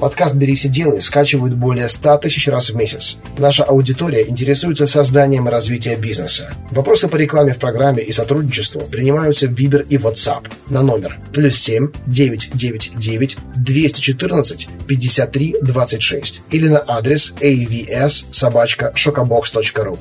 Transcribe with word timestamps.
Подкаст 0.00 0.34
«Берись 0.34 0.64
и 0.64 0.68
делай» 0.68 1.02
скачивают 1.02 1.54
более 1.54 1.86
100 1.90 2.16
тысяч 2.18 2.48
раз 2.48 2.70
в 2.70 2.76
месяц. 2.76 3.18
Наша 3.36 3.64
аудитория 3.64 4.26
интересуется 4.26 4.86
созданием 4.86 5.46
и 5.46 5.50
развитием 5.50 6.00
бизнеса. 6.00 6.54
Вопросы 6.70 7.06
по 7.06 7.16
рекламе 7.16 7.52
в 7.52 7.58
программе 7.58 8.02
и 8.02 8.10
сотрудничеству 8.10 8.80
принимаются 8.80 9.46
в 9.46 9.50
Viber 9.50 9.86
и 9.86 9.98
WhatsApp 9.98 10.46
на 10.70 10.82
номер 10.82 11.18
плюс 11.34 11.58
7 11.58 11.88
999 12.06 13.36
214 13.56 14.68
53 14.86 15.56
26 15.60 16.42
или 16.50 16.68
на 16.68 16.82
адрес 16.88 17.34
avs 17.38 18.24
собачка 18.30 18.92
шокобокс.ру. 18.94 19.98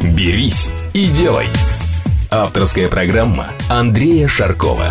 «Берись 0.00 0.68
и 0.94 1.08
делай» 1.08 1.46
Авторская 2.30 2.88
программа 2.88 3.52
Андрея 3.68 4.26
Шаркова. 4.26 4.90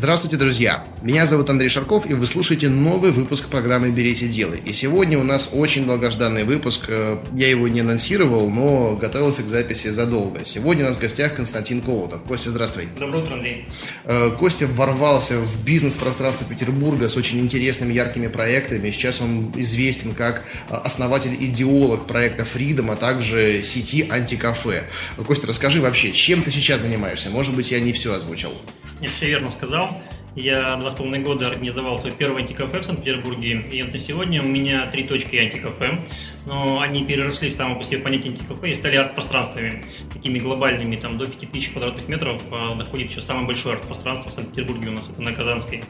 Здравствуйте, 0.00 0.38
друзья! 0.38 0.82
Меня 1.02 1.24
зовут 1.24 1.48
Андрей 1.48 1.70
Шарков, 1.70 2.10
и 2.10 2.12
вы 2.12 2.26
слушаете 2.26 2.68
новый 2.68 3.10
выпуск 3.10 3.48
программы 3.48 3.88
«Берись 3.88 4.20
и 4.20 4.28
делай». 4.28 4.60
И 4.62 4.74
сегодня 4.74 5.18
у 5.18 5.22
нас 5.22 5.48
очень 5.50 5.86
долгожданный 5.86 6.44
выпуск. 6.44 6.84
Э, 6.88 7.16
я 7.32 7.48
его 7.48 7.68
не 7.68 7.80
анонсировал, 7.80 8.50
но 8.50 8.96
готовился 8.96 9.42
к 9.42 9.48
записи 9.48 9.88
задолго. 9.88 10.44
Сегодня 10.44 10.84
у 10.84 10.88
нас 10.88 10.98
в 10.98 11.00
гостях 11.00 11.36
Константин 11.36 11.80
Колотов. 11.80 12.22
Костя, 12.24 12.50
здравствуй. 12.50 12.88
Доброе 12.98 13.22
утро, 13.22 13.32
Андрей. 13.32 13.64
Э, 14.04 14.30
Костя 14.38 14.66
ворвался 14.66 15.38
в 15.38 15.64
бизнес-пространство 15.64 16.46
Петербурга 16.46 17.08
с 17.08 17.16
очень 17.16 17.40
интересными, 17.40 17.94
яркими 17.94 18.26
проектами. 18.26 18.90
Сейчас 18.90 19.22
он 19.22 19.52
известен 19.56 20.12
как 20.12 20.44
э, 20.68 20.74
основатель-идеолог 20.74 22.06
проекта 22.06 22.42
Freedom, 22.42 22.92
а 22.92 22.96
также 22.96 23.62
сети 23.62 24.06
антикафе. 24.10 24.84
Костя, 25.26 25.46
расскажи 25.46 25.80
вообще, 25.80 26.12
чем 26.12 26.42
ты 26.42 26.50
сейчас 26.50 26.82
занимаешься? 26.82 27.30
Может 27.30 27.56
быть, 27.56 27.70
я 27.70 27.80
не 27.80 27.94
все 27.94 28.12
озвучил. 28.12 28.52
Я 29.00 29.08
все 29.08 29.28
верно 29.28 29.50
сказал. 29.50 30.02
Я 30.36 30.76
два 30.76 30.90
с 30.90 30.94
половиной 30.94 31.24
года 31.24 31.48
организовал 31.48 31.98
свой 31.98 32.12
первый 32.12 32.42
антикафе 32.42 32.78
в 32.80 32.84
Санкт-Петербурге, 32.84 33.62
и 33.72 33.82
на 33.82 33.98
сегодня 33.98 34.40
у 34.40 34.46
меня 34.46 34.86
три 34.86 35.02
точки 35.02 35.34
антикафе, 35.34 36.00
но 36.46 36.80
они 36.80 37.04
переросли 37.04 37.50
само 37.50 37.74
по 37.74 37.82
себе 37.82 37.98
понятие 37.98 38.32
антикафе 38.32 38.70
и 38.70 38.74
стали 38.76 38.94
арт-пространствами, 38.94 39.82
такими 40.12 40.38
глобальными, 40.38 40.94
там 40.94 41.18
до 41.18 41.26
5000 41.26 41.70
квадратных 41.70 42.06
метров 42.06 42.42
доходит 42.78 43.10
сейчас 43.10 43.26
самое 43.26 43.46
большое 43.46 43.76
арт-пространство 43.76 44.30
в 44.30 44.34
Санкт-Петербурге 44.34 44.90
у 44.90 44.92
нас, 44.92 45.08
это 45.10 45.20
на 45.20 45.32
Казанской. 45.32 45.82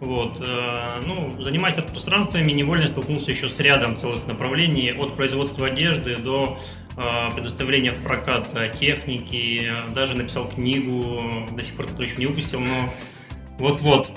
Вот. 0.00 0.40
Э, 0.40 1.00
ну, 1.06 1.30
занимаясь 1.40 1.78
арт-пространствами, 1.78 2.50
невольно 2.50 2.88
столкнулся 2.88 3.30
еще 3.30 3.48
с 3.48 3.60
рядом 3.60 3.96
целых 3.96 4.26
направлений, 4.26 4.90
от 4.92 5.14
производства 5.14 5.68
одежды 5.68 6.16
до 6.16 6.58
э, 6.96 7.30
предоставления 7.32 7.92
в 7.92 8.02
прокат 8.02 8.48
техники, 8.80 9.70
даже 9.94 10.14
написал 10.14 10.48
книгу, 10.48 11.46
до 11.52 11.62
сих 11.62 11.74
пор 11.74 11.86
которую 11.86 12.08
еще 12.08 12.18
не 12.18 12.26
выпустил, 12.26 12.58
но 12.58 12.92
вот-вот. 13.58 14.10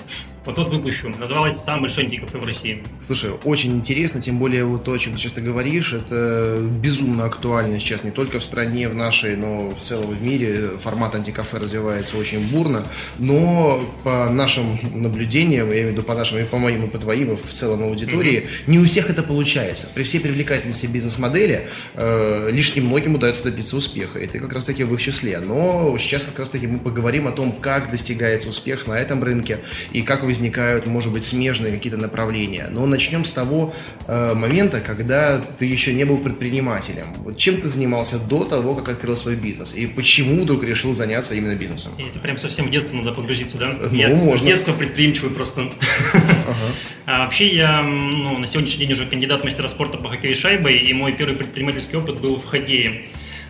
Вот 0.44 0.56
тот 0.56 0.70
выпущу. 0.70 1.10
Называлось 1.20 1.58
«Самый 1.64 1.82
большой 1.82 2.06
в 2.06 2.46
России». 2.46 2.82
Слушай, 3.06 3.32
очень 3.44 3.74
интересно, 3.74 4.22
тем 4.22 4.40
более 4.40 4.66
вот 4.66 4.84
то, 4.84 4.94
о 4.94 4.98
чем 4.98 5.14
ты 5.14 5.20
часто 5.20 5.40
говоришь, 5.40 5.94
это 5.94 6.58
безумно 6.60 7.26
актуально 7.26 7.80
сейчас 7.80 8.04
не 8.04 8.10
только 8.10 8.40
в 8.40 8.44
стране, 8.44 8.90
в 8.90 8.96
нашей, 8.96 9.36
но 9.36 9.70
в 9.70 9.80
целом 9.80 10.12
в 10.12 10.22
мире. 10.22 10.72
Формат 10.82 11.14
антикафе 11.14 11.58
развивается 11.58 12.18
очень 12.18 12.48
бурно, 12.48 12.88
но 13.20 13.84
по 14.04 14.30
нашим 14.30 14.80
наблюдениям, 14.96 15.68
я 15.68 15.74
имею 15.74 15.90
в 15.90 15.92
виду 15.92 16.02
по 16.04 16.16
нашим 16.16 16.40
и 16.40 16.44
по 16.44 16.58
моим, 16.58 16.86
и 16.86 16.88
по 16.88 16.98
твоим, 16.98 17.34
и 17.34 17.36
в 17.36 17.54
целом 17.54 17.84
аудитории, 17.84 18.40
mm-hmm. 18.40 18.72
не 18.72 18.80
у 18.80 18.86
всех 18.86 19.12
это 19.12 19.22
получается. 19.22 19.90
При 19.94 20.02
всей 20.02 20.20
привлекательности 20.20 20.88
бизнес-модели 20.88 21.68
э, 21.94 22.50
лишь 22.52 22.76
немногим 22.76 23.14
удается 23.14 23.44
добиться 23.44 23.78
успеха, 23.78 24.18
и 24.18 24.26
ты 24.26 24.40
как 24.40 24.54
раз-таки 24.54 24.86
в 24.86 24.94
их 24.96 25.02
числе. 25.02 25.40
Но 25.40 25.96
сейчас 26.00 26.24
как 26.24 26.40
раз-таки 26.40 26.66
мы 26.66 26.80
поговорим 26.80 27.28
о 27.28 27.32
том, 27.32 27.52
как 27.52 27.92
достигается 27.92 28.50
успех 28.50 28.88
на 28.88 28.94
этом 28.94 29.24
рынке, 29.24 29.60
и 29.94 30.02
как 30.02 30.24
возникают, 30.32 30.88
может 30.88 31.12
быть, 31.12 31.26
смежные 31.26 31.74
какие-то 31.74 31.98
направления. 31.98 32.70
Но 32.72 32.86
начнем 32.86 33.26
с 33.26 33.32
того 33.32 33.74
э, 34.08 34.34
момента, 34.34 34.80
когда 34.80 35.42
ты 35.60 35.66
еще 35.66 35.94
не 35.94 36.06
был 36.06 36.18
предпринимателем. 36.18 37.08
Вот 37.18 37.38
чем 37.38 37.60
ты 37.60 37.68
занимался 37.68 38.18
до 38.18 38.46
того, 38.46 38.76
как 38.76 38.90
открыл 38.90 39.18
свой 39.18 39.36
бизнес? 39.36 39.76
И 39.76 39.88
почему 39.88 40.44
вдруг 40.44 40.64
решил 40.64 40.94
заняться 40.94 41.36
именно 41.36 41.56
бизнесом? 41.56 41.92
И 41.98 42.04
это 42.04 42.20
прям 42.20 42.38
совсем 42.38 42.68
в 42.68 42.72
детство 42.72 42.96
надо 42.96 43.12
погрузиться, 43.12 43.58
да? 43.58 43.74
Ну, 43.80 43.94
я 43.94 44.10
можно. 44.10 44.38
с 44.40 44.42
детства 44.42 44.72
предприимчивый 44.74 45.32
просто. 45.32 45.70
Ага. 46.14 46.56
А 47.06 47.26
вообще 47.26 47.48
я 47.56 47.82
ну, 47.82 48.38
на 48.38 48.48
сегодняшний 48.48 48.86
день 48.86 48.94
уже 48.94 49.06
кандидат 49.08 49.44
мастера 49.44 49.68
спорта 49.68 49.98
по 49.98 50.08
хоккею 50.08 50.36
шайбой, 50.36 50.78
и 50.78 50.94
мой 50.94 51.14
первый 51.14 51.36
предпринимательский 51.36 51.98
опыт 51.98 52.22
был 52.22 52.36
в 52.36 52.46
хоккее. 52.46 53.06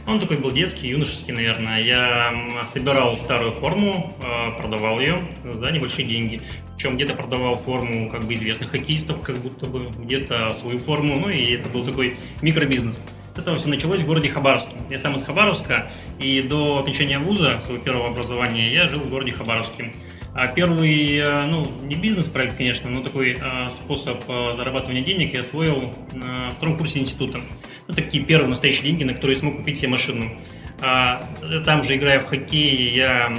Он 0.07 0.19
такой 0.19 0.37
был 0.37 0.51
детский, 0.51 0.87
юношеский, 0.87 1.33
наверное. 1.33 1.81
Я 1.81 2.65
собирал 2.73 3.17
старую 3.17 3.51
форму, 3.53 4.15
э, 4.21 4.51
продавал 4.57 4.99
ее 4.99 5.21
за 5.43 5.71
небольшие 5.71 6.07
деньги. 6.07 6.41
Причем 6.75 6.95
где-то 6.95 7.13
продавал 7.13 7.59
форму 7.59 8.09
как 8.09 8.23
бы 8.23 8.33
известных 8.33 8.71
хоккеистов, 8.71 9.21
как 9.21 9.37
будто 9.37 9.67
бы, 9.67 9.89
где-то 9.99 10.51
свою 10.59 10.79
форму. 10.79 11.19
Ну 11.19 11.29
и 11.29 11.53
это 11.53 11.69
был 11.69 11.85
такой 11.85 12.17
микробизнес. 12.41 12.99
С 13.35 13.39
этого 13.39 13.57
все 13.57 13.69
началось 13.69 13.99
в 13.99 14.05
городе 14.05 14.29
Хабаровске. 14.29 14.75
Я 14.89 14.99
сам 14.99 15.15
из 15.15 15.23
Хабаровска, 15.23 15.91
и 16.19 16.41
до 16.41 16.79
окончания 16.79 17.17
вуза, 17.17 17.61
своего 17.61 17.81
первого 17.81 18.07
образования, 18.07 18.73
я 18.73 18.89
жил 18.89 18.99
в 18.99 19.09
городе 19.09 19.31
Хабаровске. 19.31 19.93
А 20.33 20.47
первый, 20.47 21.17
э, 21.17 21.45
ну, 21.47 21.67
не 21.83 21.95
бизнес-проект, 21.95 22.55
конечно, 22.55 22.89
но 22.89 23.01
такой 23.01 23.37
э, 23.39 23.71
способ 23.71 24.23
э, 24.29 24.55
зарабатывания 24.55 25.03
денег 25.03 25.33
я 25.33 25.41
освоил 25.41 25.93
на 26.13 26.49
втором 26.51 26.77
курсе 26.77 26.99
института. 26.99 27.41
Ну, 27.87 27.93
такие 27.93 28.23
первые 28.23 28.49
настоящие 28.49 28.83
деньги, 28.83 29.03
на 29.03 29.13
которые 29.13 29.35
я 29.35 29.41
смог 29.41 29.57
купить 29.57 29.79
себе 29.79 29.89
машину. 29.89 30.31
А, 30.79 31.21
там 31.65 31.83
же, 31.83 31.95
играя 31.97 32.21
в 32.21 32.27
хоккей, 32.27 32.95
я 32.95 33.37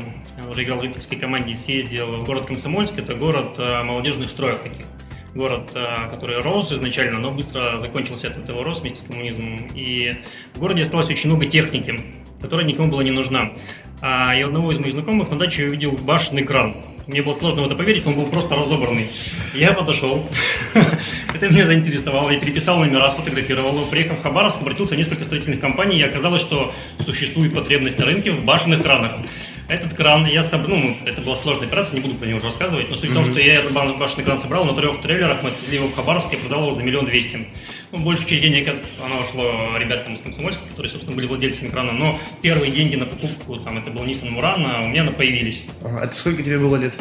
уже 0.50 0.64
играл 0.64 0.80
в 0.80 0.84
любительской 0.84 1.18
команде, 1.18 1.56
съездил 1.56 2.22
в 2.22 2.26
город 2.26 2.44
Комсомольск, 2.44 2.98
это 2.98 3.14
город 3.14 3.58
молодежных 3.58 4.28
строев 4.28 4.58
таких 4.58 4.86
город, 5.34 5.72
который 6.10 6.40
рос 6.42 6.70
изначально, 6.72 7.18
но 7.18 7.30
быстро 7.30 7.80
закончился 7.80 8.28
от 8.28 8.36
этого 8.36 8.62
рос 8.62 8.80
вместе 8.80 9.00
с 9.00 9.08
коммунизмом. 9.08 9.66
И 9.74 10.14
в 10.54 10.60
городе 10.60 10.82
осталось 10.82 11.08
очень 11.08 11.30
много 11.30 11.46
техники, 11.46 11.98
которая 12.40 12.66
никому 12.66 12.90
была 12.90 13.02
не 13.02 13.10
нужна. 13.10 13.52
А 14.04 14.34
я 14.34 14.46
одного 14.46 14.72
из 14.72 14.80
моих 14.80 14.94
знакомых 14.94 15.30
на 15.30 15.38
даче 15.38 15.66
увидел 15.66 15.92
башенный 15.92 16.42
кран. 16.42 16.74
Мне 17.06 17.22
было 17.22 17.34
сложно 17.34 17.62
в 17.62 17.66
это 17.66 17.76
поверить, 17.76 18.04
он 18.04 18.14
был 18.14 18.26
просто 18.26 18.56
разобранный. 18.56 19.10
Я 19.54 19.74
подошел, 19.74 20.28
это 21.34 21.48
меня 21.48 21.66
заинтересовало, 21.66 22.30
я 22.30 22.40
переписал 22.40 22.78
номера, 22.78 23.12
сфотографировал 23.12 23.76
его. 23.76 23.86
Приехав 23.86 24.18
в 24.18 24.22
Хабаровск, 24.22 24.60
обратился 24.60 24.94
в 24.94 24.98
несколько 24.98 25.22
строительных 25.22 25.60
компаний, 25.60 25.98
и 25.98 26.02
оказалось, 26.02 26.42
что 26.42 26.74
существует 27.04 27.54
потребность 27.54 27.96
на 27.96 28.04
рынке 28.04 28.32
в 28.32 28.44
башенных 28.44 28.82
кранах. 28.82 29.12
Этот 29.68 29.94
кран 29.94 30.26
я 30.26 30.42
собрал, 30.42 30.76
ну, 30.76 30.96
это 31.04 31.20
была 31.22 31.36
сложная 31.36 31.66
операция, 31.66 31.94
не 31.94 32.00
буду 32.00 32.14
про 32.14 32.26
него 32.26 32.38
уже 32.38 32.46
рассказывать, 32.46 32.90
но 32.90 32.96
суть 32.96 33.10
в 33.10 33.14
том, 33.14 33.24
что 33.24 33.40
я 33.40 33.60
этот 33.60 33.72
башенный 33.72 34.24
кран 34.24 34.40
собрал 34.40 34.64
на 34.64 34.74
трех 34.74 35.00
трейлерах, 35.02 35.42
мы 35.42 35.50
отвезли 35.50 35.76
его 35.76 35.88
в 35.88 35.94
Хабаровск 35.94 36.32
и 36.32 36.36
продал 36.36 36.64
его 36.64 36.74
за 36.74 36.82
миллион 36.82 37.06
двести. 37.06 37.48
Ну, 37.92 37.98
большую 37.98 38.28
часть 38.28 38.42
денег 38.42 38.68
оно 39.04 39.20
ушло 39.20 39.76
ребятам 39.78 40.14
из 40.14 40.20
Комсомольска, 40.20 40.62
которые, 40.68 40.90
собственно, 40.90 41.14
были 41.14 41.26
владельцами 41.26 41.68
крана, 41.68 41.92
но 41.92 42.18
первые 42.40 42.72
деньги 42.72 42.96
на 42.96 43.06
покупку, 43.06 43.56
там, 43.58 43.78
это 43.78 43.90
был 43.90 44.02
Nissan 44.02 44.34
Murano, 44.34 44.84
у 44.84 44.88
меня 44.88 45.04
появились. 45.10 45.62
Ага. 45.82 46.02
А 46.02 46.12
сколько 46.12 46.42
тебе 46.42 46.58
было 46.58 46.76
лет? 46.76 46.94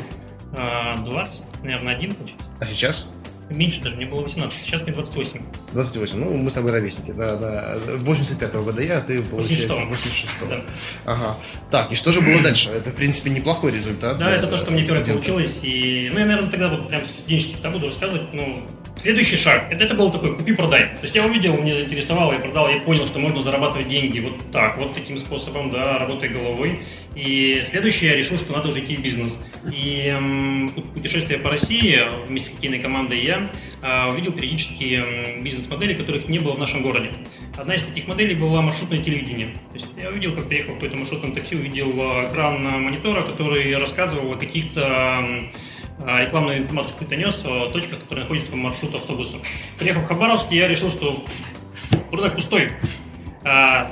20, 0.51 0.55
а, 0.55 1.25
наверное, 1.63 1.95
один 1.95 2.13
получается. 2.13 2.47
А 2.59 2.65
сейчас? 2.65 3.13
Меньше 3.51 3.81
даже, 3.81 3.95
мне 3.95 4.05
было 4.05 4.21
18, 4.21 4.57
сейчас 4.63 4.83
мне 4.83 4.93
28. 4.93 5.41
28, 5.73 6.17
ну 6.17 6.37
мы 6.37 6.49
с 6.49 6.53
тобой 6.53 6.71
ровесники, 6.71 7.11
да, 7.11 7.35
да. 7.35 7.77
85-го 7.97 8.63
года 8.63 8.81
я, 8.81 8.97
а 8.97 9.01
ты, 9.01 9.21
получается, 9.21 9.73
86-го. 9.73 10.45
Да. 10.47 10.61
Ага. 11.05 11.37
Так, 11.69 11.91
и 11.91 11.95
что 11.95 12.11
же 12.11 12.21
было 12.21 12.41
дальше? 12.41 12.69
Это, 12.69 12.91
в 12.91 12.95
принципе, 12.95 13.29
неплохой 13.29 13.71
результат. 13.71 14.17
Да, 14.17 14.31
это 14.31 14.47
то, 14.47 14.57
что 14.57 14.71
мне 14.71 14.85
первое 14.85 15.03
получилось, 15.03 15.59
и, 15.61 16.09
ну, 16.11 16.19
я, 16.19 16.25
наверное, 16.25 16.49
тогда 16.49 16.69
вот 16.69 16.89
прям 16.89 17.05
студенческий 17.05 17.69
буду 17.69 17.87
рассказывать, 17.87 18.33
ну, 18.33 18.63
Следующий 19.01 19.37
шаг, 19.37 19.71
это, 19.71 19.85
это 19.85 19.95
был 19.95 20.11
такой 20.11 20.35
купи-продай. 20.35 20.95
То 20.95 21.03
есть 21.03 21.15
я 21.15 21.25
увидел, 21.25 21.55
мне 21.55 21.73
заинтересовало, 21.73 22.33
я 22.33 22.39
продал, 22.39 22.69
я 22.69 22.79
понял, 22.81 23.07
что 23.07 23.17
можно 23.17 23.41
зарабатывать 23.41 23.87
деньги 23.87 24.19
вот 24.19 24.51
так, 24.51 24.77
вот 24.77 24.93
таким 24.93 25.17
способом, 25.17 25.71
да, 25.71 25.97
работая 25.97 26.29
головой. 26.29 26.83
И 27.15 27.63
следующее 27.67 28.11
я 28.11 28.17
решил, 28.17 28.37
что 28.37 28.53
надо 28.53 28.69
уже 28.69 28.81
идти 28.81 28.95
в 28.95 29.01
бизнес. 29.01 29.33
И 29.69 30.11
путешествие 30.93 31.39
по 31.39 31.49
России 31.49 31.99
вместе 32.27 32.49
с 32.49 32.51
хоккейной 32.53 32.79
командой 32.79 33.23
я 33.23 33.51
э, 33.83 34.09
увидел 34.09 34.31
периодически 34.31 35.41
бизнес-модели, 35.41 35.93
которых 35.93 36.27
не 36.27 36.39
было 36.39 36.53
в 36.53 36.59
нашем 36.59 36.81
городе. 36.81 37.11
Одна 37.57 37.75
из 37.75 37.83
таких 37.83 38.07
моделей 38.07 38.33
была 38.33 38.61
маршрутное 38.61 38.99
телевидение. 38.99 39.53
То 39.71 39.77
есть 39.77 39.89
я 40.01 40.09
увидел, 40.09 40.33
как 40.33 40.47
приехал 40.47 40.71
в 40.71 40.73
какое-то 40.75 40.97
маршрутном 40.97 41.33
такси, 41.33 41.55
увидел 41.55 41.91
экран 42.25 42.63
монитора, 42.63 43.21
который 43.21 43.77
рассказывал 43.77 44.31
о 44.31 44.35
каких-то 44.35 45.51
а, 46.03 46.21
рекламную 46.21 46.59
информацию 46.59 46.93
какую-то 46.93 47.15
нес 47.15 47.41
о 47.45 47.69
точках, 47.69 47.99
которые 47.99 48.23
находятся 48.23 48.51
по 48.51 48.57
маршруту 48.57 48.97
автобуса. 48.97 49.37
Приехав 49.77 50.03
в 50.03 50.07
Хабаровск, 50.07 50.51
я 50.51 50.67
решил, 50.67 50.91
что 50.91 51.23
рынок 52.11 52.35
пустой. 52.35 52.71
А, 53.43 53.91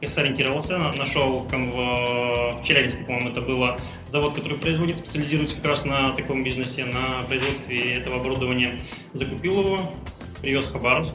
я 0.00 0.08
сориентировался, 0.08 0.78
нашел 0.78 1.46
в 1.50 2.62
Челябинске, 2.64 3.04
по-моему, 3.04 3.30
это 3.30 3.42
было 3.42 3.76
завод, 4.10 4.34
который 4.34 4.58
производит, 4.58 4.98
специализируется 4.98 5.56
как 5.56 5.66
раз 5.66 5.84
на 5.84 6.10
таком 6.10 6.42
бизнесе, 6.44 6.84
на 6.84 7.22
производстве 7.22 7.94
этого 7.94 8.16
оборудования. 8.16 8.80
Закупил 9.14 9.60
его, 9.60 9.92
привез 10.40 10.66
в 10.66 10.72
Хабаровск. 10.72 11.14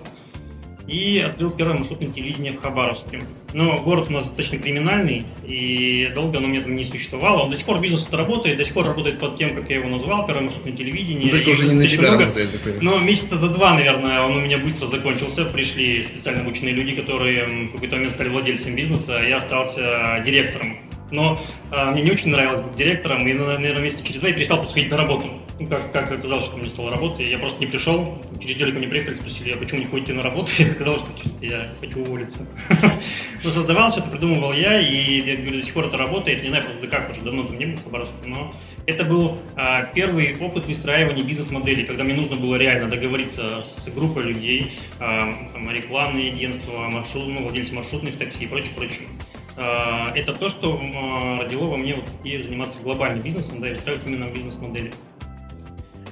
и 0.87 1.23
открыл 1.25 1.49
первое 1.49 1.77
маршрутное 1.77 2.09
телевидение 2.09 2.53
в 2.53 2.61
Хабаровске. 2.61 3.19
Но 3.53 3.77
город 3.77 4.09
у 4.09 4.13
нас 4.13 4.25
достаточно 4.25 4.59
криминальный, 4.59 5.23
и 5.47 6.11
долго 6.13 6.37
оно 6.37 6.47
у 6.47 6.49
меня 6.51 6.61
там 6.61 6.75
не 6.75 6.85
существовало. 6.85 7.43
Он 7.43 7.49
до 7.49 7.57
сих 7.57 7.65
пор 7.65 7.79
бизнес 7.79 8.05
это 8.07 8.17
работает, 8.17 8.57
до 8.57 8.65
сих 8.65 8.73
пор 8.73 8.85
работает 8.85 9.19
под 9.19 9.37
тем, 9.37 9.55
как 9.55 9.69
я 9.69 9.77
его 9.77 9.89
назвал, 9.89 10.27
первое 10.27 10.43
маршрутное 10.43 10.73
телевидение. 10.73 11.33
Ну, 11.33 11.51
уже 11.51 11.67
не 11.67 11.73
на 11.73 11.87
тебя 11.87 12.09
много. 12.09 12.25
работает. 12.25 12.81
Но 12.81 12.99
месяца 12.99 13.37
за 13.37 13.49
два, 13.49 13.73
наверное, 13.73 14.21
он 14.21 14.37
у 14.37 14.41
меня 14.41 14.57
быстро 14.57 14.87
закончился. 14.87 15.45
Пришли 15.45 16.03
специально 16.03 16.41
обученные 16.41 16.73
люди, 16.73 16.91
которые 16.91 17.45
в 17.45 17.71
какой-то 17.71 17.95
момент 17.95 18.13
стали 18.13 18.29
владельцем 18.29 18.75
бизнеса, 18.75 19.17
а 19.17 19.23
я 19.23 19.37
остался 19.37 20.21
директором. 20.25 20.77
Но 21.15 21.41
а, 21.71 21.91
мне 21.91 22.01
не 22.03 22.11
очень 22.11 22.29
нравилось 22.29 22.65
быть 22.65 22.75
директором, 22.75 23.27
и, 23.27 23.33
наверное, 23.33 23.81
месяца 23.81 24.03
через 24.03 24.19
два 24.19 24.29
я 24.29 24.35
перестал 24.35 24.57
просто 24.57 24.79
на 24.81 24.97
работу. 24.97 25.27
Ну, 25.57 25.67
как, 25.67 25.93
как 25.93 26.11
оказалось, 26.11 26.45
что 26.45 26.57
мне 26.57 26.69
стало 26.69 26.91
работы, 26.91 27.23
я 27.23 27.39
просто 27.39 27.61
не 27.61 27.67
пришел. 27.67 28.21
Через 28.41 28.57
неделю 28.57 28.73
ко 28.73 28.79
мне 28.79 28.87
приехали, 28.89 29.15
спросили, 29.15 29.53
а 29.53 29.57
почему 29.57 29.79
не 29.79 29.85
ходите 29.85 30.11
на 30.11 30.21
работу? 30.21 30.51
Я 30.59 30.67
сказал, 30.67 30.99
что 30.99 31.07
я 31.41 31.69
хочу 31.79 32.01
уволиться. 32.01 32.45
Но 33.43 33.49
создавал 33.51 33.89
все 33.89 34.01
это, 34.01 34.09
придумывал 34.09 34.51
я, 34.51 34.79
и 34.79 35.21
я 35.21 35.35
говорю, 35.37 35.59
до 35.59 35.63
сих 35.63 35.73
пор 35.73 35.85
это 35.85 35.97
работает. 35.97 36.43
Не 36.43 36.49
знаю, 36.49 36.63
просто 36.65 36.87
как, 36.87 37.11
уже 37.11 37.21
давно 37.21 37.43
там 37.43 37.57
не 37.57 37.67
был 37.67 37.77
в 37.77 37.83
Хабаровске, 37.83 38.15
но 38.25 38.53
это 38.85 39.03
был 39.05 39.37
а, 39.55 39.83
первый 39.83 40.35
опыт 40.39 40.65
выстраивания 40.65 41.23
бизнес-модели, 41.23 41.85
когда 41.85 42.03
мне 42.03 42.15
нужно 42.15 42.35
было 42.35 42.55
реально 42.55 42.89
договориться 42.89 43.63
с 43.63 43.87
группой 43.89 44.23
людей, 44.23 44.73
а, 44.99 45.47
там, 45.53 45.69
рекламные 45.69 46.31
агентства, 46.31 46.89
маршрут, 46.89 47.27
ну, 47.27 47.43
владельцы 47.43 47.73
маршрутных 47.73 48.17
такси 48.17 48.45
и 48.45 48.47
прочее, 48.47 48.71
прочее. 48.75 49.07
А, 49.57 50.11
это 50.15 50.33
то, 50.33 50.49
что 50.49 50.79
а, 50.79 51.41
родило 51.41 51.67
во 51.67 51.77
мне 51.77 51.95
вот 51.95 52.09
идею 52.23 52.43
заниматься 52.43 52.77
глобальным 52.79 53.21
бизнесом, 53.21 53.61
да, 53.61 53.69
и 53.69 53.77
строить 53.77 54.01
именно 54.05 54.25
бизнес-модели. 54.25 54.91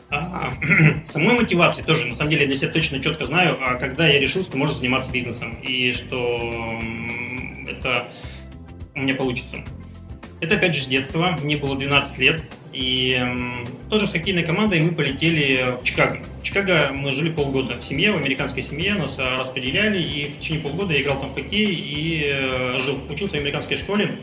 А, 0.09 0.51
самой 1.05 1.35
мотивации 1.35 1.81
тоже, 1.81 2.05
на 2.05 2.15
самом 2.15 2.31
деле, 2.31 2.43
я 2.43 2.47
для 2.47 2.57
себя 2.57 2.69
точно 2.69 3.01
четко 3.01 3.25
знаю, 3.25 3.57
а 3.61 3.75
когда 3.75 4.07
я 4.07 4.19
решил, 4.19 4.43
что 4.43 4.57
можно 4.57 4.75
заниматься 4.77 5.11
бизнесом, 5.11 5.51
и 5.61 5.91
что 5.93 6.79
это 7.67 8.07
у 8.95 8.99
меня 8.99 9.15
получится. 9.15 9.57
Это 10.39 10.55
опять 10.55 10.75
же 10.75 10.83
с 10.83 10.87
детства, 10.87 11.37
мне 11.41 11.57
было 11.57 11.77
12 11.77 12.17
лет, 12.19 12.41
и 12.73 13.21
тоже 13.89 14.07
с 14.07 14.11
хоккейной 14.11 14.43
командой 14.43 14.79
мы 14.81 14.91
полетели 14.91 15.77
в 15.79 15.83
Чикаго. 15.83 16.17
В 16.41 16.43
Чикаго 16.43 16.91
мы 16.93 17.09
жили 17.09 17.29
полгода 17.29 17.77
в 17.77 17.83
семье, 17.83 18.11
в 18.11 18.17
американской 18.17 18.63
семье, 18.63 18.95
нас 18.95 19.15
а, 19.17 19.37
распределяли, 19.37 20.01
и 20.01 20.29
в 20.29 20.39
течение 20.39 20.61
полгода 20.63 20.93
я 20.93 21.01
играл 21.01 21.19
там 21.19 21.29
в 21.29 21.35
хоккей 21.35 21.73
и 21.73 22.23
э, 22.25 22.79
жил, 22.83 22.99
учился 23.09 23.37
в 23.37 23.39
американской 23.39 23.77
школе. 23.77 24.17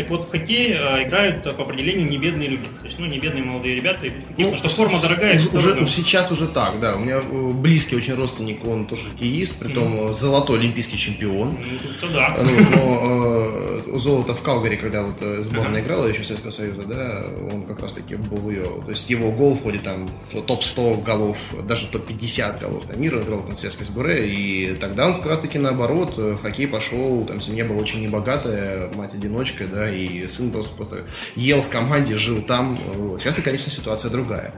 Так 0.00 0.08
вот, 0.08 0.24
в 0.24 0.30
хоккей 0.30 0.72
э, 0.72 1.02
играют 1.02 1.42
по 1.42 1.62
определению 1.62 2.08
не 2.08 2.16
бедные 2.16 2.48
люди. 2.48 2.64
То 2.80 2.86
есть, 2.86 2.98
ну, 2.98 3.04
не 3.04 3.18
бедные 3.18 3.44
молодые 3.44 3.74
ребята. 3.74 4.06
Ну, 4.38 4.56
что 4.56 4.70
форма 4.70 4.98
дорогая. 4.98 5.36
Уже, 5.36 5.48
уже, 5.50 5.74
ну, 5.74 5.86
сейчас 5.86 6.30
уже 6.30 6.48
так, 6.48 6.80
да. 6.80 6.96
У 6.96 7.00
меня 7.00 7.16
э, 7.18 7.50
близкий 7.52 7.96
очень 7.96 8.14
родственник, 8.14 8.66
он 8.66 8.86
тоже 8.86 9.10
хоккеист, 9.10 9.58
при 9.58 9.74
том 9.74 9.92
mm-hmm. 9.92 10.14
золотой 10.14 10.58
олимпийский 10.58 10.96
чемпион. 10.96 11.58
Ну, 11.60 11.78
то 12.00 12.08
да. 12.14 12.34
Ну, 12.40 12.50
но 12.74 13.90
э, 13.94 13.98
золото 13.98 14.34
в 14.34 14.40
Калгари, 14.40 14.76
когда 14.76 15.02
вот 15.02 15.16
э, 15.20 15.42
сборная 15.42 15.82
uh-huh. 15.82 15.84
играла 15.84 16.06
еще 16.06 16.24
Советского 16.24 16.50
Союза, 16.50 16.82
да, 16.86 17.24
он 17.52 17.64
как 17.64 17.80
раз 17.82 17.92
таки 17.92 18.16
был 18.16 18.48
ее. 18.48 18.64
То 18.64 18.88
есть 18.88 19.10
его 19.10 19.30
гол 19.30 19.56
входит 19.56 19.82
там 19.82 20.08
в 20.32 20.40
топ-100 20.40 21.02
голов, 21.02 21.36
даже 21.68 21.88
топ-50 21.88 22.58
голов 22.58 22.86
там, 22.86 23.00
мира, 23.00 23.20
играл 23.20 23.42
там 23.42 23.56
в 23.56 23.58
Советской 23.58 23.84
сборе, 23.84 24.28
и 24.28 24.74
тогда 24.76 25.08
он 25.08 25.16
как 25.16 25.26
раз 25.26 25.40
таки 25.40 25.58
наоборот 25.58 26.16
в 26.16 26.40
хоккей 26.40 26.68
пошел, 26.68 27.24
там 27.24 27.42
семья 27.42 27.66
была 27.66 27.80
очень 27.80 28.02
небогатая, 28.02 28.90
мать-одиночка, 28.94 29.66
да, 29.66 29.89
и 29.90 30.26
сын 30.28 30.50
просто 30.50 31.06
ел 31.36 31.62
в 31.62 31.68
команде, 31.68 32.18
жил 32.18 32.42
там. 32.42 32.76
Вот. 32.94 33.22
Сейчас, 33.22 33.36
конечно, 33.36 33.70
ситуация 33.70 34.10
другая. 34.10 34.54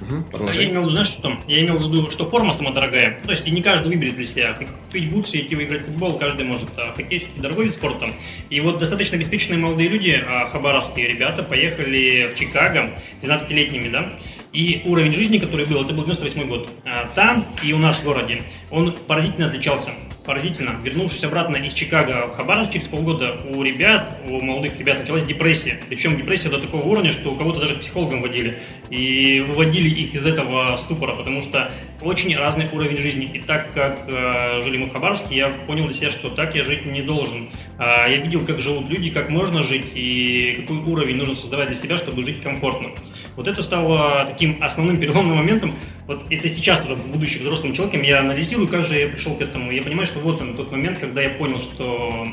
Угу, 0.00 0.46
я 0.52 0.64
имел 0.70 0.82
в 0.82 0.84
виду, 0.84 0.90
знаешь, 0.90 1.08
что? 1.08 1.36
Я 1.48 1.60
имел 1.64 1.76
в 1.76 1.82
виду, 1.82 2.10
что 2.10 2.24
форма 2.26 2.54
сама 2.54 2.70
дорогая. 2.70 3.20
То 3.24 3.32
есть 3.32 3.46
и 3.46 3.50
не 3.50 3.62
каждый 3.62 3.88
выберет 3.88 4.14
для 4.14 4.26
себя. 4.26 4.54
Купить 4.54 5.10
бутсы, 5.10 5.40
идти 5.40 5.56
выиграть 5.56 5.84
футбол, 5.84 6.18
каждый 6.18 6.46
может. 6.46 6.68
А 6.76 6.92
хоккей 6.92 7.18
все-таки 7.18 7.40
дорогой 7.40 7.64
вид 7.66 7.74
спорта. 7.74 8.06
И 8.48 8.60
вот 8.60 8.78
достаточно 8.78 9.16
обеспеченные 9.16 9.58
молодые 9.58 9.88
люди, 9.88 10.22
а, 10.24 10.48
хабаровские 10.50 11.08
ребята, 11.08 11.42
поехали 11.42 12.32
в 12.32 12.38
Чикаго 12.38 12.96
12-летними, 13.22 13.88
да, 13.88 14.12
и 14.52 14.82
уровень 14.86 15.12
жизни, 15.12 15.38
который 15.38 15.66
был, 15.66 15.82
это 15.82 15.92
был 15.92 16.04
98 16.04 16.48
год. 16.48 16.70
А 16.84 17.10
там 17.14 17.46
и 17.62 17.72
у 17.72 17.78
нас 17.78 17.96
в 17.96 18.04
городе 18.04 18.42
он 18.70 18.96
поразительно 19.06 19.48
отличался 19.48 19.90
поразительно. 20.28 20.76
Вернувшись 20.84 21.24
обратно 21.24 21.56
из 21.56 21.72
Чикаго 21.72 22.26
в 22.26 22.36
Хабаровск, 22.36 22.74
через 22.74 22.86
полгода 22.86 23.40
у 23.54 23.62
ребят, 23.62 24.18
у 24.28 24.38
молодых 24.44 24.78
ребят 24.78 25.00
началась 25.00 25.24
депрессия. 25.24 25.80
Причем 25.88 26.18
депрессия 26.18 26.50
до 26.50 26.58
такого 26.58 26.82
уровня, 26.82 27.12
что 27.12 27.32
у 27.32 27.36
кого-то 27.36 27.60
даже 27.60 27.76
психологом 27.76 28.20
водили. 28.20 28.58
И 28.90 29.40
выводили 29.48 29.88
их 29.88 30.14
из 30.14 30.26
этого 30.26 30.76
ступора, 30.76 31.14
потому 31.14 31.40
что 31.40 31.72
очень 32.02 32.36
разный 32.36 32.68
уровень 32.70 32.98
жизни. 32.98 33.24
И 33.24 33.38
так 33.38 33.72
как 33.72 34.02
э, 34.06 34.62
жили 34.64 34.76
мы 34.76 34.86
в 34.88 34.92
Хабаровске, 34.92 35.34
я 35.34 35.48
понял 35.48 35.86
для 35.86 35.94
себя, 35.94 36.10
что 36.10 36.28
так 36.28 36.54
я 36.54 36.62
жить 36.64 36.84
не 36.84 37.00
должен. 37.00 37.48
Э, 37.78 38.10
я 38.10 38.18
видел, 38.18 38.44
как 38.44 38.60
живут 38.60 38.90
люди, 38.90 39.08
как 39.08 39.30
можно 39.30 39.62
жить 39.62 39.86
и 39.94 40.58
какой 40.60 40.76
уровень 40.76 41.16
нужно 41.16 41.36
создавать 41.36 41.68
для 41.68 41.76
себя, 41.76 41.96
чтобы 41.96 42.22
жить 42.22 42.42
комфортно. 42.42 42.90
Вот 43.34 43.48
это 43.48 43.62
стало 43.62 44.26
таким 44.26 44.62
основным 44.62 44.98
переломным 44.98 45.36
моментом. 45.36 45.74
Вот 46.08 46.24
это 46.30 46.48
сейчас 46.48 46.86
уже, 46.86 46.96
будучи 46.96 47.36
взрослым 47.36 47.74
человеком, 47.74 48.00
я 48.00 48.20
анализирую, 48.20 48.66
как 48.66 48.86
же 48.86 48.96
я 48.96 49.08
пришел 49.08 49.36
к 49.36 49.42
этому. 49.42 49.70
Я 49.70 49.82
понимаю, 49.82 50.06
что 50.06 50.20
вот 50.20 50.40
он 50.40 50.56
тот 50.56 50.72
момент, 50.72 50.98
когда 50.98 51.20
я 51.20 51.28
понял, 51.28 51.58
что 51.58 52.26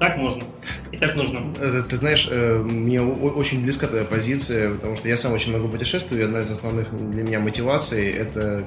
так 0.00 0.16
можно. 0.16 0.42
И 0.90 0.96
так 0.96 1.14
нужно. 1.14 1.54
Э, 1.60 1.82
ты 1.88 1.96
знаешь, 1.96 2.28
э, 2.30 2.56
мне 2.56 3.00
очень 3.00 3.62
близка 3.62 3.86
твоя 3.86 4.04
позиция, 4.04 4.70
потому 4.70 4.96
что 4.96 5.08
я 5.08 5.16
сам 5.16 5.32
очень 5.32 5.50
много 5.50 5.68
путешествую, 5.68 6.20
и 6.20 6.24
одна 6.24 6.40
из 6.40 6.50
основных 6.50 6.94
для 7.10 7.22
меня 7.22 7.38
мотиваций– 7.38 8.10
это 8.12 8.64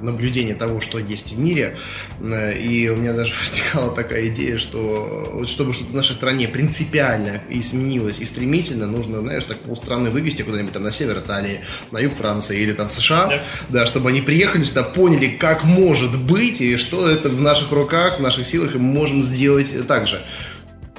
наблюдение 0.00 0.54
того, 0.54 0.80
что 0.80 0.98
есть 0.98 1.32
в 1.32 1.38
мире. 1.38 1.78
Э, 2.20 2.56
и 2.56 2.88
у 2.88 2.96
меня 2.96 3.12
даже 3.12 3.32
возникала 3.40 3.94
такая 3.94 4.28
идея, 4.28 4.58
что 4.58 5.30
вот 5.34 5.50
чтобы 5.50 5.74
что-то 5.74 5.90
в 5.90 5.94
нашей 5.94 6.14
стране 6.14 6.46
принципиально 6.46 7.42
изменилось 7.48 8.20
и 8.20 8.24
стремительно, 8.24 8.86
нужно, 8.86 9.20
знаешь, 9.20 9.44
так 9.44 9.58
полстраны 9.58 10.10
вывести 10.10 10.42
куда-нибудь 10.42 10.72
там 10.72 10.84
на 10.84 10.92
север 10.92 11.18
Италии, 11.18 11.60
на 11.90 11.98
юг 11.98 12.14
Франции 12.14 12.60
или 12.60 12.72
там 12.72 12.88
в 12.88 12.92
США, 12.92 13.26
да. 13.26 13.42
да, 13.68 13.86
чтобы 13.86 14.10
они 14.10 14.20
приехали 14.20 14.62
сюда, 14.62 14.84
поняли, 14.84 15.28
как 15.28 15.64
может 15.64 16.16
быть, 16.18 16.60
и 16.60 16.76
что 16.76 17.08
это 17.08 17.28
в 17.28 17.40
наших 17.40 17.72
руках, 17.72 18.18
в 18.18 18.22
наших 18.22 18.46
силах, 18.46 18.74
и 18.74 18.78
мы 18.78 18.92
можем 18.92 19.22
сделать 19.22 19.70
так 19.86 20.06
же. 20.06 20.24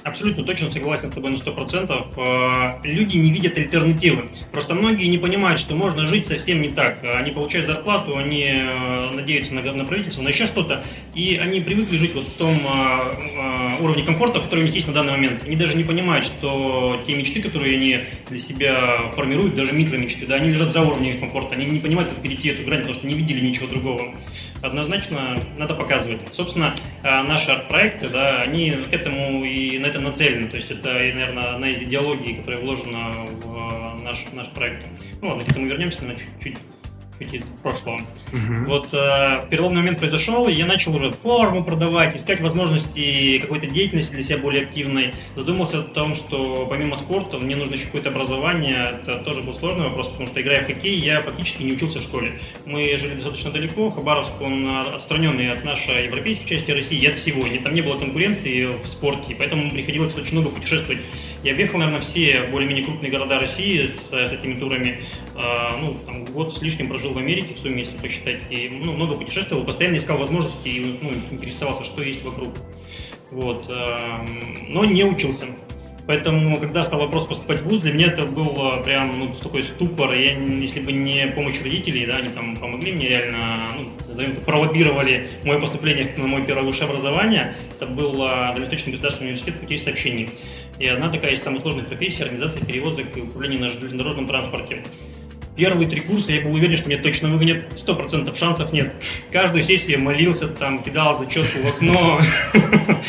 Абсолютно 0.04 0.44
точно 0.44 0.72
согласен 0.72 1.12
с 1.12 1.16
тобой 1.16 1.31
на 1.31 1.38
100%. 1.38 2.06
Э, 2.18 2.88
люди 2.88 3.18
не 3.18 3.31
видят 3.31 3.57
альтернативы. 3.57 4.30
Просто 4.51 4.74
многие 4.74 5.06
не 5.06 5.18
понимают, 5.18 5.60
что 5.60 5.75
можно 5.75 6.07
жить 6.07 6.28
совсем 6.28 6.62
не 6.62 6.69
так. 6.69 7.04
Они 7.04 7.31
получают 7.31 7.68
зарплату, 7.68 8.18
они 8.18 8.46
э, 8.48 9.12
надеются 9.13 9.54
на, 9.54 9.62
на 9.62 9.86
правительство, 9.86 10.22
на 10.22 10.30
еще 10.30 10.48
что-то, 10.48 10.84
и 11.13 11.40
они 11.42 11.60
привыкли 11.60 11.98
жить 11.98 12.16
вот 12.16 12.28
в 12.28 12.34
том 12.38 12.56
э, 12.56 13.81
уровне 13.81 14.04
комфорта, 14.04 14.40
который 14.40 14.62
у 14.62 14.66
них 14.66 14.75
есть 14.75 14.88
на 14.88 14.94
данный 14.94 15.13
момент. 15.13 15.44
Они 15.46 15.56
даже 15.56 15.75
не 15.75 15.84
понимают, 15.84 16.25
что 16.25 17.04
те 17.06 17.16
мечты, 17.16 17.42
которые 17.42 17.75
они 17.75 18.00
для 18.30 18.40
себя 18.40 19.12
формируют, 19.16 19.56
даже 19.56 19.74
микромечты, 19.74 20.26
да, 20.26 20.35
они 20.35 20.50
лежат 20.50 20.73
за 20.73 20.81
уровнем 20.81 21.12
их 21.12 21.19
комфорта. 21.19 21.56
Они 21.56 21.66
не 21.66 21.80
понимают, 21.80 22.09
как 22.09 22.21
перейти 22.21 22.50
эту 22.50 22.64
грань, 22.64 22.80
потому 22.80 22.95
что 22.95 23.07
не 23.07 23.16
видели 23.16 23.42
ничего 23.42 23.68
другого 23.68 24.16
однозначно 24.61 25.42
надо 25.57 25.75
показывать. 25.75 26.21
Собственно, 26.33 26.75
а, 27.04 27.23
наши 27.23 27.51
арт-проекты, 27.51 28.09
да, 28.09 28.42
они 28.42 28.71
к 28.71 28.94
этому 28.94 29.44
и 29.44 29.78
на 29.80 29.87
это 29.87 29.99
нацелены. 29.99 30.47
То 30.47 30.57
есть 30.57 30.71
это, 30.71 30.94
наверное, 30.94 31.56
одна 31.56 31.69
из 31.69 31.81
идеологий, 31.83 32.35
которая 32.35 32.61
вложена 32.61 33.11
в 33.11 33.57
а, 33.57 33.95
наш, 34.04 34.25
наш 34.33 34.49
проект. 34.49 34.87
Ну 35.21 35.30
ладно, 35.30 35.44
к 35.44 35.49
этому 35.49 35.68
вернемся, 35.68 36.06
на 36.06 36.16
чуть-чуть 36.16 36.57
чуть 37.19 37.33
из 37.33 37.44
прошлого. 37.61 37.97
Угу. 38.31 38.66
Вот 38.68 38.90
э, 38.94 39.42
переломный 39.49 39.81
момент 39.81 39.99
произошел, 39.99 40.47
и 40.47 40.54
я 40.54 40.66
начал 40.66 40.95
уже 40.95 41.11
форму 41.11 41.64
продавать, 41.64 42.16
искать 42.16 42.40
возможности 42.42 43.40
какой-то 43.40 43.68
деятельности 43.68 44.14
для 44.14 44.23
себя 44.23 44.38
более 44.38 44.64
активной. 44.64 45.14
Задумался 45.35 45.80
о 45.80 45.83
том, 45.83 46.16
что 46.16 46.68
помимо 46.69 46.95
спорта 46.95 47.38
мне 47.38 47.56
нужно 47.56 47.76
еще 47.76 47.85
какое-то 47.85 48.09
образование. 48.09 48.99
Это 49.02 49.19
тоже 49.19 49.42
был 49.42 49.56
сложный 49.56 49.85
вопрос, 49.90 50.07
потому 50.09 50.28
что 50.28 50.42
играя 50.42 50.64
в 50.64 50.68
хоккей, 50.68 50.97
я 50.97 51.21
практически 51.21 51.64
не 51.64 51.73
учился 51.73 51.99
в 51.99 52.04
школе. 52.04 52.40
Мы 52.66 52.97
жили 52.97 53.14
достаточно 53.14 53.52
далеко, 53.52 53.92
Хабаровск, 53.92 54.40
он 54.42 54.68
отстраненный 54.69 55.52
от 55.52 55.64
нашей 55.64 56.06
европейской 56.06 56.47
части 56.47 56.71
России, 56.71 56.99
и 56.99 57.06
от 57.07 57.16
всего. 57.16 57.45
И 57.45 57.57
там 57.59 57.73
не 57.73 57.81
было 57.81 57.97
конкуренции 57.97 58.66
в 58.66 58.88
спорте, 58.88 59.35
поэтому 59.35 59.71
приходилось 59.71 60.16
очень 60.16 60.33
много 60.33 60.49
путешествовать. 60.49 61.02
Я 61.44 61.54
объехал, 61.54 61.80
наверное, 61.80 62.02
все 62.02 62.44
более-менее 62.52 62.84
крупные 62.84 63.12
города 63.12 63.40
России 63.40 63.88
с, 63.88 64.10
с 64.10 64.31
этими 64.31 64.56
турами. 64.56 65.02
Э, 65.36 65.78
ну, 65.80 65.98
там, 66.06 66.26
год 66.26 66.56
с 66.56 66.62
лишним 66.62 66.90
прожил 66.90 67.14
в 67.14 67.18
Америке, 67.18 67.54
в 67.54 67.60
сумме, 67.60 67.84
если 67.84 67.98
посчитать, 67.98 68.42
и 68.50 68.69
ну, 68.69 68.94
много 68.94 69.16
путешествовал, 69.16 69.64
постоянно 69.64 69.98
искал 69.98 70.18
возможности 70.18 70.68
и 70.68 70.98
ну, 71.02 71.12
интересовался, 71.31 71.86
что 71.86 72.04
есть 72.04 72.24
вокруг. 72.24 72.50
Вот. 73.31 73.66
Эм, 73.69 74.74
но 74.74 74.86
не 74.86 75.04
учился. 75.04 75.46
Поэтому, 76.10 76.58
когда 76.58 76.84
стал 76.84 77.02
вопрос 77.02 77.28
поступать 77.28 77.62
в 77.62 77.69
ВУЗ, 77.69 77.81
для 77.81 77.94
меня 77.94 78.08
это 78.08 78.26
был 78.26 78.56
э, 78.58 78.84
прям 78.84 79.19
ну, 79.19 79.30
такой 79.30 79.62
ступор. 79.62 80.12
Я, 80.14 80.31
если 80.31 80.80
бы 80.80 80.92
не 80.92 81.28
помощь 81.28 81.62
родителей, 81.62 82.08
да, 82.08 82.18
они 82.18 82.30
там 82.30 82.58
помогли 82.58 82.92
мне 82.92 83.10
реально, 83.10 83.38
ну, 83.78 83.90
назовем 84.10 84.31
это, 84.31 84.42
пролоббировали 84.42 85.30
мое 85.44 85.60
поступление 85.60 86.12
на 86.18 86.26
мое 86.26 86.44
первое 86.44 86.64
высшее 86.64 86.90
образование. 86.90 87.56
Это 87.80 87.86
был 87.86 88.16
э, 88.24 88.54
Дальневосточный 88.54 88.94
государственный 88.94 89.30
университет 89.30 89.60
путей 89.60 89.78
сообщений. 89.78 90.31
И 90.80 90.88
одна 90.88 91.09
такая 91.09 91.33
из 91.33 91.44
самых 91.44 91.62
сложных 91.62 91.88
профессий– 91.88 92.24
организация 92.24 92.66
перевозок 92.66 93.06
и 93.18 93.21
управления 93.21 93.59
на 93.59 93.69
железнодорожном 93.69 94.28
транспорте. 94.28 94.83
первые 95.57 95.90
три 95.90 96.00
курса 96.00 96.31
я 96.31 96.42
был 96.42 96.54
уверен, 96.54 96.78
что 96.78 96.88
меня 96.88 97.02
точно 97.02 97.28
выгонят, 97.28 97.66
сто 97.76 97.95
процентов 97.95 98.38
шансов 98.38 98.71
нет. 98.71 98.94
Каждую 99.30 99.66
сессию 99.66 99.98
я 99.98 100.00
молился, 100.00 100.48
там, 100.48 100.81
кидал 100.81 101.19
зачетку 101.19 101.59
в 101.59 101.68
окно, 101.68 102.21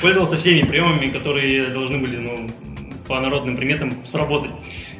пользовался 0.00 0.38
всеми 0.38 0.66
приемами, 0.66 1.10
которые 1.10 1.64
должны 1.64 1.98
были, 1.98 2.16
ну, 2.16 2.48
по 3.06 3.20
народным 3.20 3.58
приметам 3.58 3.92
сработать. 4.06 4.52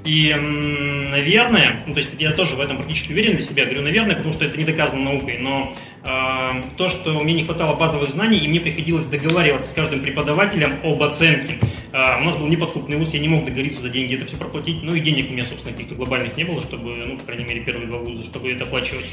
И, 0.05 0.35
наверное, 0.35 1.83
ну, 1.87 1.95
то 1.95 2.01
есть 2.01 2.11
я 2.19 2.33
тоже 2.33 2.57
в 2.57 2.61
этом 2.61 2.77
практически 2.77 3.13
уверен 3.13 3.37
для 3.37 3.45
себя, 3.45 3.65
говорю, 3.65 3.83
наверное, 3.83 4.17
потому 4.17 4.35
что 4.35 4.45
это 4.45 4.57
не 4.57 4.65
доказано 4.65 5.03
наукой, 5.03 5.39
но 5.39 5.75
э, 6.05 6.63
то, 6.77 6.89
что 6.89 7.19
мне 7.21 7.35
не 7.35 7.45
хватало 7.45 7.75
базовых 7.75 8.11
знаний, 8.11 8.39
и 8.39 8.49
мне 8.49 8.61
приходилось 8.61 9.07
договариваться 9.07 9.71
с 9.71 9.73
каждым 9.73 10.01
преподавателем 10.01 10.79
об 10.83 11.03
оценке. 11.03 11.59
Э, 11.93 12.21
у 12.21 12.25
нас 12.25 12.37
был 12.37 12.47
неподкупный 12.47 12.97
вуз, 12.97 13.11
я 13.13 13.21
не 13.21 13.29
мог 13.29 13.45
договориться 13.45 13.81
за 13.81 13.89
деньги 13.89 14.17
это 14.17 14.27
все 14.27 14.37
проплатить, 14.37 14.83
ну 14.83 14.95
и 14.95 15.01
денег 15.01 15.31
у 15.31 15.33
меня, 15.33 15.47
собственно, 15.47 15.73
каких-то 15.73 15.95
глобальных 15.95 16.37
не 16.37 16.45
было, 16.45 16.61
чтобы, 16.61 16.95
ну, 16.95 17.17
по 17.17 17.25
крайней 17.25 17.45
мере, 17.45 17.61
первые 17.61 17.87
два 17.87 17.99
вуза, 17.99 18.25
чтобы 18.25 18.51
это 18.53 18.65
оплачивать. 18.65 19.07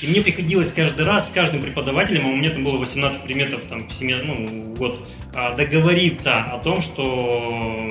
И 0.00 0.06
мне 0.06 0.20
приходилось 0.22 0.72
каждый 0.72 1.04
раз 1.04 1.28
с 1.28 1.30
каждым 1.30 1.60
преподавателем, 1.60 2.26
а 2.26 2.28
у 2.28 2.36
меня 2.36 2.50
там 2.50 2.64
было 2.64 2.76
18 2.76 3.22
предметов 3.22 3.64
там, 3.68 3.86
в 3.86 3.92
семье, 3.92 4.20
ну, 4.22 4.74
год, 4.76 5.06
договориться 5.56 6.38
о 6.38 6.58
том, 6.58 6.80
что 6.80 7.88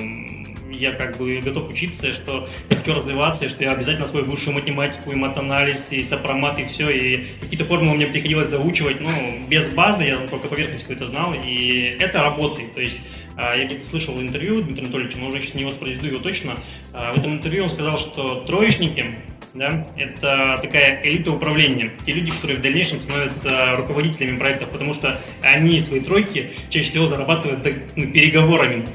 я 0.72 0.94
как 0.94 1.18
бы 1.18 1.42
готов 1.42 1.70
учиться, 1.70 2.14
что 2.14 2.48
хочу 2.70 2.94
развиваться, 2.94 3.50
что 3.50 3.64
я 3.64 3.74
обязательно 3.74 4.08
свою 4.08 4.26
высшую 4.26 4.56
математику 4.56 5.12
и 5.12 5.16
матанализ, 5.16 5.88
и 5.90 6.04
сопромат, 6.04 6.58
и 6.60 6.66
все, 6.66 6.90
и 6.90 7.26
какие-то 7.42 7.66
формулы 7.66 7.96
мне 7.96 8.08
приходилось 8.08 8.50
заучивать, 8.50 9.02
ну, 9.02 9.10
без 9.48 9.68
базы, 9.74 10.06
я 10.06 10.18
только 10.28 10.48
поверхность 10.48 10.84
какую-то 10.84 11.08
знал, 11.08 11.34
и 11.34 11.98
это 12.00 12.24
работает, 12.24 12.74
то 12.74 12.82
есть 12.82 12.98
а, 12.98 13.19
я 13.56 13.66
где-то 13.66 13.86
слышал 13.88 14.20
интервью 14.20 14.62
Дмитрия 14.62 14.84
Анатольевича, 14.84 15.18
но 15.18 15.28
уже 15.28 15.42
сейчас 15.42 15.56
не 15.56 15.66
воспроизведу 15.66 16.08
его 16.08 16.20
точно. 16.20 16.58
А, 16.94 17.14
в 17.14 17.18
этом 17.18 17.34
интервью 17.34 17.64
он 17.64 17.70
сказал, 17.70 17.98
что 17.98 18.44
троечники 18.46 19.16
да, 19.54 19.88
это 19.98 20.60
такая 20.62 21.02
элита 21.04 21.32
управления. 21.32 21.92
Те 22.06 22.14
люди, 22.14 22.32
которые 22.32 22.58
в 22.58 22.62
дальнейшем 22.62 23.00
становятся 23.00 23.76
руководителями 23.78 24.38
проектов, 24.38 24.70
потому 24.70 24.94
что 24.94 25.20
они 25.42 25.82
свои 25.82 26.00
тройки 26.02 26.52
чаще 26.70 26.90
всего 26.90 27.08
зарабатывают 27.08 27.66
ну, 27.96 28.12
переговорами. 28.12 28.86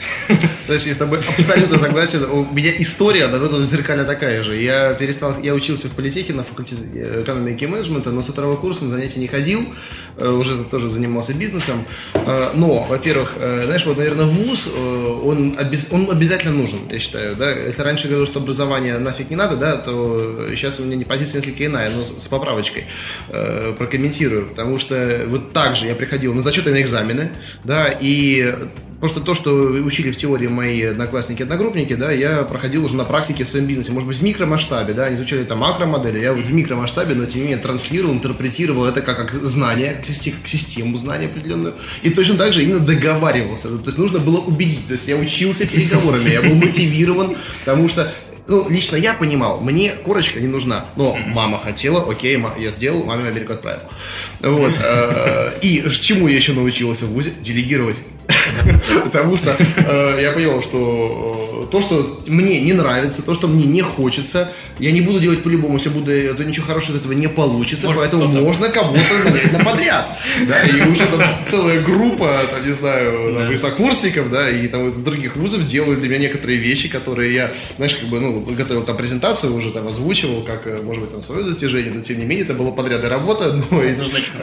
То 0.67 0.73
есть 0.73 0.87
я 0.87 0.95
с 0.95 0.99
тобой 0.99 1.21
абсолютно 1.21 1.79
согласен. 1.79 2.25
У 2.25 2.45
меня 2.53 2.71
история, 2.79 3.27
наверное, 3.27 3.65
зеркально 3.65 4.05
такая 4.05 4.45
же. 4.45 4.57
Я 4.57 4.95
перестал, 4.95 5.39
я 5.43 5.55
учился 5.55 5.89
в 5.89 5.93
политехе 5.93 6.33
на 6.33 6.45
факультете 6.45 6.83
экономики 7.23 7.65
и 7.65 7.67
менеджмента, 7.67 8.11
но 8.11 8.23
с 8.23 8.27
второго 8.27 8.57
курса 8.57 8.85
на 8.85 8.93
занятия 8.93 9.21
не 9.21 9.27
ходил, 9.27 9.67
э, 10.17 10.29
уже 10.29 10.65
тоже 10.65 10.89
занимался 10.89 11.35
бизнесом. 11.35 11.85
Э, 12.15 12.51
но, 12.55 12.85
во-первых, 12.85 13.35
э, 13.37 13.63
знаешь, 13.67 13.85
вот, 13.87 13.99
наверное, 13.99 14.27
вуз, 14.27 14.69
он, 14.69 15.57
он 15.91 16.11
обязательно 16.11 16.55
нужен, 16.55 16.79
я 16.91 16.99
считаю. 16.99 17.37
Да? 17.37 17.51
Если 17.51 17.83
раньше 17.83 18.09
говорил, 18.09 18.27
что 18.27 18.41
образование 18.41 18.99
нафиг 18.99 19.31
не 19.31 19.37
надо, 19.37 19.57
да, 19.57 19.77
то 19.77 20.44
сейчас 20.51 20.81
у 20.81 20.85
меня 20.85 20.97
не 20.97 21.05
позиция 21.05 21.41
несколько 21.41 21.67
иная, 21.67 21.91
но 21.91 22.05
с, 22.05 22.11
поправочкой 22.29 22.85
э, 23.29 23.75
прокомментирую, 23.79 24.47
потому 24.47 24.79
что 24.79 25.25
вот 25.29 25.53
так 25.53 25.77
же 25.77 25.87
я 25.87 25.95
приходил 25.95 26.35
на 26.35 26.43
зачеты 26.43 26.71
на 26.71 26.81
экзамены, 26.81 27.31
да, 27.65 27.89
и 28.01 28.55
Просто 29.05 29.21
то, 29.21 29.35
что 29.35 29.51
учили 29.51 30.11
в 30.11 30.17
теории 30.17 30.47
мои 30.47 30.83
одноклассники-одногруппники, 30.83 31.95
да, 31.95 32.11
я 32.11 32.43
проходил 32.43 32.87
уже 32.87 32.97
на 32.97 33.05
практике 33.05 33.45
в 33.45 33.49
своем 33.49 33.67
бизнесе, 33.67 33.93
может 33.93 34.09
быть, 34.09 34.17
в 34.17 34.23
микромасштабе, 34.23 34.95
да, 34.95 35.05
они 35.05 35.17
изучали 35.17 35.45
там 35.45 35.59
макромодели, 35.59 36.21
я 36.21 36.33
вот 36.33 36.47
в 36.47 36.55
микромасштабе, 36.55 37.15
но 37.15 37.27
тем 37.27 37.37
не 37.37 37.43
менее 37.43 37.59
транслировал, 37.59 38.15
интерпретировал 38.15 38.87
это 38.87 39.03
как, 39.03 39.19
как 39.19 39.35
знание, 39.45 40.03
как 40.03 40.49
систему 40.49 40.97
знания 40.97 41.27
определенную, 41.27 41.75
и 42.03 42.09
точно 42.09 42.37
так 42.37 42.55
же 42.55 42.63
именно 42.63 42.81
договаривался, 42.81 43.69
то 43.77 43.85
есть 43.85 43.99
нужно 43.99 44.21
было 44.21 44.39
убедить, 44.39 44.87
то 44.87 44.95
есть 44.95 45.07
я 45.07 45.17
учился 45.17 45.67
переговорами, 45.67 46.31
я 46.31 46.41
был 46.41 46.55
мотивирован, 46.55 47.37
потому 47.63 47.91
что 47.91 48.11
ну, 48.47 48.69
лично 48.69 48.97
я 48.97 49.15
понимал, 49.15 49.61
мне 49.61 49.93
корочка 49.93 50.39
не 50.39 50.49
нужна, 50.49 50.85
но 50.97 51.17
мама 51.29 51.59
хотела, 51.59 52.11
окей, 52.11 52.37
я 52.59 52.71
сделал, 52.71 53.05
маме 53.05 53.29
Америку 53.29 53.55
отправил. 53.55 53.83
Вот. 54.41 54.75
Э, 54.79 55.59
и 55.63 55.83
чему 56.01 56.29
я 56.29 56.37
еще 56.37 56.53
научился 56.53 57.07
в 57.07 57.09
ВУЗе? 57.09 57.33
Делегировать. 57.41 57.97
Потому 59.05 59.37
что 59.37 59.57
э, 59.59 60.19
я 60.21 60.33
понял, 60.33 60.63
что 60.63 61.65
э, 61.65 61.71
то, 61.71 61.81
что 61.81 62.21
мне 62.27 62.61
не 62.61 62.73
нравится, 62.73 63.23
то, 63.23 63.35
что 63.35 63.49
мне 63.49 63.67
не 63.67 63.81
хочется, 63.81 64.53
я 64.79 64.93
не 64.93 65.01
буду 65.01 65.21
делать 65.21 65.43
по-любому, 65.43 65.77
если 65.77 65.89
буду, 65.89 66.07
то 66.07 66.45
ничего 66.45 66.67
хорошего 66.67 66.97
от 66.97 67.03
этого 67.03 67.13
не 67.13 67.29
получится, 67.29 67.87
Может, 67.87 68.01
поэтому 68.01 68.27
можно 68.29 68.69
кого-то 68.69 68.99
на 69.53 69.65
подряд. 69.65 70.19
Да, 70.49 70.63
и 70.63 70.81
уже 70.89 71.07
там 71.07 71.23
целая 71.49 71.81
группа, 71.81 72.41
там, 72.51 72.67
не 72.67 72.73
знаю, 72.73 73.35
там, 73.35 73.51
да. 73.51 73.57
сокурсников, 73.57 74.31
да, 74.31 74.51
и 74.51 74.69
там 74.69 74.91
из 74.91 74.97
других 74.97 75.37
вузов 75.37 75.67
делают 75.67 76.01
для 76.01 76.09
меня 76.09 76.21
некоторые 76.21 76.59
вещи, 76.59 76.89
которые 76.89 77.35
я, 77.35 77.53
знаешь, 77.77 77.95
как 77.95 78.09
бы, 78.09 78.21
ну, 78.21 78.41
готовил 78.41 78.83
там 78.83 78.97
презентацию, 78.97 79.55
уже 79.55 79.71
там 79.71 79.89
озвучивал, 79.89 80.43
как, 80.43 80.67
э, 80.67 80.81
может 80.83 81.03
быть, 81.03 81.13
там 81.13 81.23
свое 81.23 81.45
достижение, 81.45 81.93
но 81.93 82.03
тем 82.03 82.19
не 82.19 82.25
менее 82.25 82.45
это 82.45 82.55
была 82.55 82.73
подрядная 82.73 83.11
работа, 83.11 83.61
но 83.71 83.83
и 83.83 83.95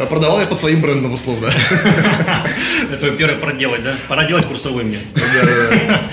продавал 0.10 0.40
я 0.40 0.46
под 0.46 0.60
своим 0.60 0.82
брендом 0.82 1.14
условно. 1.14 1.52
Это 2.92 3.12
первое 3.12 3.38
проделать, 3.38 3.84
да? 3.84 3.96
Пора 4.08 4.26
делать 4.26 4.46
курсовой 4.46 4.84
мне. 4.84 5.00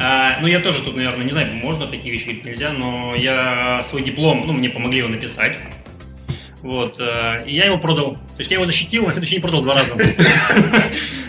А, 0.00 0.38
ну, 0.40 0.46
я 0.46 0.60
тоже 0.60 0.82
тут, 0.82 0.94
наверное, 0.94 1.24
не 1.24 1.32
знаю, 1.32 1.52
можно 1.54 1.88
такие 1.88 2.12
вещи 2.12 2.22
говорить, 2.22 2.44
нельзя, 2.44 2.72
но 2.72 3.16
я 3.16 3.82
свой 3.88 4.02
диплом, 4.02 4.44
ну, 4.46 4.52
мне 4.52 4.70
помогли 4.70 4.98
его 4.98 5.08
написать. 5.08 5.58
Вот, 6.62 6.96
э, 6.98 7.44
и 7.46 7.54
я 7.54 7.66
его 7.66 7.78
продал. 7.78 8.14
То 8.14 8.38
есть 8.38 8.50
я 8.50 8.56
его 8.56 8.66
защитил, 8.66 9.06
а 9.06 9.12
следующий 9.12 9.34
день 9.34 9.42
продал 9.42 9.62
два 9.62 9.74
раза. 9.74 9.94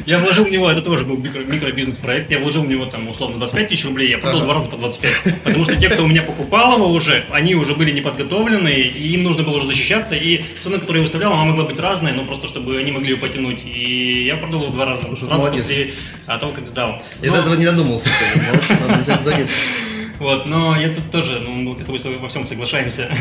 Я 0.06 0.18
вложил 0.18 0.46
в 0.46 0.50
него, 0.50 0.72
это 0.72 0.82
тоже 0.82 1.06
был 1.06 1.18
микро, 1.18 1.42
микробизнес-проект, 1.42 2.32
я 2.32 2.40
вложил 2.40 2.64
в 2.64 2.68
него 2.68 2.88
там 2.88 3.08
условно 3.10 3.38
25 3.38 3.70
тысяч 3.70 3.86
рублей, 3.86 4.10
я 4.10 4.18
продал 4.18 4.42
два 4.42 4.56
раза 4.56 4.68
по 4.68 4.76
25. 4.78 5.44
Потому 5.44 5.66
что 5.66 5.76
те, 5.76 5.88
кто 5.88 6.04
у 6.04 6.08
меня 6.08 6.24
покупал 6.24 6.78
его 6.78 6.88
уже, 6.90 7.26
они 7.30 7.54
уже 7.54 7.76
были 7.76 7.92
неподготовлены, 7.92 8.70
и 8.70 9.14
им 9.14 9.22
нужно 9.22 9.44
было 9.44 9.58
уже 9.58 9.68
защищаться, 9.68 10.16
и 10.16 10.46
цена, 10.64 10.80
которую 10.80 11.02
я 11.02 11.04
выставлял, 11.04 11.34
она 11.34 11.44
могла 11.44 11.66
быть 11.66 11.78
разная, 11.78 12.14
но 12.14 12.26
просто 12.26 12.48
чтобы 12.48 12.78
они 12.80 12.92
могли 12.92 13.12
ее 13.12 13.18
потянуть. 13.18 13.62
И 13.64 14.24
я 14.26 14.38
продал 14.38 14.64
его 14.64 14.72
два 14.72 14.86
раза, 14.86 15.04
сразу 15.04 15.52
после 15.52 15.94
того, 16.26 16.54
как 16.54 16.66
сдал. 16.66 17.04
Я 17.22 17.32
до 17.32 17.38
этого 17.38 17.54
не 17.54 17.66
додумался. 17.66 18.10
Вот, 20.20 20.46
но 20.46 20.76
я 20.78 20.90
тут 20.90 21.12
тоже, 21.12 21.40
ну, 21.40 21.54
мы 21.56 21.82
с 21.82 21.86
тобой 21.86 22.18
во 22.18 22.28
всем 22.28 22.46
соглашаемся. 22.48 23.10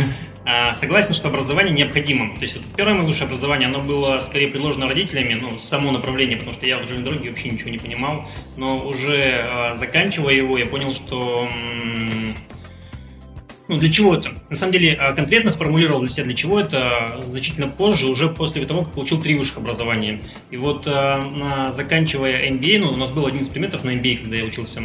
А, 0.51 0.73
согласен, 0.73 1.13
что 1.13 1.29
образование 1.29 1.75
необходимо. 1.75 2.35
То 2.35 2.41
есть 2.41 2.57
вот 2.57 2.65
первое 2.75 2.95
мое 2.95 3.07
высшее 3.07 3.27
образование, 3.27 3.69
оно 3.69 3.81
было 3.81 4.21
скорее 4.21 4.49
предложено 4.49 4.87
родителями, 4.87 5.35
ну, 5.35 5.59
само 5.59 5.91
направление, 5.91 6.39
потому 6.39 6.55
что 6.55 6.65
я 6.65 6.79
в 6.79 6.85
железной 6.85 7.05
дороге 7.05 7.29
вообще 7.29 7.51
ничего 7.51 7.69
не 7.69 7.77
понимал. 7.77 8.27
Но 8.57 8.79
уже 8.79 9.47
а, 9.47 9.77
заканчивая 9.77 10.33
его, 10.33 10.57
я 10.57 10.65
понял, 10.65 10.95
что 10.95 11.47
ну, 13.69 13.77
для 13.77 13.93
чего 13.93 14.15
это? 14.15 14.33
На 14.49 14.57
самом 14.57 14.73
деле, 14.73 14.95
а, 14.95 15.13
конкретно 15.13 15.51
сформулировал 15.51 16.01
для 16.01 16.09
себя, 16.09 16.25
для 16.25 16.35
чего 16.35 16.59
это 16.59 17.21
значительно 17.29 17.69
позже, 17.69 18.07
уже 18.07 18.31
после 18.31 18.65
того, 18.65 18.85
как 18.85 18.95
получил 18.95 19.21
три 19.21 19.35
высших 19.37 19.59
образования. 19.59 20.23
И 20.51 20.57
вот, 20.57 20.87
на, 20.87 21.75
заканчивая 21.77 22.49
MBA, 22.49 22.79
ну, 22.79 22.93
у 22.93 22.97
нас 22.97 23.11
был 23.11 23.27
один 23.27 23.43
из 23.43 23.49
предметов 23.49 23.85
на 23.85 23.91
MBA, 23.91 24.23
когда 24.23 24.37
я 24.37 24.45
учился, 24.45 24.81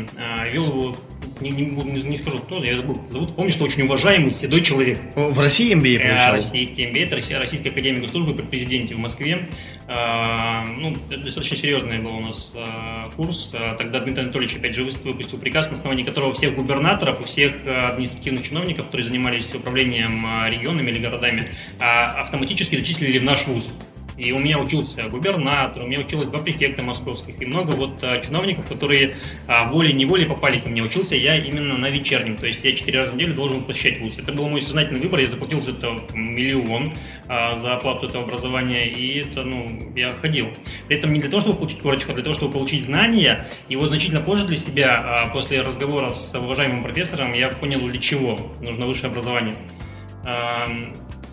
вел 0.51 0.65
его 0.65 0.96
не, 1.42 1.52
не, 1.52 2.04
не 2.04 2.18
скажу 2.18 2.38
кто, 2.38 2.63
я 2.63 2.75
забыл 2.75 3.02
зовут, 3.12 3.36
помню, 3.36 3.52
что 3.52 3.66
очень 3.66 3.84
уважаемый 3.84 4.32
седой 4.32 4.62
человек. 4.62 5.00
В 5.16 5.40
России 5.40 5.75
MBA 5.75 5.98
э, 5.98 6.10
получал? 6.10 6.34
Российский 6.34 6.86
MBA, 6.86 7.04
это 7.04 7.16
Россия, 7.16 7.40
Российская 7.40 7.70
академия 7.70 8.02
госслужбы 8.02 8.34
при 8.34 8.44
президенте 8.44 8.96
в 8.96 9.00
Москве. 9.00 9.50
А, 9.88 10.66
ну, 10.66 10.96
это 11.10 11.24
достаточно 11.24 11.58
серьезный 11.58 12.00
был 12.00 12.16
у 12.16 12.20
нас 12.20 12.52
а, 12.56 13.10
курс. 13.16 13.52
А, 13.54 13.75
тогда 13.75 14.00
Дмитрий 14.00 14.24
Анатольевич, 14.24 14.56
опять 14.56 14.75
же, 14.75 14.84
выпустил 14.84 15.38
приказ, 15.38 15.70
на 15.70 15.78
основании 15.78 16.04
которого 16.04 16.34
всех 16.34 16.56
губернаторов 16.56 17.22
и 17.22 17.24
всех 17.25 17.56
административных 17.66 18.48
чиновников, 18.48 18.88
которые 18.88 19.08
занимались 19.08 19.54
управлением 19.54 20.25
регионами 20.48 20.92
или 20.92 21.00
городами, 21.00 21.52
автоматически 21.80 22.78
зачислили 22.78 23.20
в 23.20 23.24
наш 23.24 23.46
вуз. 23.48 23.66
И 24.17 24.32
у 24.32 24.39
меня 24.39 24.60
учился 24.60 25.03
губернатор, 25.10 25.84
у 25.84 25.88
меня 25.88 26.00
училось 26.00 26.27
два 26.27 26.39
префекта 26.39 26.84
московских, 26.84 27.41
и 27.41 27.46
много 27.46 27.72
вот 27.72 28.03
а, 28.03 28.20
чиновников, 28.20 28.67
которые 28.67 29.15
а, 29.48 29.65
волей-неволей 29.65 30.25
попали 30.25 30.60
ко 30.60 30.70
мне. 30.70 30.84
Учился 30.84 31.15
я 31.15 31.36
именно 31.36 31.77
на 31.77 31.89
вечернем, 31.89 32.38
то 32.38 32.46
есть 32.46 32.60
я 32.63 32.75
четыре 32.75 33.00
раза 33.00 33.12
в 33.12 33.15
неделю 33.15 33.34
должен 33.34 33.63
посещать 33.63 34.00
вуз. 34.00 34.13
Это 34.17 34.32
был 34.32 34.48
мой 34.50 34.62
сознательный 34.62 35.00
выбор, 35.00 35.20
я 35.20 35.27
заплатил 35.27 35.62
за 35.62 35.72
это 35.72 35.98
миллион 36.13 36.93
а, 37.27 37.58
за 37.60 37.75
оплату 37.75 38.08
этого 38.08 38.24
образования, 38.24 38.88
и 38.88 39.20
это, 39.20 39.43
ну, 39.43 39.91
я 39.96 40.10
ходил. 40.10 40.50
При 40.88 40.98
этом 40.98 41.12
не 41.12 41.20
для 41.20 41.29
того, 41.29 41.41
чтобы 41.41 41.58
получить 41.58 41.79
корочку, 41.79 42.12
а 42.12 42.13
для 42.13 42.24
того, 42.24 42.36
чтобы 42.36 42.53
получить 42.53 42.86
знания, 42.86 43.48
и 43.67 43.75
вот 43.75 43.88
значительно 43.88 44.22
позже 44.22 44.46
для 44.46 44.58
себя, 44.58 45.29
после 45.34 45.62
разговора 45.62 46.10
с 46.10 46.34
уважаемым 46.36 46.84
профессором, 46.84 47.34
я 47.34 47.50
понял, 47.50 47.79
для 47.79 48.00
чего 48.00 48.38
нужно 48.62 48.86
высшее 48.86 49.08
образование 49.08 49.55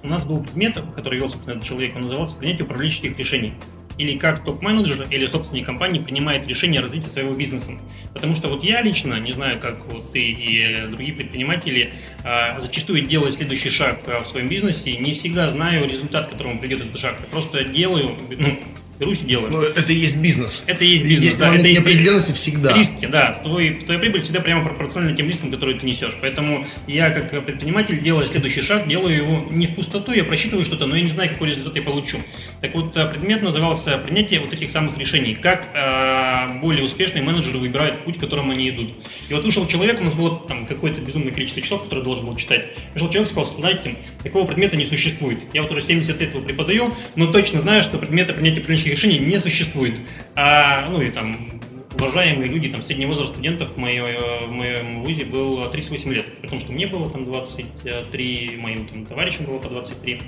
у 0.03 0.09
нас 0.09 0.25
был 0.25 0.43
предмет, 0.43 0.79
который 0.95 1.19
вел, 1.19 1.31
собственно, 1.31 1.55
этот 1.55 1.67
человек, 1.67 1.95
он 1.97 2.03
назывался 2.03 2.35
«Принятие 2.37 2.65
управленческих 2.65 3.19
решений» 3.19 3.55
или 4.01 4.17
как 4.17 4.43
топ-менеджер 4.45 5.07
или 5.11 5.27
собственник 5.27 5.67
компании 5.67 6.01
принимает 6.01 6.49
решение 6.49 6.81
о 6.81 6.85
развитии 6.85 7.11
своего 7.11 7.35
бизнеса. 7.35 7.73
Потому 8.15 8.35
что 8.35 8.49
вот 8.49 8.65
я 8.65 8.81
лично, 8.81 9.21
не 9.21 9.35
знаю, 9.35 9.61
как 9.61 9.85
вот 9.93 10.13
ты 10.13 10.23
и 10.23 10.87
другие 10.89 11.13
предприниматели, 11.13 11.93
а, 12.25 12.59
зачастую 12.61 13.03
делаю 13.03 13.31
следующий 13.33 13.69
шаг 13.69 14.01
а, 14.07 14.25
в 14.25 14.29
своем 14.29 14.49
бизнесе, 14.49 14.97
не 14.97 15.13
всегда 15.13 15.51
знаю 15.51 15.87
результат, 15.87 16.29
к 16.29 16.31
которому 16.31 16.59
придет 16.61 16.81
этот 16.81 16.99
шаг. 16.99 17.17
Я 17.21 17.27
просто 17.27 17.63
делаю, 17.65 18.17
ну, 18.39 18.59
берусь 19.01 19.21
и 19.23 19.25
делаю. 19.25 19.51
Но 19.51 19.63
это 19.63 19.91
и 19.93 19.97
есть 19.97 20.19
бизнес. 20.19 20.65
Это 20.67 20.85
и 20.85 20.89
есть 20.89 21.05
бизнес, 21.05 21.25
есть 21.25 21.39
да. 21.39 21.55
Это 21.55 21.67
есть 21.67 21.79
неопределенности 21.81 22.33
всегда. 22.33 22.77
Риски, 22.77 23.07
да. 23.07 23.41
Твой, 23.43 23.81
твоя 23.85 23.99
прибыль 23.99 24.23
всегда 24.23 24.41
прямо 24.41 24.63
пропорциональна 24.63 25.17
тем 25.17 25.27
рискам, 25.27 25.51
которые 25.51 25.79
ты 25.79 25.87
несешь. 25.87 26.15
Поэтому 26.21 26.67
я, 26.87 27.11
как 27.11 27.45
предприниматель, 27.45 28.01
делаю 28.01 28.29
следующий 28.29 28.61
шаг, 28.61 28.87
делаю 28.87 29.17
его 29.17 29.47
не 29.51 29.67
в 29.67 29.75
пустоту, 29.75 30.13
я 30.13 30.23
просчитываю 30.23 30.67
что-то, 30.67 30.87
но 30.87 30.97
я 30.97 31.03
не 31.03 31.11
знаю, 31.11 31.31
какой 31.31 31.49
результат 31.49 31.75
я 31.75 31.83
получу. 31.83 32.19
Так 32.61 32.75
вот, 32.75 32.95
э, 32.95 33.07
предмет 33.07 33.43
назывался 33.43 33.97
принятие 33.97 34.41
вот 34.41 34.53
этих 34.53 34.71
самых 34.71 34.99
решений. 34.99 35.35
Как 35.35 35.69
э, 35.75 36.61
более 36.61 36.85
успешные 36.85 37.23
менеджеры 37.23 37.59
выбирают 37.59 37.97
путь, 38.01 38.19
которым 38.19 38.51
они 38.51 38.69
идут. 38.69 38.91
И 39.31 39.35
вот 39.35 39.45
вышел 39.45 39.67
человек, 39.67 39.99
у 40.01 40.05
нас 40.05 40.15
было 40.15 40.39
там 40.47 40.67
какое-то 40.67 41.01
безумное 41.01 41.33
количество 41.33 41.63
часов, 41.63 41.85
которые 41.85 42.05
должен 42.05 42.27
был 42.27 42.37
читать. 42.37 42.67
Вышел 42.93 43.09
человек 43.09 43.29
и 43.29 43.33
сказал, 43.33 43.53
знаете, 43.55 43.97
такого 44.23 44.47
предмета 44.47 44.77
не 44.77 44.85
существует. 44.85 45.39
Я 45.55 45.63
вот 45.63 45.71
уже 45.71 45.81
70 45.81 46.21
лет 46.21 46.35
его 46.35 46.43
преподаю, 46.43 46.95
но 47.17 47.33
точно 47.33 47.63
знаю, 47.63 47.83
что 47.83 47.97
предмета 47.97 48.35
принятия 48.35 48.61
решений 48.91 49.19
не 49.19 49.39
существует. 49.41 49.95
А, 50.35 50.89
ну 50.91 51.01
и 51.01 51.11
там 51.11 51.61
уважаемые 51.95 52.49
люди, 52.49 52.69
там, 52.69 52.83
средний 52.83 53.07
возраст 53.07 53.33
студентов 53.33 53.75
в, 53.75 53.77
моей, 53.77 54.01
в 54.01 54.53
моем 54.53 55.03
вузе 55.03 55.25
был 55.25 55.69
38 55.69 56.13
лет, 56.13 56.27
при 56.41 56.49
том, 56.49 56.61
что 56.61 56.73
мне 56.73 56.87
было 56.87 57.11
там 57.11 57.25
23, 57.25 58.57
моим 58.59 58.87
там, 58.87 59.07
товарищам 59.07 59.47
было 59.47 59.59
по 59.59 59.69
23. 59.69 60.21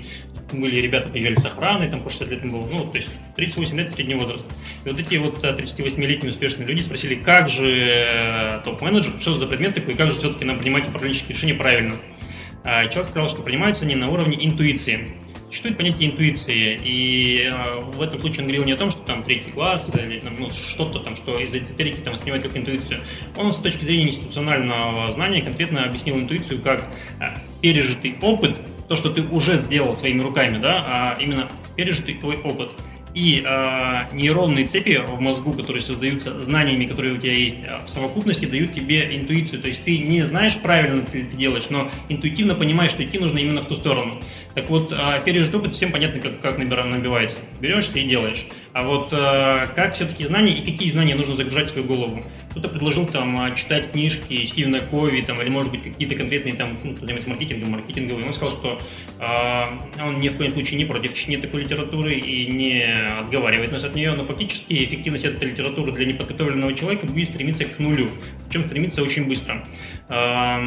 Были 0.53 0.81
ребята, 0.81 1.09
приезжали 1.09 1.35
с 1.35 1.45
охраной, 1.45 1.89
там 1.89 2.01
по 2.01 2.09
60 2.09 2.29
лет 2.29 2.43
им 2.43 2.51
было, 2.51 2.67
ну, 2.67 2.85
то 2.85 2.97
есть 2.97 3.09
38 3.35 3.77
лет 3.77 3.93
средний 3.93 4.15
возраст. 4.15 4.45
И 4.85 4.89
вот 4.89 4.99
эти 4.99 5.15
вот 5.15 5.43
38-летние 5.43 6.31
успешные 6.31 6.67
люди 6.67 6.83
спросили, 6.83 7.15
как 7.15 7.49
же 7.49 7.65
э, 7.65 8.61
топ-менеджер, 8.63 9.13
что 9.19 9.33
за 9.33 9.47
предмет 9.47 9.73
такой, 9.73 9.95
как 9.95 10.11
же 10.11 10.17
все-таки 10.17 10.45
нам 10.45 10.59
принимать 10.59 10.87
управленческие 10.87 11.35
решения 11.35 11.55
правильно. 11.55 11.95
А 12.63 12.87
человек 12.87 13.09
сказал, 13.09 13.29
что 13.29 13.41
принимаются 13.41 13.83
они 13.83 13.95
на 13.95 14.09
уровне 14.09 14.45
интуиции. 14.45 15.17
Существует 15.53 15.77
понятие 15.77 16.09
интуиции, 16.09 16.79
и 16.83 17.43
э, 17.43 17.79
в 17.79 18.01
этом 18.01 18.19
случае 18.19 18.39
он 18.39 18.45
говорил 18.45 18.65
не 18.65 18.71
о 18.71 18.75
том, 18.75 18.89
что 18.89 19.01
там 19.01 19.21
третий 19.21 19.51
класс 19.51 19.87
или 19.93 20.19
ну, 20.39 20.49
что-то 20.49 20.97
там, 20.97 21.15
что 21.15 21.37
из 21.37 21.53
эзотерики 21.53 21.97
там 21.97 22.15
воспринимать 22.15 22.41
как 22.41 22.57
интуицию. 22.57 23.01
Он 23.37 23.53
с 23.53 23.57
точки 23.57 23.83
зрения 23.83 24.09
институционального 24.09 25.13
знания 25.13 25.43
конкретно 25.43 25.83
объяснил 25.83 26.15
интуицию 26.15 26.59
как 26.63 26.87
э, 27.19 27.35
пережитый 27.61 28.15
опыт, 28.23 28.55
то, 28.87 28.95
что 28.95 29.11
ты 29.11 29.21
уже 29.21 29.59
сделал 29.59 29.93
своими 29.93 30.21
руками, 30.21 30.57
да, 30.57 30.83
а 30.87 31.17
именно 31.21 31.47
пережитый 31.75 32.15
твой 32.15 32.37
опыт– 32.37 32.71
и 33.13 33.43
э, 33.45 34.15
нейронные 34.15 34.65
цепи 34.65 35.01
в 35.07 35.19
мозгу, 35.19 35.53
которые 35.53 35.83
создаются 35.83 36.39
знаниями, 36.39 36.85
которые 36.85 37.13
у 37.13 37.17
тебя 37.17 37.33
есть, 37.33 37.57
а, 37.67 37.85
в 37.85 37.89
совокупности 37.89 38.45
дают 38.45 38.73
тебе 38.73 39.15
интуицию. 39.15 39.61
То 39.61 39.67
есть 39.67 39.83
ты 39.83 39.99
не 39.99 40.23
знаешь, 40.23 40.57
правильно 40.57 41.03
ты 41.03 41.21
это 41.21 41.35
делаешь, 41.35 41.65
но 41.69 41.91
интуитивно 42.09 42.55
понимаешь, 42.55 42.91
что 42.91 43.05
идти 43.05 43.19
нужно 43.19 43.37
именно 43.37 43.61
в 43.61 43.67
ту 43.67 43.75
сторону. 43.75 44.19
Так 44.55 44.69
вот, 44.69 44.91
э, 44.91 45.21
пережитый 45.25 45.59
опыт 45.59 45.73
всем 45.73 45.91
понятно, 45.91 46.21
как, 46.21 46.39
как 46.39 46.57
набивается. 46.57 47.37
Берешься 47.59 47.97
и 47.99 48.03
делаешь. 48.03 48.45
А 48.73 48.83
вот 48.83 49.11
э, 49.11 49.67
как 49.75 49.95
все-таки 49.95 50.25
знания 50.25 50.53
и 50.53 50.71
какие 50.71 50.91
знания 50.91 51.15
нужно 51.15 51.35
загружать 51.35 51.69
в 51.69 51.71
свою 51.71 51.87
голову? 51.87 52.23
Кто-то 52.51 52.69
предложил 52.69 53.07
там 53.07 53.55
читать 53.55 53.91
книжки 53.91 54.45
Стивена 54.45 54.79
Кови, 54.79 55.21
там, 55.21 55.41
или 55.41 55.49
может 55.49 55.71
быть 55.71 55.83
какие-то 55.83 56.15
конкретные 56.15 56.53
там, 56.53 56.77
ну, 56.83 56.95
с 56.95 57.27
маркетингом, 57.27 57.71
маркетинговые. 57.71 58.27
Он 58.27 58.33
сказал, 58.33 58.51
что 58.51 58.79
э, 59.19 60.03
он 60.03 60.19
ни 60.19 60.29
в 60.29 60.37
коем 60.37 60.51
случае 60.51 60.77
не 60.77 60.85
против 60.85 61.15
чтения 61.15 61.39
такой 61.39 61.61
литературы 61.61 62.13
и 62.13 62.45
не 62.47 62.83
отговаривает 63.21 63.71
нас 63.71 63.83
от 63.83 63.95
нее, 63.95 64.13
но 64.13 64.23
фактически 64.23 64.85
эффективность 64.85 65.25
этой 65.25 65.49
литературы 65.49 65.91
для 65.91 66.05
неподготовленного 66.05 66.73
человека 66.75 67.07
будет 67.07 67.29
стремиться 67.29 67.65
к 67.65 67.79
нулю, 67.79 68.09
причем 68.47 68.65
стремиться 68.65 69.01
очень 69.01 69.25
быстро. 69.25 69.65
Э, 70.09 70.59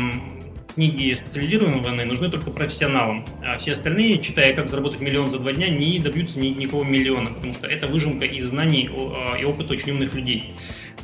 книги 0.77 1.15
специализированные 1.15 2.05
нужны 2.05 2.31
только 2.31 2.51
профессионалам. 2.51 3.25
А 3.43 3.59
все 3.59 3.73
остальные, 3.73 4.19
читая 4.19 4.55
«Как 4.55 4.69
заработать 4.69 5.01
миллион 5.01 5.29
за 5.29 5.39
два 5.39 5.53
дня», 5.53 5.71
не 5.71 5.99
добьются 5.99 6.39
ни, 6.39 6.49
никакого 6.49 6.85
миллиона, 6.85 7.31
потому 7.31 7.55
что 7.55 7.67
это 7.67 7.87
выжимка 7.87 8.27
из 8.27 8.45
знаний 8.45 8.91
а, 8.93 9.37
и 9.39 9.45
опыта 9.45 9.73
очень 9.73 9.93
умных 9.93 10.15
людей. 10.15 10.53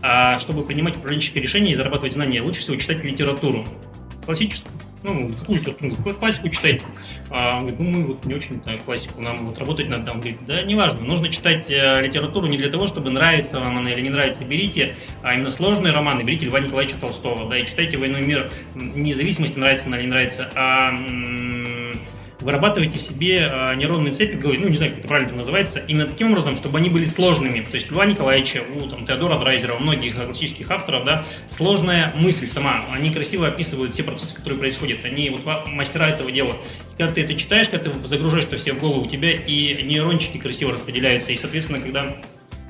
А 0.02 0.38
чтобы 0.38 0.62
принимать 0.62 0.96
управленческие 0.96 1.42
решения 1.42 1.72
и 1.72 1.76
зарабатывать 1.76 2.12
знания, 2.12 2.42
лучше 2.42 2.60
всего 2.60 2.76
читать 2.76 3.02
литературу. 3.02 3.64
Классическую, 4.26 4.72
ну, 5.02 5.34
какую-то 5.34 5.74
ну, 5.80 5.94
классику 6.14 6.48
читать. 6.48 6.82
А 7.30 7.58
он 7.58 7.64
говорит, 7.64 7.80
ну, 7.80 7.90
мы 7.90 8.06
вот 8.06 8.24
не 8.24 8.34
очень 8.34 8.60
так, 8.60 8.82
классику, 8.84 9.20
нам 9.20 9.46
вот 9.46 9.58
работать 9.58 9.88
надо. 9.88 10.12
Он 10.12 10.18
говорит, 10.18 10.38
да, 10.46 10.62
неважно, 10.62 11.00
нужно 11.00 11.28
читать 11.28 11.70
э, 11.70 12.02
литературу 12.02 12.46
не 12.46 12.58
для 12.58 12.68
того, 12.68 12.86
чтобы 12.88 13.10
нравится 13.10 13.60
вам 13.60 13.78
она 13.78 13.90
или 13.90 14.00
не 14.00 14.10
нравится, 14.10 14.44
берите, 14.44 14.96
а 15.22 15.34
именно 15.34 15.50
сложные 15.50 15.92
романы, 15.92 16.22
берите 16.22 16.46
Льва 16.46 16.60
Николаевича 16.60 16.98
Толстого, 16.98 17.48
да, 17.48 17.58
и 17.58 17.66
читайте 17.66 17.96
«Войну 17.98 18.18
и 18.18 18.24
мир», 18.24 18.50
независимости, 18.74 19.58
нравится 19.58 19.86
она 19.86 19.96
или 19.96 20.04
не 20.04 20.10
нравится, 20.10 20.50
а 20.54 20.90
м- 20.90 21.98
вырабатываете 22.42 22.98
себе 22.98 23.48
э, 23.50 23.74
нейронные 23.76 24.14
цепи 24.14 24.38
ну, 24.42 24.68
не 24.68 24.76
знаю, 24.76 24.92
как 24.92 25.00
это 25.00 25.08
правильно 25.08 25.36
называется, 25.36 25.78
именно 25.78 26.06
таким 26.06 26.32
образом, 26.32 26.56
чтобы 26.56 26.78
они 26.78 26.88
были 26.88 27.06
сложными. 27.06 27.60
То 27.60 27.76
есть 27.76 27.90
Льва 27.90 28.06
Николаевича, 28.06 28.62
у 28.76 28.88
там, 28.88 29.06
Теодора 29.06 29.38
Драйзера, 29.38 29.74
у 29.74 29.78
многих 29.78 30.14
классических 30.14 30.70
авторов, 30.70 31.04
да, 31.04 31.24
сложная 31.48 32.12
мысль 32.14 32.48
сама. 32.48 32.84
Они 32.92 33.10
красиво 33.10 33.46
описывают 33.46 33.94
все 33.94 34.02
процессы, 34.02 34.34
которые 34.34 34.58
происходят. 34.58 35.04
Они 35.04 35.30
вот 35.30 35.44
мастера 35.68 36.08
этого 36.08 36.30
дела. 36.30 36.56
И 36.94 36.98
когда 36.98 37.12
ты 37.12 37.22
это 37.22 37.34
читаешь, 37.34 37.68
когда 37.68 37.90
ты 37.90 38.08
загружаешь 38.08 38.44
это 38.44 38.58
все 38.58 38.72
в 38.72 38.78
голову, 38.78 39.04
у 39.04 39.08
тебя 39.08 39.32
и 39.32 39.82
нейрончики 39.82 40.38
красиво 40.38 40.72
распределяются. 40.72 41.32
И, 41.32 41.38
соответственно, 41.38 41.80
когда 41.80 42.02
а, 42.02 42.14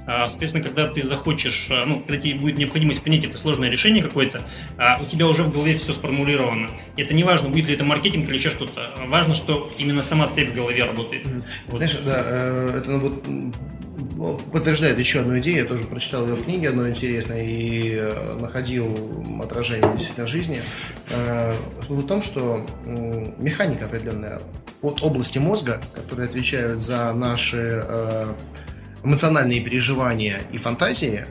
соответственно, 0.07 0.65
когда 0.65 0.89
ты 0.89 1.07
захочешь, 1.07 1.69
а, 1.71 1.85
ну, 1.87 2.01
когда 2.01 2.17
тебе 2.17 2.35
будет 2.35 2.59
необходимость 2.59 3.03
принять 3.03 3.25
это 3.25 3.39
сложное 3.39 3.71
решение 3.71 4.03
какое-то, 4.03 4.43
а, 4.77 4.99
у 5.01 5.07
тебя 5.07 5.27
уже 5.27 5.43
в 5.45 5.53
голове 5.53 5.77
все 5.77 5.93
сформулировано. 5.93 6.69
И 6.97 7.03
это 7.03 7.15
не 7.15 7.25
важно, 7.25 7.49
будет 7.49 7.67
ли 7.69 7.75
это 7.75 7.85
маркетинг 7.85 8.29
или 8.29 8.37
еще 8.37 8.51
что-то. 8.51 8.95
Важно, 9.07 9.35
что 9.35 9.71
именно 9.79 10.03
сама 10.03 10.29
цепь 10.29 10.51
в 10.51 10.55
голове 10.55 10.85
работает. 10.85 11.27
Вот. 11.69 11.77
Знаешь, 11.77 11.97
да, 12.05 12.23
э, 12.25 12.79
это 12.79 12.91
ну, 12.91 13.53
вот 14.17 14.45
подтверждает 14.53 14.99
еще 14.99 15.21
одну 15.21 15.39
идею, 15.39 15.59
я 15.59 15.65
тоже 15.65 15.85
прочитал 15.85 16.27
ее 16.27 16.35
в 16.35 16.45
книге 16.45 16.71
одной 16.71 16.91
интересной 16.91 17.47
и 17.47 17.95
э, 17.95 18.39
находил 18.41 18.97
отражение 19.43 19.93
действительно 19.97 20.27
жизни. 20.27 20.63
Э, 21.11 21.55
смысл 21.87 22.03
в 22.03 22.07
том, 22.07 22.23
что 22.23 22.67
механика 23.39 23.87
определенная 23.87 24.41
от 24.83 25.03
области 25.03 25.39
мозга, 25.39 25.81
которые 25.95 26.29
отвечают 26.29 26.83
за 26.83 27.13
наши 27.13 27.85
эмоциональные 29.05 29.61
переживания 29.61 30.41
и 30.53 30.59
фантазии, 30.59 31.27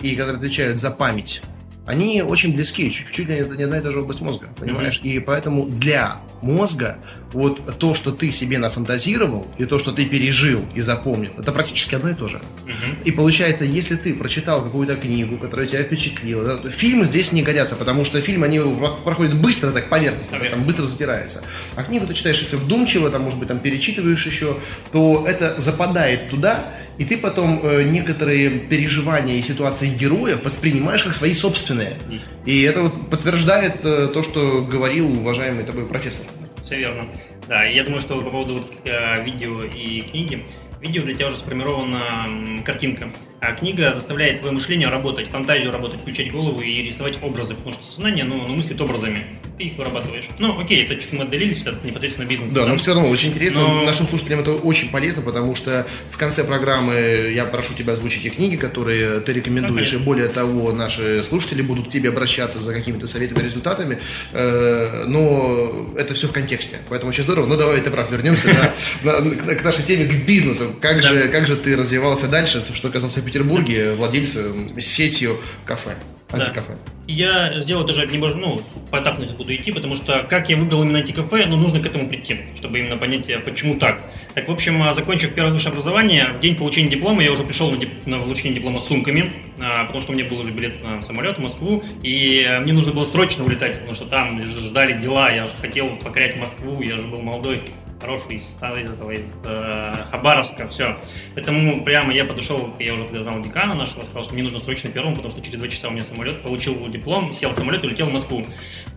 и 0.00 0.16
которые 0.16 0.38
отвечают 0.38 0.78
за 0.78 0.90
память, 0.90 1.42
они 1.86 2.22
очень 2.22 2.54
близки, 2.54 2.90
чуть, 2.90 3.10
чуть 3.10 3.28
ли 3.28 3.36
не 3.36 3.64
одна 3.64 3.78
и 3.78 3.80
та 3.80 3.90
же 3.90 4.00
область 4.00 4.20
мозга, 4.20 4.48
понимаешь? 4.58 5.00
Mm-hmm. 5.02 5.10
И 5.10 5.20
поэтому 5.20 5.66
для 5.66 6.18
мозга 6.42 6.98
вот 7.32 7.78
то, 7.78 7.94
что 7.94 8.12
ты 8.12 8.32
себе 8.32 8.58
нафантазировал, 8.58 9.46
и 9.58 9.64
то, 9.64 9.78
что 9.78 9.92
ты 9.92 10.04
пережил 10.04 10.64
и 10.74 10.80
запомнил, 10.80 11.30
это 11.38 11.52
практически 11.52 11.94
одно 11.94 12.10
и 12.10 12.14
то 12.14 12.28
же. 12.28 12.40
Uh-huh. 12.66 13.04
И 13.04 13.10
получается, 13.10 13.64
если 13.64 13.96
ты 13.96 14.14
прочитал 14.14 14.62
какую-то 14.62 14.96
книгу, 14.96 15.38
которая 15.38 15.66
тебя 15.66 15.82
впечатлила, 15.82 16.44
да, 16.44 16.56
то 16.56 16.70
фильмы 16.70 17.06
здесь 17.06 17.32
не 17.32 17.42
годятся, 17.42 17.76
потому 17.76 18.04
что 18.04 18.20
фильм, 18.20 18.42
они 18.42 18.60
проходят 19.04 19.34
быстро, 19.34 19.70
так 19.72 19.88
поверхностно, 19.88 20.38
там 20.38 20.64
быстро 20.64 20.86
затирается. 20.86 21.42
А 21.76 21.82
книгу 21.82 22.06
ты 22.06 22.14
читаешь, 22.14 22.40
если 22.40 22.56
вдумчиво, 22.56 23.10
там, 23.10 23.22
может 23.22 23.38
быть, 23.38 23.48
там 23.48 23.58
перечитываешь 23.58 24.26
еще, 24.26 24.56
то 24.92 25.24
это 25.26 25.60
западает 25.60 26.30
туда, 26.30 26.72
и 26.98 27.04
ты 27.04 27.16
потом 27.16 27.60
э, 27.62 27.82
некоторые 27.84 28.50
переживания 28.50 29.38
и 29.38 29.42
ситуации 29.42 29.88
героев 29.88 30.44
воспринимаешь 30.44 31.02
как 31.02 31.14
свои 31.14 31.32
собственные. 31.32 31.96
И 32.44 32.62
это 32.62 32.82
вот 32.82 33.08
подтверждает 33.08 33.76
э, 33.84 34.10
то, 34.12 34.22
что 34.22 34.62
говорил 34.62 35.10
уважаемый 35.10 35.64
тобой 35.64 35.86
профессор. 35.86 36.26
Все 36.70 36.78
верно. 36.78 37.04
Да, 37.48 37.64
я 37.64 37.82
думаю, 37.82 38.00
что 38.00 38.22
по 38.22 38.30
поводу 38.30 38.64
э, 38.84 39.24
видео 39.24 39.64
и 39.64 40.02
книги, 40.02 40.46
видео 40.80 41.02
для 41.02 41.16
тебя 41.16 41.26
уже 41.26 41.38
сформирована 41.38 42.62
картинка. 42.64 43.10
А 43.40 43.52
книга 43.52 43.94
заставляет 43.94 44.40
твое 44.40 44.52
мышление 44.54 44.88
работать, 44.88 45.28
фантазию 45.28 45.72
работать, 45.72 46.02
включать 46.02 46.30
голову 46.30 46.60
и 46.60 46.82
рисовать 46.82 47.16
образы, 47.22 47.54
потому 47.54 47.72
что 47.72 47.82
сознание, 47.86 48.24
ну, 48.24 48.44
оно 48.44 48.54
мыслит 48.54 48.78
образами. 48.82 49.24
Ты 49.56 49.64
их 49.64 49.76
вырабатываешь. 49.78 50.28
Ну, 50.38 50.60
окей, 50.60 50.84
это 50.84 50.96
чуть 50.96 51.12
мы 51.14 51.22
отдалились 51.22 51.66
от 51.66 51.82
непосредственно 51.82 52.26
бизнеса. 52.26 52.54
Да, 52.54 52.64
да, 52.64 52.68
но 52.68 52.76
все 52.76 52.92
равно 52.92 53.08
очень 53.08 53.30
интересно. 53.30 53.60
Но... 53.60 53.84
Нашим 53.84 54.08
слушателям 54.08 54.40
это 54.40 54.52
очень 54.52 54.90
полезно, 54.90 55.22
потому 55.22 55.56
что 55.56 55.86
в 56.10 56.18
конце 56.18 56.44
программы 56.44 57.32
я 57.34 57.46
прошу 57.46 57.72
тебя 57.72 57.94
озвучить 57.94 58.26
и 58.26 58.30
книги, 58.30 58.56
которые 58.56 59.20
ты 59.20 59.32
рекомендуешь, 59.32 59.94
okay. 59.94 59.96
и 59.96 60.04
более 60.04 60.28
того, 60.28 60.72
наши 60.72 61.24
слушатели 61.24 61.62
будут 61.62 61.88
к 61.88 61.90
тебе 61.90 62.10
обращаться 62.10 62.58
за 62.58 62.74
какими-то 62.74 63.06
советами, 63.06 63.42
результатами, 63.42 64.00
э, 64.32 65.04
но 65.06 65.94
это 65.96 66.12
все 66.12 66.28
в 66.28 66.32
контексте. 66.32 66.76
Поэтому 66.90 67.10
очень 67.10 67.24
здорово. 67.24 67.46
Ну, 67.46 67.56
давай, 67.56 67.80
ты 67.80 67.90
прав, 67.90 68.10
вернемся 68.10 68.72
к 69.02 69.64
нашей 69.64 69.82
теме, 69.82 70.04
к 70.06 70.26
бизнесу. 70.26 70.74
Как 70.78 71.02
же 71.02 71.56
ты 71.56 71.74
развивался 71.74 72.28
дальше, 72.28 72.62
что 72.74 72.88
оказался 72.88 73.20
Петербурге 73.30 73.92
владельцем 73.94 74.80
сетью 74.80 75.38
кафе, 75.64 75.96
антикафе. 76.30 76.72
Да. 76.72 76.92
Я 77.06 77.60
сделал 77.62 77.84
даже 77.84 78.06
немного, 78.06 78.34
ну, 78.36 78.62
поэтапно 78.92 79.26
буду 79.32 79.52
идти, 79.52 79.72
потому 79.72 79.96
что 79.96 80.24
как 80.30 80.48
я 80.48 80.56
выбрал 80.56 80.84
именно 80.84 80.98
антикафе, 81.00 81.46
ну, 81.46 81.56
нужно 81.56 81.80
к 81.80 81.86
этому 81.86 82.08
прийти, 82.08 82.36
чтобы 82.56 82.78
именно 82.78 82.96
понять, 82.96 83.28
а 83.30 83.40
почему 83.40 83.74
так. 83.74 84.04
Так, 84.34 84.46
в 84.46 84.52
общем, 84.52 84.80
а, 84.82 84.94
закончив 84.94 85.34
первое 85.34 85.52
высшее 85.52 85.72
образование, 85.72 86.28
в 86.28 86.38
день 86.40 86.54
получения 86.54 86.88
диплома 86.88 87.24
я 87.24 87.32
уже 87.32 87.42
пришел 87.42 87.70
на, 87.72 87.76
дип- 87.76 88.06
на 88.06 88.20
получение 88.20 88.54
диплома 88.54 88.80
с 88.80 88.86
сумками, 88.86 89.32
а, 89.60 89.84
потому 89.86 90.02
что 90.02 90.12
у 90.12 90.14
меня 90.14 90.24
был 90.26 90.38
уже 90.38 90.52
билет 90.52 90.74
на 90.84 91.02
самолет 91.02 91.38
в 91.38 91.40
Москву, 91.40 91.82
и 92.04 92.58
мне 92.62 92.72
нужно 92.72 92.92
было 92.92 93.04
срочно 93.06 93.44
улетать, 93.44 93.78
потому 93.78 93.94
что 93.96 94.04
там 94.04 94.40
ждали 94.46 94.92
дела, 95.00 95.32
я 95.32 95.44
же 95.44 95.50
хотел 95.60 95.88
покорять 95.96 96.36
Москву, 96.36 96.80
я 96.80 96.94
же 96.94 97.02
был 97.02 97.22
молодой 97.22 97.62
хороший 98.00 98.36
из, 98.36 98.42
из 98.42 98.90
этого, 98.90 99.10
из 99.10 99.24
э, 99.44 100.04
Хабаровска, 100.10 100.66
все. 100.68 100.96
Поэтому 101.34 101.84
прямо 101.84 102.12
я 102.12 102.24
подошел, 102.24 102.74
я 102.78 102.94
уже 102.94 103.04
тогда 103.04 103.22
знал 103.24 103.42
декана 103.42 103.74
нашего, 103.74 104.02
сказал, 104.02 104.24
что 104.24 104.34
мне 104.34 104.42
нужно 104.42 104.58
срочно 104.58 104.90
первым, 104.90 105.14
потому 105.14 105.32
что 105.32 105.42
через 105.42 105.58
два 105.58 105.68
часа 105.68 105.88
у 105.88 105.90
меня 105.90 106.02
самолет, 106.02 106.42
получил 106.42 106.86
диплом, 106.88 107.34
сел 107.34 107.50
в 107.50 107.54
самолет 107.56 107.84
и 107.84 107.86
улетел 107.86 108.06
в 108.06 108.12
Москву. 108.12 108.44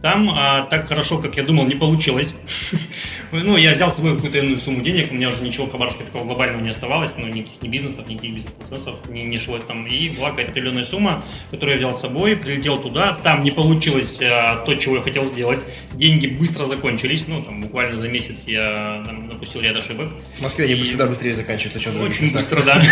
Там 0.01 0.29
а, 0.29 0.63
так 0.63 0.87
хорошо, 0.87 1.17
как 1.19 1.35
я 1.37 1.43
думал, 1.43 1.65
не 1.65 1.75
получилось. 1.75 2.35
ну, 3.31 3.57
я 3.57 3.73
взял 3.73 3.91
с 3.91 3.95
собой 3.95 4.15
какую-то 4.15 4.37
иную 4.37 4.59
сумму 4.59 4.81
денег, 4.81 5.11
у 5.11 5.15
меня 5.15 5.29
уже 5.29 5.41
ничего 5.41 5.65
в 5.65 5.71
Хабаровске 5.71 6.03
такого 6.03 6.25
глобального 6.25 6.61
не 6.61 6.69
оставалось, 6.69 7.11
ну, 7.17 7.27
никаких 7.27 7.61
ни 7.61 7.67
бизнесов, 7.67 8.07
никаких 8.07 8.35
бизнес-процессов 8.35 8.95
не, 9.09 9.23
не 9.23 9.39
шло 9.39 9.59
там. 9.59 9.85
И 9.87 10.09
была 10.09 10.31
какая-то 10.31 10.51
определенная 10.51 10.85
сумма, 10.85 11.23
которую 11.51 11.79
я 11.79 11.87
взял 11.87 11.97
с 11.97 12.01
собой, 12.01 12.35
прилетел 12.35 12.77
туда, 12.77 13.17
там 13.23 13.43
не 13.43 13.51
получилось 13.51 14.17
а, 14.21 14.63
то, 14.65 14.75
чего 14.75 14.97
я 14.97 15.01
хотел 15.01 15.25
сделать. 15.25 15.63
Деньги 15.93 16.27
быстро 16.27 16.65
закончились, 16.65 17.25
ну, 17.27 17.41
там, 17.41 17.61
буквально 17.61 17.99
за 17.99 18.07
месяц 18.09 18.37
я 18.45 18.92
там, 19.03 19.29
допустил 19.29 19.61
ряд 19.61 19.77
ошибок. 19.77 20.09
В 20.37 20.41
Москве 20.41 20.65
они 20.65 20.73
и... 20.73 20.83
всегда 20.83 21.05
быстрее 21.05 21.35
заканчиваются, 21.35 21.79
чем 21.79 22.01
Очень 22.01 22.33
быстро, 22.33 22.63
да. 22.63 22.81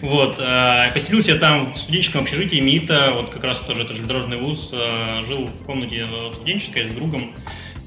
Вот, 0.00 0.36
э, 0.38 0.92
поселился 0.94 1.32
я 1.32 1.38
там 1.38 1.74
в 1.74 1.76
студенческом 1.76 2.22
общежитии 2.22 2.60
МИТа, 2.60 3.10
вот 3.14 3.30
как 3.30 3.42
раз 3.42 3.58
тоже 3.58 3.82
это 3.82 3.94
железнодорожный 3.94 4.36
вуз, 4.36 4.70
э, 4.72 5.24
жил 5.26 5.46
в 5.46 5.64
комнате 5.64 6.06
студенческой 6.34 6.88
с 6.88 6.94
другом. 6.94 7.32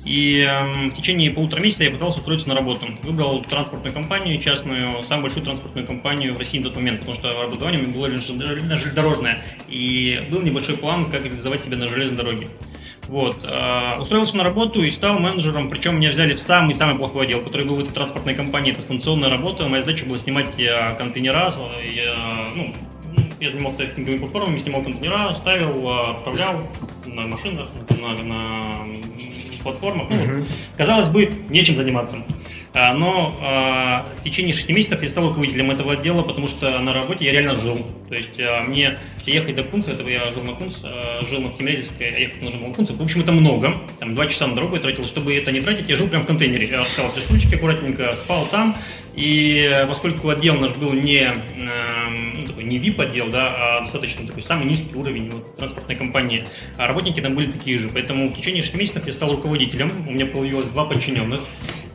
И 0.03 0.45
э, 0.47 0.89
в 0.89 0.95
течение 0.95 1.31
полутора 1.31 1.61
месяца 1.61 1.83
я 1.83 1.91
пытался 1.91 2.19
устроиться 2.19 2.49
на 2.49 2.55
работу. 2.55 2.87
Выбрал 3.03 3.43
транспортную 3.43 3.93
компанию 3.93 4.41
частную, 4.41 5.03
самую 5.03 5.23
большую 5.23 5.43
транспортную 5.43 5.85
компанию 5.85 6.33
в 6.33 6.37
России 6.37 6.57
на 6.57 6.65
тот 6.65 6.75
момент, 6.77 6.99
потому 6.99 7.15
что 7.15 7.29
образование 7.29 7.79
у 7.79 7.83
меня 7.83 7.93
было 7.93 8.09
железнодорожное. 8.09 9.43
И 9.69 10.27
был 10.31 10.41
небольшой 10.41 10.75
план, 10.75 11.09
как 11.11 11.23
реализовать 11.23 11.63
себя 11.63 11.77
на 11.77 11.87
железной 11.87 12.17
дороге. 12.17 12.47
Вот. 13.11 13.43
Э, 13.43 13.99
устроился 13.99 14.37
на 14.37 14.45
работу 14.45 14.81
и 14.81 14.89
стал 14.89 15.19
менеджером, 15.19 15.69
причем 15.69 15.97
меня 15.97 16.11
взяли 16.11 16.33
в 16.33 16.39
самый-самый 16.39 16.95
плохой 16.95 17.25
отдел, 17.25 17.41
который 17.41 17.67
был 17.67 17.75
в 17.75 17.81
этой 17.81 17.91
транспортной 17.91 18.35
компании. 18.35 18.71
Это 18.71 18.83
станционная 18.83 19.29
работа, 19.29 19.67
моя 19.67 19.83
задача 19.83 20.05
была 20.05 20.17
снимать 20.17 20.57
э, 20.57 20.95
контейнера, 20.95 21.53
я, 21.93 22.45
ну, 22.55 22.73
я 23.41 23.51
занимался 23.51 23.85
техниковыми 23.85 24.19
платформами, 24.19 24.59
снимал 24.59 24.81
контейнера, 24.83 25.35
ставил, 25.35 25.89
э, 25.89 26.11
отправлял 26.11 26.65
на 27.05 27.23
машинах, 27.23 27.67
на, 27.89 28.23
на 28.23 28.75
платформах. 29.61 30.09
Ну, 30.09 30.15
uh-huh. 30.15 30.47
Казалось 30.77 31.09
бы, 31.09 31.29
нечем 31.49 31.75
заниматься. 31.75 32.15
А, 32.73 32.93
но 32.93 33.37
а, 33.41 34.07
в 34.17 34.23
течение 34.23 34.53
6 34.53 34.69
месяцев 34.69 35.03
я 35.03 35.09
стал 35.09 35.27
руководителем 35.27 35.71
этого 35.71 35.93
отдела, 35.93 36.21
потому 36.21 36.47
что 36.47 36.79
на 36.79 36.93
работе 36.93 37.25
я 37.25 37.33
реально 37.33 37.55
жил. 37.55 37.85
То 38.07 38.15
есть 38.15 38.39
а, 38.39 38.63
мне 38.63 38.97
ехать 39.25 39.55
до 39.55 39.63
Кунца, 39.63 39.91
этого 39.91 40.07
я 40.07 40.31
жил 40.31 40.43
на 40.43 40.53
Кунц, 40.53 40.75
жил 41.29 41.41
на 41.41 41.49
Тимирязевской, 41.49 42.07
а 42.07 42.17
ехать 42.17 42.41
нужно 42.41 42.59
было 42.59 42.69
на 42.69 42.73
Кунце. 42.73 42.93
В 42.93 43.01
общем, 43.01 43.21
это 43.21 43.33
много. 43.33 43.77
Там 43.99 44.15
два 44.15 44.27
часа 44.27 44.47
на 44.47 44.55
дорогу 44.55 44.75
я 44.75 44.81
тратил. 44.81 45.03
Чтобы 45.03 45.35
это 45.35 45.51
не 45.51 45.59
тратить, 45.59 45.89
я 45.89 45.97
жил 45.97 46.07
прямо 46.07 46.23
в 46.23 46.27
контейнере. 46.27 46.67
Я 46.67 46.81
оставался 46.81 47.19
все 47.19 47.25
стульчики 47.27 47.55
аккуратненько, 47.55 48.15
спал 48.15 48.47
там. 48.49 48.77
И 49.13 49.85
поскольку 49.89 50.29
отдел 50.29 50.55
наш 50.55 50.71
был 50.77 50.93
не, 50.93 51.33
ну, 51.57 52.45
такой, 52.45 52.63
не 52.63 52.79
VIP 52.79 53.01
отдел, 53.01 53.29
да, 53.29 53.53
а 53.57 53.81
достаточно 53.81 54.25
такой 54.25 54.41
самый 54.41 54.65
низкий 54.65 54.95
уровень 54.95 55.29
вот, 55.29 55.57
транспортной 55.57 55.97
компании, 55.97 56.45
а 56.77 56.87
работники 56.87 57.19
там 57.19 57.35
были 57.35 57.51
такие 57.51 57.77
же. 57.77 57.89
Поэтому 57.89 58.29
в 58.29 58.33
течение 58.33 58.63
6 58.63 58.75
месяцев 58.75 59.05
я 59.05 59.13
стал 59.13 59.33
руководителем. 59.33 59.91
У 60.07 60.11
меня 60.11 60.25
появилось 60.25 60.67
два 60.67 60.85
подчиненных. 60.85 61.41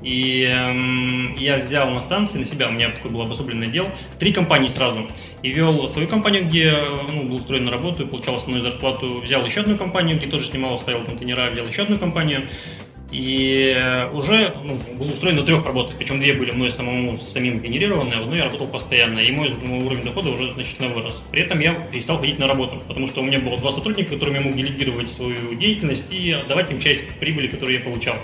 И 0.06 0.44
эм, 0.44 1.34
я 1.34 1.56
взял 1.56 1.90
на 1.90 2.00
станции 2.00 2.38
на 2.38 2.44
себя, 2.44 2.68
у 2.68 2.70
меня 2.70 2.90
такой 2.90 3.10
был 3.10 3.22
обособленный 3.22 3.66
отдел, 3.66 3.88
три 4.20 4.32
компании 4.32 4.68
сразу. 4.68 5.08
И 5.42 5.50
вел 5.50 5.88
свою 5.88 6.06
компанию, 6.06 6.46
где 6.46 6.78
ну, 7.12 7.24
был 7.24 7.34
устроен 7.34 7.64
на 7.64 7.72
работу 7.72 8.04
и 8.04 8.06
получал 8.06 8.36
основную 8.36 8.62
зарплату. 8.62 9.20
Взял 9.20 9.44
еще 9.44 9.62
одну 9.62 9.76
компанию, 9.76 10.16
где 10.16 10.28
тоже 10.28 10.46
снимал, 10.46 10.78
ставил 10.78 11.04
контейнера, 11.04 11.50
взял 11.50 11.66
еще 11.66 11.82
одну 11.82 11.98
компанию. 11.98 12.44
И 13.10 13.76
уже 14.12 14.54
ну, 14.62 14.78
был 14.96 15.08
устроен 15.08 15.36
на 15.36 15.42
трех 15.42 15.66
работах, 15.66 15.96
причем 15.98 16.20
две 16.20 16.34
были 16.34 16.52
мной 16.52 16.70
самому 16.70 17.18
самим 17.18 17.58
генерированы, 17.60 18.14
а 18.14 18.20
одной 18.20 18.38
я 18.38 18.44
работал 18.44 18.68
постоянно, 18.68 19.18
и 19.18 19.32
мой, 19.32 19.54
мой 19.64 19.84
уровень 19.84 20.04
дохода 20.04 20.30
уже 20.30 20.52
значительно 20.52 20.94
вырос. 20.94 21.20
При 21.32 21.42
этом 21.42 21.58
я 21.58 21.74
перестал 21.74 22.18
ходить 22.18 22.38
на 22.38 22.46
работу, 22.46 22.80
потому 22.86 23.08
что 23.08 23.22
у 23.22 23.24
меня 23.24 23.40
было 23.40 23.58
два 23.58 23.72
сотрудника, 23.72 24.14
которым 24.14 24.34
я 24.36 24.40
мог 24.40 24.54
делегировать 24.54 25.10
свою 25.10 25.54
деятельность 25.56 26.04
и 26.10 26.36
давать 26.48 26.70
им 26.70 26.78
часть 26.78 27.08
прибыли, 27.18 27.48
которую 27.48 27.78
я 27.78 27.84
получал. 27.84 28.16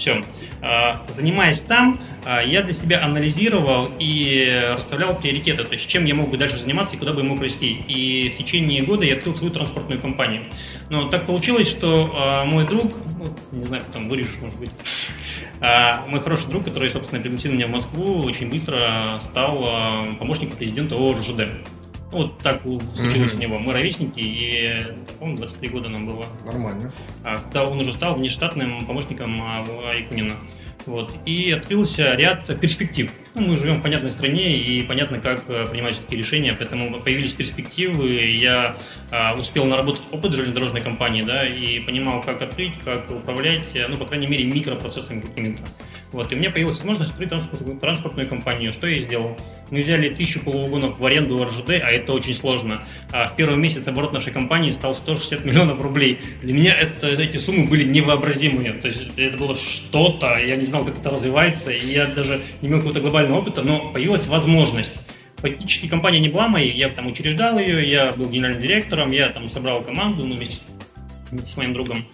Все. 0.00 0.22
А, 0.62 1.02
занимаясь 1.08 1.60
там, 1.60 2.00
а, 2.24 2.40
я 2.40 2.62
для 2.62 2.72
себя 2.72 3.04
анализировал 3.04 3.90
и 3.98 4.72
расставлял 4.74 5.14
приоритеты, 5.14 5.62
то 5.62 5.74
есть 5.74 5.86
чем 5.88 6.06
я 6.06 6.14
мог 6.14 6.30
бы 6.30 6.38
дальше 6.38 6.56
заниматься 6.56 6.96
и 6.96 6.98
куда 6.98 7.12
бы 7.12 7.22
мог 7.22 7.42
расти. 7.42 7.84
И 7.86 8.30
в 8.30 8.38
течение 8.38 8.82
года 8.82 9.04
я 9.04 9.16
открыл 9.16 9.36
свою 9.36 9.52
транспортную 9.52 10.00
компанию. 10.00 10.44
Но 10.88 11.06
так 11.08 11.26
получилось, 11.26 11.68
что 11.68 12.12
а, 12.14 12.44
мой 12.46 12.66
друг, 12.66 12.94
не 13.52 13.66
знаю, 13.66 13.82
потом 13.86 14.08
вырежешь, 14.08 14.38
может 14.40 14.58
быть, 14.58 14.70
мой 16.08 16.22
хороший 16.22 16.48
друг, 16.48 16.64
который, 16.64 16.90
собственно, 16.90 17.20
пригласил 17.20 17.52
меня 17.52 17.66
в 17.66 17.70
Москву, 17.70 18.22
очень 18.22 18.48
быстро 18.48 19.20
стал 19.24 20.16
помощником 20.18 20.56
президента 20.56 20.96
ОРЖД. 20.96 21.42
Вот 22.10 22.38
так 22.38 22.62
случилось 22.62 23.32
mm-hmm. 23.32 23.36
у 23.36 23.38
него. 23.38 23.58
Мы 23.58 23.72
ровесники, 23.72 24.18
и, 24.18 24.84
по-моему, 25.18 25.38
23 25.38 25.68
года 25.68 25.88
нам 25.88 26.06
было. 26.06 26.26
Нормально. 26.44 26.92
А 27.24 27.38
когда 27.38 27.64
он 27.64 27.80
уже 27.80 27.94
стал 27.94 28.14
внештатным 28.14 28.84
помощником 28.86 29.40
Айкунина. 29.86 30.38
Вот. 30.86 31.14
И 31.26 31.50
открылся 31.52 32.14
ряд 32.14 32.46
перспектив. 32.60 33.12
Ну, 33.34 33.42
мы 33.42 33.56
живем 33.58 33.80
в 33.80 33.82
понятной 33.82 34.12
стране, 34.12 34.56
и 34.56 34.82
понятно, 34.82 35.20
как 35.20 35.44
э, 35.48 35.66
принимать 35.66 36.00
такие 36.00 36.18
решения, 36.18 36.54
поэтому 36.56 36.98
появились 37.00 37.32
перспективы. 37.32 38.08
Я 38.12 38.76
а, 39.10 39.34
успел 39.34 39.66
наработать 39.66 40.02
опыт 40.10 40.32
железнодорожной 40.32 40.80
компании, 40.80 41.22
да, 41.22 41.46
и 41.46 41.80
понимал, 41.80 42.22
как 42.22 42.42
открыть, 42.42 42.72
как 42.84 43.10
управлять, 43.10 43.68
э, 43.74 43.86
ну, 43.88 43.96
по 43.96 44.06
крайней 44.06 44.26
мере, 44.26 44.44
микропроцессами 44.44 45.20
какими-то. 45.20 45.62
Вот, 46.12 46.32
и 46.32 46.34
у 46.34 46.38
меня 46.38 46.50
появилась 46.50 46.76
возможность 46.78 47.12
открыть 47.12 47.28
транспортную, 47.28 47.78
транспортную 47.78 48.28
компанию. 48.28 48.72
Что 48.72 48.88
я 48.88 49.02
сделал? 49.02 49.36
Мы 49.70 49.82
взяли 49.82 50.08
тысячу 50.08 50.40
полувагонов 50.40 50.98
в 50.98 51.06
аренду 51.06 51.42
РЖД, 51.44 51.70
а 51.70 51.90
это 51.90 52.12
очень 52.12 52.34
сложно. 52.34 52.82
А 53.12 53.28
в 53.28 53.36
первый 53.36 53.56
месяц 53.56 53.86
оборот 53.86 54.12
нашей 54.12 54.32
компании 54.32 54.72
стал 54.72 54.96
160 54.96 55.44
миллионов 55.44 55.80
рублей. 55.80 56.18
Для 56.42 56.52
меня 56.52 56.74
это, 56.74 57.08
эти 57.08 57.36
суммы 57.36 57.68
были 57.68 57.84
невообразимые. 57.84 58.72
То 58.72 58.88
есть 58.88 59.02
это 59.16 59.36
было 59.36 59.56
что-то, 59.56 60.36
я 60.38 60.56
не 60.56 60.66
знал, 60.66 60.84
как 60.84 60.98
это 60.98 61.10
развивается, 61.10 61.70
и 61.70 61.92
я 61.92 62.06
даже 62.06 62.42
не 62.60 62.68
имел 62.68 62.78
какого-то 62.78 63.00
глобального 63.00 63.38
опыта, 63.38 63.62
но 63.62 63.92
появилась 63.92 64.26
возможность. 64.26 64.90
Фактически 65.36 65.88
компания 65.88 66.20
не 66.20 66.28
была 66.28 66.48
моей, 66.48 66.72
я 66.72 66.88
там 66.90 67.06
учреждал 67.06 67.58
ее, 67.58 67.88
я 67.88 68.12
был 68.12 68.28
генеральным 68.28 68.60
директором, 68.60 69.10
я 69.10 69.28
там 69.28 69.48
собрал 69.48 69.82
команду 69.82 70.24
ну, 70.24 70.36
вместе, 70.36 70.60
вместе 71.30 71.50
с 71.50 71.56
моим 71.56 71.72
другом. 71.72 72.04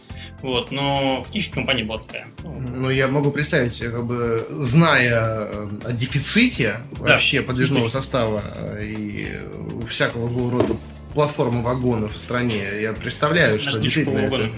Вот, 0.42 0.70
но 0.70 1.22
фактически 1.24 1.54
компания 1.54 1.84
была 1.84 1.98
такая. 1.98 2.26
Ну, 2.44 2.90
я 2.90 3.08
могу 3.08 3.30
представить, 3.30 3.78
как 3.78 4.04
бы, 4.04 4.46
зная 4.50 5.22
э, 5.22 5.68
о 5.84 5.92
дефиците 5.92 6.76
да, 6.98 7.14
вообще 7.14 7.42
подвижного 7.42 7.88
состава 7.88 8.42
э, 8.44 8.84
и 8.84 9.28
всякого 9.88 10.50
рода 10.50 10.76
платформы 11.14 11.62
вагонов 11.62 12.12
в 12.14 12.18
стране, 12.18 12.62
я 12.82 12.92
представляю, 12.92 13.58
что 13.58 13.78
действительно 13.78 14.18
это, 14.18 14.50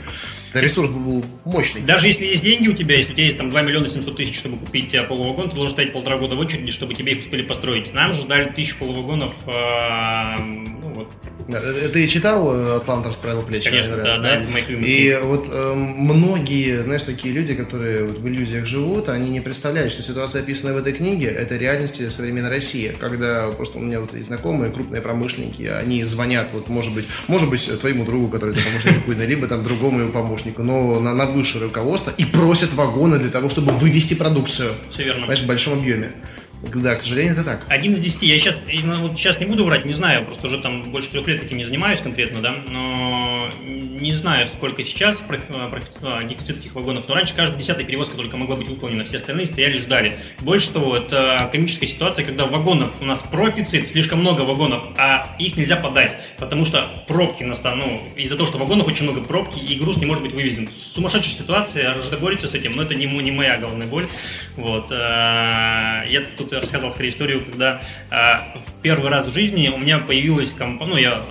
ресурс 0.54 0.90
был 0.90 1.24
мощный. 1.44 1.82
Даже 1.82 2.08
если 2.08 2.24
есть 2.24 2.42
деньги 2.42 2.66
у 2.66 2.72
тебя, 2.72 2.96
если 2.96 3.12
у 3.12 3.14
тебя 3.14 3.24
есть 3.26 3.38
там 3.38 3.50
2 3.50 3.62
миллиона 3.62 3.88
700 3.88 4.16
тысяч, 4.16 4.36
чтобы 4.38 4.56
купить 4.56 4.92
э, 4.92 5.04
полувагон, 5.04 5.50
ты 5.50 5.54
должен 5.54 5.72
стоять 5.72 5.92
полтора 5.92 6.16
года 6.18 6.34
в 6.34 6.40
очереди, 6.40 6.72
чтобы 6.72 6.94
тебе 6.94 7.12
их 7.12 7.20
успели 7.20 7.42
построить. 7.42 7.94
Нам 7.94 8.14
же 8.14 8.24
дали 8.26 8.50
тысячу 8.50 8.76
полувагонов 8.78 9.34
ну, 9.46 10.77
вот. 10.98 11.92
Ты 11.92 12.08
читал 12.08 12.76
«Атлант 12.76 13.06
расправил 13.06 13.42
плечи»? 13.42 13.68
Конечно, 13.68 13.96
да, 13.96 14.18
да, 14.18 14.18
да. 14.18 14.34
Это 14.37 14.72
И 14.72 15.18
вот 15.22 15.48
э, 15.50 15.74
многие, 15.74 16.82
знаешь, 16.82 17.02
такие 17.02 17.32
люди, 17.34 17.54
которые 17.54 18.04
вот, 18.04 18.18
в 18.18 18.28
иллюзиях 18.28 18.66
живут, 18.66 19.08
они 19.08 19.30
не 19.30 19.40
представляют, 19.40 19.92
что 19.92 20.02
ситуация, 20.02 20.42
описанная 20.42 20.74
в 20.74 20.78
этой 20.78 20.92
книге, 20.92 21.26
это 21.26 21.56
реальность 21.56 22.11
современной 22.11 22.50
России. 22.50 22.94
Когда 22.98 23.48
просто 23.50 23.78
у 23.78 23.80
меня 23.80 24.00
вот 24.00 24.14
есть 24.14 24.26
знакомые, 24.26 24.72
крупные 24.72 25.00
промышленники, 25.00 25.62
они 25.62 26.04
звонят, 26.04 26.48
вот, 26.52 26.68
может 26.68 26.92
быть, 26.94 27.06
может 27.28 27.50
быть, 27.50 27.80
твоему 27.80 28.04
другу, 28.04 28.28
который 28.28 28.54
ты 28.54 28.61
помощник 28.62 29.28
либо 29.28 29.46
там 29.46 29.62
другому 29.62 30.00
его 30.00 30.11
помощнику, 30.11 30.62
но 30.62 31.00
на, 31.00 31.14
на 31.14 31.26
высшее 31.26 31.64
руководство 31.64 32.12
и 32.16 32.24
просят 32.24 32.72
вагоны 32.74 33.18
для 33.18 33.30
того, 33.30 33.50
чтобы 33.50 33.72
вывести 33.72 34.14
продукцию. 34.14 34.72
Все 34.92 35.04
верно. 35.04 35.26
Знаешь, 35.26 35.42
в 35.42 35.46
большом 35.46 35.78
объеме. 35.78 36.12
Да, 36.62 36.96
к 36.96 37.02
сожалению, 37.02 37.34
это 37.34 37.44
так. 37.44 37.64
Один 37.68 37.94
из 37.94 38.00
десяти. 38.00 38.26
Я 38.26 38.38
сейчас, 38.38 38.56
вот 39.00 39.12
сейчас 39.16 39.38
не 39.38 39.46
буду 39.46 39.64
врать, 39.64 39.84
не 39.84 39.94
знаю, 39.94 40.24
просто 40.24 40.48
уже 40.48 40.58
там 40.58 40.90
больше 40.90 41.08
трех 41.10 41.26
лет 41.28 41.40
таким 41.40 41.58
не 41.58 41.64
занимаюсь 41.64 42.00
конкретно, 42.00 42.40
да, 42.40 42.56
но 42.68 43.50
не 43.62 44.12
знаю, 44.12 44.46
сколько 44.48 44.84
сейчас 44.84 45.18
а, 45.28 45.70
а, 46.02 46.24
дефицит 46.24 46.58
этих 46.58 46.74
вагонов, 46.74 47.04
но 47.08 47.14
раньше 47.14 47.34
каждая 47.34 47.58
десятая 47.58 47.84
перевозка 47.84 48.16
только 48.16 48.36
могла 48.36 48.56
быть 48.56 48.68
выполнена, 48.68 49.04
все 49.04 49.18
остальные 49.18 49.46
стояли 49.46 49.78
ждали. 49.78 50.16
Больше 50.40 50.70
того, 50.72 50.96
это 50.96 51.48
комическая 51.52 51.88
ситуация, 51.88 52.24
когда 52.24 52.46
вагонов 52.46 52.90
у 53.00 53.04
нас 53.04 53.20
профицит, 53.20 53.88
слишком 53.88 54.20
много 54.20 54.42
вагонов, 54.42 54.82
а 54.96 55.36
их 55.38 55.56
нельзя 55.56 55.76
подать, 55.76 56.16
потому 56.38 56.64
что 56.64 57.04
пробки 57.06 57.44
настанут, 57.44 57.78
ну, 57.78 58.08
из-за 58.16 58.36
того, 58.36 58.48
что 58.48 58.58
вагонов 58.58 58.88
очень 58.88 59.04
много 59.04 59.20
пробки, 59.20 59.58
и 59.58 59.78
груз 59.78 59.98
не 59.98 60.06
может 60.06 60.22
быть 60.22 60.32
вывезен. 60.32 60.68
Сумасшедшая 60.94 61.34
ситуация, 61.34 61.94
борется 62.20 62.48
с 62.48 62.54
этим, 62.54 62.72
но 62.72 62.82
это 62.82 62.94
не, 62.94 63.06
не 63.06 63.30
моя 63.30 63.58
головная 63.58 63.86
боль. 63.86 64.08
Вот. 64.56 64.88
А, 64.90 66.04
я 66.08 66.22
тут 66.36 66.47
тут 66.48 66.62
рассказал 66.62 66.92
скорее 66.92 67.11
историю, 67.11 67.44
когда 67.44 67.80
а, 68.11 68.56
в 68.66 68.82
первый 68.82 69.11
раз 69.11 69.26
в 69.26 69.32
жизни 69.32 69.68
у 69.68 69.78
меня 69.78 69.98
появилась 69.98 70.52
компания, 70.52 70.90
ну, 70.90 70.96
я, 70.96 71.24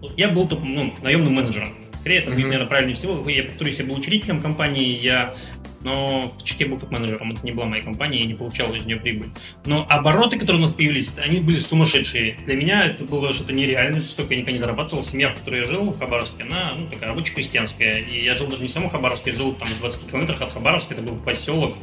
ну, 0.00 0.08
я 0.16 0.28
был 0.28 0.48
ну, 0.62 0.94
наемным 1.02 1.34
менеджером. 1.34 1.74
Скорее, 2.00 2.20
это 2.20 2.30
будет, 2.30 2.44
наверное, 2.44 2.66
правильнее 2.66 2.96
всего. 2.96 3.28
Я 3.28 3.44
повторюсь, 3.44 3.76
я 3.78 3.84
был 3.84 3.96
учредителем 3.96 4.40
компании, 4.40 4.98
я 5.02 5.34
но 5.82 6.30
фактически 6.36 6.64
я 6.64 6.68
был 6.68 6.78
как 6.78 6.90
менеджером, 6.90 7.32
это 7.32 7.40
не 7.42 7.52
была 7.52 7.64
моя 7.64 7.82
компания, 7.82 8.18
я 8.18 8.26
не 8.26 8.34
получал 8.34 8.74
из 8.74 8.84
нее 8.84 8.98
прибыль. 8.98 9.30
Но 9.64 9.86
обороты, 9.88 10.38
которые 10.38 10.62
у 10.62 10.64
нас 10.66 10.74
появились, 10.74 11.10
они 11.16 11.40
были 11.40 11.58
сумасшедшие. 11.58 12.36
Для 12.44 12.54
меня 12.54 12.84
это 12.84 13.04
было 13.04 13.32
что-то 13.32 13.52
нереальное, 13.52 14.02
столько 14.02 14.34
я 14.34 14.40
никогда 14.40 14.52
не 14.52 14.58
зарабатывал. 14.58 15.04
Семья, 15.04 15.30
в 15.30 15.38
которой 15.38 15.60
я 15.60 15.64
жил 15.66 15.90
в 15.90 15.98
Хабаровске, 15.98 16.42
она 16.42 16.74
ну, 16.78 16.86
такая 16.86 17.08
рабоче-крестьянская. 17.08 17.98
И 18.00 18.22
я 18.22 18.36
жил 18.36 18.48
даже 18.48 18.62
не 18.62 18.68
в 18.68 18.72
самом 18.72 18.90
Хабаровске, 18.90 19.30
я 19.30 19.36
жил 19.36 19.54
там 19.54 19.68
в 19.68 19.78
20 19.80 20.10
километрах 20.10 20.42
от 20.42 20.52
Хабаровска, 20.52 20.94
это 20.94 21.02
был 21.02 21.16
поселок 21.16 21.76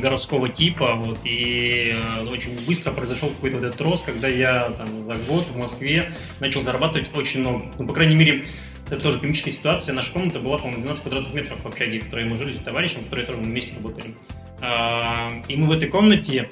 городского 0.00 0.48
типа, 0.48 0.94
вот, 0.94 1.20
и 1.24 1.94
э, 1.94 2.26
очень 2.26 2.58
быстро 2.66 2.92
произошел 2.92 3.30
какой-то 3.30 3.58
вот 3.58 3.66
этот 3.66 3.80
рост, 3.80 4.04
когда 4.04 4.28
я 4.28 4.70
там 4.70 5.04
за 5.04 5.14
год 5.16 5.46
в 5.48 5.56
Москве 5.56 6.10
начал 6.40 6.62
зарабатывать 6.62 7.16
очень 7.16 7.40
много. 7.40 7.70
Ну, 7.78 7.86
по 7.86 7.94
крайней 7.94 8.14
мере, 8.14 8.44
это 8.86 9.00
тоже 9.00 9.18
комическая 9.18 9.54
ситуация. 9.54 9.94
Наша 9.94 10.12
комната 10.12 10.38
была, 10.38 10.58
по-моему, 10.58 10.82
12 10.82 11.02
квадратных 11.02 11.34
метров 11.34 11.62
в 11.62 11.66
общаге, 11.66 12.00
в 12.00 12.04
которой 12.04 12.28
мы 12.28 12.36
жили 12.36 12.58
с 12.58 12.62
товарищем, 12.62 13.04
которые 13.04 13.26
тоже 13.26 13.38
вместе 13.38 13.74
работали. 13.74 14.14
А, 14.60 15.28
и 15.48 15.56
мы 15.56 15.66
в 15.66 15.72
этой 15.72 15.88
комнате 15.88 16.50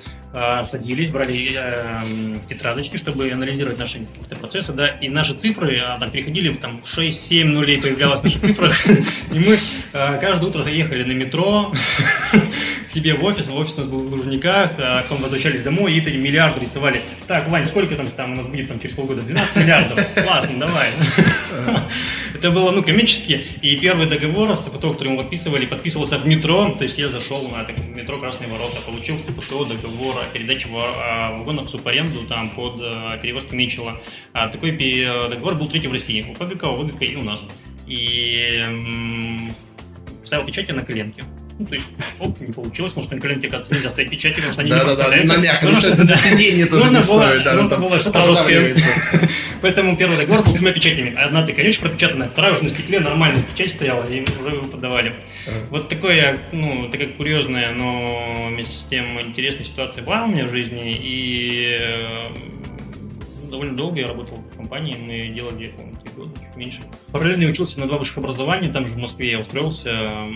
садились, 0.65 1.11
брали 1.11 1.51
э, 1.55 2.37
тетрадочки, 2.49 2.97
чтобы 2.97 3.31
анализировать 3.31 3.79
наши 3.79 3.99
какие-то 3.99 4.37
процессы, 4.37 4.73
да, 4.73 4.87
и 4.87 5.09
наши 5.09 5.35
цифры 5.35 5.79
а, 5.79 5.99
там 5.99 6.11
переходили, 6.11 6.53
там 6.55 6.83
6-7 6.97 7.45
нулей 7.45 7.81
появлялось 7.81 8.21
в 8.21 8.25
наших 8.25 8.41
цифрах, 8.41 8.87
и 8.87 9.39
мы 9.39 9.59
каждое 9.93 10.49
утро 10.49 10.65
ехали 10.69 11.03
на 11.03 11.13
метро 11.13 11.73
себе 12.95 13.15
в 13.15 13.25
офис, 13.25 13.47
в 13.47 13.57
офис 13.57 13.75
у 13.77 13.81
нас 13.81 13.89
был 13.89 14.05
в 14.05 14.13
Лужниках, 14.13 14.71
потом 14.77 15.23
возвращались 15.23 15.63
домой, 15.63 15.95
и 15.95 15.99
эти 15.99 16.17
миллиарды 16.17 16.61
рисовали. 16.61 17.03
Так, 17.27 17.49
Вань, 17.49 17.67
сколько 17.67 17.97
там, 17.97 18.07
там 18.09 18.33
у 18.33 18.37
нас 18.37 18.47
будет 18.47 18.69
там 18.69 18.79
через 18.79 18.95
полгода? 18.95 19.23
12 19.23 19.57
миллиардов. 19.57 20.07
Классно, 20.15 20.59
давай. 20.59 20.91
Это 22.41 22.53
было, 22.53 22.71
ну, 22.71 22.83
комически. 22.83 23.43
И 23.61 23.77
первый 23.77 24.07
договор 24.07 24.57
с 24.57 24.61
ЦПТО, 24.61 24.93
который 24.93 25.09
мы 25.11 25.19
подписывали, 25.19 25.67
подписывался 25.67 26.17
в 26.17 26.27
метро. 26.27 26.75
То 26.75 26.85
есть 26.85 26.97
я 26.97 27.11
зашел 27.11 27.47
на 27.51 27.61
это, 27.61 27.75
метро 27.75 28.19
Красные 28.19 28.49
Ворота, 28.49 28.81
получил 28.81 29.19
ЦПТО 29.19 29.67
договор 29.67 30.17
о 30.17 30.25
передаче 30.33 30.69
вагонов 30.71 31.67
в 31.67 31.69
субаренду 31.69 32.27
там 32.27 32.49
под 32.49 32.81
э, 32.81 33.19
перевозку 33.21 33.55
Мечела. 33.55 34.01
А 34.33 34.49
такой 34.49 34.73
договор 34.73 35.57
был 35.57 35.69
третий 35.69 35.89
в 35.89 35.93
России. 35.93 36.23
У 36.31 36.33
ПГК, 36.33 36.71
у 36.71 36.81
ВГК 36.81 37.05
и 37.05 37.17
у 37.17 37.23
нас. 37.23 37.41
И 37.87 38.65
ставил 40.25 40.47
печати 40.47 40.71
на 40.71 40.83
коленке. 40.83 41.23
Ну, 41.61 41.67
то 41.67 41.75
есть, 41.75 41.87
оп, 42.19 42.41
не 42.41 42.53
получилось, 42.55 42.97
может, 42.97 43.11
на 43.11 43.21
коленке, 43.21 43.49
оказывается, 43.49 43.75
нельзя 43.75 43.91
ставить 43.91 44.11
печати, 44.11 44.37
потому 44.37 44.53
что 44.55 44.63
они 44.63 44.71
да, 44.71 44.79
не 44.79 44.85
да, 44.85 44.97
да, 44.97 45.35
на 45.35 45.37
мягком, 45.37 45.75
потому 45.75 46.05
на 46.05 46.17
сиденье 46.17 46.65
тоже 46.65 46.85
нужно 46.87 46.99
не 46.99 47.05
было, 47.05 47.23
стоит, 47.23 47.45
да, 47.45 47.55
нужно 47.55 47.77
было 47.77 47.99
что-то 47.99 48.25
жесткое. 48.25 48.77
Поэтому 49.61 49.95
первый 49.95 50.17
договор 50.17 50.43
был 50.43 50.53
с 50.53 50.55
двумя 50.55 50.73
печатями. 50.73 51.15
Одна 51.15 51.45
ты, 51.45 51.53
конечно, 51.53 51.87
пропечатанная, 51.87 52.31
вторая 52.31 52.55
уже 52.55 52.65
на 52.65 52.71
стекле 52.71 53.01
нормальная 53.01 53.43
печать 53.43 53.73
стояла, 53.73 54.07
и 54.07 54.23
уже 54.23 54.55
его 54.55 54.65
подавали. 54.65 55.17
Вот 55.69 55.91
такое, 55.91 56.39
ну, 56.53 56.89
такая 56.89 57.09
курьезная, 57.09 57.73
но 57.73 58.49
вместе 58.49 58.75
с 58.75 58.87
тем 58.89 59.21
интересная 59.21 59.67
ситуация 59.67 60.03
была 60.03 60.25
у 60.25 60.29
меня 60.29 60.47
в 60.47 60.51
жизни, 60.51 60.99
и 60.99 61.77
э, 61.79 62.25
довольно 63.51 63.77
долго 63.77 64.01
я 64.01 64.07
работал 64.07 64.39
в 64.39 64.57
компании, 64.57 64.97
мы 64.99 65.29
делали, 65.35 65.75
года, 66.15 66.31
чуть 66.39 66.57
меньше. 66.57 66.83
Параллельно 67.13 67.45
я 67.45 67.49
учился 67.49 67.81
на 67.81 67.87
два 67.87 67.99
высших 67.99 68.19
образования, 68.19 68.69
там 68.69 68.87
же 68.87 68.93
в 68.93 68.99
Москве 68.99 69.33
я 69.33 69.41
устроился. 69.41 70.27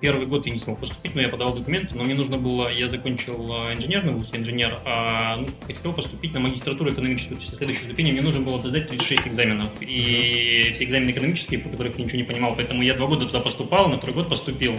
Первый 0.00 0.26
год 0.26 0.46
я 0.46 0.52
не 0.52 0.58
смог 0.58 0.78
поступить, 0.78 1.14
но 1.14 1.20
я 1.20 1.28
подавал 1.28 1.54
документы, 1.54 1.94
но 1.94 2.04
мне 2.04 2.14
нужно 2.14 2.36
было, 2.36 2.68
я 2.68 2.88
закончил 2.88 3.66
э, 3.66 3.74
инженерный 3.74 4.12
вуз, 4.12 4.28
инженер, 4.32 4.80
а 4.84 5.36
ну, 5.36 5.46
хотел 5.66 5.92
поступить 5.92 6.34
на 6.34 6.40
магистратуру 6.40 6.90
экономическую, 6.90 7.36
то 7.36 7.42
есть 7.42 7.56
следующей 7.56 7.84
ступени 7.84 8.12
мне 8.12 8.22
нужно 8.22 8.40
было 8.40 8.60
сдать 8.60 8.88
36 8.88 9.28
экзаменов. 9.28 9.70
И 9.80 10.72
все 10.74 10.84
экзамены 10.84 11.10
экономические, 11.10 11.60
по 11.60 11.68
которых 11.68 11.98
я 11.98 12.04
ничего 12.04 12.18
не 12.18 12.24
понимал, 12.24 12.54
поэтому 12.54 12.82
я 12.82 12.94
два 12.94 13.06
года 13.06 13.26
туда 13.26 13.40
поступал, 13.40 13.88
на 13.88 13.98
второй 13.98 14.16
год 14.16 14.28
поступил. 14.28 14.78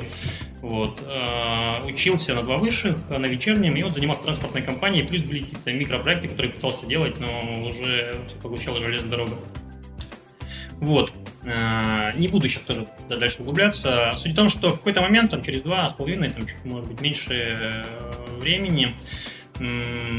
Вот. 0.61 1.01
Э, 1.07 1.83
учился 1.85 2.33
на 2.33 2.41
два 2.41 2.57
высших, 2.57 3.09
на 3.09 3.25
вечернем, 3.25 3.75
и 3.75 3.83
вот 3.83 3.93
занимался 3.93 4.23
транспортной 4.23 4.63
компанией, 4.63 5.03
плюс 5.03 5.23
были 5.23 5.41
какие-то 5.41 5.71
микропроекты, 5.71 6.29
которые 6.29 6.53
пытался 6.53 6.85
делать, 6.85 7.19
но 7.19 7.67
уже 7.67 8.15
поглощал 8.41 8.75
железная 8.77 9.09
дорога. 9.09 9.33
Вот. 10.83 11.13
Э, 11.45 12.11
не 12.15 12.27
буду 12.27 12.47
сейчас 12.47 12.63
тоже 12.63 12.87
дальше 13.09 13.41
углубляться. 13.41 14.13
Суть 14.17 14.33
в 14.33 14.35
том, 14.35 14.49
что 14.49 14.69
в 14.69 14.77
какой-то 14.77 15.01
момент, 15.01 15.31
там, 15.31 15.43
через 15.43 15.61
два 15.61 15.89
с 15.89 15.93
половиной, 15.93 16.29
там, 16.29 16.45
чуть, 16.45 16.63
может 16.65 16.87
быть, 16.89 17.01
меньше 17.01 17.33
э, 17.33 17.83
времени, 18.39 18.95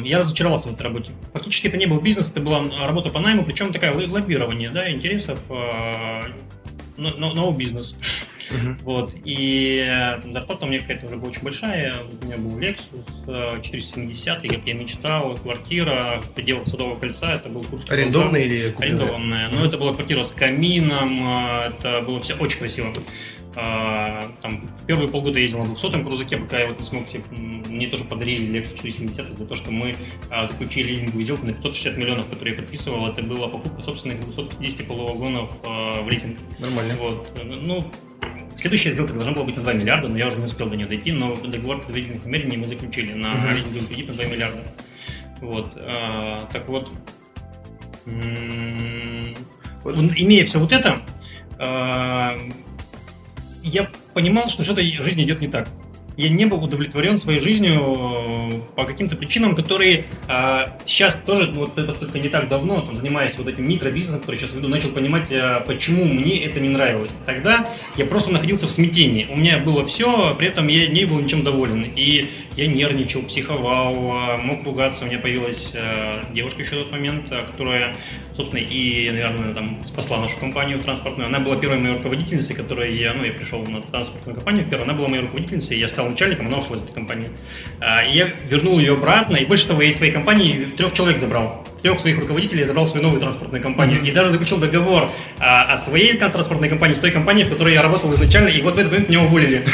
я 0.04 0.20
разочаровался 0.20 0.68
в 0.68 0.74
этой 0.74 0.82
работе. 0.84 1.10
Фактически 1.32 1.66
это 1.66 1.76
не 1.76 1.86
был 1.86 2.00
бизнес, 2.00 2.30
это 2.30 2.40
была 2.40 2.62
работа 2.86 3.10
по 3.10 3.18
найму, 3.18 3.44
причем 3.44 3.72
такая 3.72 3.92
лоббирование 3.92 4.70
да, 4.70 4.88
интересов, 4.88 5.40
но 6.96 7.50
бизнес. 7.50 7.96
Uh-huh. 8.50 8.76
Вот. 8.82 9.14
И 9.24 9.84
зарплата 10.24 10.64
у 10.64 10.68
меня 10.68 10.80
какая-то 10.80 11.06
уже 11.06 11.16
была 11.16 11.30
очень 11.30 11.42
большая. 11.42 11.96
У 12.22 12.26
меня 12.26 12.36
был 12.36 12.58
Lexus 12.58 13.62
470, 13.62 14.42
как 14.42 14.66
я 14.66 14.74
мечтал, 14.74 15.36
квартира 15.36 16.20
в 16.22 16.30
пределах 16.30 16.68
Садового 16.68 16.96
кольца. 16.96 17.32
Это 17.32 17.48
был 17.48 17.64
курс. 17.64 17.90
Арендованная 17.90 18.42
или 18.42 18.70
купленная? 18.70 18.96
Арендованная. 18.96 19.48
Uh-huh. 19.48 19.54
Но 19.54 19.64
это 19.64 19.78
была 19.78 19.94
квартира 19.94 20.24
с 20.24 20.32
камином, 20.32 21.26
это 21.26 22.02
было 22.02 22.20
все 22.20 22.34
очень 22.34 22.58
красиво. 22.58 22.92
Там, 23.54 24.68
первые 24.88 25.08
полгода 25.08 25.38
ездил 25.38 25.60
на 25.60 25.66
200 25.66 26.02
крузаке, 26.02 26.38
пока 26.38 26.58
я 26.58 26.66
вот 26.66 26.80
не 26.80 26.86
смог 26.86 27.08
себе, 27.08 27.22
мне 27.30 27.86
тоже 27.86 28.02
подарили 28.02 28.50
Lexus 28.50 28.74
470 28.82 29.38
за 29.38 29.46
то, 29.46 29.54
что 29.54 29.70
мы 29.70 29.94
заключили 30.28 30.94
лизинговую 30.94 31.24
сделку 31.24 31.46
на 31.46 31.52
560 31.52 31.96
миллионов, 31.96 32.28
которые 32.28 32.56
я 32.56 32.60
подписывал. 32.60 33.06
Это 33.06 33.22
была 33.22 33.46
покупка 33.46 33.80
собственных 33.82 34.24
250 34.24 34.86
полувагонов 34.88 35.50
в 35.62 36.08
лизинг. 36.08 36.36
Нормально. 36.58 36.96
Вот. 36.98 37.30
Ну, 37.44 37.88
Следующая 38.64 38.92
сделка 38.92 39.12
должна 39.12 39.32
была 39.32 39.44
быть 39.44 39.56
на 39.58 39.62
2 39.62 39.74
миллиарда, 39.74 40.08
но 40.08 40.16
я 40.16 40.26
уже 40.26 40.38
не 40.38 40.46
успел 40.46 40.70
до 40.70 40.74
нее 40.74 40.86
дойти, 40.86 41.12
но 41.12 41.36
договор 41.36 41.80
предварительных 41.80 42.24
намерений 42.24 42.56
мы 42.56 42.66
заключили 42.66 43.12
на 43.12 43.34
uh-huh. 43.34 43.58
лизинговый 43.58 43.86
кредит 43.88 44.08
на 44.08 44.14
2 44.14 44.24
миллиарда. 44.24 44.58
Вот. 45.42 45.72
А, 45.76 46.48
так 46.50 46.66
вот, 46.66 46.90
вот, 49.82 49.96
имея 50.16 50.46
все 50.46 50.58
вот 50.58 50.72
это, 50.72 50.98
а, 51.58 52.38
я 53.62 53.90
понимал, 54.14 54.48
что 54.48 54.64
что-то 54.64 54.80
в 54.80 55.02
жизни 55.02 55.24
идет 55.24 55.42
не 55.42 55.48
так 55.48 55.68
я 56.16 56.28
не 56.28 56.46
был 56.46 56.62
удовлетворен 56.62 57.20
своей 57.20 57.40
жизнью 57.40 57.82
э, 57.82 58.50
по 58.76 58.84
каким-то 58.84 59.16
причинам, 59.16 59.54
которые 59.54 60.04
а, 60.28 60.78
сейчас 60.86 61.18
тоже, 61.26 61.50
ну, 61.52 61.60
вот 61.60 61.76
это 61.76 61.92
только 61.92 62.18
не 62.18 62.28
так 62.28 62.48
давно, 62.48 62.80
там, 62.80 62.96
занимаясь 62.96 63.36
вот 63.36 63.48
этим 63.48 63.68
микробизнесом, 63.68 64.20
который 64.20 64.38
сейчас 64.38 64.52
веду, 64.54 64.68
начал 64.68 64.90
понимать, 64.90 65.26
а, 65.30 65.60
почему 65.60 66.04
мне 66.04 66.44
это 66.44 66.60
не 66.60 66.68
нравилось. 66.68 67.10
Тогда 67.26 67.66
я 67.96 68.04
просто 68.04 68.30
находился 68.30 68.66
в 68.66 68.70
смятении. 68.70 69.26
У 69.30 69.36
меня 69.36 69.58
было 69.58 69.84
все, 69.86 70.34
при 70.36 70.48
этом 70.48 70.68
я 70.68 70.86
не 70.86 71.04
был 71.04 71.18
ничем 71.18 71.42
доволен. 71.42 71.86
И 71.96 72.30
я 72.56 72.66
нервничал, 72.66 73.22
психовал, 73.22 74.12
а, 74.12 74.36
мог 74.38 74.64
ругаться. 74.64 75.04
У 75.04 75.08
меня 75.08 75.18
появилась 75.18 75.72
а, 75.74 76.22
девушка 76.32 76.62
еще 76.62 76.76
в 76.76 76.84
тот 76.84 76.92
момент, 76.92 77.26
а, 77.30 77.46
которая, 77.46 77.96
собственно, 78.36 78.60
и, 78.60 79.10
наверное, 79.10 79.54
там 79.54 79.80
спасла 79.84 80.18
нашу 80.18 80.38
компанию 80.38 80.78
транспортную. 80.80 81.28
Она 81.28 81.40
была 81.40 81.56
первой 81.56 81.78
моей 81.78 81.96
руководительницей, 81.96 82.54
которой 82.54 82.96
я, 82.96 83.12
ну, 83.14 83.24
я 83.24 83.32
пришел 83.32 83.64
на 83.66 83.80
транспортную 83.82 84.36
компанию, 84.36 84.66
первая, 84.68 84.88
она 84.88 84.94
была 84.94 85.08
моей 85.08 85.22
руководительницей, 85.22 85.78
я 85.78 85.88
стал 85.88 86.08
начальником, 86.08 86.46
она 86.46 86.58
ушла 86.58 86.76
из 86.76 86.84
этой 86.84 86.92
компании. 86.92 87.30
И 87.80 88.16
я 88.16 88.28
вернул 88.48 88.78
ее 88.78 88.94
обратно, 88.94 89.36
и 89.36 89.44
больше 89.44 89.66
того, 89.66 89.82
я 89.82 89.90
из 89.90 89.96
своей 89.96 90.12
компании 90.12 90.66
трех 90.76 90.94
человек 90.94 91.20
забрал 91.20 91.66
трех 91.84 92.00
своих 92.00 92.18
руководителей 92.18 92.64
забрал 92.64 92.86
свою 92.86 93.04
новую 93.04 93.20
транспортную 93.20 93.62
компанию. 93.62 94.02
И 94.02 94.10
даже 94.10 94.30
заключил 94.30 94.56
договор 94.56 95.10
а, 95.38 95.64
о 95.64 95.76
своей 95.76 96.16
транспортной 96.16 96.70
компании 96.70 96.94
с 96.94 96.98
той 96.98 97.10
компанией, 97.10 97.44
в 97.44 97.50
которой 97.50 97.74
я 97.74 97.82
работал 97.82 98.12
изначально, 98.14 98.48
и 98.48 98.62
вот 98.62 98.74
в 98.74 98.78
этот 98.78 98.90
момент 98.90 99.10
меня 99.10 99.20
уволили. 99.20 99.66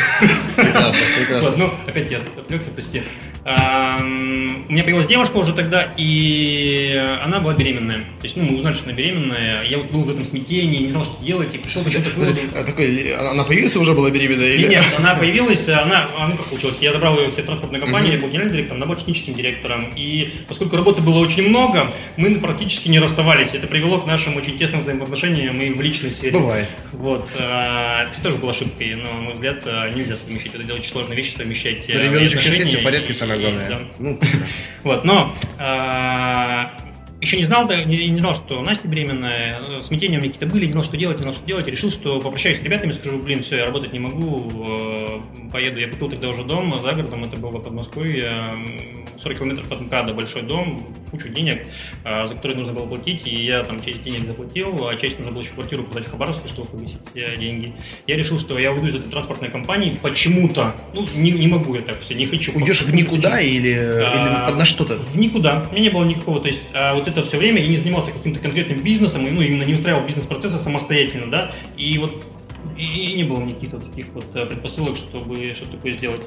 Прекрасно, 0.56 1.00
прекрасно. 1.18 1.50
Вот, 1.50 1.56
ну, 1.56 1.70
опять 1.86 2.10
я 2.10 2.18
отвлекся, 2.18 2.70
прости. 2.70 3.02
А, 3.44 3.98
у 4.00 4.72
меня 4.72 4.82
появилась 4.82 5.06
девушка 5.06 5.36
уже 5.36 5.52
тогда, 5.54 5.92
и 5.96 7.00
она 7.24 7.38
была 7.38 7.54
беременная. 7.54 7.98
То 8.20 8.24
есть, 8.24 8.36
ну, 8.36 8.42
мы 8.42 8.56
узнали, 8.56 8.74
что 8.74 8.84
она 8.84 8.92
беременная. 8.92 9.62
Я 9.64 9.78
вот 9.78 9.90
был 9.92 10.02
в 10.02 10.10
этом 10.10 10.26
смятении, 10.26 10.82
не 10.82 10.90
знал, 10.90 11.04
что 11.04 11.24
делать, 11.24 11.54
и 11.54 11.58
пришел 11.58 11.82
к 11.82 11.86
какому-то 11.86 12.10
выводу. 12.18 12.40
А 12.56 12.64
такой, 12.64 13.14
она 13.14 13.44
появилась 13.44 13.76
уже 13.76 13.94
была 13.94 14.10
беременная? 14.10 14.54
Или? 14.54 14.66
Нет, 14.66 14.84
она 14.98 15.14
появилась, 15.14 15.66
она, 15.68 16.08
а, 16.18 16.26
ну 16.26 16.36
как 16.36 16.46
получилось, 16.46 16.76
я 16.80 16.92
забрал 16.92 17.18
ее 17.18 17.28
в 17.28 17.34
все 17.34 17.44
транспортные 17.44 17.80
компании, 17.80 18.10
uh-huh. 18.10 18.14
я 18.16 18.20
был 18.20 18.28
генеральным 18.28 18.52
директором, 18.52 18.82
она 18.82 18.86
была 18.86 18.98
техническим 18.98 19.34
директором. 19.34 19.92
И 19.96 20.32
поскольку 20.48 20.76
работы 20.76 21.00
было 21.02 21.18
очень 21.20 21.48
много, 21.48 21.94
мы 22.16 22.34
практически 22.36 22.88
не 22.88 22.98
расставались. 22.98 23.54
Это 23.54 23.66
привело 23.66 23.98
к 23.98 24.06
нашим 24.06 24.36
очень 24.36 24.58
тесным 24.58 24.80
взаимоотношениям 24.82 25.60
и 25.60 25.70
в 25.70 25.80
личной 25.80 26.10
сфере. 26.10 26.38
Бывает. 26.38 26.68
Вот. 26.92 27.28
А, 27.38 28.04
это 28.04 28.22
тоже 28.22 28.36
была 28.36 28.52
ошибкой, 28.52 28.94
но, 28.94 29.12
на 29.12 29.20
мой 29.20 29.32
взгляд, 29.34 29.62
а, 29.66 29.90
нельзя 29.90 30.16
совмещать. 30.16 30.54
Это 30.54 30.74
очень 30.74 30.90
сложная 30.90 31.16
вещь 31.16 31.34
совмещать. 31.36 31.88
Ребеночек 31.88 32.40
сейчас 32.40 32.56
есть, 32.56 32.80
в 32.80 32.82
порядке, 32.82 33.14
самое 33.14 33.40
главное. 33.40 33.68
Да. 33.68 33.80
Ну, 33.98 34.18
вот, 34.84 35.04
но 35.04 35.34
еще 37.20 37.36
не 37.36 37.44
знал, 37.44 37.68
не, 37.68 38.08
не 38.08 38.20
знал, 38.20 38.34
что 38.34 38.62
Настя 38.62 38.88
беременная, 38.88 39.60
э, 39.60 39.82
смятения 39.82 40.18
у 40.18 40.22
меня 40.22 40.32
какие-то 40.32 40.52
были, 40.52 40.66
не 40.66 40.72
знал, 40.72 40.84
что 40.84 40.96
делать, 40.96 41.18
не 41.18 41.22
знал, 41.22 41.34
что 41.34 41.46
делать, 41.46 41.66
решил, 41.66 41.90
что 41.90 42.20
попрощаюсь 42.20 42.60
с 42.60 42.62
ребятами, 42.62 42.92
скажу, 42.92 43.18
блин, 43.18 43.42
все, 43.42 43.58
я 43.58 43.66
работать 43.66 43.92
не 43.92 43.98
могу, 43.98 44.50
э, 44.50 45.50
поеду, 45.52 45.78
я 45.78 45.88
купил 45.88 46.08
тогда 46.08 46.28
уже 46.30 46.44
дом 46.44 46.78
за 46.78 46.92
городом, 46.92 47.24
это 47.24 47.38
было 47.38 47.58
под 47.58 47.72
Москвой, 47.72 48.24
40 49.22 49.38
километров 49.38 49.70
от 49.70 49.80
МКАДа, 49.82 50.14
большой 50.14 50.42
дом, 50.42 50.94
кучу 51.10 51.28
денег, 51.28 51.66
э, 52.04 52.28
за 52.28 52.34
которые 52.34 52.58
нужно 52.58 52.72
было 52.72 52.86
платить, 52.86 53.26
и 53.26 53.44
я 53.44 53.64
там 53.64 53.84
часть 53.84 54.02
денег 54.02 54.26
заплатил, 54.26 54.88
а 54.88 54.96
часть 54.96 55.18
нужно 55.18 55.32
было 55.32 55.42
еще 55.42 55.52
квартиру 55.52 55.84
продать 55.84 56.06
в 56.06 56.10
Хабаровске, 56.10 56.48
чтобы 56.48 56.68
повысить 56.68 57.00
деньги. 57.14 57.74
Я 58.06 58.16
решил, 58.16 58.40
что 58.40 58.58
я 58.58 58.72
уйду 58.72 58.86
из 58.86 58.94
этой 58.94 59.10
транспортной 59.10 59.50
компании 59.50 59.98
почему-то, 60.00 60.74
ну, 60.94 61.06
не, 61.14 61.32
не 61.32 61.48
могу 61.48 61.74
я 61.74 61.82
так 61.82 62.00
все, 62.00 62.14
не 62.14 62.26
хочу. 62.26 62.52
Уйдешь 62.54 62.80
в 62.80 62.94
никуда 62.94 63.40
или, 63.40 63.74
а, 63.74 64.48
или 64.48 64.56
на 64.56 64.64
что-то? 64.64 64.98
В 64.98 65.18
никуда, 65.18 65.66
у 65.70 65.74
меня 65.74 65.82
не 65.82 65.90
было 65.90 66.04
никакого, 66.04 66.40
то 66.40 66.48
есть 66.48 66.60
а 66.72 66.94
вот 66.94 67.09
это 67.10 67.24
все 67.24 67.36
время 67.36 67.60
я 67.60 67.68
не 67.68 67.76
занимался 67.76 68.10
каким-то 68.10 68.40
конкретным 68.40 68.82
бизнесом, 68.82 69.26
и, 69.26 69.30
ну, 69.30 69.40
именно 69.40 69.62
не 69.62 69.74
устраивал 69.74 70.06
бизнес-процессы 70.06 70.58
самостоятельно, 70.58 71.30
да, 71.30 71.52
и 71.76 71.98
вот 71.98 72.24
и, 72.76 72.84
и 72.84 73.14
не 73.14 73.24
было 73.24 73.40
никаких 73.40 73.72
вот 73.72 73.90
таких 73.90 74.06
вот 74.12 74.24
э, 74.34 74.46
предпосылок, 74.46 74.96
чтобы 74.96 75.52
что-то 75.54 75.72
такое 75.72 75.92
сделать. 75.92 76.24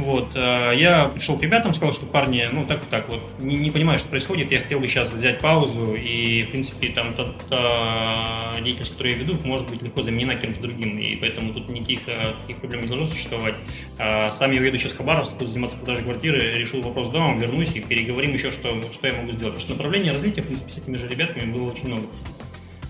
Вот, 0.00 0.30
э, 0.34 0.72
я 0.76 1.06
пришел 1.08 1.38
к 1.38 1.42
ребятам, 1.42 1.74
сказал, 1.74 1.94
что 1.94 2.06
парни, 2.06 2.48
ну 2.50 2.64
так 2.64 2.84
так 2.86 3.08
вот, 3.08 3.20
не, 3.38 3.56
не 3.56 3.70
понимаю, 3.70 3.98
что 3.98 4.08
происходит, 4.08 4.50
я 4.50 4.60
хотел 4.60 4.80
бы 4.80 4.88
сейчас 4.88 5.12
взять 5.12 5.40
паузу, 5.40 5.94
и, 5.94 6.44
в 6.44 6.50
принципе, 6.52 6.88
там 6.88 7.12
та, 7.12 7.26
та 7.50 8.54
деятельность, 8.60 8.92
которую 8.92 9.16
я 9.16 9.22
веду, 9.22 9.36
может 9.44 9.68
быть 9.68 9.82
легко 9.82 10.02
заменена 10.02 10.36
кем-то 10.36 10.60
другим, 10.60 10.98
и 10.98 11.16
поэтому 11.16 11.52
тут 11.52 11.68
никаких 11.68 12.00
э, 12.06 12.34
таких 12.42 12.60
проблем 12.60 12.82
не 12.82 12.88
должно 12.88 13.08
существовать. 13.08 13.56
А, 13.98 14.30
сам 14.32 14.52
я 14.52 14.60
уеду 14.60 14.78
сейчас 14.78 14.92
в 14.92 14.96
Хабаровск, 14.96 15.34
буду 15.34 15.50
заниматься 15.50 15.76
продажей 15.76 16.04
квартиры, 16.04 16.54
решил 16.54 16.80
вопрос 16.80 17.10
домом, 17.10 17.38
вернусь 17.38 17.72
и 17.74 17.80
переговорим 17.80 18.32
еще, 18.32 18.50
что, 18.52 18.80
что 18.92 19.06
я 19.06 19.12
могу 19.12 19.32
сделать. 19.32 19.54
Потому 19.54 19.60
что 19.60 19.72
направление 19.74 20.12
развития, 20.12 20.40
в 20.40 20.46
принципе, 20.46 20.72
с 20.72 20.78
этими 20.78 20.96
же 20.96 21.08
ребятами 21.08 21.52
было 21.52 21.70
очень 21.70 21.86
много. 21.88 22.04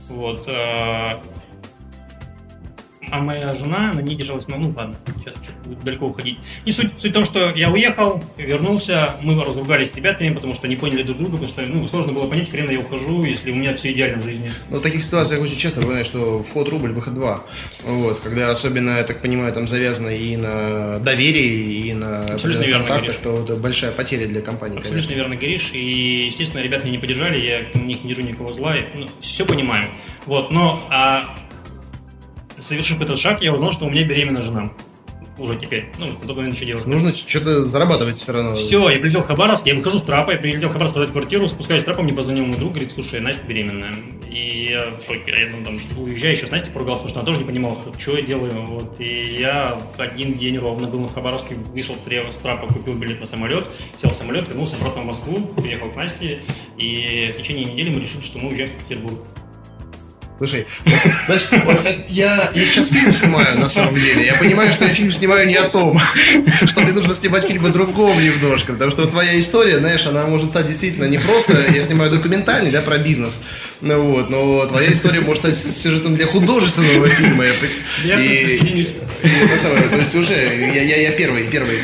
Вот. 0.08 0.48
А 3.10 3.18
моя 3.18 3.52
жена 3.54 3.92
на 3.92 4.00
ней 4.00 4.14
держалась, 4.16 4.46
ну 4.48 4.72
ладно, 4.76 4.96
сейчас 5.18 5.34
будет 5.64 5.82
далеко 5.82 6.06
уходить. 6.06 6.38
Не 6.64 6.72
суть, 6.72 6.92
суть 6.98 7.10
в 7.10 7.14
том, 7.14 7.24
что 7.24 7.50
я 7.50 7.70
уехал, 7.70 8.22
вернулся, 8.36 9.16
мы 9.22 9.42
разругались 9.42 9.92
с 9.92 9.96
ребятами, 9.96 10.34
потому 10.34 10.54
что 10.54 10.68
не 10.68 10.76
поняли 10.76 11.02
друг 11.02 11.18
друга, 11.18 11.32
потому 11.32 11.48
что 11.48 11.62
ну, 11.62 11.88
сложно 11.88 12.12
было 12.12 12.26
понять, 12.28 12.50
хрен 12.50 12.70
я 12.70 12.78
ухожу, 12.78 13.22
если 13.24 13.50
у 13.50 13.54
меня 13.54 13.76
все 13.76 13.92
идеально 13.92 14.22
в 14.22 14.24
жизни. 14.24 14.52
Ну, 14.68 14.78
в 14.78 14.82
таких 14.82 15.02
ситуациях 15.02 15.40
очень 15.40 15.58
часто 15.58 15.80
бывает, 15.80 16.06
что 16.06 16.42
вход 16.42 16.68
рубль, 16.68 16.92
выход 16.92 17.14
два. 17.14 17.42
Вот, 17.84 18.20
когда 18.20 18.50
особенно, 18.50 18.98
я 18.98 19.04
так 19.04 19.20
понимаю, 19.20 19.52
там 19.52 19.66
завязано 19.66 20.08
и 20.08 20.36
на 20.36 20.98
доверии, 20.98 21.88
и 21.88 21.94
на 21.94 22.20
Абсолютно 22.34 22.62
верно 22.62 22.86
контактах, 22.86 23.16
то 23.16 23.42
это 23.42 23.56
большая 23.56 23.92
потеря 23.92 24.26
для 24.26 24.40
компании. 24.40 24.76
Абсолютно 24.76 25.02
конечно. 25.02 25.14
верно 25.14 25.36
говоришь, 25.36 25.70
и, 25.72 26.26
естественно, 26.26 26.62
ребята 26.62 26.84
меня 26.84 26.96
не 26.96 26.98
поддержали, 26.98 27.40
я 27.40 27.62
у 27.74 27.84
них 27.84 28.04
не 28.04 28.10
держу 28.10 28.22
никого 28.22 28.50
зла, 28.52 28.76
и, 28.76 28.84
ну, 28.94 29.06
все 29.20 29.44
понимаю. 29.44 29.92
Вот, 30.26 30.52
но 30.52 30.86
а 30.90 31.34
совершив 32.70 33.00
этот 33.00 33.18
шаг, 33.18 33.42
я 33.42 33.52
узнал, 33.52 33.72
что 33.72 33.86
у 33.86 33.90
меня 33.90 34.04
беременна 34.04 34.42
жена. 34.42 34.70
Уже 35.38 35.56
теперь. 35.56 35.86
Ну, 35.98 36.08
в 36.08 36.26
тот 36.26 36.36
момент 36.36 36.54
еще 36.54 36.66
делать. 36.66 36.86
Нужно 36.86 37.16
что-то 37.16 37.64
зарабатывать 37.64 38.20
все 38.20 38.32
равно. 38.32 38.54
Все, 38.54 38.90
я 38.90 38.98
прилетел 38.98 39.22
в 39.22 39.26
Хабаровск, 39.26 39.66
я 39.66 39.74
выхожу 39.74 39.98
с 39.98 40.02
трапа, 40.02 40.32
я 40.32 40.36
прилетел 40.36 40.68
в 40.68 40.72
Хабаровск 40.72 40.94
продать 40.94 41.12
квартиру, 41.12 41.48
спускаюсь 41.48 41.82
с 41.82 41.84
трапа, 41.86 42.02
мне 42.02 42.12
позвонил 42.12 42.44
мой 42.44 42.58
друг, 42.58 42.72
говорит, 42.72 42.92
слушай, 42.92 43.20
Настя 43.20 43.46
беременная. 43.46 43.94
И 44.30 44.68
я 44.70 44.90
в 44.90 45.02
шоке. 45.06 45.32
Я 45.32 45.48
ну, 45.48 45.64
там, 45.64 45.78
уезжаю 45.96 46.34
еще 46.34 46.46
с 46.46 46.50
Настей 46.50 46.70
поругался, 46.72 47.04
потому 47.04 47.10
что 47.10 47.20
она 47.20 47.26
тоже 47.26 47.40
не 47.40 47.46
понимала, 47.46 47.76
что, 47.80 47.98
что 47.98 48.16
я 48.16 48.22
делаю. 48.22 48.52
Вот. 48.52 49.00
И 49.00 49.38
я 49.40 49.78
один 49.96 50.34
день 50.34 50.58
ровно 50.58 50.86
был 50.86 51.06
в 51.06 51.14
Хабаровске, 51.14 51.54
вышел 51.54 51.96
с 51.96 52.42
трапа, 52.42 52.66
купил 52.66 52.94
билет 52.94 53.20
на 53.20 53.26
самолет, 53.26 53.66
сел 54.00 54.10
в 54.10 54.14
самолет, 54.14 54.46
вернулся 54.46 54.76
обратно 54.76 55.02
в 55.02 55.06
Москву, 55.06 55.40
приехал 55.56 55.90
к 55.90 55.96
Насте, 55.96 56.42
и 56.76 57.32
в 57.34 57.38
течение 57.38 57.64
недели 57.64 57.88
мы 57.88 58.02
решили, 58.02 58.20
что 58.20 58.38
мы 58.38 58.50
уезжаем 58.50 58.70
в 58.70 58.84
Петербург. 58.84 59.18
Слушай, 60.40 60.66
знаешь, 61.26 61.48
я, 62.08 62.50
я 62.54 62.64
сейчас 62.64 62.88
фильм 62.88 63.12
снимаю, 63.12 63.58
на 63.58 63.68
самом 63.68 63.96
деле. 63.96 64.24
Я 64.24 64.36
понимаю, 64.36 64.72
что 64.72 64.86
я 64.86 64.90
фильм 64.90 65.12
снимаю 65.12 65.46
не 65.46 65.56
о 65.56 65.68
том, 65.68 66.00
что 66.66 66.80
мне 66.80 66.92
нужно 66.92 67.14
снимать 67.14 67.46
фильм 67.46 67.66
о 67.66 67.68
другом 67.68 68.18
немножко. 68.24 68.72
Потому 68.72 68.90
что 68.90 69.06
твоя 69.06 69.38
история, 69.38 69.80
знаешь, 69.80 70.06
она 70.06 70.24
может 70.24 70.48
стать 70.48 70.66
действительно 70.66 71.04
не 71.04 71.18
просто, 71.18 71.62
я 71.70 71.84
снимаю 71.84 72.10
документальный, 72.10 72.70
да, 72.70 72.80
про 72.80 72.96
бизнес, 72.96 73.42
ну 73.80 74.02
вот, 74.12 74.30
но 74.30 74.66
твоя 74.66 74.92
история 74.92 75.20
может 75.20 75.42
стать 75.42 75.56
сюжетом 75.56 76.14
для 76.14 76.26
художественного 76.26 77.08
фильма. 77.08 77.44
Я 77.44 78.20
и, 78.20 78.86
то 79.90 79.96
есть 79.98 80.14
уже, 80.14 80.32
я, 80.32 81.12
первый, 81.12 81.44
первый, 81.44 81.76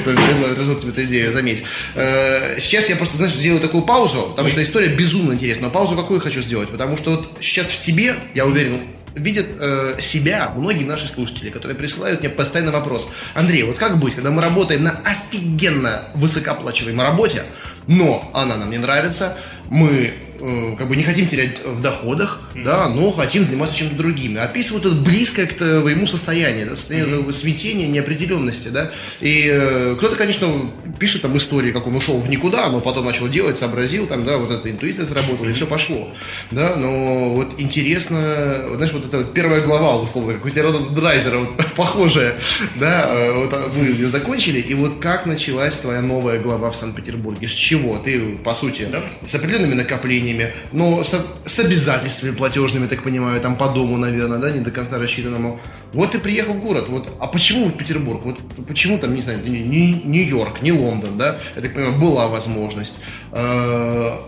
кто 0.00 0.10
предложил 0.10 0.76
тебе 0.76 0.90
эту 0.90 1.04
идею, 1.04 1.32
заметь. 1.32 1.62
Э, 1.94 2.58
сейчас 2.58 2.88
я 2.88 2.96
просто, 2.96 3.16
знаешь, 3.16 3.34
сделаю 3.34 3.60
такую 3.60 3.84
паузу, 3.84 4.28
потому 4.30 4.48
что 4.50 4.62
история 4.62 4.88
безумно 4.88 5.34
интересна. 5.34 5.66
Но 5.66 5.70
паузу 5.70 5.94
какую 5.94 6.20
хочу 6.20 6.42
сделать? 6.42 6.68
Потому 6.68 6.96
что 6.96 7.10
вот 7.10 7.38
сейчас 7.40 7.68
в 7.68 7.80
тебе 7.80 8.00
тебе, 8.00 8.14
я 8.34 8.46
уверен, 8.46 8.78
видят 9.14 9.46
э, 9.58 9.96
себя 10.00 10.52
многие 10.56 10.84
наши 10.84 11.08
слушатели, 11.08 11.50
которые 11.50 11.76
присылают 11.76 12.20
мне 12.20 12.30
постоянно 12.30 12.70
вопрос. 12.70 13.10
Андрей, 13.34 13.64
вот 13.64 13.76
как 13.76 13.98
быть, 13.98 14.14
когда 14.14 14.30
мы 14.30 14.40
работаем 14.40 14.84
на 14.84 15.00
офигенно 15.04 16.04
высокооплачиваемой 16.14 17.04
работе, 17.04 17.42
но 17.90 18.30
она 18.32 18.56
нам 18.56 18.70
не 18.70 18.78
нравится, 18.78 19.36
мы 19.68 20.12
э, 20.40 20.74
как 20.76 20.88
бы 20.88 20.96
не 20.96 21.04
хотим 21.04 21.26
терять 21.28 21.64
в 21.64 21.80
доходах, 21.80 22.40
mm-hmm. 22.54 22.64
да, 22.64 22.88
но 22.88 23.12
хотим 23.12 23.44
заниматься 23.44 23.76
чем-то 23.76 23.94
другим. 23.94 24.38
Описывают 24.38 24.84
это 24.84 24.94
близкое 24.96 25.46
к 25.46 25.54
твоему 25.54 26.06
состоянию, 26.06 26.68
да, 26.68 26.76
состояние 26.76 27.16
mm-hmm. 27.16 27.32
смятения, 27.32 27.86
неопределенности, 27.86 28.68
да. 28.68 28.90
И 29.20 29.48
э, 29.48 29.94
кто-то, 29.96 30.16
конечно, 30.16 30.70
пишет 30.98 31.22
там 31.22 31.36
истории, 31.36 31.70
как 31.70 31.86
он 31.86 31.94
ушел 31.96 32.20
в 32.20 32.28
никуда, 32.28 32.68
но 32.68 32.80
потом 32.80 33.06
начал 33.06 33.28
делать, 33.28 33.58
сообразил, 33.58 34.06
там, 34.06 34.24
да, 34.24 34.38
вот 34.38 34.50
эта 34.50 34.70
интуиция 34.70 35.06
сработала, 35.06 35.46
mm-hmm. 35.46 35.50
и 35.50 35.54
все 35.54 35.66
пошло, 35.66 36.12
да. 36.50 36.74
Но 36.76 37.34
вот 37.34 37.54
интересно, 37.58 38.76
знаешь, 38.76 38.92
вот 38.92 39.06
эта 39.06 39.18
вот 39.18 39.32
первая 39.32 39.60
глава, 39.62 39.96
условно, 39.98 40.34
как 40.34 40.44
у 40.44 40.50
тебя 40.50 40.68
Драйзера, 40.70 41.38
вот, 41.38 41.64
похожая, 41.76 42.34
да, 42.74 43.08
э, 43.08 43.32
вот 43.34 43.76
мы 43.76 43.86
ее 43.86 44.08
закончили, 44.08 44.60
и 44.60 44.74
вот 44.74 44.98
как 45.00 45.26
началась 45.26 45.76
твоя 45.76 46.02
новая 46.02 46.40
глава 46.40 46.70
в 46.70 46.76
Санкт-Петербурге, 46.76 47.48
с 47.48 47.52
чего? 47.52 47.79
Ты, 48.04 48.36
по 48.38 48.54
сути, 48.54 48.86
да? 48.90 49.02
с 49.26 49.34
определенными 49.34 49.74
накоплениями, 49.74 50.52
но 50.72 51.04
с, 51.04 51.14
с 51.46 51.58
обязательствами 51.58 52.32
платежными, 52.32 52.86
так 52.86 53.02
понимаю, 53.02 53.40
там 53.40 53.56
по 53.56 53.68
дому, 53.68 53.96
наверное, 53.96 54.38
да, 54.38 54.50
не 54.50 54.60
до 54.60 54.70
конца 54.70 54.98
рассчитанному. 54.98 55.60
Вот 55.92 56.12
ты 56.12 56.18
приехал 56.18 56.54
в 56.54 56.60
город, 56.60 56.86
вот, 56.88 57.12
а 57.18 57.26
почему 57.26 57.66
в 57.66 57.76
Петербург? 57.76 58.24
Вот 58.24 58.38
почему 58.68 58.98
там, 58.98 59.14
не 59.14 59.22
знаю, 59.22 59.40
не, 59.44 59.92
Нью-Йорк, 60.04 60.62
не 60.62 60.72
Лондон, 60.72 61.18
да, 61.18 61.38
я 61.56 61.62
так 61.62 61.74
понимаю, 61.74 61.98
была 61.98 62.28
возможность. 62.28 62.98
Э, 63.32 64.18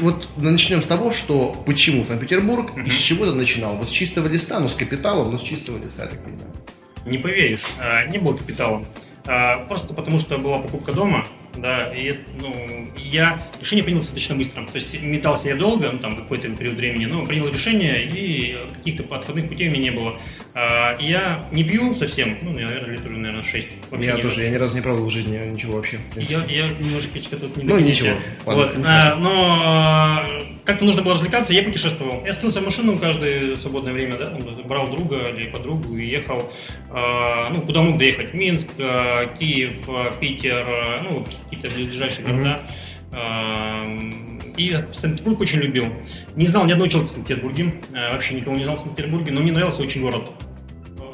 вот 0.00 0.28
начнем 0.36 0.82
с 0.82 0.86
того, 0.86 1.12
что 1.12 1.54
почему 1.64 2.04
Санкт-Петербург, 2.04 2.72
mm-hmm. 2.74 2.86
и 2.86 2.90
с 2.90 2.98
чего 2.98 3.26
ты 3.26 3.32
начинал? 3.32 3.76
Вот 3.76 3.88
с 3.88 3.92
чистого 3.92 4.26
листа, 4.26 4.58
ну 4.60 4.68
с 4.68 4.74
капиталом, 4.74 5.32
но 5.32 5.38
с 5.38 5.42
чистого 5.42 5.78
листа, 5.78 6.04
я 6.04 6.08
так 6.08 6.22
понимаю. 6.22 6.50
Не 7.06 7.18
поверишь, 7.18 7.64
а, 7.78 8.04
не 8.06 8.18
был 8.18 8.34
капиталом. 8.34 8.86
А, 9.26 9.64
просто 9.66 9.94
потому 9.94 10.18
что 10.18 10.38
была 10.38 10.58
покупка 10.58 10.92
дома, 10.92 11.26
да, 11.56 11.92
и 11.94 12.14
ну, 12.40 12.54
я 12.96 13.42
решение 13.60 13.84
принял 13.84 14.00
достаточно 14.00 14.34
быстро. 14.34 14.66
То 14.66 14.76
есть 14.76 15.00
метался 15.02 15.48
я 15.48 15.56
долго, 15.56 15.90
ну, 15.90 15.98
там 15.98 16.16
какой-то 16.16 16.48
период 16.48 16.76
времени, 16.76 17.06
но 17.06 17.26
принял 17.26 17.48
решение, 17.48 18.04
и 18.04 18.56
каких-то 18.74 19.02
подходных 19.02 19.48
путей 19.48 19.68
у 19.68 19.72
меня 19.72 19.82
не 19.82 19.90
было. 19.90 20.14
А, 20.54 20.96
я 21.00 21.46
не 21.52 21.64
пью 21.64 21.94
совсем, 21.96 22.38
ну, 22.42 22.52
наверное, 22.52 22.90
лет 22.90 23.04
уже, 23.04 23.16
наверное, 23.16 23.42
6. 23.42 23.68
Вообще 23.90 24.06
я 24.06 24.16
тоже, 24.16 24.42
я 24.42 24.50
ни 24.50 24.56
разу 24.56 24.74
не 24.74 24.82
пробовал 24.82 25.08
в 25.08 25.12
жизни 25.12 25.38
ничего 25.38 25.76
вообще. 25.76 26.00
Я, 26.16 26.44
я 26.44 26.68
немножечко 26.68 27.36
тут 27.36 27.56
не 27.56 27.64
Ну, 27.64 27.78
ничего. 27.78 28.16
Ладно, 28.46 28.62
вот, 28.62 28.86
а, 28.86 29.16
но 29.16 29.58
а, 29.62 30.42
как-то 30.64 30.84
нужно 30.84 31.02
было 31.02 31.14
развлекаться, 31.14 31.52
я 31.52 31.62
путешествовал. 31.62 32.24
Я 32.24 32.34
садился 32.34 32.60
в 32.60 32.64
машину 32.64 32.98
каждое 32.98 33.56
свободное 33.56 33.92
время, 33.92 34.16
да, 34.16 34.32
брал 34.64 34.88
друга 34.88 35.24
или 35.24 35.48
подругу 35.48 35.96
и 35.96 36.06
ехал, 36.06 36.52
а, 36.90 37.50
ну, 37.50 37.62
куда 37.62 37.82
мог 37.82 37.98
доехать. 37.98 38.34
Минск, 38.34 38.68
а, 38.78 39.26
Киев, 39.26 39.88
а, 39.88 40.12
Питер, 40.12 40.66
а, 40.68 41.00
ну, 41.02 41.26
какие-то 41.52 41.74
ближайшие 41.74 42.26
города. 42.26 42.60
Mm-hmm. 43.12 44.54
И 44.56 44.70
Санкт-Петербург 44.92 45.40
очень 45.40 45.58
любил. 45.58 45.86
Не 46.36 46.46
знал 46.46 46.64
ни 46.66 46.72
одного 46.72 46.90
человека 46.90 47.12
в 47.12 47.14
Санкт-Петербурге, 47.14 47.74
вообще 48.12 48.34
никого 48.34 48.56
не 48.56 48.64
знал 48.64 48.76
в 48.76 48.80
Санкт-Петербурге, 48.80 49.32
но 49.32 49.40
мне 49.40 49.52
нравился 49.52 49.82
очень 49.82 50.02
город. 50.02 50.30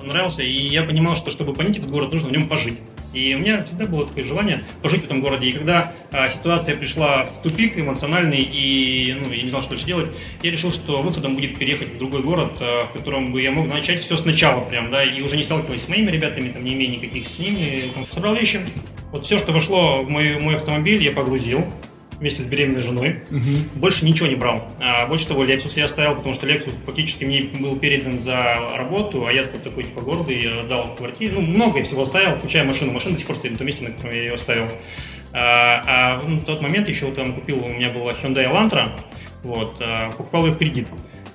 Нравился, 0.03 0.43
и 0.43 0.69
я 0.69 0.83
понимал, 0.83 1.17
что 1.17 1.31
чтобы 1.31 1.55
понять 1.55 1.79
этот 1.79 1.91
город, 1.91 2.13
нужно 2.13 2.29
в 2.29 2.33
нем 2.33 2.49
пожить. 2.49 2.79
И 3.15 3.35
у 3.35 3.39
меня 3.39 3.65
всегда 3.65 3.87
было 3.87 4.07
такое 4.07 4.25
желание 4.25 4.65
пожить 4.83 5.03
в 5.03 5.05
этом 5.07 5.21
городе. 5.21 5.49
И 5.49 5.53
когда 5.53 5.93
а, 6.13 6.29
ситуация 6.29 6.77
пришла 6.77 7.25
в 7.25 7.43
тупик 7.43 7.79
эмоциональный, 7.79 8.41
и 8.41 9.17
ну, 9.23 9.33
я 9.33 9.43
не 9.43 9.51
знал, 9.51 9.63
что 9.63 9.71
дальше 9.71 9.87
делать, 9.87 10.15
я 10.43 10.51
решил, 10.51 10.71
что 10.71 11.03
выходом 11.03 11.35
будет 11.35 11.59
переехать 11.59 11.95
в 11.95 11.99
другой 11.99 12.23
город, 12.23 12.53
а, 12.61 12.87
в 12.87 12.93
котором 12.93 13.33
бы 13.33 13.41
я 13.41 13.51
мог 13.51 13.67
начать 13.67 14.03
все 14.03 14.17
сначала 14.17 14.63
прям, 14.65 14.91
да, 14.91 15.03
и 15.03 15.23
уже 15.23 15.37
не 15.37 15.45
сталкиваясь 15.45 15.85
с 15.85 15.89
моими 15.89 16.11
ребятами, 16.11 16.51
там, 16.51 16.63
не 16.63 16.75
имея 16.75 16.91
никаких 16.91 17.27
с 17.27 17.39
ними. 17.39 17.93
Собрал 18.13 18.35
вещи. 18.35 18.61
Вот 19.13 19.25
все, 19.25 19.39
что 19.39 19.53
вошло 19.53 20.03
в 20.03 20.09
мой, 20.09 20.39
мой 20.41 20.57
автомобиль, 20.57 21.03
я 21.03 21.13
погрузил 21.13 21.65
вместе 22.19 22.43
с 22.43 22.45
беременной 22.45 22.83
женой. 22.83 23.21
Угу. 23.31 23.79
Больше 23.81 24.05
ничего 24.05 24.27
не 24.27 24.35
брал. 24.35 24.69
А, 24.81 25.07
больше 25.07 25.29
того, 25.29 25.45
Lexus 25.45 25.73
я 25.77 25.87
оставил, 25.87 26.17
потому 26.17 26.35
что 26.35 26.47
Lexus 26.47 26.73
фактически 26.85 27.25
мне 27.25 27.43
был 27.43 27.77
передан 27.77 28.19
за 28.21 28.69
работу, 28.77 29.27
а 29.27 29.33
я 29.33 29.45
тут 29.45 29.63
такой 29.63 29.85
типа 29.85 30.01
гордый, 30.01 30.67
дал 30.69 30.95
квартиру. 30.97 31.41
Ну, 31.41 31.43
много 31.43 31.83
всего 31.83 32.03
оставил, 32.03 32.37
включая 32.37 32.65
машину. 32.65 32.93
Машина 32.93 33.13
до 33.13 33.19
сих 33.19 33.27
пор 33.27 33.37
стоит 33.37 33.53
на 33.53 33.59
том 33.59 33.67
месте, 33.67 33.85
на 33.85 33.91
котором 33.93 34.15
я 34.15 34.23
ее 34.23 34.35
оставил. 34.35 34.67
А, 35.33 35.83
а 35.87 36.21
в 36.21 36.45
тот 36.45 36.61
момент 36.61 36.89
еще 36.89 37.11
там 37.13 37.35
купил, 37.35 37.65
у 37.65 37.69
меня 37.69 37.91
была 37.91 38.13
Hyundai 38.13 38.51
Elantra, 38.51 38.91
вот, 39.43 39.77
а, 39.81 40.11
покупал 40.11 40.47
ее 40.47 40.53
в 40.53 40.59
кредит. 40.59 40.89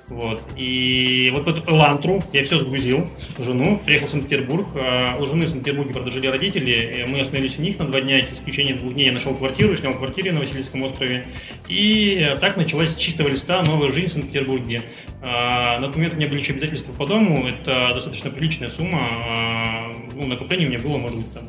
Вот. 0.08 0.42
И 0.56 1.30
вот 1.34 1.44
в 1.44 1.48
эту 1.48 1.70
Элантру 1.70 2.22
я 2.32 2.44
все 2.44 2.58
сгрузил, 2.58 3.06
жену, 3.38 3.80
приехал 3.84 4.06
в 4.06 4.10
Санкт-Петербург. 4.10 4.66
А, 4.76 5.16
у 5.18 5.24
жены 5.24 5.46
в 5.46 5.48
Санкт-Петербурге 5.48 5.94
правда, 5.94 6.10
жили 6.10 6.26
родители, 6.26 7.06
мы 7.08 7.20
остановились 7.20 7.58
у 7.58 7.62
них 7.62 7.78
на 7.78 7.86
два 7.86 8.00
дня, 8.02 8.20
в 8.22 8.44
течение 8.44 8.74
двух 8.74 8.92
дней 8.92 9.06
я 9.06 9.12
нашел 9.12 9.34
квартиру, 9.34 9.76
снял 9.76 9.94
квартиру 9.94 10.34
на 10.34 10.40
Васильевском 10.40 10.82
острове. 10.82 11.26
И 11.68 12.36
так 12.40 12.56
началась 12.56 12.90
с 12.90 12.96
чистого 12.96 13.28
листа 13.28 13.62
новая 13.62 13.92
жизнь 13.92 14.08
в 14.08 14.12
Санкт-Петербурге. 14.12 14.82
А, 15.22 15.78
на 15.80 15.86
тот 15.86 15.96
момент 15.96 16.14
у 16.14 16.16
меня 16.18 16.28
были 16.28 16.40
еще 16.40 16.52
обязательства 16.52 16.92
по 16.92 17.06
дому, 17.06 17.46
это 17.46 17.92
достаточно 17.94 18.30
приличная 18.30 18.68
сумма. 18.68 19.08
А, 19.10 19.92
ну, 20.14 20.26
накопление 20.26 20.68
у 20.68 20.70
меня 20.70 20.80
было, 20.80 20.98
может 20.98 21.16
быть, 21.16 21.32
там, 21.32 21.44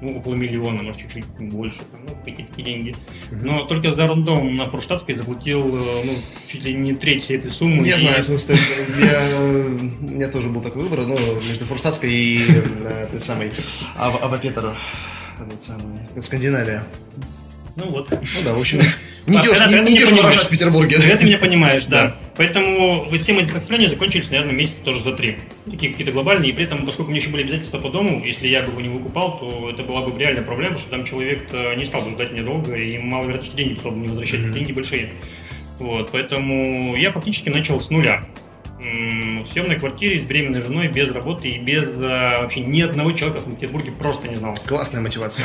ну, 0.00 0.18
около 0.18 0.34
миллиона, 0.34 0.82
может, 0.82 1.00
чуть-чуть 1.02 1.24
больше, 1.40 1.78
там, 1.92 2.00
ну, 2.08 2.14
какие-то 2.24 2.50
такие 2.54 2.64
деньги. 2.64 2.94
Но 3.30 3.64
только 3.64 3.92
за 3.92 4.06
рандом 4.06 4.56
на 4.56 4.66
Форштадтской 4.66 5.14
заплатил, 5.14 5.66
э, 5.76 6.02
ну, 6.04 6.16
чуть 6.50 6.64
ли 6.64 6.74
не 6.74 6.94
треть 6.94 7.22
всей 7.22 7.36
этой 7.38 7.50
суммы. 7.50 7.86
Я 7.86 7.96
И- 7.98 8.00
знаю, 8.00 8.24
смысле, 8.24 8.56
я, 9.00 9.40
у 9.40 9.68
меня 10.02 10.28
тоже 10.28 10.48
был 10.48 10.60
такой 10.62 10.82
выбор, 10.84 11.06
ну, 11.06 11.16
между 11.46 11.64
Форштадтской 11.66 12.10
и 12.12 12.44
э, 12.48 13.06
этой 13.08 13.20
самой 13.20 13.52
Ава 13.96 14.22
Ава 14.24 14.38
Петер, 14.38 14.74
этот 15.38 15.62
самый, 15.64 16.22
Скандинавия. 16.22 16.84
Ну 17.76 17.90
вот. 17.90 18.10
Ну 18.10 18.18
да, 18.44 18.52
в 18.54 18.60
общем, 18.60 18.80
не 19.26 19.38
А, 19.38 19.42
когда- 19.42 19.66
не, 19.68 19.74
когда 19.76 20.30
не 20.30 20.36
в 20.44 20.48
Петербурге. 20.48 20.98
Ты 20.98 21.24
меня 21.24 21.38
понимаешь, 21.38 21.84
да. 21.86 22.08
Да. 22.08 22.16
Поэтому 22.36 23.04
вот 23.10 23.20
все 23.20 23.32
мои 23.34 23.44
накопления 23.44 23.88
закончились, 23.88 24.30
наверное, 24.30 24.54
месяца 24.54 24.80
тоже 24.82 25.02
за 25.02 25.12
три. 25.12 25.36
Такие 25.70 25.92
какие-то 25.92 26.12
глобальные. 26.12 26.50
И 26.50 26.52
при 26.52 26.64
этом, 26.64 26.86
поскольку 26.86 27.10
у 27.10 27.12
меня 27.12 27.20
еще 27.20 27.30
были 27.30 27.42
обязательства 27.42 27.78
по 27.78 27.90
дому, 27.90 28.24
если 28.24 28.48
я 28.48 28.62
бы 28.62 28.70
его 28.70 28.80
не 28.80 28.88
выкупал, 28.88 29.38
то 29.38 29.70
это 29.70 29.82
была 29.82 30.02
бы 30.02 30.18
реальная 30.18 30.42
проблема, 30.42 30.78
что 30.78 30.88
там 30.90 31.04
человек 31.04 31.52
не 31.76 31.84
стал 31.86 32.02
бы 32.02 32.10
ждать 32.12 32.32
мне 32.32 32.42
долго, 32.42 32.74
и 32.74 32.96
маловероятно, 32.98 33.46
что 33.46 33.56
деньги 33.56 33.74
потом 33.74 34.00
не 34.00 34.08
возвращать, 34.08 34.50
деньги 34.52 34.72
большие. 34.72 35.10
Вот, 35.78 36.10
поэтому 36.12 36.94
я 36.96 37.10
фактически 37.10 37.48
начал 37.48 37.80
с 37.80 37.90
нуля. 37.90 38.24
В 38.80 39.52
съемной 39.52 39.78
квартире 39.78 40.20
с 40.20 40.22
беременной 40.22 40.62
женой, 40.62 40.88
без 40.88 41.12
работы 41.12 41.48
и 41.48 41.58
без 41.58 42.00
а, 42.00 42.40
вообще 42.40 42.60
ни 42.60 42.80
одного 42.80 43.12
человека 43.12 43.40
в 43.40 43.42
Санкт-Петербурге 43.42 43.92
просто 43.92 44.26
не 44.28 44.36
знал. 44.36 44.56
Классная 44.66 45.02
мотивация. 45.02 45.44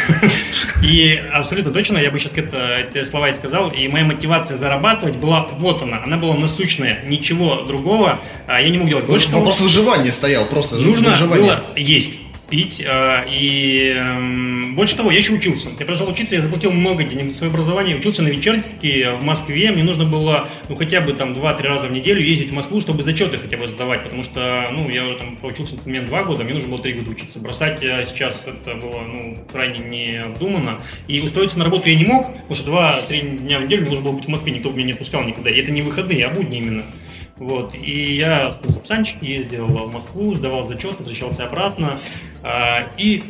И 0.82 1.22
абсолютно 1.34 1.74
точно, 1.74 1.98
я 1.98 2.12
бы 2.12 2.20
сейчас 2.20 2.32
это, 2.34 2.78
эти 2.78 3.04
слова 3.04 3.30
и 3.30 3.34
сказал, 3.34 3.72
и 3.72 3.88
моя 3.90 4.06
мотивация 4.06 4.58
зарабатывать 4.58 5.18
была 5.18 5.48
вот 5.58 5.82
она, 5.82 6.02
она 6.04 6.16
была 6.16 6.36
насущная, 6.36 7.04
ничего 7.06 7.64
другого 7.64 8.22
а, 8.48 8.62
я 8.62 8.70
не 8.70 8.78
мог 8.78 8.88
делать. 8.88 9.06
Больше 9.06 9.28
того, 9.28 9.40
Вопрос 9.40 9.60
выживания 9.60 10.14
стоял, 10.14 10.46
просто 10.48 10.78
нужно 10.78 11.12
выживание. 11.12 11.46
было 11.46 11.64
есть, 11.76 12.14
пить, 12.50 12.84
а, 12.86 13.24
и 13.28 13.94
эм, 13.98 14.76
больше 14.76 14.96
того, 14.96 15.12
я 15.12 15.20
еще 15.20 15.34
учился. 15.34 15.70
Я 15.70 15.76
продолжал 15.78 16.10
учиться, 16.10 16.36
я 16.36 16.42
заплатил 16.42 16.72
много 16.72 17.04
денег 17.04 17.30
за 17.30 17.38
свое 17.38 17.52
образование, 17.52 17.96
учился 17.96 18.22
на 18.22 18.28
вечерке 18.28 19.12
в 19.12 19.24
Москве, 19.24 19.72
мне 19.72 19.84
нужно 19.84 20.06
было, 20.06 20.50
ну, 20.70 20.76
хотя 20.76 21.02
бы 21.02 21.14
там 21.14 21.34
2-3 21.34 21.64
раза 21.64 21.88
в 21.88 21.92
неделю 21.92 22.22
ездить 22.22 22.50
в 22.50 22.54
Москву, 22.54 22.82
чтобы 22.82 23.04
зачеты 23.04 23.38
хотя 23.38 23.58
бы 23.58 23.68
сдавать, 23.68 24.04
потому 24.04 24.24
что, 24.24 24.68
ну, 24.72 24.90
я 24.90 25.06
уже 25.06 25.18
там 25.18 25.38
поучился 25.38 25.74
на 25.74 25.78
тот 25.78 25.88
момент 25.88 26.08
2 26.08 26.24
года, 26.24 26.44
мне 26.44 26.54
нужно 26.54 26.70
было 26.70 26.80
3 26.80 26.94
года 26.94 27.12
учиться. 27.12 27.40
Бросать 27.40 27.82
э, 27.84 28.06
сейчас 28.10 28.42
это 28.46 28.76
было, 28.76 29.02
ну, 29.02 29.38
крайне 29.52 29.80
необдуманно, 29.80 30.82
и 31.08 31.22
устроиться 31.22 31.58
на 31.58 31.66
работу 31.66 31.90
я 31.90 31.96
не 31.96 32.06
мог, 32.06 32.34
потому 32.34 32.56
что 32.56 32.72
2-3 32.72 33.38
дня 33.40 33.60
в 33.60 33.64
неделю 33.64 33.82
мне 33.82 33.90
нужно 33.90 34.06
было 34.06 34.14
быть 34.14 34.26
в 34.26 34.30
Москве, 34.30 34.52
никто 34.52 34.72
меня 34.72 34.86
не 34.86 34.92
отпускал 34.94 35.24
никуда, 35.24 35.50
и 35.50 35.60
это 35.60 35.72
не 35.72 35.82
выходные, 35.82 36.26
а 36.26 36.30
будни 36.30 36.60
именно. 36.60 36.86
Вот, 37.38 37.76
и 37.76 38.16
я 38.16 38.52
с 38.52 38.74
Сапсанчик 38.74 39.22
ездил 39.22 39.66
в 39.66 39.92
Москву, 39.92 40.36
сдавал 40.36 40.64
зачет, 40.64 40.98
возвращался 41.00 41.46
обратно 41.46 42.00
а, 42.46 42.92
и 42.98 43.24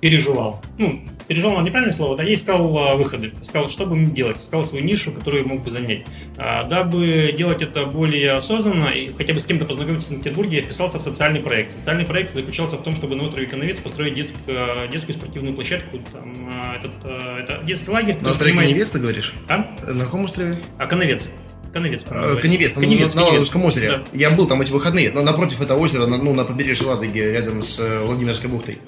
переживал. 0.00 0.62
Ну, 0.78 1.02
переживал 1.28 1.60
неправильное 1.60 1.94
слово, 1.94 2.16
да, 2.16 2.22
я 2.22 2.34
искал 2.34 2.78
а, 2.78 2.96
выходы, 2.96 3.32
искал, 3.42 3.68
что 3.68 3.84
бы 3.84 3.94
мне 3.94 4.06
делать, 4.06 4.38
искал 4.38 4.64
свою 4.64 4.84
нишу, 4.84 5.12
которую 5.12 5.42
я 5.42 5.48
мог 5.48 5.62
бы 5.62 5.70
занять. 5.70 6.06
А, 6.38 6.64
дабы 6.64 7.34
делать 7.36 7.60
это 7.60 7.84
более 7.84 8.32
осознанно 8.32 8.86
и 8.86 9.12
хотя 9.12 9.34
бы 9.34 9.40
с 9.40 9.44
кем-то 9.44 9.66
познакомиться 9.66 10.06
в 10.06 10.10
Санкт-Петербурге, 10.10 10.58
я 10.58 10.62
вписался 10.62 10.98
в 10.98 11.02
социальный 11.02 11.40
проект. 11.40 11.76
Социальный 11.76 12.06
проект 12.06 12.34
заключался 12.34 12.76
в 12.76 12.82
том, 12.82 12.94
чтобы 12.94 13.16
на 13.16 13.24
острове 13.24 13.46
Коновец 13.46 13.78
построить 13.78 14.14
детскую, 14.14 14.88
детскую 14.90 15.14
спортивную 15.14 15.54
площадку. 15.54 15.98
Там, 16.12 16.32
а, 16.50 16.76
этот, 16.76 16.94
а, 17.04 17.40
это 17.40 17.64
детский 17.66 17.90
лагерь. 17.90 18.16
На 18.22 18.30
острове 18.30 18.54
Коневец, 18.54 18.90
ты 18.90 18.98
говоришь? 18.98 19.34
А? 19.48 19.58
На 19.86 20.04
каком 20.04 20.24
острове? 20.24 20.58
А, 20.78 20.86
Коновец. 20.86 21.28
Коновец. 21.76 22.02
Э, 22.02 22.08
по-моему, 22.08 22.40
Коневец, 22.40 22.74
на- 22.76 22.80
Коневец, 22.82 23.00
на, 23.00 23.06
на 23.06 23.10
Коневец. 23.14 23.32
Ладожском 23.32 23.64
озере. 23.64 23.88
Да. 23.90 24.02
Я 24.12 24.30
был 24.30 24.46
там 24.46 24.60
эти 24.62 24.70
выходные, 24.72 25.10
на- 25.12 25.22
напротив 25.22 25.60
этого 25.60 25.78
озера, 25.78 26.06
на, 26.06 26.16
ну, 26.18 26.34
на 26.34 26.44
побережье 26.44 26.86
Ладоги, 26.86 27.18
рядом 27.18 27.62
с 27.62 27.78
э, 27.78 28.04
Владимирской 28.04 28.48
бухтой. 28.50 28.78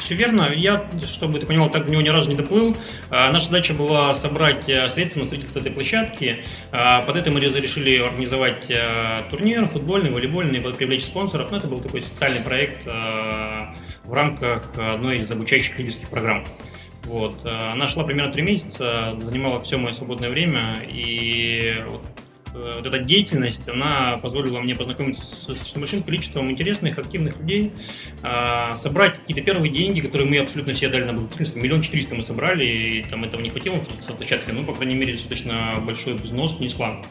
Все 0.00 0.14
верно. 0.14 0.50
Я, 0.54 0.84
чтобы 1.06 1.38
ты 1.38 1.46
понимал, 1.46 1.70
так 1.70 1.86
до 1.86 1.92
него 1.92 2.02
ни 2.02 2.08
разу 2.08 2.28
не 2.30 2.36
доплыл. 2.36 2.76
А, 3.10 3.30
наша 3.30 3.46
задача 3.46 3.74
была 3.74 4.14
собрать 4.14 4.68
а, 4.68 4.88
средства 4.88 5.20
на 5.20 5.26
строительство 5.26 5.58
этой 5.60 5.72
площадки. 5.72 6.44
А, 6.72 7.02
под 7.02 7.16
это 7.16 7.30
мы 7.30 7.40
решили 7.40 7.98
организовать 7.98 8.64
а, 8.70 9.22
турнир 9.30 9.66
футбольный, 9.68 10.10
волейбольный, 10.10 10.60
привлечь 10.60 11.04
спонсоров. 11.04 11.50
Ну, 11.50 11.58
это 11.58 11.66
был 11.68 11.80
такой 11.80 12.02
социальный 12.02 12.40
проект 12.40 12.80
а, 12.86 13.74
в 14.04 14.12
рамках 14.12 14.72
одной 14.78 15.18
из 15.18 15.30
обучающих 15.30 15.78
лидерских 15.78 16.08
программ. 16.08 16.44
Вот. 17.04 17.36
а, 17.44 17.72
Она 17.72 17.86
шла 17.88 18.04
примерно 18.04 18.32
три 18.32 18.42
месяца, 18.42 19.16
занимала 19.20 19.60
все 19.60 19.76
мое 19.76 19.92
свободное 19.92 20.30
время, 20.30 20.78
и 20.88 21.84
вот 21.88 22.02
э, 22.06 22.08
вот 22.54 22.86
эта 22.86 22.98
деятельность, 22.98 23.68
она 23.68 24.16
позволила 24.18 24.60
мне 24.60 24.76
познакомиться 24.76 25.22
с, 25.24 25.72
с 25.72 25.72
большим 25.76 26.02
количеством 26.02 26.50
интересных, 26.50 26.98
активных 26.98 27.38
людей, 27.38 27.72
а, 28.22 28.76
собрать 28.76 29.18
какие-то 29.18 29.42
первые 29.42 29.72
деньги, 29.72 30.00
которые 30.00 30.28
мы 30.28 30.38
абсолютно 30.38 30.72
все 30.72 30.88
дали 30.88 31.04
на 31.04 31.12
благотворительность. 31.12 31.56
Миллион 31.56 31.82
четыреста 31.82 32.14
мы 32.14 32.22
собрали, 32.22 32.64
и 32.64 33.02
там 33.02 33.24
этого 33.24 33.40
не 33.40 33.50
хватило 33.50 33.76
с 34.00 34.12
площадки, 34.12 34.50
ну, 34.52 34.64
по 34.64 34.72
крайней 34.72 34.94
мере, 34.94 35.14
достаточно 35.14 35.82
большой 35.84 36.14
взнос 36.14 36.56
внесла. 36.56 37.02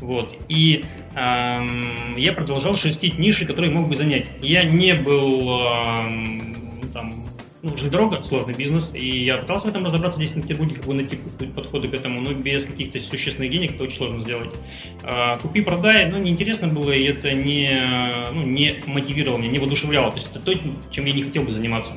Вот. 0.00 0.34
И 0.48 0.84
ам, 1.14 2.16
я 2.16 2.32
продолжал 2.32 2.76
шерстить 2.76 3.18
ниши, 3.18 3.44
которые 3.44 3.72
мог 3.72 3.88
бы 3.88 3.96
занять. 3.96 4.28
Я 4.40 4.64
не 4.64 4.94
был 4.94 5.66
ам, 5.68 6.54
там, 6.92 7.19
ну, 7.62 7.70
железнодорога, 7.70 8.22
сложный 8.24 8.54
бизнес, 8.54 8.90
и 8.94 9.24
я 9.24 9.36
пытался 9.36 9.66
в 9.66 9.70
этом 9.70 9.84
разобраться 9.84 10.18
здесь, 10.18 10.30
в 10.30 10.32
Санкт-Петербурге, 10.32 10.76
как 10.76 10.86
бы 10.86 10.94
найти 10.94 11.18
подходы 11.54 11.88
к 11.88 11.94
этому, 11.94 12.20
но 12.20 12.32
без 12.32 12.64
каких-то 12.64 12.98
существенных 13.00 13.50
денег 13.50 13.74
это 13.74 13.82
очень 13.84 13.96
сложно 13.96 14.22
сделать. 14.22 14.50
А, 15.02 15.38
Купи, 15.38 15.60
продай, 15.60 16.10
ну, 16.10 16.18
неинтересно 16.18 16.68
было, 16.68 16.92
и 16.92 17.04
это 17.04 17.32
не, 17.32 17.70
ну, 18.32 18.42
не 18.42 18.80
мотивировало 18.86 19.38
меня, 19.38 19.50
не 19.50 19.58
воодушевляло, 19.58 20.10
то 20.10 20.16
есть 20.16 20.30
это 20.30 20.40
то, 20.40 20.54
чем 20.90 21.04
я 21.04 21.12
не 21.12 21.22
хотел 21.22 21.42
бы 21.42 21.52
заниматься. 21.52 21.92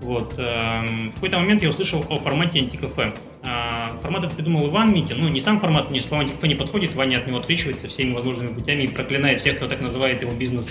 Вот. 0.00 0.34
эм, 0.38 1.10
В 1.10 1.14
какой-то 1.14 1.38
момент 1.38 1.62
я 1.62 1.70
услышал 1.70 2.04
о 2.08 2.18
формате 2.18 2.60
антикафе. 2.60 3.12
А, 3.42 3.98
Формат 4.00 4.24
этот 4.24 4.36
придумал 4.36 4.68
Иван 4.68 4.94
Митя. 4.94 5.14
Ну, 5.16 5.28
не 5.28 5.40
сам 5.40 5.58
формат, 5.58 5.90
не 5.90 6.00
слово 6.00 6.22
антикафе 6.22 6.48
не 6.48 6.54
подходит, 6.54 6.94
Ваня 6.94 7.18
от 7.18 7.26
него 7.26 7.38
отличивается 7.38 7.88
всеми 7.88 8.14
возможными 8.14 8.48
путями 8.48 8.84
и 8.84 8.88
проклинает 8.88 9.40
всех, 9.40 9.56
кто 9.56 9.66
так 9.66 9.80
называет 9.80 10.22
его 10.22 10.32
бизнес. 10.32 10.68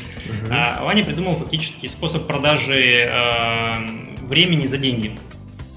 А 0.50 0.84
Ваня 0.84 1.04
придумал 1.04 1.36
фактически 1.36 1.88
способ 1.88 2.26
продажи 2.26 3.10
эм, 3.10 4.07
времени 4.28 4.68
за 4.68 4.78
деньги. 4.78 5.12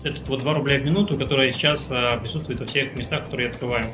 Это 0.02 0.16
вот 0.28 0.40
2 0.40 0.54
рубля 0.54 0.78
в 0.78 0.84
минуту, 0.84 1.14
которая 1.18 1.52
сейчас 1.52 1.86
а, 1.90 2.16
присутствует 2.18 2.58
во 2.58 2.64
всех 2.64 2.96
местах, 2.96 3.24
которые 3.24 3.48
я 3.48 3.52
открываю. 3.52 3.84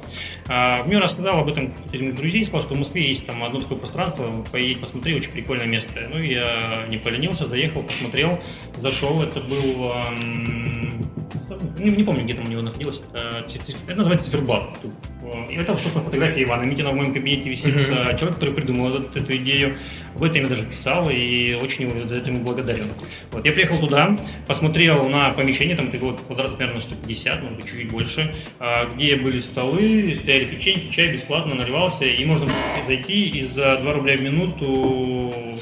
А, 0.48 0.84
мне 0.84 0.98
рассказал 0.98 1.40
об 1.40 1.48
этом 1.48 1.72
кто-то 1.72 1.96
из 1.96 2.00
моих 2.00 2.14
друзей, 2.14 2.44
сказал, 2.44 2.62
что 2.62 2.74
в 2.74 2.78
Москве 2.78 3.08
есть 3.08 3.26
там 3.26 3.42
одно 3.42 3.58
такое 3.58 3.76
пространство, 3.76 4.30
поедь, 4.52 4.78
посмотри, 4.80 5.16
очень 5.16 5.32
прикольное 5.32 5.66
место. 5.66 6.08
Ну, 6.08 6.22
я 6.22 6.86
не 6.88 6.96
поленился, 6.98 7.48
заехал, 7.48 7.82
посмотрел, 7.82 8.40
зашел, 8.80 9.20
это 9.20 9.40
был... 9.40 9.90
не, 11.78 11.90
не 11.90 12.04
помню, 12.04 12.22
где 12.22 12.34
там 12.34 12.44
у 12.44 12.48
него 12.48 12.62
находилось. 12.62 13.02
Это, 13.12 13.72
это 13.88 13.96
называется 13.96 14.26
циферблат. 14.26 14.78
И 15.50 15.54
это, 15.56 15.72
собственно, 15.72 16.04
фотография 16.04 16.44
Ивана 16.44 16.62
Митина 16.62 16.90
в 16.90 16.94
моем 16.94 17.12
кабинете 17.12 17.48
висит. 17.50 17.74
А, 17.90 18.14
Человек, 18.14 18.36
который 18.36 18.54
придумал 18.54 18.90
этот- 18.94 19.16
эту 19.16 19.36
идею. 19.38 19.76
В 20.16 20.22
этом 20.22 20.42
я 20.42 20.48
даже 20.48 20.64
писал 20.64 21.10
и 21.10 21.54
очень 21.54 21.88
ему 21.88 22.06
за 22.06 22.16
это 22.16 22.30
ему 22.30 22.42
благодарен. 22.42 22.86
Вот, 23.32 23.44
я 23.44 23.52
приехал 23.52 23.78
туда, 23.78 24.16
посмотрел 24.46 25.08
на 25.08 25.30
помещение, 25.32 25.76
там 25.76 25.88
это 25.88 25.98
было 25.98 26.16
квадратов, 26.16 26.58
наверное, 26.58 26.82
150, 26.82 27.42
может 27.42 27.56
быть, 27.56 27.66
чуть 27.68 27.90
больше, 27.90 28.34
а, 28.58 28.86
где 28.86 29.16
были 29.16 29.40
столы, 29.40 30.16
стояли 30.20 30.46
печеньки, 30.46 30.92
чай 30.92 31.12
бесплатно 31.12 31.54
наливался, 31.54 32.04
и 32.04 32.24
можно 32.24 32.48
зайти 32.86 33.28
и 33.28 33.48
за 33.48 33.76
2 33.76 33.92
рубля 33.92 34.16
в 34.16 34.22
минуту 34.22 34.66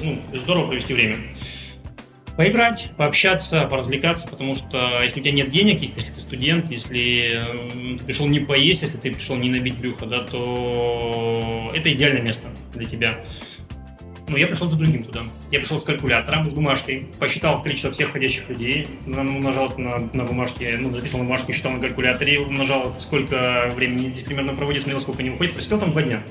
ну, 0.03 0.21
здорово 0.33 0.69
провести 0.69 0.95
время 0.95 1.17
поиграть, 2.37 2.91
пообщаться, 2.97 3.67
поразвлекаться, 3.67 4.27
потому 4.29 4.57
что 4.57 5.03
если 5.03 5.21
у 5.21 5.23
тебя 5.23 5.33
нет 5.33 5.51
денег, 5.51 5.83
если 5.83 6.11
ты 6.11 6.21
студент, 6.21 6.71
если 6.71 7.43
ты 7.99 8.05
пришел 8.05 8.27
не 8.27 8.41
поесть, 8.41 8.83
если 8.83 8.97
ты 8.97 9.13
пришел 9.13 9.37
не 9.37 9.49
набить 9.49 9.79
брюхо, 9.79 10.07
да, 10.07 10.21
то 10.21 11.71
это 11.73 11.93
идеальное 11.93 12.23
место 12.23 12.49
для 12.75 12.87
тебя. 12.87 13.25
Ну, 14.27 14.37
я 14.39 14.47
пришел 14.47 14.71
за 14.71 14.77
другим 14.77 15.05
туда. 15.05 15.23
Я 15.51 15.61
пришел 15.61 15.79
с 15.79 15.85
калькулятором, 15.85 16.49
с 16.49 16.53
бумажкой, 16.55 17.07
посчитал 17.19 17.63
количество 17.63 17.93
всех 17.93 18.11
ходящих 18.13 18.49
людей, 18.49 18.87
умножал 19.07 19.69
это 19.69 19.81
на, 19.81 19.99
на 20.13 20.25
бумажке, 20.25 20.77
ну, 20.79 20.95
записал 20.95 21.21
на 21.21 21.27
бумажку, 21.27 21.53
считал 21.53 21.73
на 21.73 21.81
калькуляторе, 21.81 22.41
умножал, 22.41 22.95
сколько 23.01 23.71
времени 23.75 24.09
здесь 24.09 24.25
примерно 24.25 24.55
проводит, 24.55 24.83
смотрел, 24.83 25.03
сколько 25.03 25.23
не 25.23 25.31
выходит, 25.31 25.55
просидел 25.55 25.79
там 25.79 25.93
два 25.93 26.03
дня. 26.03 26.23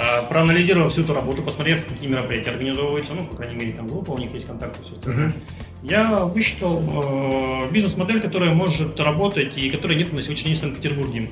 А, 0.00 0.22
Проанализировав 0.22 0.92
всю 0.92 1.02
эту 1.02 1.12
работу, 1.12 1.42
посмотрев, 1.42 1.84
какие 1.86 2.08
мероприятия 2.08 2.50
организовываются, 2.50 3.12
ну, 3.14 3.26
по 3.26 3.36
крайней 3.36 3.56
мере, 3.56 3.72
там 3.72 3.86
группа, 3.88 4.12
у 4.12 4.18
них 4.18 4.32
есть 4.32 4.46
контакты, 4.46 4.82
все 4.84 4.94
остальное. 4.94 5.32
я 5.82 6.24
высчитал 6.24 6.82
э, 6.82 7.70
бизнес-модель, 7.70 8.20
которая 8.20 8.54
может 8.54 8.98
работать 9.00 9.56
и 9.56 9.68
которой 9.70 9.96
нет 9.96 10.12
на 10.12 10.22
сегодняшний 10.22 10.50
день 10.50 10.56
в 10.56 10.60
Санкт-Петербурге. 10.60 11.28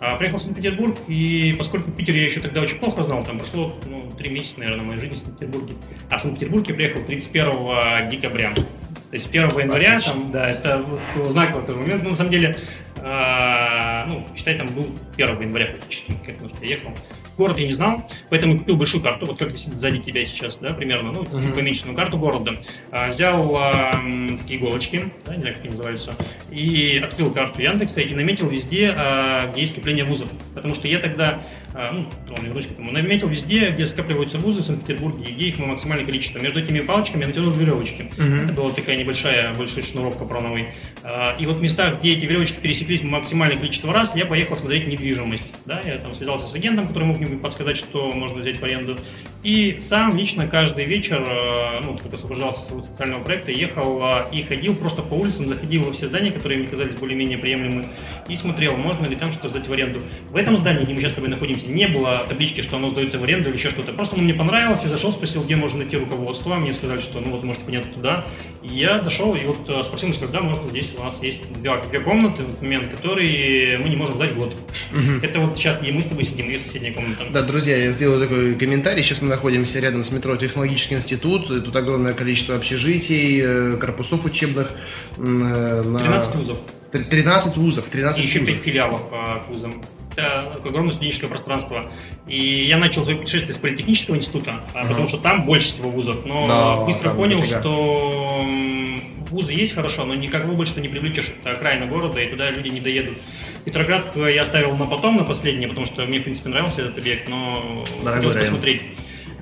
А, 0.00 0.16
приехал 0.16 0.38
в 0.38 0.42
Санкт-Петербург, 0.42 0.96
и 1.08 1.54
поскольку 1.58 1.90
Питер 1.90 2.14
я 2.14 2.24
еще 2.24 2.40
тогда 2.40 2.62
очень 2.62 2.78
плохо 2.78 3.04
знал, 3.04 3.22
там 3.22 3.38
прошло 3.38 3.78
ну, 3.84 4.10
три 4.16 4.30
месяца, 4.30 4.58
наверное, 4.58 4.82
моей 4.82 4.98
жизни 4.98 5.16
в 5.16 5.18
Санкт-Петербурге. 5.18 5.74
А 6.08 6.16
в 6.16 6.22
Санкт-Петербург 6.22 6.66
я 6.68 6.74
приехал 6.74 7.04
31 7.04 8.10
декабря. 8.10 8.54
То 8.54 9.14
есть 9.14 9.28
1 9.28 9.42
января, 9.58 9.98
Отлично. 9.98 10.12
там, 10.12 10.30
да, 10.30 10.50
это 10.50 10.82
вот 11.14 11.26
знаковый 11.32 11.66
тоже 11.66 11.78
момент. 11.80 12.02
Но 12.02 12.10
на 12.10 12.16
самом 12.16 12.30
деле, 12.30 12.56
э, 12.96 14.04
ну, 14.06 14.26
считай, 14.34 14.56
там 14.56 14.68
был 14.68 14.86
1 15.16 15.40
января 15.42 15.66
практически, 15.66 16.14
как 16.24 16.36
я 16.62 16.68
ехал. 16.68 16.92
Город 17.40 17.56
я 17.56 17.68
не 17.68 17.72
знал, 17.72 18.06
поэтому 18.28 18.58
купил 18.58 18.76
большую 18.76 19.02
карту, 19.02 19.24
вот 19.24 19.38
как 19.38 19.50
висит 19.50 19.72
сзади 19.72 20.00
тебя 20.00 20.26
сейчас, 20.26 20.58
да, 20.60 20.74
примерно, 20.74 21.10
ну, 21.10 21.22
uh-huh. 21.22 21.54
поменьше, 21.54 21.84
но 21.86 21.94
карту 21.94 22.18
города. 22.18 22.52
А, 22.90 23.10
взял 23.10 23.56
а, 23.56 23.92
такие 24.38 24.60
иголочки, 24.60 25.10
да, 25.24 25.36
не 25.36 25.40
знаю, 25.40 25.54
как 25.54 25.64
они 25.64 25.72
называются, 25.72 26.14
и 26.50 27.00
открыл 27.02 27.30
карту 27.30 27.62
Яндекса 27.62 28.02
и 28.02 28.14
наметил 28.14 28.46
везде, 28.50 28.94
а, 28.94 29.50
где 29.50 29.62
есть 29.62 29.72
скопление 29.72 30.04
вузов. 30.04 30.28
Потому 30.54 30.74
что 30.74 30.86
я 30.86 30.98
тогда, 30.98 31.40
а, 31.74 31.92
ну, 31.92 32.06
ладно, 32.28 32.46
вернусь 32.46 32.66
к 32.66 32.72
этому, 32.72 32.90
наметил 32.90 33.28
везде, 33.28 33.70
где 33.70 33.86
скапливаются 33.86 34.38
вузы 34.38 34.60
в 34.60 34.64
Санкт-Петербурге, 34.64 35.32
где 35.32 35.46
их 35.46 35.58
максимальное 35.58 36.04
количество. 36.04 36.38
Между 36.38 36.60
этими 36.60 36.80
палочками 36.80 37.22
я 37.22 37.28
натянул 37.28 37.50
веревочки. 37.52 38.10
Uh-huh. 38.16 38.44
Это 38.44 38.52
была 38.52 38.70
такая 38.70 38.96
небольшая, 38.96 39.54
большая 39.54 39.84
шнуровка 39.84 40.20
капроновой. 40.20 40.70
А, 41.02 41.36
и 41.38 41.46
вот 41.46 41.56
в 41.56 41.62
местах, 41.62 42.00
где 42.00 42.12
эти 42.12 42.26
веревочки 42.26 42.56
пересеклись 42.60 43.02
максимальное 43.02 43.56
количество 43.56 43.92
раз, 43.92 44.14
я 44.14 44.26
поехал 44.26 44.56
смотреть 44.56 44.86
недвижимость. 44.86 45.42
Да, 45.66 45.80
я 45.84 45.98
там 45.98 46.12
связался 46.12 46.48
с 46.48 46.54
агентом, 46.54 46.88
который 46.88 47.04
мог 47.04 47.18
мне 47.18 47.36
подсказать, 47.36 47.76
что 47.76 48.12
можно 48.12 48.38
взять 48.38 48.60
в 48.60 48.64
аренду. 48.64 48.96
И 49.42 49.78
сам 49.80 50.14
лично 50.16 50.46
каждый 50.46 50.84
вечер, 50.84 51.24
э, 51.26 51.80
ну, 51.82 51.96
как 51.96 52.12
освобождался 52.12 52.60
с 52.60 52.90
социального 52.90 53.22
проекта, 53.24 53.50
ехал 53.50 54.00
э, 54.02 54.24
и 54.32 54.42
ходил 54.42 54.74
просто 54.74 55.02
по 55.02 55.14
улицам, 55.14 55.48
заходил 55.48 55.84
во 55.84 55.92
все 55.92 56.08
здания, 56.08 56.30
которые 56.30 56.58
мне 56.58 56.68
казались 56.68 56.98
более-менее 56.98 57.38
приемлемы, 57.38 57.86
и 58.28 58.36
смотрел, 58.36 58.76
можно 58.76 59.06
ли 59.06 59.16
там 59.16 59.32
что-то 59.32 59.48
сдать 59.48 59.68
в 59.68 59.72
аренду. 59.72 60.02
В 60.28 60.36
этом 60.36 60.58
здании, 60.58 60.84
где 60.84 60.92
мы 60.92 61.00
сейчас 61.00 61.12
с 61.12 61.14
тобой 61.14 61.30
находимся, 61.30 61.59
не 61.66 61.86
было 61.86 62.24
таблички, 62.28 62.62
что 62.62 62.76
оно 62.76 62.90
сдается 62.90 63.18
в 63.18 63.22
аренду 63.22 63.50
или 63.50 63.56
еще 63.56 63.70
что-то. 63.70 63.92
Просто 63.92 64.16
оно 64.16 64.24
мне 64.24 64.34
понравилось, 64.34 64.80
я 64.82 64.88
зашел, 64.88 65.12
спросил, 65.12 65.42
где 65.42 65.56
можно 65.56 65.78
найти 65.78 65.96
руководство, 65.96 66.56
мне 66.56 66.72
сказали, 66.74 67.00
что 67.00 67.20
ну 67.20 67.32
вот 67.32 67.44
можете 67.44 67.64
подняться 67.64 67.90
туда. 67.90 68.26
И 68.62 68.68
я 68.68 68.98
дошел 68.98 69.34
и 69.34 69.44
вот 69.44 69.68
э, 69.68 69.82
спросил, 69.82 70.12
когда 70.20 70.40
можно, 70.40 70.68
здесь 70.68 70.90
у 70.98 71.02
нас 71.02 71.18
есть 71.22 71.40
две, 71.52 71.72
две 71.88 72.00
комнаты 72.00 72.42
в 72.42 72.62
момент, 72.62 72.90
которые 72.90 73.78
мы 73.78 73.88
не 73.88 73.96
можем 73.96 74.16
сдать 74.16 74.34
год. 74.34 74.54
Угу. 74.92 75.22
Это 75.22 75.40
вот 75.40 75.56
сейчас, 75.56 75.80
где 75.80 75.92
мы 75.92 76.02
с 76.02 76.06
тобой 76.06 76.24
сидим, 76.24 76.50
и 76.50 76.58
соседняя 76.58 76.92
комната. 76.92 77.26
Да, 77.30 77.42
друзья, 77.42 77.76
я 77.76 77.92
сделаю 77.92 78.20
такой 78.20 78.54
комментарий. 78.54 79.02
Сейчас 79.02 79.22
мы 79.22 79.28
находимся 79.28 79.80
рядом 79.80 80.04
с 80.04 80.10
метро 80.10 80.36
Технологический 80.36 80.94
институт. 80.94 81.48
Тут 81.48 81.74
огромное 81.74 82.12
количество 82.12 82.56
общежитий, 82.56 83.40
э, 83.42 83.76
корпусов 83.78 84.24
учебных. 84.24 84.72
13 85.16 86.34
э, 86.34 86.38
вузов. 86.38 86.58
13 86.92 87.56
вузов, 87.56 87.84
13 87.86 88.18
И 88.18 88.26
еще 88.26 88.40
5 88.40 88.62
филиалов 88.62 89.08
по 89.10 89.44
вузам. 89.48 89.82
Это 90.12 90.52
огромное 90.64 90.92
студенческое 90.92 91.28
пространство. 91.28 91.86
И 92.26 92.64
я 92.64 92.78
начал 92.78 93.04
свое 93.04 93.18
путешествие 93.18 93.54
с 93.54 93.58
политехнического 93.58 94.16
института, 94.16 94.60
uh-huh. 94.74 94.88
потому 94.88 95.08
что 95.08 95.18
там 95.18 95.44
больше 95.44 95.68
всего 95.68 95.90
вузов. 95.90 96.24
Но 96.24 96.48
да, 96.48 96.84
быстро 96.84 97.10
понял, 97.10 97.42
что 97.44 98.44
вузы 99.30 99.52
есть 99.52 99.74
хорошо, 99.74 100.04
но 100.04 100.14
никак 100.14 100.46
больше 100.46 100.80
не 100.80 100.88
привлечешь. 100.88 101.32
Это 101.40 101.52
окраина 101.52 101.86
города, 101.86 102.20
и 102.20 102.28
туда 102.28 102.50
люди 102.50 102.68
не 102.68 102.80
доедут. 102.80 103.18
Петроград 103.64 104.16
я 104.16 104.42
оставил 104.42 104.76
на 104.76 104.86
потом, 104.86 105.16
на 105.16 105.24
последнее, 105.24 105.68
потому 105.68 105.86
что 105.86 106.04
мне, 106.04 106.18
в 106.20 106.24
принципе, 106.24 106.48
нравился 106.48 106.82
этот 106.82 106.98
объект, 106.98 107.28
но 107.28 107.84
Дорогой 108.02 108.14
хотелось 108.14 108.34
район. 108.34 108.48
посмотреть. 108.50 108.82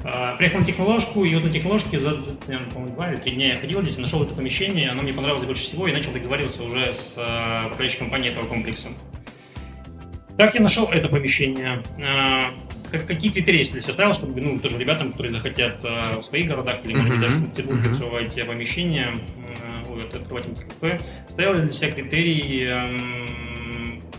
А, 0.05 0.37
приехал 0.37 0.61
на 0.61 0.65
техноложку, 0.65 1.25
и 1.25 1.35
вот 1.35 1.45
на 1.45 1.51
техноложке 1.51 1.99
за, 1.99 2.17
наверное, 2.47 2.95
два 2.95 3.13
или 3.13 3.17
три 3.19 3.33
дня 3.33 3.49
я 3.49 3.57
ходил 3.57 3.83
здесь, 3.83 3.99
нашел 3.99 4.23
это 4.23 4.35
помещение, 4.35 4.91
оно 4.91 5.03
мне 5.03 5.13
понравилось 5.13 5.47
больше 5.47 5.63
всего, 5.63 5.89
и 5.89 5.93
начал 5.93 6.13
договариваться 6.13 6.63
уже 6.63 6.95
с 6.95 7.13
управляющей 7.13 7.99
компанией 7.99 8.33
этого 8.33 8.47
комплекса. 8.47 8.89
Так 10.39 10.55
я 10.55 10.61
нашел 10.61 10.87
это 10.87 11.09
помещение. 11.09 11.83
Uh, 11.99 12.45
как, 12.93 13.07
какие 13.07 13.33
критерии 13.33 13.59
если 13.59 13.81
оставил, 13.81 14.15
чтобы 14.15 14.41
ну, 14.41 14.57
тоже 14.61 14.79
ребятам, 14.79 15.11
которые 15.11 15.33
захотят 15.33 15.83
uh, 15.83 16.23
в 16.23 16.25
своих 16.25 16.47
городах 16.47 16.77
или, 16.85 16.95
может 16.95 17.11
быть, 17.11 17.21
даже 17.21 17.35
в 17.35 17.51
Петербурге 17.51 17.91
открывать 17.91 18.47
помещение, 18.47 19.19
uh, 19.85 20.17
открывать 20.17 20.47
кафе, 20.81 21.01
ставил 21.29 21.55
для 21.55 21.73
себя 21.73 21.91
критерий 21.91 22.63
uh, 22.67 23.29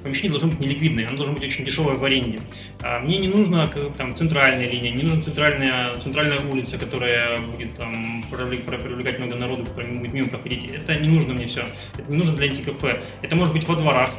помещение 0.04 0.32
должно 0.32 0.50
быть 0.50 0.60
неликвидное, 0.60 1.08
оно 1.08 1.16
должно 1.16 1.34
быть 1.36 1.44
очень 1.44 1.64
дешевое 1.64 1.96
в 1.96 2.04
аренде. 2.04 2.40
А 2.82 3.00
мне 3.00 3.18
не 3.18 3.30
нужно 3.30 3.66
там, 3.98 4.14
центральная 4.16 4.70
линия, 4.70 4.92
не 4.92 5.04
нужна 5.04 5.22
центральная, 5.22 5.96
центральная 5.96 6.40
улица, 6.52 6.78
которая 6.78 7.40
будет 7.40 7.76
там, 7.78 8.24
привлекать 8.30 9.20
много 9.20 9.38
народу, 9.38 9.66
который 9.66 9.94
будет 9.94 10.14
мимо 10.14 10.28
проходить. 10.28 10.70
Это 10.72 10.96
не 10.96 11.10
нужно 11.10 11.34
мне 11.34 11.48
все. 11.48 11.66
Это 11.98 12.10
не 12.12 12.18
нужно 12.18 12.36
для 12.36 12.48
антикафе. 12.48 13.04
Это 13.22 13.36
может 13.36 13.54
быть 13.54 13.68
во 13.68 13.76
дворах, 13.76 14.12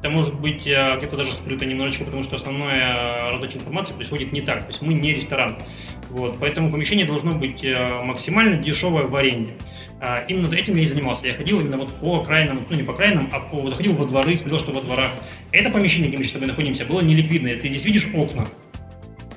это 0.00 0.10
может 0.10 0.38
быть 0.38 0.62
где-то 0.62 1.16
даже 1.16 1.32
скрыто 1.32 1.66
немножечко, 1.66 2.04
потому 2.04 2.24
что 2.24 2.36
основная 2.36 3.30
раздача 3.30 3.56
информации 3.56 3.92
происходит 3.94 4.32
не 4.32 4.40
так. 4.40 4.62
То 4.62 4.68
есть 4.68 4.82
мы 4.82 4.94
не 4.94 5.14
ресторан. 5.14 5.56
Вот, 6.10 6.36
поэтому 6.38 6.70
помещение 6.70 7.04
должно 7.04 7.32
быть 7.32 7.64
э, 7.64 8.02
максимально 8.04 8.56
дешевое 8.56 9.04
в 9.04 9.16
аренде. 9.16 9.52
А, 10.00 10.22
именно 10.28 10.52
этим 10.54 10.76
я 10.76 10.84
и 10.84 10.86
занимался. 10.86 11.26
Я 11.26 11.34
ходил 11.34 11.60
именно 11.60 11.78
вот 11.78 11.92
по 11.94 12.20
окраинам, 12.20 12.64
ну 12.68 12.76
не 12.76 12.82
по 12.82 12.92
окраинам, 12.92 13.28
а 13.32 13.40
по, 13.40 13.68
заходил 13.68 13.94
во 13.94 14.04
дворы, 14.04 14.36
смотрел, 14.36 14.60
что 14.60 14.72
во 14.72 14.80
дворах. 14.80 15.10
Это 15.52 15.70
помещение, 15.70 16.08
где 16.08 16.18
мы 16.18 16.24
сейчас 16.24 16.30
с 16.30 16.34
тобой 16.34 16.48
находимся, 16.48 16.84
было 16.84 17.00
неликвидное. 17.00 17.58
Ты 17.58 17.68
здесь 17.68 17.84
видишь 17.84 18.06
окна. 18.14 18.46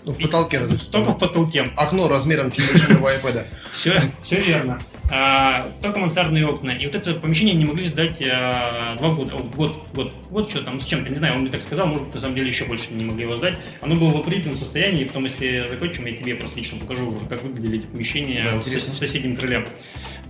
Ну, 0.05 0.11
в 0.11 0.17
потолке 0.17 0.59
разве 0.59 0.77
Только 0.91 1.11
в 1.11 1.19
потолке. 1.19 1.67
Окно 1.75 2.07
размером 2.07 2.51
чуть 2.51 2.67
больше 2.71 2.93
моего 2.93 3.09
iPad. 3.09 3.45
Все, 3.73 4.01
все 4.21 4.41
верно. 4.41 4.79
А, 5.11 5.67
только 5.81 5.99
мансардные 5.99 6.45
окна. 6.47 6.71
И 6.71 6.85
вот 6.85 6.95
это 6.95 7.13
помещение 7.15 7.55
не 7.55 7.65
могли 7.65 7.85
сдать 7.85 8.21
а, 8.21 8.95
два 8.97 9.09
года. 9.09 9.35
О, 9.35 9.39
год, 9.39 9.85
год. 9.93 10.13
Вот 10.29 10.49
что 10.49 10.61
там 10.61 10.79
с 10.79 10.85
чем-то, 10.85 11.09
не 11.09 11.17
знаю, 11.17 11.35
он 11.35 11.41
мне 11.41 11.51
так 11.51 11.63
сказал, 11.63 11.87
может, 11.87 12.13
на 12.13 12.19
самом 12.19 12.35
деле 12.35 12.49
еще 12.49 12.65
больше 12.65 12.91
не 12.91 13.05
могли 13.05 13.23
его 13.23 13.37
сдать. 13.37 13.57
Оно 13.81 13.95
было 13.95 14.09
в 14.09 14.17
охуительном 14.17 14.57
состоянии, 14.57 15.01
и 15.01 15.05
потом, 15.05 15.25
если 15.25 15.65
закончим, 15.67 16.05
я 16.05 16.15
тебе 16.15 16.35
просто 16.35 16.57
лично 16.59 16.79
покажу 16.79 17.07
уже, 17.07 17.25
как 17.27 17.43
выглядели 17.43 17.79
эти 17.79 17.85
помещения 17.87 18.51
да, 18.51 18.59
в 18.59 18.79
соседнем 18.79 19.35
крыле. 19.35 19.65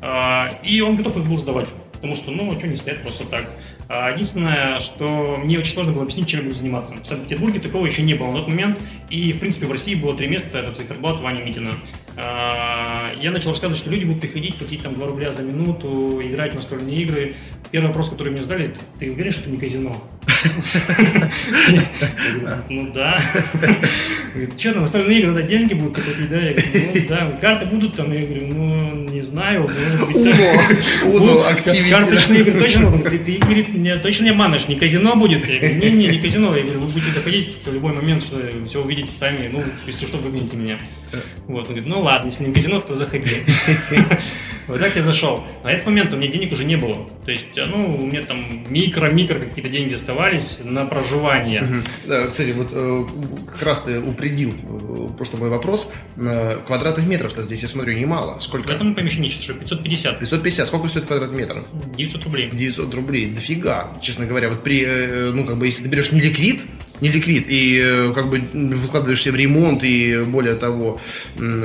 А, 0.01 0.49
и 0.63 0.80
он 0.82 0.95
готов 0.95 1.17
их 1.17 1.25
был 1.25 1.38
сдавать, 1.38 1.67
потому 1.93 2.15
что, 2.15 2.32
ну, 2.32 2.51
что 2.53 2.67
не 2.67 2.77
стоят 2.77 3.01
просто 3.01 3.25
так. 3.25 3.49
А, 3.91 4.11
единственное, 4.11 4.80
что 4.80 5.36
мне 5.43 5.57
очень 5.57 5.73
сложно 5.73 5.93
было 5.93 6.03
объяснить, 6.03 6.27
чем 6.27 6.41
я 6.41 6.45
буду 6.45 6.57
заниматься. 6.57 6.93
В 6.93 7.05
Санкт-Петербурге 7.05 7.59
такого 7.59 7.86
еще 7.86 8.03
не 8.03 8.13
было 8.13 8.27
на 8.27 8.38
тот 8.38 8.47
момент, 8.47 8.80
и, 9.09 9.34
в 9.34 9.39
принципе, 9.39 9.65
в 9.65 9.71
России 9.71 9.95
было 9.95 10.15
три 10.15 10.27
места, 10.27 10.59
это 10.59 10.73
циферблат 10.73 11.19
Ваня 11.21 11.43
Митина. 11.43 11.71
А, 12.22 13.09
я 13.22 13.32
начал 13.32 13.51
рассказывать, 13.51 13.80
что 13.80 13.89
люди 13.89 14.03
будут 14.03 14.22
приходить, 14.22 14.57
платить 14.57 14.84
там 14.84 14.93
2 14.95 15.07
рубля 15.07 15.32
за 15.32 15.41
минуту, 15.41 16.20
играть 16.22 16.51
в 16.51 16.55
настольные 16.57 16.97
игры. 16.97 17.36
Первый 17.72 17.88
вопрос, 17.88 18.09
который 18.09 18.34
мне 18.34 18.41
задали, 18.41 18.76
ты 18.99 19.09
уверен, 19.09 19.32
что 19.32 19.41
это 19.41 19.51
не 19.51 19.57
казино? 19.57 19.95
Ну 22.69 22.91
да. 22.91 23.21
Что 24.57 24.73
там, 24.73 24.84
настольные 24.84 25.19
игры, 25.19 25.34
да, 25.34 25.41
деньги 25.41 25.73
будут 25.73 25.95
платить, 25.95 26.30
да? 26.30 26.38
Я 26.38 26.53
говорю, 26.53 26.91
ну 26.93 27.01
да, 27.09 27.38
карты 27.41 27.65
будут 27.65 27.95
там, 27.95 28.13
я 28.13 28.21
говорю, 28.21 28.47
ну 28.47 28.93
не 29.09 29.21
знаю, 29.21 29.61
может 29.61 30.07
быть. 30.07 30.36
Уно, 31.03 31.43
Карточные 31.89 32.41
игры 32.41 32.59
точно 32.59 32.89
будут? 32.89 33.25
Ты, 33.25 33.38
говорит, 33.38 33.69
мне 33.69 33.95
точно 33.97 34.25
не 34.25 34.30
обманешь, 34.30 34.67
не 34.67 34.75
казино 34.75 35.15
будет? 35.15 35.47
Я 35.47 35.59
говорю, 35.59 35.75
не, 35.75 35.91
не, 35.91 36.07
не 36.07 36.19
казино. 36.19 36.55
Я 36.55 36.63
говорю, 36.63 36.80
вы 36.82 36.88
будете 36.88 37.11
заходить 37.11 37.57
в 37.65 37.73
любой 37.73 37.93
момент, 37.93 38.23
что 38.23 38.38
все 38.67 38.84
увидите 38.84 39.11
сами, 39.17 39.49
ну, 39.51 39.63
если 39.86 40.05
что, 40.05 40.17
выгоните 40.17 40.55
меня. 40.55 40.80
Вот, 41.47 41.61
он 41.61 41.65
говорит, 41.65 41.86
ну 41.86 42.01
ладно, 42.01 42.30
если 42.30 42.45
не 42.45 42.51
казино, 42.51 42.80
то 42.80 42.95
заходи. 42.95 43.38
Вот 44.70 44.80
так 44.80 44.95
я 44.95 45.03
зашел. 45.03 45.43
На 45.63 45.72
этот 45.72 45.88
момент 45.88 46.13
у 46.13 46.17
меня 46.17 46.32
денег 46.32 46.53
уже 46.53 46.63
не 46.63 46.76
было. 46.76 47.07
То 47.26 47.32
есть, 47.32 47.45
ну, 47.55 47.95
у 47.95 48.05
меня 48.05 48.22
там 48.22 48.63
микро-микро 48.70 49.39
какие-то 49.39 49.70
деньги 49.70 49.95
оставались 49.95 50.59
на 50.63 50.86
проживание. 50.86 51.63
Угу. 51.63 51.74
Да, 52.07 52.28
кстати, 52.28 52.51
вот 52.51 52.70
э, 52.72 53.05
как 53.51 53.63
раз 53.63 53.82
ты 53.82 53.99
упредил 53.99 54.53
э, 54.53 55.07
просто 55.17 55.38
мой 55.38 55.49
вопрос. 55.49 55.93
Квадратных 56.67 57.07
метров-то 57.07 57.43
здесь, 57.43 57.61
я 57.61 57.67
смотрю, 57.67 57.97
немало. 57.97 58.39
Сколько? 58.39 58.67
В 58.67 58.72
этом 58.72 58.93
помещении 58.93 59.30
сейчас 59.30 59.55
550. 59.57 60.20
550. 60.20 60.67
Сколько 60.67 60.88
стоит 60.88 61.05
квадратный 61.05 61.39
метр? 61.39 61.63
900 61.97 62.24
рублей. 62.26 62.49
900 62.53 62.93
рублей. 62.93 63.30
Дофига, 63.32 63.93
честно 64.01 64.26
говоря. 64.26 64.49
Вот 64.49 64.61
при, 64.61 64.84
э, 64.86 65.32
ну, 65.32 65.45
как 65.45 65.57
бы, 65.57 65.65
если 65.65 65.82
ты 65.82 65.88
берешь 65.88 66.11
не 66.11 66.22
ликвид, 66.22 66.61
не 67.02 67.10
ликвид, 67.10 67.45
и 67.47 67.80
э, 67.82 68.14
как 68.14 68.30
бы 68.30 68.39
выкладываешься 68.39 69.32
в 69.32 69.36
ремонт, 69.36 69.84
и 69.84 70.24
более 70.24 70.56
того, 70.56 71.00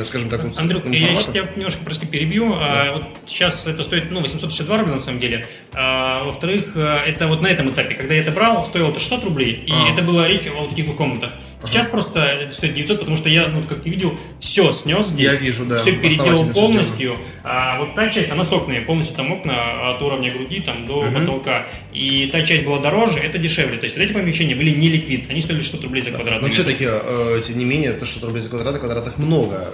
скажем 0.07 0.29
так... 0.29 0.45
Вот, 0.45 0.59
Андрюх, 0.59 0.87
я 0.87 1.09
сейчас 1.09 1.27
тебя 1.27 1.49
немножко, 1.57 1.81
прости, 1.85 2.07
перебью. 2.07 2.55
А, 2.55 2.59
да. 2.59 2.83
А, 2.85 2.93
вот 2.95 3.05
сейчас 3.27 3.67
это 3.67 3.83
стоит, 3.83 4.11
ну, 4.11 4.21
862 4.21 4.79
рубля 4.79 4.95
на 4.95 5.01
самом 5.01 5.21
деле. 5.21 5.47
А, 5.75 6.25
во-вторых, 6.25 6.73
э, 6.75 6.99
это 7.07 7.27
вот 7.27 7.41
на 7.43 7.49
этом 7.49 7.71
этапе, 7.71 7.95
когда 7.95 8.15
я 8.15 8.21
это 8.21 8.31
брал, 8.31 8.67
стоило 8.67 8.91
это 8.91 9.01
600 9.01 9.25
рублей, 9.25 9.63
и 9.67 9.73
а. 9.73 9.93
это 9.93 10.03
было 10.03 10.27
речь 10.29 10.47
о 10.47 10.61
вот 10.61 10.71
таких 10.71 10.95
комнатах. 10.97 11.33
Сейчас 11.67 11.89
просто 11.89 12.51
стоит 12.53 12.75
900, 12.75 12.99
потому 13.01 13.17
что 13.17 13.29
я, 13.29 13.49
ну, 13.49 13.61
как 13.61 13.81
ты 13.81 13.91
видел, 13.91 14.17
все 14.41 14.73
снес 14.73 15.07
здесь. 15.07 15.33
Я 15.33 15.35
вижу, 15.35 15.65
да. 15.65 15.81
Все 15.81 15.93
переделал 15.93 16.47
полностью. 16.47 17.17
А 17.43 17.79
вот 17.79 17.95
та 17.95 18.11
часть, 18.11 18.31
она 18.31 18.45
с 18.45 18.53
окнами, 18.53 18.85
полностью 18.85 19.17
там 19.17 19.33
окна 19.33 19.91
от 19.91 20.03
уровня 20.03 20.31
груди 20.31 20.61
там 20.61 20.87
до 20.87 20.99
угу. 20.99 21.15
потолка. 21.15 21.67
И 21.93 22.29
та 22.33 22.43
часть 22.43 22.65
была 22.65 22.79
дороже, 22.79 23.19
это 23.19 23.39
дешевле. 23.39 23.79
То 23.79 23.85
есть 23.85 23.97
вот 23.97 24.05
эти 24.05 24.13
помещения 24.13 24.55
были 24.55 24.71
не 24.71 24.89
ликвид, 24.89 25.31
они 25.31 25.43
стоили 25.43 25.63
600 25.63 25.85
рублей 25.85 26.03
за 26.03 26.11
квадратный 26.11 26.49
Но 26.49 26.55
все-таки, 26.55 26.87
э, 26.89 27.43
тем 27.47 27.59
не 27.59 27.65
менее, 27.65 27.91
это 27.91 28.07
600 28.07 28.25
рублей 28.25 28.43
за 28.43 28.51
квадрат, 28.51 28.79
квадратах 28.79 29.19
много 29.19 29.73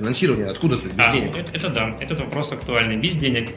финансирование, 0.00 0.48
откуда 0.48 0.76
ты 0.76 0.88
без 0.88 0.98
а, 0.98 1.12
денег? 1.12 1.36
Это, 1.36 1.56
это 1.56 1.68
да, 1.68 1.96
этот 2.00 2.20
вопрос 2.20 2.52
актуальный. 2.52 2.96
Без 2.96 3.16
денег. 3.16 3.50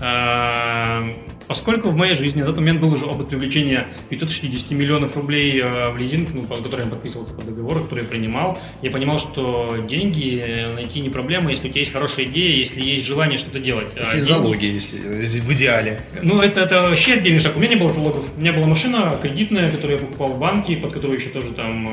А, 0.00 1.04
поскольку 1.46 1.90
в 1.90 1.96
моей 1.96 2.16
жизни 2.16 2.40
на 2.40 2.46
тот 2.46 2.56
момент 2.56 2.80
был 2.80 2.92
уже 2.92 3.06
опыт 3.06 3.28
привлечения 3.28 3.88
560 4.08 4.72
миллионов 4.72 5.16
рублей 5.16 5.60
а, 5.62 5.92
в 5.92 5.96
лизинг, 5.96 6.30
ну, 6.34 6.42
по 6.42 6.56
которым 6.56 6.86
я 6.86 6.90
подписывался 6.90 7.32
по 7.32 7.42
договору, 7.42 7.84
который 7.84 8.02
я 8.02 8.08
принимал, 8.08 8.58
я 8.82 8.90
понимал, 8.90 9.20
что 9.20 9.76
деньги 9.88 10.72
найти 10.74 11.00
не 11.00 11.10
проблема, 11.10 11.50
если 11.50 11.68
у 11.68 11.70
тебя 11.70 11.80
есть 11.80 11.92
хорошая 11.92 12.26
идея, 12.26 12.56
если 12.56 12.82
есть 12.82 13.06
желание 13.06 13.38
что-то 13.38 13.60
делать. 13.60 13.88
Если 14.14 14.32
а 14.32 14.40
деньги... 14.40 14.64
если 14.64 15.40
в 15.40 15.52
идеале. 15.52 16.00
Ну, 16.22 16.40
это, 16.40 16.62
это 16.62 16.82
вообще 16.82 17.14
отдельный 17.14 17.40
шаг. 17.40 17.56
У 17.56 17.60
меня 17.60 17.74
не 17.74 17.80
было 17.80 17.92
залогов. 17.92 18.24
У 18.36 18.40
меня 18.40 18.52
была 18.52 18.66
машина 18.66 19.16
кредитная, 19.22 19.70
которую 19.70 20.00
я 20.00 20.04
покупал 20.04 20.28
в 20.28 20.38
банке, 20.40 20.76
под 20.76 20.92
которую 20.92 21.20
еще 21.20 21.30
тоже 21.30 21.52
там, 21.52 21.84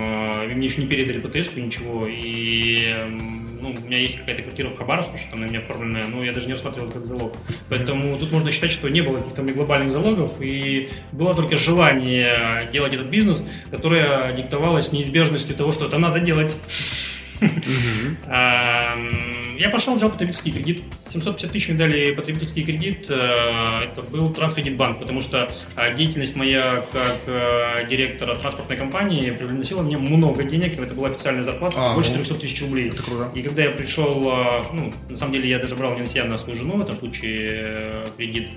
мне 0.50 0.68
еще 0.68 0.82
не 0.82 0.88
передали 0.88 1.20
ПТС, 1.20 1.56
ничего, 1.56 2.08
и 2.10 2.94
ну, 3.62 3.70
у 3.70 3.88
меня 3.88 3.98
есть 3.98 4.18
какая-то 4.18 4.44
квартира 4.44 4.70
в 4.70 4.78
Хабаровске, 4.78 5.18
что 5.18 5.32
там 5.32 5.42
на 5.42 5.46
меня 5.46 5.60
оформленная, 5.60 6.06
но 6.08 6.24
я 6.24 6.34
даже 6.34 6.48
не 6.48 6.54
рассматривал 6.54 6.92
как 6.92 7.06
залог. 7.06 7.34
Поэтому 7.70 8.18
тут 8.18 8.32
можно 8.32 8.52
считать, 8.52 8.72
что 8.72 8.90
не 8.90 9.02
было 9.02 9.20
каких-то 9.20 9.44
глобальных 9.44 9.94
залогов, 9.94 10.42
и 10.42 10.90
было 11.12 11.36
только 11.36 11.58
желание 11.58 12.68
делать 12.72 12.94
этот 12.94 13.08
бизнес, 13.08 13.44
которое 13.70 14.34
диктовалось 14.34 14.92
неизбежностью 14.92 15.56
того, 15.56 15.72
что 15.72 15.88
это 15.88 15.98
надо 15.98 16.20
делать. 16.20 16.56
Я 19.62 19.70
пошел, 19.70 19.96
взял 19.96 20.10
потребительский 20.10 20.52
кредит. 20.52 20.84
750 21.12 21.52
тысяч 21.52 21.70
мне 21.70 21.78
дали 21.78 22.16
потребительский 22.16 22.64
кредит. 22.64 23.06
Э, 23.10 23.84
это 23.84 24.02
был 24.02 24.34
Транскредитбанк, 24.34 24.98
потому 24.98 25.22
что 25.22 25.52
э, 25.78 25.96
деятельность 25.96 26.36
моя 26.36 26.84
как 26.92 27.20
э, 27.28 27.88
директора 27.88 28.36
транспортной 28.36 28.78
компании 28.78 29.30
приносила 29.30 29.84
мне 29.84 30.00
много 30.00 30.44
денег. 30.44 30.80
Это 30.80 30.96
была 30.96 31.10
официальная 31.10 31.44
зарплата, 31.44 31.76
а, 31.78 31.94
больше 31.94 32.12
300 32.12 32.34
ну, 32.34 32.40
тысяч 32.40 32.60
рублей. 32.62 32.90
Это 32.90 33.04
круто. 33.04 33.30
И 33.36 33.44
когда 33.44 33.62
я 33.62 33.72
пришел, 33.72 34.36
ну, 34.74 34.94
на 35.10 35.18
самом 35.20 35.34
деле 35.34 35.48
я 35.48 35.60
даже 35.60 35.76
брал 35.76 35.94
не 35.94 36.02
на 36.02 36.08
себя, 36.08 36.24
а 36.24 36.28
на 36.28 36.40
свою 36.40 36.58
жену 36.58 36.78
в 36.78 36.82
этом 36.82 36.98
случае 36.98 38.06
кредит 38.18 38.50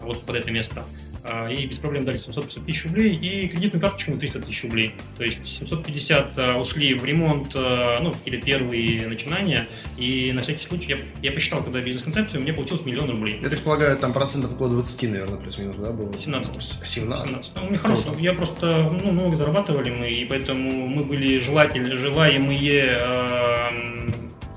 вот 0.00 0.24
под 0.24 0.36
это 0.36 0.52
место. 0.52 0.84
А, 1.26 1.48
и 1.48 1.64
без 1.64 1.78
проблем 1.78 2.04
дали 2.04 2.18
750 2.18 2.66
тысяч 2.66 2.84
рублей, 2.84 3.16
и 3.16 3.48
кредитную 3.48 3.80
карточку 3.80 4.10
на 4.10 4.18
300 4.18 4.42
тысяч 4.42 4.62
рублей. 4.64 4.94
То 5.16 5.24
есть 5.24 5.46
750 5.58 6.32
а, 6.36 6.58
ушли 6.58 6.92
в 6.92 7.04
ремонт, 7.04 7.52
а, 7.54 8.00
ну, 8.02 8.12
какие-то 8.12 8.44
первые 8.44 9.08
начинания, 9.08 9.66
и 9.96 10.32
на 10.34 10.42
всякий 10.42 10.66
случай 10.66 10.90
я, 10.90 10.98
я 11.22 11.32
посчитал, 11.32 11.62
когда 11.62 11.80
бизнес-концепцию, 11.80 12.42
мне 12.42 12.52
получилось 12.52 12.84
миллион 12.84 13.10
рублей. 13.10 13.38
Я 13.42 13.48
так 13.48 13.60
полагаю, 13.60 13.96
там 13.96 14.12
процентов 14.12 14.52
около 14.52 14.68
20, 14.70 15.02
наверное, 15.10 15.38
плюс-минус, 15.38 15.76
да, 15.76 15.92
было? 15.92 16.12
17. 16.12 16.62
17? 16.84 17.26
17. 17.26 17.52
Ну, 17.56 17.68
мне 17.68 17.78
хорошо. 17.78 18.14
Я 18.18 18.34
просто, 18.34 18.90
ну, 19.02 19.10
много 19.10 19.36
зарабатывали 19.36 19.90
мы, 19.90 20.10
и 20.10 20.26
поэтому 20.26 20.86
мы 20.88 21.04
были 21.04 21.38
желательны, 21.38 21.96
желаемые 21.96 22.98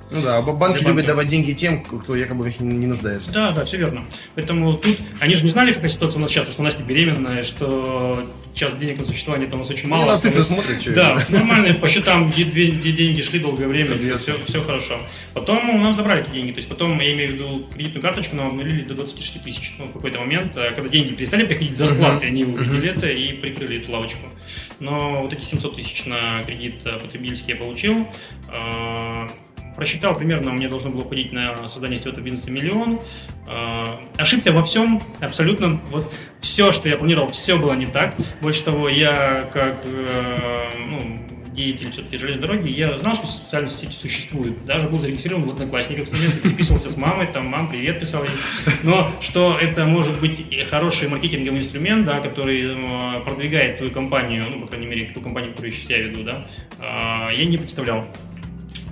ну 0.09 0.21
да, 0.21 0.41
банки 0.41 0.83
любят 0.83 1.05
давать 1.05 1.27
деньги 1.27 1.53
тем, 1.53 1.83
кто 1.83 2.15
якобы 2.15 2.45
в 2.45 2.47
них 2.47 2.59
не 2.59 2.87
нуждается. 2.87 3.31
Да, 3.33 3.51
да, 3.51 3.65
все 3.65 3.77
верно. 3.77 4.03
Поэтому 4.35 4.73
тут 4.73 4.97
они 5.19 5.35
же 5.35 5.43
не 5.43 5.51
знали, 5.51 5.73
какая 5.73 5.89
ситуация 5.89 6.19
у 6.19 6.21
нас 6.21 6.31
сейчас, 6.31 6.47
что 6.49 6.63
Настя 6.63 6.83
беременная, 6.83 7.43
что 7.43 8.23
сейчас 8.57 8.75
денег 8.77 8.99
на 8.99 9.05
существование 9.05 9.49
там 9.49 9.59
у 9.59 9.63
нас 9.63 9.71
очень 9.71 9.87
мало. 9.87 10.03
Не 10.03 10.09
на 10.09 10.17
цифры 10.17 10.43
смотрят, 10.43 10.81
что 10.81 10.93
Да, 10.93 11.23
нормально, 11.29 11.73
по 11.75 11.87
счетам, 11.87 12.29
где, 12.29 12.43
где 12.43 12.91
деньги 12.91 13.21
шли 13.21 13.39
долгое 13.39 13.67
время, 13.67 13.97
все, 13.97 14.17
все, 14.17 14.43
все 14.47 14.61
хорошо. 14.63 14.99
Потом 15.33 15.69
у 15.69 15.77
нас 15.77 15.95
забрали 15.95 16.23
эти 16.23 16.31
деньги, 16.31 16.51
то 16.51 16.57
есть 16.57 16.69
потом, 16.69 16.99
я 16.99 17.13
имею 17.13 17.29
в 17.29 17.33
виду, 17.33 17.67
кредитную 17.73 18.01
карточку 18.01 18.35
нам 18.35 18.47
обнулили 18.47 18.83
до 18.83 18.95
26 18.95 19.43
тысяч. 19.43 19.75
Ну, 19.77 19.85
в 19.85 19.93
какой-то 19.93 20.19
момент, 20.19 20.55
э, 20.55 20.71
когда 20.71 20.89
деньги 20.89 21.13
перестали 21.13 21.45
приходить 21.45 21.77
зарплаты, 21.77 22.25
uh-huh. 22.25 22.29
они 22.29 22.45
увидели 22.45 22.89
uh-huh. 22.89 22.97
это 22.97 23.07
и 23.07 23.33
прикрыли 23.33 23.81
эту 23.81 23.91
лавочку. 23.91 24.27
Но 24.79 25.21
вот 25.21 25.33
эти 25.33 25.43
700 25.43 25.75
тысяч 25.75 26.05
на 26.05 26.43
кредит 26.43 26.75
э, 26.85 26.99
потребительский 26.99 27.51
я 27.51 27.57
получил. 27.57 28.07
Просчитал 29.77 30.15
примерно, 30.15 30.51
мне 30.51 30.67
должно 30.67 30.89
было 30.89 31.01
уходить 31.01 31.31
на 31.31 31.55
создание 31.67 31.99
всего 31.99 32.11
этого 32.11 32.25
бизнеса 32.25 32.49
миллион. 32.49 32.99
А, 33.47 34.01
ошибся 34.17 34.51
во 34.51 34.63
всем, 34.63 34.99
абсолютно. 35.21 35.79
Вот 35.91 36.11
все, 36.41 36.71
что 36.71 36.89
я 36.89 36.97
планировал, 36.97 37.29
все 37.29 37.57
было 37.57 37.73
не 37.73 37.85
так. 37.85 38.15
Больше 38.41 38.63
того, 38.63 38.89
я 38.89 39.47
как 39.53 39.85
э, 39.85 40.69
ну, 40.89 41.19
деятель 41.57 41.91
все-таки 41.91 42.17
железной 42.17 42.41
дороги, 42.41 42.69
я 42.69 42.97
знал, 42.99 43.15
что 43.15 43.27
социальные 43.27 43.71
сети 43.71 43.91
существуют. 43.91 44.65
Даже 44.65 44.87
был 44.87 44.99
зарегистрирован 44.99 45.43
в 45.43 45.49
Одноклассниках, 45.51 46.09
переписывался 46.41 46.89
с 46.89 46.97
мамой, 46.97 47.27
там, 47.27 47.47
мам, 47.47 47.69
привет, 47.69 47.99
писал 47.99 48.23
ей. 48.23 48.31
Но 48.83 49.11
что 49.21 49.57
это 49.59 49.85
может 49.85 50.19
быть 50.19 50.45
хороший 50.69 51.09
маркетинговый 51.09 51.59
инструмент, 51.59 52.05
да, 52.05 52.19
который 52.19 52.73
э, 52.73 53.19
продвигает 53.21 53.77
твою 53.77 53.91
компанию, 53.91 54.45
ну, 54.49 54.61
по 54.61 54.67
крайней 54.67 54.87
мере, 54.87 55.11
ту 55.13 55.19
компанию, 55.19 55.51
которую 55.51 55.73
сейчас 55.73 55.89
я 55.89 55.97
веду, 55.99 56.23
да, 56.23 56.45
а, 56.79 57.29
я 57.31 57.45
не 57.45 57.57
представлял. 57.57 58.07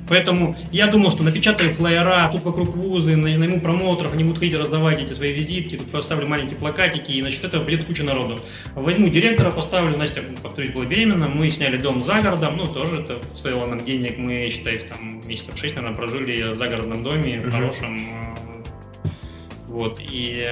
Поэтому 0.08 0.56
я 0.72 0.88
думал, 0.88 1.12
что 1.12 1.24
напечатаю 1.24 1.74
флайера, 1.74 2.30
тут 2.32 2.44
вокруг 2.44 2.76
вузы, 2.76 3.16
найму 3.16 3.60
промоутеров, 3.60 4.14
они 4.14 4.24
будут 4.24 4.40
ходить 4.40 4.56
раздавать 4.56 5.02
эти 5.02 5.14
свои 5.14 5.34
визитки, 5.34 5.78
тут 5.78 5.90
поставлю 5.92 6.28
маленькие 6.28 6.58
плакатики, 6.58 7.12
и 7.12 7.22
значит 7.22 7.44
этого 7.44 7.64
придет 7.64 7.86
куча 7.86 8.04
народу. 8.04 8.40
Возьму 8.76 9.10
директора, 9.10 9.52
поставлю, 9.52 9.98
Настя, 9.98 10.24
повторюсь, 10.44 10.72
была 10.72 10.86
беременна, 10.86 11.28
мы 11.28 11.50
сняли 11.50 11.78
дом 11.78 12.04
за 12.04 12.22
городом, 12.22 12.58
ну, 12.58 12.68
тоже 12.68 13.02
это 13.02 13.20
стоило 13.36 13.66
нам 13.66 13.84
денег, 13.84 14.18
мы, 14.18 14.50
считай, 14.52 14.78
там 14.78 15.22
месяцев 15.28 15.58
шесть, 15.58 15.76
наверное, 15.76 15.98
прожили 15.98 16.54
в 16.54 16.58
загородном 16.58 17.04
доме, 17.04 17.40
в 17.40 17.50
хорошем, 17.50 18.08
э, 18.08 19.10
вот, 19.68 20.00
и 20.00 20.52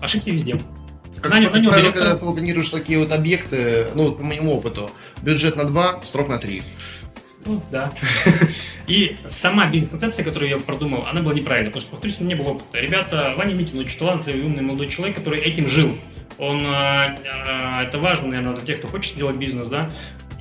ошибся 0.00 0.30
везде. 0.30 0.60
Как, 1.20 1.32
на, 1.32 1.44
как 1.44 1.62
на 1.62 1.70
правило, 1.70 1.92
когда 1.92 2.16
планируешь 2.16 2.68
такие 2.68 2.98
вот 2.98 3.12
объекты, 3.12 3.88
ну, 3.94 4.04
вот 4.04 4.18
по 4.18 4.24
моему 4.24 4.54
опыту, 4.54 4.90
бюджет 5.22 5.56
на 5.56 5.64
2, 5.64 6.02
срок 6.04 6.28
на 6.28 6.38
3. 6.38 6.62
Ну, 7.44 7.62
да. 7.70 7.92
И 8.86 9.16
сама 9.28 9.66
бизнес-концепция, 9.66 10.24
которую 10.24 10.50
я 10.50 10.58
продумал, 10.58 11.06
она 11.06 11.22
была 11.22 11.34
неправильной, 11.34 11.70
потому 11.70 11.82
что, 11.82 11.90
повторюсь, 11.90 12.20
у 12.20 12.24
меня 12.24 12.36
не 12.36 12.42
было 12.42 12.54
опыта. 12.54 12.78
Ребята, 12.78 13.34
Ваня 13.36 13.54
Митин 13.54 13.78
очень 13.78 13.98
талантливый, 13.98 14.42
умный 14.42 14.62
молодой 14.62 14.88
человек, 14.88 15.16
который 15.16 15.40
этим 15.40 15.68
жил. 15.68 15.96
Он, 16.38 16.60
э, 16.64 17.16
э, 17.24 17.82
это 17.82 17.98
важно, 17.98 18.28
наверное, 18.28 18.54
для 18.54 18.66
тех, 18.66 18.78
кто 18.78 18.88
хочет 18.88 19.14
сделать 19.14 19.36
бизнес, 19.36 19.68
да, 19.68 19.90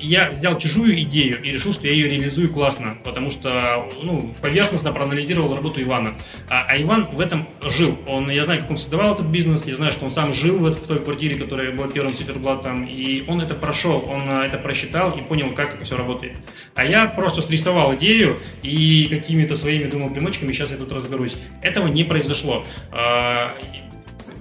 я 0.02 0.32
взял 0.32 0.58
чужую 0.58 1.02
идею 1.04 1.42
и 1.42 1.52
решил, 1.52 1.74
что 1.74 1.88
я 1.88 1.94
ее 1.94 2.08
реализую 2.10 2.50
классно, 2.50 2.98
потому 3.04 3.32
что 3.32 3.90
ну, 4.02 4.34
поверхностно 4.42 4.92
проанализировал 4.92 5.56
работу 5.56 5.82
Ивана. 5.82 6.16
А, 6.50 6.66
а 6.68 6.82
Иван 6.82 7.06
в 7.06 7.20
этом 7.20 7.48
жил. 7.62 7.98
Он, 8.08 8.30
я 8.30 8.46
знаю, 8.46 8.62
как 8.62 8.72
он 8.72 8.78
создавал 8.78 9.14
этот 9.14 9.28
бизнес, 9.28 9.66
я 9.66 9.76
знаю, 9.76 9.92
что 9.92 10.06
он 10.06 10.12
сам 10.12 10.34
жил 10.34 10.58
в, 10.58 10.72
в 10.72 10.88
той 10.88 11.00
квартире, 11.00 11.36
которая 11.36 11.72
была 11.72 11.88
первым 11.88 12.16
циферблатом, 12.16 12.86
и 12.86 13.24
он 13.28 13.42
это 13.42 13.54
прошел, 13.54 14.04
он 14.08 14.22
а, 14.26 14.46
это 14.46 14.58
просчитал 14.58 15.12
и 15.18 15.22
понял, 15.22 15.54
как 15.54 15.76
это 15.76 15.86
все 15.86 15.98
работает. 15.98 16.36
А 16.76 16.84
я 16.84 17.06
просто 17.06 17.42
срисовал 17.42 17.96
идею 17.96 18.40
и 18.64 19.08
какими-то 19.10 19.58
своими, 19.58 19.90
думал, 19.90 20.10
примочками 20.10 20.52
сейчас 20.54 20.72
я 20.72 20.78
тут 20.78 20.92
разберусь. 20.92 21.36
Этого 21.62 21.88
не 21.88 22.04
произошло. 22.04 22.66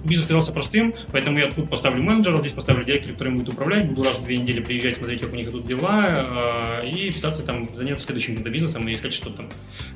А, 0.03 0.07
бизнес 0.07 0.25
оказался 0.25 0.51
простым, 0.51 0.93
поэтому 1.11 1.39
я 1.39 1.49
тут 1.51 1.69
поставлю 1.69 2.03
менеджера, 2.03 2.37
здесь 2.37 2.53
поставлю 2.53 2.83
директора, 2.83 3.13
который 3.13 3.33
будет 3.33 3.49
управлять, 3.49 3.87
буду 3.87 4.03
раз 4.03 4.17
в 4.17 4.25
две 4.25 4.37
недели 4.37 4.61
приезжать, 4.61 4.97
смотреть, 4.97 5.21
как 5.21 5.33
у 5.33 5.35
них 5.35 5.49
идут 5.49 5.65
дела, 5.65 6.81
э, 6.83 6.89
и 6.89 7.11
пытаться 7.11 7.43
там 7.43 7.69
заняться 7.75 8.05
следующим 8.05 8.35
бизнесом 8.35 8.87
и 8.87 8.93
искать 8.93 9.13
что-то 9.13 9.37
там. 9.37 9.49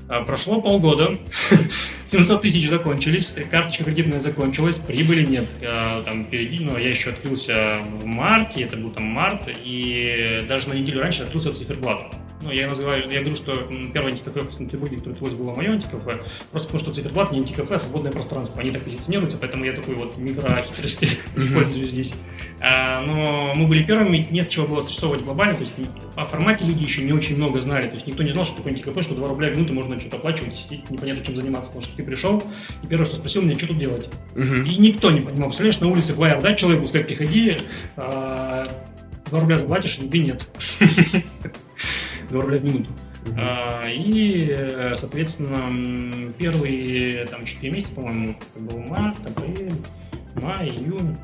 А, 0.07 0.21
прошло 0.21 0.61
полгода, 0.61 1.17
700 2.05 2.41
тысяч 2.41 2.69
закончились, 2.69 3.33
карточка 3.49 3.83
кредитная 3.83 4.19
закончилась, 4.19 4.75
прибыли 4.75 5.25
нет. 5.25 5.49
А, 5.61 6.03
там 6.03 6.25
впереди, 6.25 6.63
ну, 6.63 6.77
я 6.77 6.89
еще 6.89 7.11
открылся 7.11 7.81
в 8.01 8.05
марте, 8.05 8.61
это 8.61 8.77
был 8.77 8.91
там 8.91 9.05
март, 9.05 9.49
и 9.63 10.45
даже 10.47 10.69
на 10.69 10.73
неделю 10.73 11.01
раньше 11.01 11.23
открылся 11.23 11.53
циферблат 11.53 12.15
ну, 12.45 12.51
я 12.51 12.69
называю, 12.69 13.09
я 13.09 13.21
говорю, 13.21 13.35
что 13.35 13.55
первое 13.91 14.11
антикафе 14.11 14.41
в 14.41 14.53
Санкт-Петербурге, 14.53 14.97
которое 14.97 15.13
открылось, 15.13 15.35
было 15.35 15.55
мое 15.55 15.71
антикафе, 15.71 16.21
просто 16.51 16.67
потому 16.67 16.79
что 16.79 16.93
циферблат 16.93 17.31
не 17.31 17.39
антикафе, 17.39 17.75
а 17.75 17.79
свободное 17.79 18.11
пространство. 18.11 18.61
Они 18.61 18.69
так 18.69 18.83
позиционируются, 18.83 19.37
поэтому 19.37 19.65
я 19.65 19.73
такой 19.73 19.95
вот 19.95 20.15
микрохитрости 20.17 21.09
использую 21.35 21.83
здесь. 21.85 22.13
А, 22.59 23.01
но 23.01 23.53
мы 23.55 23.67
были 23.67 23.81
первыми, 23.81 24.27
не 24.29 24.43
с 24.43 24.47
чего 24.47 24.67
было 24.67 24.83
срисовывать 24.83 25.23
глобально, 25.23 25.55
то 25.55 25.61
есть 25.61 25.73
о 26.15 26.25
формате 26.25 26.65
люди 26.65 26.83
еще 26.83 27.01
не 27.01 27.13
очень 27.13 27.35
много 27.35 27.61
знали, 27.61 27.87
то 27.87 27.95
есть 27.95 28.05
никто 28.05 28.21
не 28.21 28.31
знал, 28.31 28.45
что 28.45 28.57
такое 28.57 28.73
антикафе, 28.73 29.01
что 29.01 29.15
2 29.15 29.27
рубля 29.27 29.49
в 29.49 29.57
минуту 29.57 29.73
можно 29.73 29.99
что-то 29.99 30.17
оплачивать 30.17 30.57
сидеть, 30.57 30.89
непонятно 30.91 31.25
чем 31.25 31.35
заниматься, 31.35 31.67
потому 31.67 31.83
что 31.83 31.97
ты 31.97 32.03
пришел, 32.03 32.43
и 32.83 32.87
первое, 32.87 33.07
что 33.07 33.15
спросил 33.15 33.41
меня, 33.41 33.55
что 33.55 33.67
тут 33.67 33.79
делать. 33.79 34.07
И 34.35 34.77
никто 34.77 35.09
не 35.09 35.21
понимал, 35.21 35.49
представляешь, 35.49 35.79
на 35.79 35.87
улице 35.87 36.13
флайер 36.13 36.41
дать 36.41 36.59
человеку, 36.59 36.87
сказать, 36.87 37.07
приходи, 37.07 37.57
а, 37.97 38.65
2 39.29 39.39
рубля 39.39 39.57
заплатишь, 39.57 39.97
а 39.99 40.03
еды 40.03 40.19
нет. 40.19 40.47
2 42.35 42.41
рубля 42.41 42.59
в 42.59 42.63
минуту. 42.65 42.89
Uh-huh. 43.25 43.33
А, 43.37 43.83
и, 43.87 44.47
э, 44.49 44.95
соответственно, 44.97 46.31
первые 46.37 47.25
там 47.27 47.45
4 47.45 47.73
месяца, 47.73 47.93
по-моему, 47.93 48.35
это 48.55 48.63
был 48.63 48.79
март, 48.79 49.17
апрель, 49.25 49.71
май, 50.35 50.67
июнь. 50.67 51.15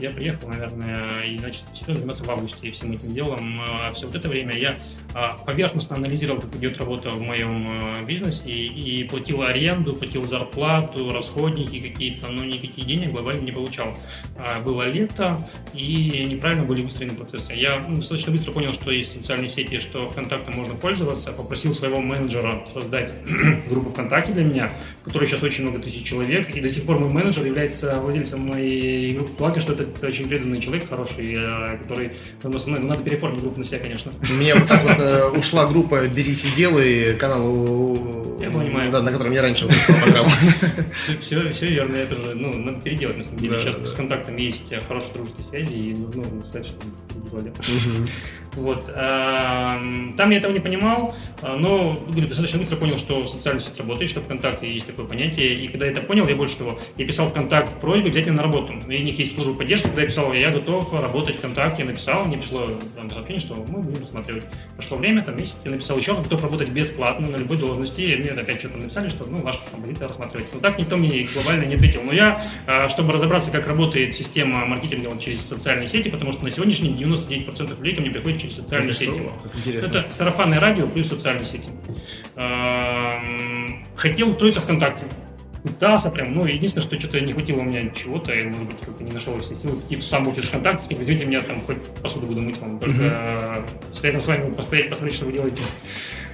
Я 0.00 0.10
приехал, 0.10 0.48
наверное, 0.48 1.24
и 1.24 1.38
начал 1.38 1.60
серьезно 1.74 1.96
заниматься 1.96 2.24
в 2.24 2.30
августе 2.30 2.70
всем 2.70 2.92
этим 2.92 3.12
делом. 3.12 3.60
А 3.60 3.92
все 3.92 4.06
вот 4.06 4.14
это 4.14 4.26
время 4.26 4.56
я 4.56 4.78
а, 5.14 5.36
поверхностно 5.36 5.96
анализировал, 5.96 6.40
как 6.40 6.54
идет 6.56 6.78
работа 6.78 7.10
в 7.10 7.20
моем 7.20 7.66
э, 7.68 8.04
бизнесе 8.06 8.50
и 8.50 9.04
платил 9.04 9.42
аренду, 9.42 9.94
платил 9.94 10.24
зарплату, 10.24 11.10
расходники 11.10 11.80
какие-то, 11.80 12.28
но 12.28 12.44
никаких 12.44 12.86
денег 12.86 13.10
глобально 13.10 13.42
не 13.42 13.52
получал. 13.52 13.94
А, 14.38 14.60
было 14.60 14.88
лето, 14.88 15.46
и 15.74 16.26
неправильно 16.26 16.64
были 16.64 16.80
выстроены 16.80 17.14
процессы. 17.14 17.52
Я 17.52 17.84
ну, 17.86 17.96
достаточно 17.96 18.32
быстро 18.32 18.52
понял, 18.52 18.72
что 18.72 18.90
есть 18.90 19.12
социальные 19.12 19.50
сети, 19.50 19.78
что 19.78 20.08
ВКонтактом 20.08 20.54
можно 20.54 20.74
пользоваться. 20.74 21.32
Попросил 21.32 21.74
своего 21.74 22.00
менеджера 22.00 22.64
создать 22.72 23.12
группу 23.68 23.90
ВКонтакте 23.90 24.32
для 24.32 24.44
меня, 24.44 24.72
в 25.02 25.04
которой 25.04 25.28
сейчас 25.28 25.42
очень 25.42 25.64
много 25.64 25.80
тысяч 25.80 26.06
человек, 26.06 26.54
и 26.56 26.60
до 26.62 26.70
сих 26.70 26.84
пор 26.84 26.98
мой 26.98 27.10
менеджер 27.10 27.44
является 27.44 28.00
владельцем 28.00 28.40
моей 28.40 29.14
группы 29.14 29.32
ВКонтакте, 29.34 29.65
что 29.66 29.82
это 29.82 30.06
очень 30.06 30.28
преданный 30.28 30.60
человек, 30.60 30.88
хороший, 30.88 31.34
э, 31.34 31.78
который 31.78 32.12
со 32.40 32.48
мной, 32.48 32.80
надо 32.80 33.02
переформить 33.02 33.40
группу 33.40 33.58
на 33.58 33.64
себя, 33.64 33.78
конечно. 33.78 34.12
У 34.28 34.34
меня 34.34 34.54
вот 34.54 34.68
так 34.68 34.82
вот 34.82 34.98
э, 34.98 35.30
ушла 35.30 35.66
группа 35.66 36.06
«Берись 36.06 36.44
и 36.44 36.50
делай», 36.54 37.14
канал, 37.16 38.38
я 38.40 38.50
понимаю. 38.50 38.92
Да, 38.92 39.02
на 39.02 39.10
котором 39.10 39.32
я 39.32 39.42
раньше 39.42 39.66
выпускал 39.66 39.96
программу. 39.96 40.30
Все, 41.20 41.52
все 41.52 41.66
верно, 41.66 41.96
это 41.96 42.14
же, 42.14 42.34
ну, 42.34 42.52
надо 42.52 42.80
переделать, 42.80 43.18
на 43.18 43.24
самом 43.24 43.38
деле. 43.38 43.60
Сейчас 43.60 43.90
с 43.90 43.94
контактом 43.94 44.36
есть 44.36 44.72
хорошие 44.86 45.12
дружеские 45.14 45.46
связи, 45.48 45.72
и 45.72 45.94
нужно 45.94 46.24
сказать, 46.48 46.66
что. 46.66 46.78
Вот. 48.56 48.84
Эм, 48.88 50.14
там 50.16 50.30
я 50.30 50.38
этого 50.38 50.52
не 50.52 50.60
понимал, 50.60 51.14
э, 51.42 51.56
но 51.56 51.92
говорю, 51.92 52.26
достаточно 52.26 52.58
быстро 52.58 52.76
понял, 52.76 52.98
что 52.98 53.26
социальная 53.26 53.62
сеть 53.62 53.78
работает, 53.78 54.10
что 54.10 54.22
ВКонтакте 54.22 54.72
есть 54.72 54.86
такое 54.86 55.06
понятие. 55.06 55.54
И 55.54 55.68
когда 55.68 55.86
я 55.86 55.92
это 55.92 56.00
понял, 56.00 56.26
я 56.26 56.34
больше 56.34 56.56
того, 56.56 56.78
я 56.96 57.06
писал 57.06 57.28
ВКонтакт 57.28 57.80
просьбы 57.80 58.08
взять 58.08 58.26
меня 58.26 58.36
на 58.36 58.42
работу. 58.42 58.72
И 58.88 58.96
у 58.96 59.02
них 59.02 59.18
есть 59.18 59.34
служба 59.34 59.54
поддержки, 59.54 59.86
когда 59.86 60.02
я 60.02 60.08
писал, 60.08 60.32
я 60.32 60.50
готов 60.50 60.92
работать 60.92 61.36
ВКонтакте, 61.36 61.82
я 61.82 61.88
написал, 61.88 62.24
мне 62.24 62.38
пришло 62.38 62.70
там, 62.96 63.10
сообщение, 63.10 63.40
что 63.40 63.54
мы 63.68 63.82
будем 63.82 64.00
рассматривать. 64.00 64.44
Прошло 64.76 64.96
время, 64.96 65.22
там 65.22 65.36
месяц, 65.36 65.54
я 65.64 65.70
написал 65.70 65.98
еще, 65.98 66.14
готов 66.14 66.42
работать 66.42 66.70
бесплатно 66.70 67.28
на 67.28 67.36
любой 67.36 67.58
должности. 67.58 68.00
И 68.00 68.16
мне 68.16 68.30
опять 68.30 68.58
что-то 68.58 68.78
написали, 68.78 69.10
что 69.10 69.26
ну, 69.26 69.38
ваш 69.38 69.58
композитор 69.70 70.08
рассматривается. 70.08 70.54
Но 70.54 70.60
так 70.60 70.78
никто 70.78 70.96
мне 70.96 71.28
глобально 71.32 71.64
не 71.64 71.74
ответил. 71.74 72.02
Но 72.02 72.12
я, 72.12 72.42
э, 72.66 72.88
чтобы 72.88 73.12
разобраться, 73.12 73.50
как 73.50 73.66
работает 73.66 74.14
система 74.14 74.64
маркетинга 74.64 75.10
через 75.20 75.42
социальные 75.46 75.88
сети, 75.88 76.08
потому 76.08 76.32
что 76.32 76.44
на 76.44 76.50
сегодняшний 76.50 76.90
день 76.90 77.08
99% 77.08 77.76
людей 77.78 77.94
ко 77.94 78.00
мне 78.00 78.10
приходят 78.10 78.45
через 78.46 78.56
социальные 78.56 78.94
сети. 78.94 79.20
Это 79.66 80.06
сарафанное 80.16 80.60
радио 80.60 80.86
плюс 80.86 81.08
социальные 81.08 81.46
сети. 81.46 81.68
Хотел 83.96 84.30
устроиться 84.30 84.60
ВКонтакте. 84.60 85.06
Пытался 85.62 86.10
прям, 86.10 86.32
ну, 86.32 86.44
единственное, 86.46 86.86
что 86.86 86.96
что-то 86.96 87.20
не 87.20 87.32
хватило 87.32 87.58
у 87.58 87.64
меня 87.64 87.90
чего-то, 87.90 88.32
я, 88.32 88.44
может 88.44 88.66
быть, 88.68 88.80
как-то 88.80 89.02
не 89.02 89.10
нашел 89.10 89.36
все 89.38 89.56
силы 89.56 89.80
идти 89.80 89.96
в 89.96 90.04
сам 90.04 90.28
офис 90.28 90.44
ВКонтакте, 90.44 90.84
сказать, 90.84 91.02
извините, 91.02 91.24
меня 91.24 91.40
там 91.40 91.60
хоть 91.62 91.82
посуду 92.00 92.26
буду 92.26 92.40
мыть 92.40 92.56
вам, 92.58 92.78
только 92.78 93.64
стоять 93.92 94.22
с 94.22 94.28
вами 94.28 94.52
постоять, 94.52 94.88
посмотреть, 94.88 95.16
что 95.16 95.26
вы 95.26 95.32
делаете. 95.32 95.62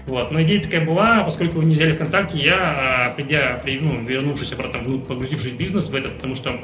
Вот. 0.07 0.33
Но 0.33 0.43
идея 0.43 0.63
такая 0.63 0.85
была, 0.85 1.23
поскольку 1.23 1.61
вы 1.61 1.65
не 1.65 1.77
взяли 1.77 1.93
ВКонтакте, 1.93 2.37
я, 2.37 2.59
а, 2.59 3.15
придя, 3.15 3.59
при, 3.65 3.81
ну, 3.81 4.03
вернувшись 4.03 4.53
обратно, 4.53 4.99
погрузившись 4.99 5.53
в 5.53 5.57
бизнес 5.57 5.87
в 5.87 5.95
этот, 5.95 6.17
потому 6.17 6.37
что 6.37 6.61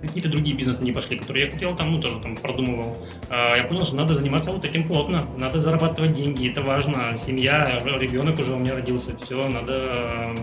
какие-то 0.00 0.28
другие 0.28 0.56
бизнесы 0.56 0.82
не 0.82 0.92
пошли, 0.92 1.18
которые 1.18 1.46
я 1.46 1.50
хотел 1.50 1.76
там, 1.76 1.92
ну, 1.92 2.00
тоже 2.00 2.20
там 2.20 2.36
продумывал. 2.36 2.96
А, 3.30 3.56
я 3.56 3.64
понял, 3.64 3.84
что 3.84 3.96
надо 3.96 4.14
заниматься 4.14 4.50
вот 4.50 4.64
этим 4.64 4.86
плотно, 4.86 5.24
надо 5.36 5.60
зарабатывать 5.60 6.14
деньги, 6.14 6.50
это 6.50 6.62
важно. 6.62 7.16
Семья, 7.24 7.80
ребенок 7.98 8.38
уже 8.38 8.52
у 8.52 8.58
меня 8.58 8.74
родился, 8.74 9.16
все, 9.20 9.48
надо 9.48 10.34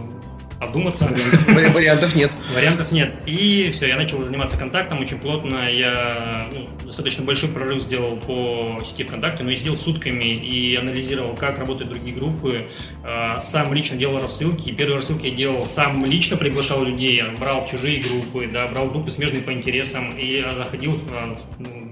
подуматься. 0.59 1.07
Вариантов 1.47 2.15
нет. 2.15 2.31
Вариантов 2.53 2.91
нет. 2.91 3.13
И 3.25 3.71
все, 3.73 3.87
я 3.87 3.95
начал 3.95 4.21
заниматься 4.21 4.57
контактом 4.57 5.01
очень 5.01 5.17
плотно. 5.17 5.69
Я 5.69 6.49
ну, 6.51 6.67
достаточно 6.85 7.23
большой 7.23 7.49
прорыв 7.49 7.83
сделал 7.83 8.17
по 8.17 8.81
сети 8.85 9.03
ВКонтакте, 9.03 9.43
но 9.43 9.51
я 9.51 9.57
сидел 9.57 9.75
сутками 9.75 10.23
и 10.23 10.75
анализировал, 10.75 11.35
как 11.35 11.57
работают 11.57 11.91
другие 11.91 12.15
группы. 12.15 12.67
А, 13.03 13.39
сам 13.39 13.73
лично 13.73 13.97
делал 13.97 14.21
рассылки. 14.21 14.71
Первые 14.71 14.97
рассылки 14.97 15.27
я 15.27 15.35
делал 15.35 15.65
сам 15.65 16.05
лично, 16.05 16.37
приглашал 16.37 16.83
людей, 16.83 17.21
брал 17.39 17.67
чужие 17.69 18.01
группы, 18.01 18.49
да, 18.51 18.67
брал 18.67 18.89
группы 18.89 19.11
смежные 19.11 19.41
по 19.41 19.53
интересам 19.53 20.11
и 20.17 20.45
заходил, 20.55 20.99
а, 21.11 21.35
ну, 21.59 21.85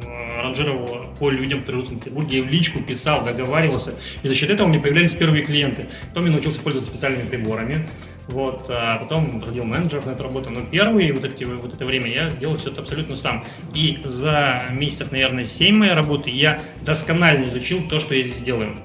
ранжировал 0.44 1.08
по 1.20 1.30
людям, 1.30 1.62
в 1.62 1.66
Петербурге, 1.66 2.38
я 2.38 2.44
в 2.44 2.50
личку 2.50 2.80
писал, 2.80 3.24
договаривался. 3.24 3.96
И 4.24 4.28
за 4.28 4.36
счет 4.36 4.50
этого 4.50 4.68
у 4.68 4.70
меня 4.70 4.82
появлялись 4.82 5.12
первые 5.12 5.44
клиенты. 5.44 5.88
Потом 6.10 6.26
я 6.26 6.32
научился 6.32 6.60
пользоваться 6.60 6.92
специальными 6.92 7.28
приборами. 7.28 7.88
Вот, 8.28 8.66
а 8.70 8.98
потом 9.00 9.40
посадил 9.40 9.66
менеджеров 9.66 10.06
на 10.06 10.12
эту 10.12 10.24
работу. 10.24 10.50
Но 10.50 10.62
первые 10.62 11.12
вот, 11.14 11.26
эти, 11.26 11.44
вот 11.44 11.74
это 11.74 11.86
время 11.86 12.08
я 12.08 12.30
делал 12.32 12.58
все 12.58 12.70
это 12.70 12.82
абсолютно 12.82 13.18
сам. 13.18 13.44
И 13.74 14.02
за 14.04 14.64
месяцев, 14.72 15.12
наверное, 15.12 15.46
7 15.46 15.76
моей 15.76 15.94
работы 15.94 16.30
я 16.30 16.62
досконально 16.82 17.46
изучил 17.46 17.88
то, 17.88 18.00
что 18.00 18.16
я 18.16 18.24
здесь 18.24 18.42
делаю 18.42 18.78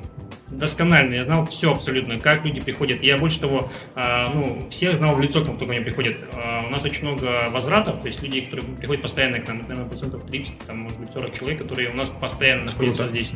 досконально, 0.50 1.14
я 1.14 1.24
знал 1.24 1.46
все 1.46 1.72
абсолютно, 1.72 2.18
как 2.18 2.44
люди 2.44 2.60
приходят. 2.60 3.02
Я 3.02 3.18
больше 3.18 3.40
того, 3.40 3.70
а, 3.94 4.32
ну, 4.32 4.68
всех 4.70 4.96
знал 4.96 5.14
в 5.14 5.20
лицо, 5.20 5.42
кто 5.42 5.52
ко 5.52 5.64
мне 5.66 5.80
приходит. 5.80 6.24
А, 6.32 6.64
у 6.66 6.70
нас 6.70 6.82
очень 6.82 7.02
много 7.02 7.48
возвратов, 7.50 8.00
то 8.00 8.08
есть 8.08 8.22
людей, 8.22 8.42
которые 8.42 8.66
приходят 8.76 9.02
постоянно 9.02 9.40
к 9.40 9.48
нам, 9.48 9.58
наверное, 9.58 9.88
процентов 9.88 10.24
30, 10.24 10.58
там, 10.66 10.78
может 10.78 10.98
быть, 10.98 11.10
40 11.12 11.38
человек, 11.38 11.58
которые 11.58 11.90
у 11.90 11.94
нас 11.94 12.08
постоянно 12.20 12.64
находятся 12.64 13.08
здесь. 13.08 13.30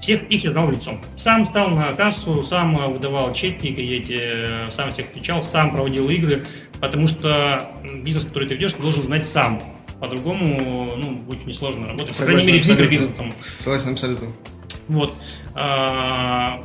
Всех 0.00 0.22
их 0.30 0.44
я 0.44 0.50
знал 0.50 0.70
лицом. 0.70 1.00
Сам 1.18 1.44
стал 1.44 1.68
на 1.70 1.88
кассу, 1.88 2.42
сам 2.42 2.74
выдавал 2.92 3.32
чеки, 3.34 3.68
эти, 3.68 4.70
сам 4.74 4.92
всех 4.92 5.06
встречал, 5.06 5.42
сам 5.42 5.72
проводил 5.72 6.08
игры, 6.08 6.46
потому 6.80 7.06
что 7.06 7.70
бизнес, 8.02 8.24
который 8.24 8.48
ты 8.48 8.54
ведешь, 8.54 8.72
ты 8.72 8.82
должен 8.82 9.02
знать 9.02 9.26
сам. 9.26 9.60
По-другому, 10.00 10.96
ну, 10.96 11.16
будет 11.16 11.46
несложно 11.46 11.88
работать. 11.88 12.16
По 12.16 12.24
крайней 12.24 12.46
мере, 12.46 12.62
в 12.62 12.68
микробизнесом. 12.68 13.32
Согласен 13.58 13.92
абсолютно. 13.92 14.28
Вот. 14.88 15.14
А, 15.54 16.64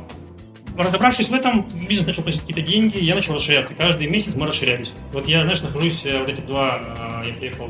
разобравшись 0.76 1.28
в 1.28 1.34
этом, 1.34 1.68
бизнес 1.86 2.06
начал 2.06 2.22
просить 2.22 2.40
какие-то 2.40 2.62
деньги, 2.62 2.98
я 2.98 3.14
начал 3.14 3.34
расширяться. 3.34 3.74
Каждый 3.74 4.08
месяц 4.08 4.34
мы 4.34 4.46
расширялись. 4.46 4.92
Вот 5.12 5.28
я, 5.28 5.42
знаешь, 5.42 5.60
нахожусь 5.60 6.04
э, 6.06 6.18
вот 6.18 6.28
эти 6.28 6.40
два, 6.40 7.22
я 7.26 7.34
приехал 7.34 7.68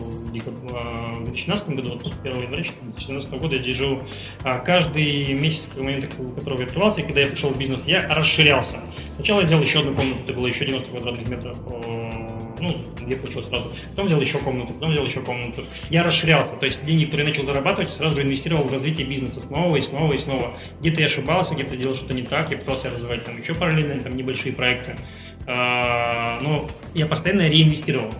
в 1.42 1.46
2017 1.46 1.68
году, 1.76 2.00
вот 2.02 2.14
1 2.22 2.40
января 2.40 2.62
2017 2.62 3.30
года 3.32 3.56
я 3.56 3.62
держу 3.62 4.02
а, 4.42 4.58
каждый 4.58 5.32
месяц, 5.34 5.62
к 5.72 5.76
моменту, 5.76 6.08
который 6.34 6.58
я 6.58 6.64
открывался, 6.64 7.00
и 7.00 7.04
когда 7.04 7.20
я 7.20 7.26
пришел 7.26 7.50
в 7.50 7.58
бизнес, 7.58 7.82
я 7.86 8.06
расширялся. 8.08 8.80
Сначала 9.16 9.40
я 9.40 9.46
взял 9.46 9.60
еще 9.60 9.80
одну 9.80 9.94
комнату, 9.94 10.20
это 10.24 10.32
было 10.32 10.46
еще 10.46 10.64
90 10.64 10.90
квадратных 10.90 11.28
метров 11.28 11.58
ну, 12.60 12.74
где 13.00 13.16
получилось 13.16 13.48
сразу. 13.48 13.72
Потом 13.90 14.06
взял 14.06 14.20
еще 14.20 14.38
комнату, 14.38 14.74
потом 14.74 14.92
взял 14.92 15.04
еще 15.04 15.20
комнату. 15.20 15.64
Я 15.90 16.02
расширялся, 16.02 16.56
то 16.56 16.66
есть 16.66 16.84
деньги, 16.84 17.04
которые 17.04 17.26
я 17.26 17.32
начал 17.32 17.46
зарабатывать, 17.46 17.90
сразу 17.90 18.16
же 18.16 18.22
инвестировал 18.22 18.64
в 18.64 18.72
развитие 18.72 19.06
бизнеса 19.06 19.42
снова 19.46 19.76
и 19.76 19.82
снова 19.82 20.12
и 20.12 20.18
снова. 20.18 20.56
Где-то 20.80 21.00
я 21.00 21.06
ошибался, 21.06 21.54
где-то 21.54 21.76
делал 21.76 21.94
что-то 21.94 22.14
не 22.14 22.22
так, 22.22 22.50
я 22.50 22.58
пытался 22.58 22.90
развивать 22.90 23.24
там 23.24 23.40
еще 23.40 23.54
параллельно 23.54 24.00
там 24.00 24.16
небольшие 24.16 24.52
проекты. 24.52 24.96
А, 25.46 26.40
но 26.40 26.68
я 26.94 27.06
постоянно 27.06 27.48
реинвестировал. 27.48 28.12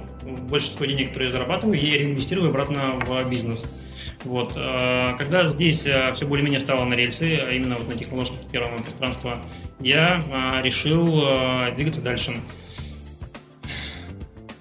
Большинство 0.48 0.86
денег, 0.86 1.08
которые 1.08 1.28
я 1.28 1.34
зарабатываю, 1.34 1.80
я 1.80 1.98
реинвестирую 1.98 2.48
обратно 2.48 2.94
в 3.04 3.30
бизнес. 3.30 3.62
Вот. 4.24 4.52
А, 4.56 5.14
когда 5.16 5.48
здесь 5.48 5.86
а, 5.86 6.12
все 6.14 6.26
более-менее 6.26 6.60
стало 6.60 6.84
на 6.84 6.94
рельсы, 6.94 7.38
а 7.42 7.52
именно 7.52 7.76
вот 7.76 7.88
на 7.88 7.94
технологии 7.94 8.32
первого 8.50 8.76
пространства, 8.78 9.38
я 9.80 10.22
решил 10.62 11.04
двигаться 11.76 12.00
дальше. 12.00 12.34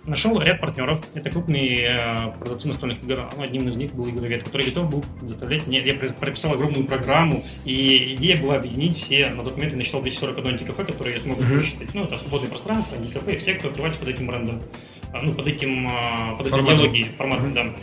Нашел 0.07 0.39
ряд 0.39 0.61
партнеров. 0.61 1.03
Это 1.15 1.31
крупные 1.31 1.87
э, 1.89 2.31
продавцы 2.39 2.67
настольных 2.67 3.03
игр. 3.03 3.27
Одним 3.39 3.69
из 3.69 3.75
них 3.75 3.95
был 3.95 4.07
Игровед, 4.07 4.43
который 4.43 4.67
готов 4.67 4.91
был 4.91 5.03
доставлять 5.23 5.65
мне. 5.65 5.79
Я 5.81 5.95
прописал 5.95 6.53
огромную 6.53 6.85
программу, 6.85 7.43
и 7.65 8.13
идея 8.13 8.39
была 8.39 8.57
объединить 8.57 8.97
все. 8.97 9.31
На 9.31 9.43
тот 9.43 9.55
момент 9.55 9.71
я 9.71 9.79
насчитал 9.79 10.01
241 10.01 10.53
антикафе, 10.53 10.83
которые 10.83 11.15
я 11.15 11.21
смог 11.21 11.39
высчитать. 11.39 11.91
Ну, 11.95 12.03
это 12.03 12.17
свободное 12.17 12.49
пространство, 12.49 12.97
антикафе, 12.97 13.39
все, 13.39 13.55
кто 13.55 13.69
открывается 13.69 13.99
под 13.99 14.09
этим 14.09 14.27
брендом. 14.27 14.61
А, 15.15 15.21
ну, 15.21 15.31
под 15.31 15.47
этим, 15.47 15.87
а, 15.89 16.35
под 16.35 16.47
этой 16.47 16.61
идеологией, 16.61 17.07
форматом, 17.17 17.53
да. 17.53 17.73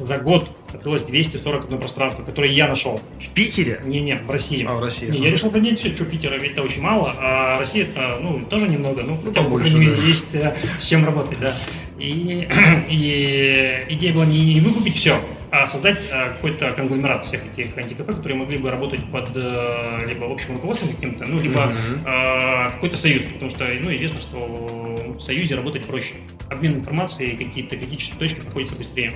За 0.00 0.18
год 0.18 0.48
открылось 0.72 1.02
241 1.02 1.78
пространство, 1.78 2.24
которое 2.24 2.50
я 2.50 2.66
нашел. 2.66 3.00
В 3.20 3.28
Питере? 3.30 3.80
Не-не, 3.84 4.16
в 4.26 4.30
России. 4.30 4.66
А, 4.68 4.74
в 4.74 4.82
России. 4.82 5.06
Не, 5.06 5.18
я 5.18 5.30
решил 5.30 5.50
поднять 5.50 5.78
все, 5.78 5.90
что 5.90 6.04
Питера 6.04 6.34
ведь 6.36 6.52
это 6.52 6.62
очень 6.62 6.80
мало, 6.80 7.14
а 7.18 7.58
Россия 7.60 7.84
это, 7.84 8.18
ну, 8.20 8.40
тоже 8.40 8.68
немного, 8.68 9.02
ну, 9.02 9.20
хотя 9.24 9.42
бы, 9.42 9.50
больше, 9.50 9.74
да. 9.74 10.02
есть 10.02 10.34
э, 10.34 10.56
с 10.78 10.84
чем 10.84 11.04
работать, 11.04 11.38
да. 11.38 11.54
И, 11.98 12.48
и 12.88 13.84
идея 13.90 14.12
была 14.12 14.26
не 14.26 14.60
выкупить 14.60 14.96
все, 14.96 15.20
а 15.50 15.66
создать 15.66 16.00
а, 16.12 16.30
какой-то 16.30 16.70
конгломерат 16.70 17.24
всех 17.24 17.46
этих 17.46 17.76
антикафе, 17.76 18.12
которые 18.12 18.38
могли 18.38 18.58
бы 18.58 18.70
работать 18.70 19.04
под 19.10 19.30
а, 19.34 20.04
либо 20.04 20.30
общим 20.30 20.54
руководством 20.54 20.94
каким-то, 20.94 21.24
ну, 21.26 21.40
либо 21.40 21.60
mm-hmm. 21.60 22.02
а, 22.04 22.70
какой-то 22.70 22.96
союз, 22.96 23.24
потому 23.32 23.50
что, 23.50 23.64
ну, 23.64 23.94
известно, 23.94 24.20
что 24.20 24.38
в 25.18 25.20
союзе 25.20 25.54
работать 25.54 25.86
проще. 25.86 26.14
Обмен 26.50 26.76
информацией, 26.76 27.36
какие-то 27.36 27.76
критические 27.76 28.18
точки 28.18 28.40
находятся 28.44 28.76
быстрее. 28.76 29.12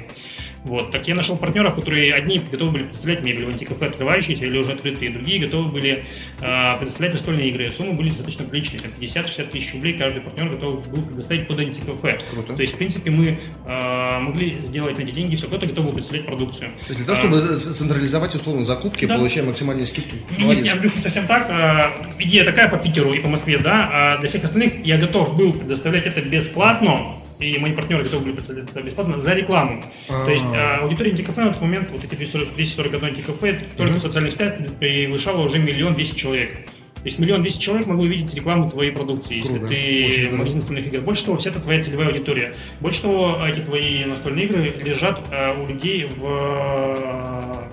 Вот. 0.64 0.92
Так 0.92 1.08
я 1.08 1.14
нашел 1.14 1.36
партнеров, 1.36 1.74
которые 1.74 2.14
одни 2.14 2.38
готовы 2.38 2.72
были 2.72 2.84
представлять 2.84 3.24
мебель 3.24 3.46
в 3.46 3.48
антикафе 3.48 3.86
открывающиеся 3.86 4.46
или 4.46 4.58
уже 4.58 4.72
открытые, 4.72 5.10
другие 5.10 5.40
готовы 5.40 5.70
были 5.70 6.04
э, 6.40 6.78
предоставлять 6.78 7.14
настольные 7.14 7.48
игры. 7.48 7.72
Суммы 7.72 7.94
были 7.94 8.10
достаточно 8.10 8.44
приличные, 8.44 8.80
50-60 8.80 9.50
тысяч 9.50 9.72
рублей 9.74 9.98
каждый 9.98 10.22
партнер 10.22 10.48
готов 10.48 10.88
был 10.88 11.02
предоставить 11.02 11.48
под 11.48 11.58
антикафе. 11.58 12.20
Круто. 12.30 12.54
То 12.54 12.62
есть, 12.62 12.74
в 12.74 12.76
принципе, 12.76 13.10
мы 13.10 13.38
э, 13.66 14.18
могли 14.20 14.56
сделать 14.62 14.98
на 14.98 15.02
эти 15.02 15.10
деньги 15.10 15.36
все, 15.36 15.48
кто-то 15.48 15.66
готов 15.66 15.86
был 15.86 15.92
представлять 15.94 16.26
продукцию. 16.26 16.70
То 16.86 16.92
есть 16.92 17.04
для 17.04 17.06
того, 17.06 17.18
чтобы 17.18 17.38
а, 17.38 17.58
централизовать 17.58 18.34
условно 18.34 18.64
закупки, 18.64 19.04
да. 19.06 19.16
получаем 19.16 19.46
максимальные 19.46 19.86
скидки. 19.86 20.16
Нет, 20.38 20.62
нет, 20.62 20.94
не 20.94 21.00
совсем 21.00 21.26
так. 21.26 21.48
А, 21.50 21.94
идея 22.18 22.44
такая 22.44 22.68
по 22.68 22.78
Питеру 22.78 23.12
и 23.12 23.20
по 23.20 23.28
Москве, 23.28 23.58
да, 23.58 23.90
а 23.92 24.18
для 24.18 24.28
всех 24.28 24.44
остальных 24.44 24.86
я 24.86 24.96
готов 24.96 25.36
был 25.36 25.52
предоставлять 25.52 26.06
это 26.06 26.20
бесплатно, 26.20 27.16
и 27.42 27.58
мои 27.58 27.72
партнеры 27.72 28.04
готовы 28.04 28.24
были 28.24 28.34
представлять 28.34 28.70
это 28.70 28.82
бесплатно 28.82 29.20
за 29.20 29.34
рекламу. 29.34 29.82
А-а-а. 30.08 30.24
То 30.24 30.30
есть 30.30 30.44
а, 30.54 30.78
аудитория 30.82 31.10
антикафе 31.10 31.42
на 31.42 31.52
тот 31.52 31.62
момент, 31.62 31.90
вот 31.90 32.04
эти 32.04 32.14
241 32.14 33.04
антикафе, 33.04 33.64
только 33.76 33.94
mm-hmm. 33.94 33.98
в 33.98 34.02
социальных 34.02 34.32
сетях 34.32 34.54
превышало 34.78 35.46
уже 35.46 35.58
миллион 35.58 35.94
двести 35.94 36.16
человек. 36.16 36.66
То 37.02 37.08
есть 37.08 37.18
миллион 37.18 37.42
двести 37.42 37.60
человек 37.60 37.88
могло 37.88 38.04
увидеть 38.04 38.32
рекламу 38.32 38.68
твоей 38.68 38.92
продукции, 38.92 39.40
Круто. 39.40 39.66
если 39.66 40.26
ты 40.26 40.36
магазин 40.36 40.58
настольных 40.58 40.86
игр. 40.86 41.00
Больше 41.00 41.24
того, 41.24 41.36
вся 41.38 41.50
это 41.50 41.58
твоя 41.58 41.82
целевая 41.82 42.08
аудитория. 42.08 42.54
Больше 42.78 43.02
того, 43.02 43.38
эти 43.44 43.58
твои 43.58 44.04
настольные 44.04 44.46
игры 44.46 44.72
лежат 44.84 45.20
э, 45.32 45.60
у 45.60 45.66
людей 45.66 46.08
в 46.16 47.71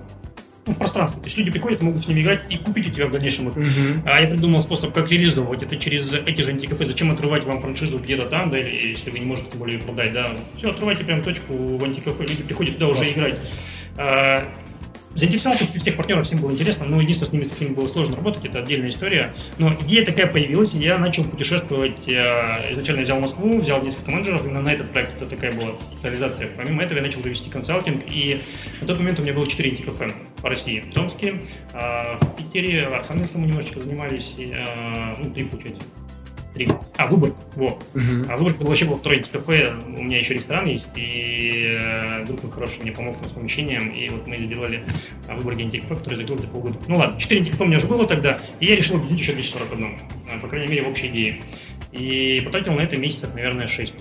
ну, 0.70 0.76
в 0.76 0.78
пространстве. 0.78 1.22
То 1.22 1.28
есть 1.28 1.38
люди 1.38 1.52
приходят, 1.52 1.82
могут 1.82 2.04
с 2.04 2.08
ними 2.08 2.22
играть 2.22 2.44
и 2.50 2.58
купить 2.58 2.88
у 2.88 2.92
тебя 2.92 3.08
в 3.08 3.12
дальнейшем. 3.12 3.50
Uh-huh. 3.50 4.02
А 4.06 4.22
я 4.22 4.28
придумал 4.28 4.62
способ, 4.62 4.94
как 4.94 5.12
реализовывать 5.12 5.64
это 5.64 5.78
через 5.78 6.14
эти 6.14 6.42
же 6.42 6.52
антикафе. 6.52 6.86
Зачем 6.86 7.12
отрывать 7.12 7.44
вам 7.44 7.62
франшизу 7.62 7.98
где-то 7.98 8.28
там, 8.28 8.52
да, 8.52 8.60
или 8.60 8.90
если 8.90 9.10
вы 9.10 9.20
не 9.20 9.26
можете 9.26 9.50
тем 9.52 9.60
более 9.60 9.80
продать, 9.80 10.14
да. 10.14 10.36
Все, 10.58 10.72
отрывайте 10.72 11.04
прям 11.04 11.22
точку 11.22 11.54
в 11.54 11.84
антикафе, 11.84 12.24
люди 12.24 12.44
приходят 12.44 12.76
туда 12.76 12.88
уже 12.88 13.04
играть. 13.12 13.40
А, 15.14 15.18
Заинтересовал 15.18 15.58
всех 15.58 15.96
партнеров, 15.96 16.26
всем 16.26 16.40
было 16.40 16.52
интересно, 16.52 16.86
но 16.86 17.02
единственное, 17.02 17.46
с 17.46 17.60
ними 17.60 17.72
с 17.72 17.76
было 17.76 17.88
сложно 17.88 18.16
работать, 18.16 18.46
это 18.46 18.60
отдельная 18.60 18.90
история. 18.90 19.34
Но 19.58 19.74
идея 19.82 20.06
такая 20.06 20.28
появилась, 20.28 20.74
и 20.74 20.80
я 20.80 20.98
начал 20.98 21.24
путешествовать. 21.24 21.98
Я 22.06 22.66
изначально 22.72 23.04
взял 23.04 23.20
Москву, 23.20 23.60
взял 23.60 23.82
несколько 23.82 24.12
менеджеров, 24.12 24.46
именно 24.46 24.62
на 24.62 24.74
этот 24.74 24.92
проект 24.92 25.22
это 25.22 25.30
такая 25.30 25.52
была 25.52 25.72
специализация. 25.92 26.50
Помимо 26.56 26.84
этого 26.84 26.98
я 27.00 27.04
начал 27.04 27.22
вести 27.22 27.50
консалтинг, 27.50 28.04
и 28.12 28.40
на 28.82 28.88
тот 28.88 29.00
момент 29.00 29.20
у 29.20 29.24
меня 29.24 29.34
было 29.34 29.48
4 29.48 29.70
антикафе 29.70 30.12
по 30.42 30.50
России. 30.50 30.80
В 30.80 30.94
Томске, 30.94 31.36
а, 31.74 32.18
в 32.20 32.36
Питере, 32.38 32.88
в 32.88 32.94
Архангельском 32.94 33.46
немножечко 33.46 33.80
занимались, 33.80 34.36
а, 34.40 35.18
ну, 35.22 35.32
три, 35.32 35.46
получается. 35.46 35.82
А, 37.00 37.06
Выборг, 37.08 37.34
вот. 37.56 37.82
Угу. 37.96 38.30
А 38.30 38.36
Выборг 38.36 38.60
вообще 38.60 38.84
был 38.84 38.98
второй 38.98 39.24
кафе, 39.24 39.74
у 39.88 40.04
меня 40.04 40.20
еще 40.20 40.34
ресторан 40.34 40.66
есть, 40.66 40.90
и 40.98 41.78
э, 41.80 42.26
друг 42.26 42.44
мой 42.44 42.52
хороший 42.52 42.82
мне 42.82 42.92
помог 42.92 43.16
с 43.26 43.32
помещением, 43.32 43.92
и 43.92 44.10
вот 44.10 44.28
мы 44.28 44.38
сделали 44.38 44.84
а, 45.30 45.36
Выборге 45.36 45.64
антикафе, 45.64 45.96
который 45.96 46.16
закрылся 46.16 46.44
за 46.44 46.50
полгода. 46.50 46.78
Ну 46.90 46.98
ладно, 46.98 47.18
четыре 47.18 47.40
антикафе 47.40 47.64
у 47.64 47.68
меня 47.68 47.78
уже 47.78 47.88
было 47.88 48.06
тогда, 48.06 48.38
и 48.60 48.66
я 48.66 48.76
решил 48.76 48.98
объединить 48.98 49.22
еще 49.22 49.32
241, 49.32 49.98
э, 50.28 50.40
по 50.42 50.50
крайней 50.50 50.68
мере, 50.68 50.84
в 50.84 50.90
общей 50.90 51.08
идее. 51.08 51.42
И 51.94 52.42
потратил 52.44 52.74
на 52.74 52.82
это 52.82 52.98
месяцев, 52.98 53.34
наверное, 53.34 53.70
6. 53.70 53.94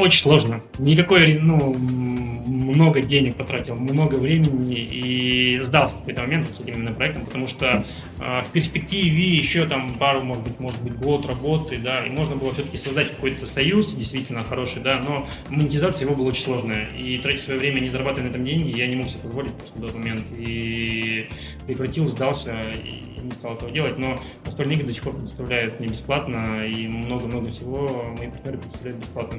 Очень 0.00 0.22
сложно. 0.22 0.62
Никакой, 0.78 1.34
ну, 1.34 1.76
много 1.76 3.02
денег 3.02 3.36
потратил, 3.36 3.74
много 3.74 4.14
времени 4.14 4.76
и 4.76 5.58
сдался 5.60 5.94
в 5.94 5.98
какой-то 5.98 6.22
момент 6.22 6.48
с 6.56 6.60
этим 6.60 6.74
именно 6.74 6.92
проектом, 6.92 7.26
потому 7.26 7.46
что 7.46 7.84
э, 8.18 8.42
в 8.42 8.48
перспективе 8.50 9.28
еще 9.28 9.66
там 9.66 9.94
пару, 9.98 10.22
может 10.22 10.44
быть, 10.44 10.58
может 10.58 10.82
быть, 10.82 10.94
год 10.94 11.26
работы, 11.26 11.78
да, 11.78 12.06
и 12.06 12.10
можно 12.10 12.36
было 12.36 12.54
все-таки 12.54 12.78
создать 12.78 13.10
какой-то 13.10 13.46
союз 13.46 13.92
действительно 13.92 14.42
хороший, 14.44 14.82
да, 14.82 15.02
но 15.04 15.28
монетизация 15.50 16.06
его 16.06 16.14
была 16.14 16.28
очень 16.28 16.44
сложная, 16.44 16.88
и 16.96 17.18
тратить 17.18 17.42
свое 17.42 17.58
время, 17.58 17.80
не 17.80 17.88
зарабатывая 17.88 18.28
на 18.28 18.30
этом 18.30 18.42
деньги, 18.42 18.76
я 18.76 18.86
не 18.86 18.96
мог 18.96 19.10
себе 19.10 19.20
позволить 19.20 19.52
в 19.74 19.80
тот 19.80 19.94
момент, 19.94 20.24
и 20.38 21.28
прекратил, 21.66 22.06
сдался, 22.06 22.58
и 22.82 23.20
не 23.20 23.32
стал 23.32 23.54
этого 23.54 23.70
делать, 23.70 23.98
но 23.98 24.16
настольные 24.46 24.76
игры 24.76 24.86
до 24.86 24.92
сих 24.94 25.02
пор 25.02 25.14
предоставляют 25.16 25.78
мне 25.78 25.88
бесплатно, 25.88 26.64
и 26.66 26.88
много-много 26.88 27.52
всего 27.52 28.14
мои 28.18 28.30
партнеры 28.30 28.58
предоставляют 28.58 29.00
бесплатно. 29.00 29.38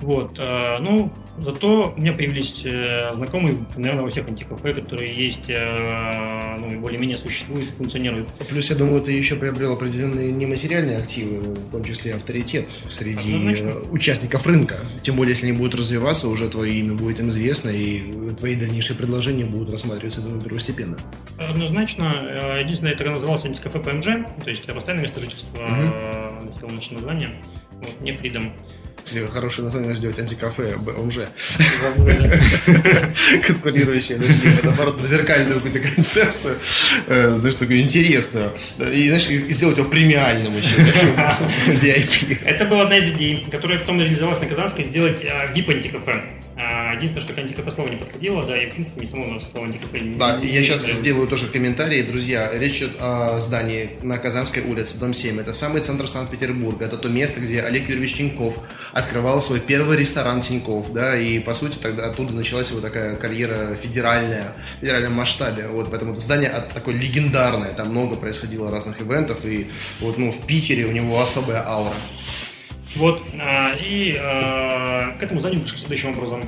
Вот, 0.00 0.38
э, 0.38 0.78
ну, 0.80 1.12
зато 1.38 1.92
у 1.94 2.00
меня 2.00 2.14
появились 2.14 2.62
э, 2.64 3.14
знакомые, 3.14 3.58
наверное, 3.76 4.04
во 4.04 4.10
всех 4.10 4.26
антикафе, 4.28 4.72
которые 4.72 5.14
есть, 5.14 5.48
э, 5.48 6.56
ну, 6.58 6.80
более-менее 6.80 7.18
существуют, 7.18 7.68
функционируют. 7.76 8.28
Плюс, 8.48 8.70
я 8.70 8.76
думаю, 8.76 9.02
ты 9.02 9.12
еще 9.12 9.36
приобрел 9.36 9.74
определенные 9.74 10.32
нематериальные 10.32 10.98
активы, 10.98 11.40
в 11.40 11.70
том 11.70 11.84
числе 11.84 12.14
авторитет 12.14 12.70
среди 12.88 13.34
Однозначно. 13.34 13.90
участников 13.90 14.46
рынка. 14.46 14.78
Тем 15.02 15.16
более, 15.16 15.34
если 15.34 15.48
они 15.48 15.56
будут 15.58 15.74
развиваться, 15.74 16.28
уже 16.28 16.48
твое 16.48 16.72
имя 16.74 16.94
будет 16.94 17.20
им 17.20 17.28
известно, 17.28 17.68
и 17.68 18.30
твои 18.38 18.54
дальнейшие 18.54 18.96
предложения 18.96 19.44
будут 19.44 19.70
рассматриваться 19.70 20.22
думаю, 20.22 20.40
первостепенно. 20.42 20.96
Однозначно. 21.36 22.58
Единственное, 22.58 22.94
это 22.94 23.04
назывался 23.04 23.48
антикафе 23.48 23.78
ПМЖ, 23.78 24.04
то 24.44 24.50
есть 24.50 24.64
постоянное 24.66 25.04
место 25.04 25.20
жительства, 25.20 25.66
угу. 25.66 26.94
название, 26.94 27.30
вот, 27.82 28.00
не 28.00 28.12
Фридом. 28.12 28.52
Кстати, 29.10 29.26
хорошее 29.26 29.64
название 29.64 29.94
ждет 29.94 30.16
антикафе 30.20 30.76
БМЖ. 30.76 31.26
Конкурирующие 33.44 34.18
нашли, 34.18 34.56
наоборот, 34.62 35.00
зеркальную 35.04 35.60
какую-то 35.60 35.80
концепцию. 35.80 36.58
Э, 37.08 37.36
знаешь, 37.40 37.56
такую 37.56 37.80
интересную. 37.80 38.52
И, 38.78 39.08
знаешь, 39.08 39.28
и 39.28 39.52
сделать 39.52 39.78
его 39.78 39.88
премиальным 39.90 40.56
еще. 40.56 40.76
VIP. 41.66 42.38
Это 42.44 42.66
была 42.66 42.82
одна 42.82 42.98
из 42.98 43.12
идей, 43.14 43.44
которая 43.50 43.80
потом 43.80 43.98
реализовалась 43.98 44.40
на 44.40 44.46
Казанской, 44.46 44.84
сделать 44.84 45.20
VIP-антикафе. 45.24 46.12
А, 46.12 46.39
единственное, 46.94 47.24
что 47.24 47.34
к 47.34 47.38
антикафе 47.38 47.70
слово 47.70 47.88
не 47.88 47.96
подходило, 47.96 48.42
да, 48.42 48.56
и 48.56 48.70
в 48.70 48.74
принципе 48.74 49.00
не 49.00 49.06
само 49.06 49.40
слово 49.52 49.66
антикафе 49.66 50.00
не 50.00 50.14
Да, 50.14 50.38
и 50.40 50.48
я 50.48 50.62
сейчас 50.62 50.86
сделаю 50.86 51.26
тоже 51.28 51.48
комментарий, 51.48 52.02
друзья. 52.02 52.50
Речь 52.52 52.78
идет 52.78 52.96
о 53.00 53.40
здании 53.40 53.90
на 54.02 54.18
Казанской 54.18 54.62
улице, 54.62 54.98
дом 54.98 55.14
7. 55.14 55.40
Это 55.40 55.54
самый 55.54 55.82
центр 55.82 56.08
Санкт-Петербурга. 56.08 56.84
Это 56.84 56.98
то 56.98 57.08
место, 57.08 57.40
где 57.40 57.62
Олег 57.62 57.88
Юрьевич 57.88 58.14
Тиньков 58.14 58.58
открывал 58.92 59.42
свой 59.42 59.60
первый 59.60 59.96
ресторан 59.96 60.40
Тиньков, 60.40 60.92
да, 60.92 61.16
и 61.16 61.38
по 61.38 61.54
сути 61.54 61.76
тогда 61.78 62.06
оттуда 62.06 62.32
началась 62.32 62.70
его 62.70 62.80
такая 62.80 63.16
карьера 63.16 63.74
федеральная, 63.74 64.54
в 64.76 64.80
федеральном 64.80 65.14
масштабе. 65.14 65.68
Вот, 65.68 65.90
поэтому 65.90 66.12
это 66.12 66.20
здание 66.20 66.52
такое 66.72 66.94
легендарное, 66.94 67.72
там 67.72 67.90
много 67.90 68.16
происходило 68.16 68.70
разных 68.70 69.00
ивентов, 69.00 69.44
и 69.44 69.70
вот, 70.00 70.18
ну, 70.18 70.32
в 70.32 70.46
Питере 70.46 70.84
у 70.84 70.92
него 70.92 71.20
особая 71.20 71.66
аура. 71.66 71.94
Вот, 72.96 73.22
а, 73.38 73.72
и 73.80 74.16
а, 74.18 75.16
к 75.18 75.22
этому 75.22 75.40
зданию 75.40 75.60
пришли 75.60 75.78
следующим 75.78 76.10
образом. 76.10 76.42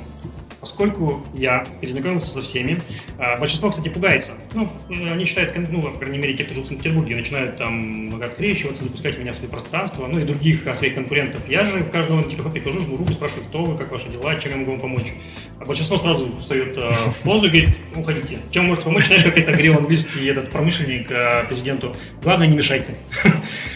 Поскольку 0.61 1.27
я 1.35 1.65
перезнакомился 1.81 2.31
со 2.31 2.41
всеми, 2.41 2.81
а, 3.19 3.37
большинство, 3.37 3.71
кстати, 3.71 3.89
пугается. 3.89 4.33
Ну, 4.55 4.71
они 4.89 5.25
считают, 5.25 5.57
ну, 5.71 5.83
по 5.83 5.99
крайней 5.99 6.19
мере, 6.19 6.35
те, 6.35 6.45
кто 6.45 6.55
живут 6.55 6.67
в 6.67 6.69
Санкт-Петербурге, 6.69 7.17
начинают 7.17 7.59
там 7.59 8.15
открещиваться, 8.23 8.85
запускать 8.85 9.19
меня 9.19 9.33
в 9.33 9.37
свои 9.37 9.49
пространства, 9.49 10.07
ну 10.07 10.21
и 10.21 10.25
других 10.25 10.63
своих 10.77 10.95
конкурентов. 10.95 11.41
Я 11.49 11.65
же 11.65 11.81
в 11.81 11.91
каждом 11.91 12.21
антикафе 12.21 12.51
прихожу, 12.51 12.81
жму 12.81 12.97
руку, 12.97 13.13
спрашиваю, 13.13 13.45
кто 13.47 13.65
вы, 13.65 13.77
как 13.77 13.91
ваши 13.91 14.09
дела, 14.09 14.37
чем 14.37 14.53
я 14.53 14.57
могу 14.59 14.73
вам 14.73 14.81
помочь. 14.81 15.13
А 15.59 15.65
большинство 15.65 15.99
сразу 15.99 16.33
встает 16.41 16.77
в 16.77 17.15
позу 17.25 17.47
и 17.47 17.51
говорит, 17.51 17.71
уходите. 17.97 18.39
Чем 18.53 18.67
может 18.67 18.85
помочь, 18.85 19.07
знаешь, 19.07 19.25
как 19.25 19.37
это 19.37 19.51
говорил 19.51 19.79
английский 19.79 20.27
этот 20.27 20.51
промышленник 20.51 21.09
президенту. 21.49 21.95
Главное, 22.23 22.47
не 22.47 22.57
мешайте. 22.57 22.95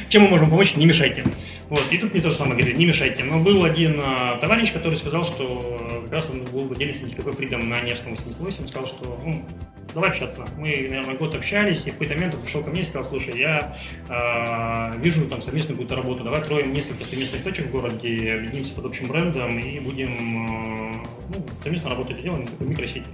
Чем 0.09 0.23
мы 0.23 0.29
можем 0.29 0.51
помочь, 0.51 0.77
не 0.77 0.87
мешайте. 0.87 1.25
Вот, 1.69 1.85
и 1.91 1.99
тут 1.99 2.13
мне 2.13 2.23
тоже 2.23 2.37
самое 2.37 2.57
говорили, 2.57 2.77
не 2.77 2.87
мешайте. 2.87 3.25
Но 3.25 3.41
был 3.41 3.65
один 3.65 4.01
а, 4.01 4.39
товарищ, 4.39 4.73
который 4.73 4.97
сказал, 4.97 5.25
что 5.25 5.79
э, 5.81 6.03
как 6.05 6.13
раз 6.13 6.31
он 6.31 6.45
был 6.45 6.65
владелец 6.65 7.03
антикафе 7.03 7.31
Freedom 7.31 7.65
на 7.65 7.81
Невском 7.81 8.15
88, 8.15 8.69
сказал, 8.69 8.87
что 8.87 9.21
ну, 9.25 9.45
давай 9.93 10.11
общаться. 10.11 10.47
Мы, 10.59 10.87
наверное, 10.89 11.17
год 11.17 11.35
общались, 11.35 11.85
и 11.87 11.91
в 11.91 11.95
какой-то 11.95 12.15
момент 12.15 12.37
он 12.37 12.43
пришел 12.43 12.63
ко 12.63 12.71
мне 12.71 12.83
и 12.83 12.85
сказал, 12.85 13.05
слушай, 13.05 13.37
я 13.37 13.77
э, 14.09 15.01
вижу 15.03 15.27
там 15.27 15.43
совместную 15.43 15.77
какую-то 15.77 15.97
работу, 15.97 16.23
давай 16.23 16.41
откроем 16.41 16.73
несколько 16.73 17.05
совместных 17.05 17.43
точек 17.43 17.67
в 17.67 17.71
городе, 17.73 18.35
объединимся 18.35 18.73
под 18.75 18.87
общим 18.87 19.09
брендом 19.09 19.59
и 19.59 19.81
будем 19.81 20.95
э, 20.95 21.05
ну, 21.31 21.47
совместно 21.65 21.91
работать, 21.91 22.23
делаем 22.23 22.47
такой 22.47 22.69
микросеть. 22.69 23.07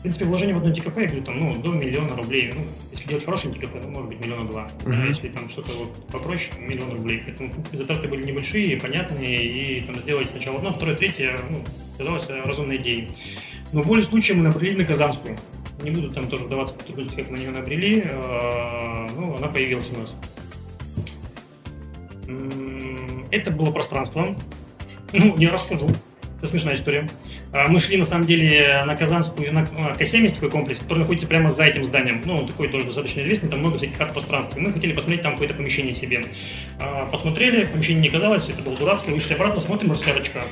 В 0.00 0.02
принципе, 0.02 0.24
вложение 0.24 0.54
в 0.54 0.56
одно 0.56 0.70
антикафе, 0.70 1.02
я 1.02 1.06
говорю, 1.08 1.24
там, 1.24 1.36
ну, 1.36 1.56
до 1.60 1.72
миллиона 1.72 2.16
рублей. 2.16 2.50
Ну, 2.54 2.62
если 2.90 3.06
делать 3.06 3.22
хороший 3.26 3.48
антикафе, 3.48 3.82
ну, 3.84 3.90
может 3.90 4.08
быть, 4.08 4.24
миллиона 4.24 4.48
два. 4.48 4.66
Uh-huh. 4.78 4.94
А 4.94 5.06
если 5.06 5.28
там 5.28 5.50
что-то 5.50 5.72
вот 5.72 6.06
попроще, 6.06 6.50
миллион 6.58 6.92
рублей. 6.92 7.22
Поэтому 7.22 7.52
затраты 7.70 8.08
были 8.08 8.22
небольшие, 8.24 8.80
понятные, 8.80 9.36
и 9.44 9.82
там 9.82 9.96
сделать 9.96 10.30
сначала 10.30 10.56
одно, 10.56 10.70
второе, 10.70 10.96
третье, 10.96 11.38
ну, 11.50 11.62
казалось 11.98 12.26
разумной 12.30 12.78
идеей. 12.78 13.10
Но 13.72 13.82
в 13.82 13.86
более 13.86 14.06
случае 14.06 14.38
мы 14.38 14.44
набрели 14.44 14.78
на 14.78 14.86
Казанскую. 14.86 15.36
Не 15.82 15.90
буду 15.90 16.10
там 16.10 16.28
тоже 16.28 16.44
вдаваться 16.44 16.74
в 16.74 16.78
подробности, 16.78 17.16
как 17.16 17.28
мы 17.28 17.36
на 17.36 17.40
нее 17.42 17.50
набрели. 17.50 18.02
А, 18.06 19.06
ну, 19.14 19.36
она 19.36 19.48
появилась 19.48 19.90
у 19.90 20.00
нас. 20.00 20.14
Это 23.30 23.50
было 23.50 23.70
пространство. 23.70 24.34
Ну, 25.12 25.36
не 25.36 25.46
расскажу. 25.48 25.90
Это 26.38 26.46
смешная 26.46 26.76
история. 26.76 27.06
А, 27.52 27.66
мы 27.66 27.80
шли, 27.80 27.96
на 27.96 28.04
самом 28.04 28.26
деле, 28.26 28.82
на 28.86 28.94
Казанскую, 28.94 29.52
на 29.52 29.60
К7 29.64 30.22
есть 30.22 30.34
такой 30.36 30.50
комплекс, 30.50 30.80
который 30.80 31.00
находится 31.00 31.26
прямо 31.26 31.50
за 31.50 31.64
этим 31.64 31.84
зданием. 31.84 32.22
Ну, 32.24 32.38
он 32.38 32.46
такой 32.46 32.68
тоже 32.68 32.86
достаточно 32.86 33.20
известный, 33.22 33.48
там 33.48 33.58
много 33.58 33.78
всяких 33.78 34.00
арт-пространств. 34.00 34.56
Мы 34.56 34.72
хотели 34.72 34.92
посмотреть 34.92 35.22
там 35.22 35.32
какое-то 35.32 35.54
помещение 35.54 35.94
себе. 35.94 36.24
А, 36.78 37.06
посмотрели, 37.06 37.66
помещение 37.66 38.02
не 38.02 38.08
казалось, 38.08 38.48
это 38.48 38.62
было 38.62 38.76
дурацкое, 38.76 39.14
вышли 39.14 39.34
обратно, 39.34 39.60
смотрим, 39.60 39.90
рассядочка. 39.92 40.42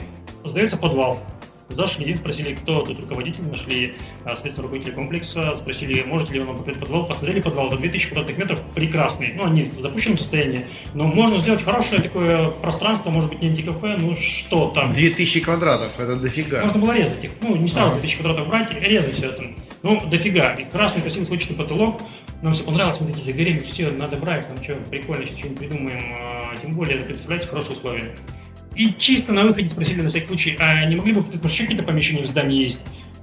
Сдается 0.45 0.77
подвал. 0.77 1.21
Зашли, 1.69 2.15
спросили, 2.15 2.55
кто 2.55 2.83
тут 2.83 2.99
руководитель, 3.01 3.47
нашли, 3.47 3.95
а, 4.25 4.29
соответственно, 4.31 4.69
руководителя 4.69 4.95
комплекса, 4.95 5.55
спросили, 5.57 6.03
может 6.03 6.31
ли 6.31 6.41
он 6.41 6.57
показать 6.57 6.81
подвал, 6.81 7.07
посмотрели 7.07 7.41
подвал, 7.41 7.69
это 7.69 7.77
2000 7.77 8.09
квадратных 8.09 8.39
метров, 8.39 8.63
прекрасный, 8.75 9.35
ну, 9.35 9.45
они 9.45 9.65
в 9.65 9.81
запущенном 9.81 10.17
состоянии, 10.17 10.65
но 10.95 11.05
можно 11.05 11.37
сделать 11.39 11.63
хорошее 11.63 12.01
такое 12.01 12.49
пространство, 12.49 13.11
может 13.11 13.31
быть, 13.31 13.43
не 13.43 13.49
антикафе, 13.49 13.99
ну, 14.01 14.15
что 14.17 14.71
там. 14.71 14.95
2000 14.95 15.41
квадратов, 15.41 16.01
это 16.01 16.17
дофига. 16.17 16.63
Можно 16.63 16.81
было 16.81 16.97
резать 16.97 17.23
их, 17.23 17.31
ну, 17.43 17.55
не 17.55 17.69
сразу 17.69 17.93
2000 17.93 18.17
квадратов 18.17 18.49
брать 18.49 18.73
резать 18.73 19.15
все 19.17 19.29
это. 19.29 19.45
Ну, 19.83 20.01
дофига, 20.09 20.55
и 20.55 20.65
красный 20.65 21.03
красивый 21.03 21.27
сводчатый 21.27 21.57
потолок, 21.57 22.01
нам 22.41 22.55
все 22.55 22.65
понравилось, 22.65 23.01
мы 23.01 23.09
такие 23.09 23.25
загорели, 23.25 23.59
все, 23.59 23.91
надо 23.91 24.17
брать, 24.17 24.47
там 24.49 24.63
что, 24.63 24.75
прикольно, 24.91 25.27
сейчас 25.27 25.39
что-нибудь 25.39 25.59
придумаем, 25.59 26.15
а, 26.19 26.57
тем 26.57 26.75
более, 26.75 26.99
это 26.99 27.07
представляете, 27.07 27.49
хорошие 27.49 27.73
условия. 27.73 28.15
И 28.79 28.95
чисто 28.97 29.33
на 29.33 29.43
выходе 29.43 29.69
спросили 29.69 30.03
на 30.03 30.09
всякий 30.09 30.29
случай, 30.29 30.57
а 30.61 30.85
не 30.85 30.95
могли 30.95 31.13
бы, 31.13 31.23
может, 31.23 31.45
еще 31.45 31.65
какие-то 31.65 31.83
помещения 31.83 32.23
в 32.23 32.27
здании 32.27 32.63
есть? 32.63 32.79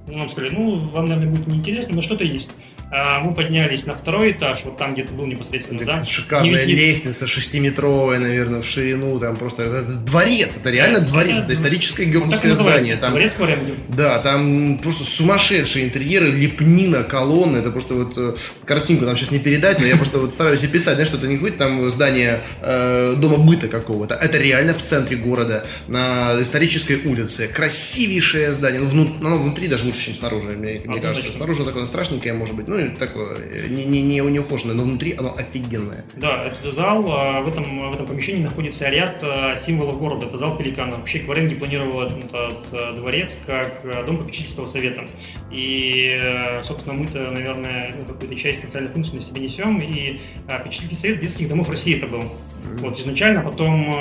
Нам 0.06 0.28
сказали, 0.28 0.54
ну, 0.54 0.76
вам, 0.76 1.06
наверное, 1.06 1.34
будет 1.34 1.46
неинтересно, 1.46 1.94
но 1.94 2.02
что-то 2.02 2.24
есть. 2.24 2.50
А 2.88 3.18
мы 3.18 3.34
поднялись 3.34 3.84
на 3.84 3.94
второй 3.94 4.30
этаж, 4.30 4.60
вот 4.64 4.76
там 4.76 4.94
где-то 4.94 5.12
был 5.12 5.26
непосредственно, 5.26 5.84
да? 5.84 5.98
да? 5.98 6.04
Шикарная 6.04 6.64
не, 6.64 6.72
лестница, 6.72 7.26
шестиметровая, 7.26 8.20
наверное, 8.20 8.62
в 8.62 8.66
ширину, 8.66 9.18
там 9.18 9.36
просто 9.36 9.64
это, 9.64 9.76
это 9.78 9.92
дворец, 9.92 10.56
это 10.56 10.70
реально 10.70 11.00
дворец, 11.00 11.38
это 11.38 11.52
историческое 11.54 12.04
георгиевское 12.04 12.54
вот 12.54 12.60
здание. 12.60 12.96
Там, 12.96 13.10
дворец 13.10 13.34
Кваренги. 13.34 13.74
Да, 13.88 14.20
там 14.20 14.78
просто 14.78 15.02
сумасшедшие 15.02 15.84
интерьеры, 15.84 16.30
лепнина, 16.30 17.02
колонны, 17.02 17.56
это 17.56 17.72
просто 17.72 17.94
вот 17.94 18.12
э, 18.16 18.34
картинку 18.64 19.04
нам 19.04 19.16
сейчас 19.16 19.32
не 19.32 19.40
передать, 19.40 19.80
но 19.80 19.86
я 19.86 19.96
просто 19.96 20.18
вот 20.18 20.32
стараюсь 20.32 20.62
описать, 20.62 20.94
знаешь, 20.94 21.08
что 21.08 21.16
это 21.18 21.26
не 21.26 21.34
какое-то 21.34 21.58
там 21.58 21.90
здание 21.90 22.40
э, 22.62 23.16
дома 23.18 23.38
быта 23.38 23.66
какого-то, 23.66 24.14
это 24.14 24.38
реально 24.38 24.74
в 24.74 24.82
центре 24.82 25.16
города, 25.16 25.66
на 25.88 26.40
исторической 26.40 27.02
улице, 27.04 27.48
красивейшее 27.48 28.52
здание, 28.52 28.80
ну, 28.80 28.88
внут, 28.88 29.20
ну 29.20 29.42
внутри 29.42 29.66
даже 29.66 29.86
лучше, 29.86 30.04
чем 30.04 30.14
снаружи, 30.14 30.50
мне, 30.50 30.80
мне 30.84 31.00
кажется, 31.00 31.32
снаружи 31.32 31.64
такое 31.64 31.86
страшненькое 31.86 32.32
может 32.32 32.54
быть, 32.54 32.68
ну, 32.68 32.75
такое, 32.98 33.68
не, 33.68 33.84
не, 33.84 34.02
не, 34.02 34.20
не 34.20 34.38
ухоженное, 34.38 34.74
но 34.74 34.82
внутри 34.82 35.14
оно 35.14 35.34
офигенное. 35.36 36.04
Да, 36.16 36.44
это 36.44 36.72
зал, 36.72 37.04
а 37.10 37.40
в 37.40 37.48
этом, 37.48 37.90
в 37.90 37.94
этом 37.94 38.06
помещении 38.06 38.42
находится 38.42 38.88
ряд 38.88 39.18
а, 39.22 39.56
символов 39.56 39.98
города, 39.98 40.26
это 40.26 40.38
зал 40.38 40.56
Пеликана. 40.56 40.96
Вообще 40.96 41.20
Кваренги 41.20 41.54
планировал 41.54 42.02
этот, 42.02 42.24
этот 42.24 42.94
дворец 42.96 43.30
как 43.46 44.06
дом 44.06 44.18
попечительского 44.18 44.66
совета. 44.66 45.06
И, 45.50 46.20
собственно, 46.62 46.94
мы-то, 46.94 47.30
наверное, 47.30 47.94
ну, 47.96 48.04
какую-то 48.04 48.36
часть 48.36 48.60
социальной 48.60 48.90
функции 48.90 49.16
на 49.16 49.22
себе 49.22 49.40
несем, 49.42 49.80
и 49.80 50.20
попечительский 50.46 50.96
совет 50.96 51.20
детских 51.20 51.48
домов 51.48 51.70
России 51.70 51.96
это 51.96 52.06
был. 52.06 52.20
Mm-hmm. 52.20 52.78
Вот 52.78 52.98
изначально, 52.98 53.42
потом 53.42 53.94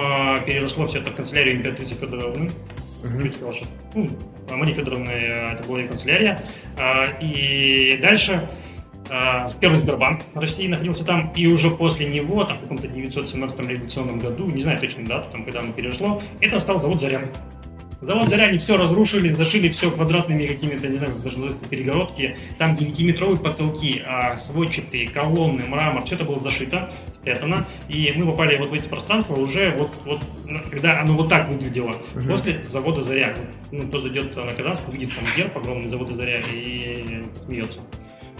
переросло 0.46 0.88
все 0.88 1.00
это 1.00 1.12
в 1.12 1.16
канцелярию 1.16 1.58
императрицы 1.58 1.94
Федоровны. 1.94 2.52
Uh-huh. 3.06 3.68
Ну, 3.94 4.10
Марии 4.58 4.74
Федоровны 4.74 5.10
это 5.10 5.68
была 5.68 5.80
ее 5.80 5.88
канцелярия. 5.88 6.42
И 7.22 7.98
дальше 8.02 8.48
а, 9.10 9.48
первый 9.60 9.78
Сбербанк 9.78 10.22
России 10.34 10.68
находился 10.68 11.06
там, 11.06 11.32
и 11.36 11.48
уже 11.48 11.70
после 11.70 12.08
него, 12.08 12.44
там, 12.44 12.58
в 12.58 12.62
каком-то 12.62 12.88
917 12.88 13.60
революционном 13.60 14.20
году, 14.20 14.48
не 14.48 14.62
знаю 14.62 14.80
точно 14.80 15.06
дату, 15.06 15.28
там, 15.32 15.44
когда 15.44 15.60
оно 15.60 15.72
перешло, 15.74 16.22
это 16.42 16.60
стал 16.60 16.80
завод 16.80 17.00
«Заря». 17.00 17.22
Завод 18.02 18.30
«Заря» 18.30 18.46
они 18.46 18.58
все 18.58 18.78
разрушили, 18.78 19.30
зашили 19.30 19.70
все 19.70 19.90
квадратными 19.90 20.46
какими-то, 20.46 20.88
не 20.88 20.98
знаю, 20.98 21.14
как 21.14 21.24
даже 21.24 21.56
перегородки. 21.70 22.36
Там 22.58 22.76
9-метровые 22.76 23.42
потолки, 23.42 24.02
а 24.06 24.38
сводчатые, 24.38 25.08
колонны, 25.08 25.64
мрамор, 25.66 26.04
все 26.06 26.16
это 26.16 26.26
было 26.26 26.40
зашито, 26.40 26.92
спрятано. 27.22 27.66
И 27.88 28.14
мы 28.16 28.26
попали 28.26 28.58
вот 28.58 28.70
в 28.70 28.74
эти 28.74 28.88
пространства 28.88 29.36
уже 29.36 29.74
вот, 29.78 29.92
вот 30.06 30.22
когда 30.70 31.00
оно 31.00 31.16
вот 31.16 31.30
так 31.30 31.48
выглядело. 31.50 31.96
Uh-huh. 32.14 32.32
После 32.32 32.64
завода 32.66 33.02
«Заря». 33.02 33.36
Ну, 33.72 33.84
кто 33.88 34.02
зайдет 34.02 34.36
на 34.36 34.52
Казанск, 34.52 34.88
увидит 34.88 35.16
там 35.16 35.24
герб 35.36 35.58
огромный 35.58 35.90
завода 35.90 36.16
«Заря» 36.16 36.42
и 36.52 37.24
смеется. 37.46 37.80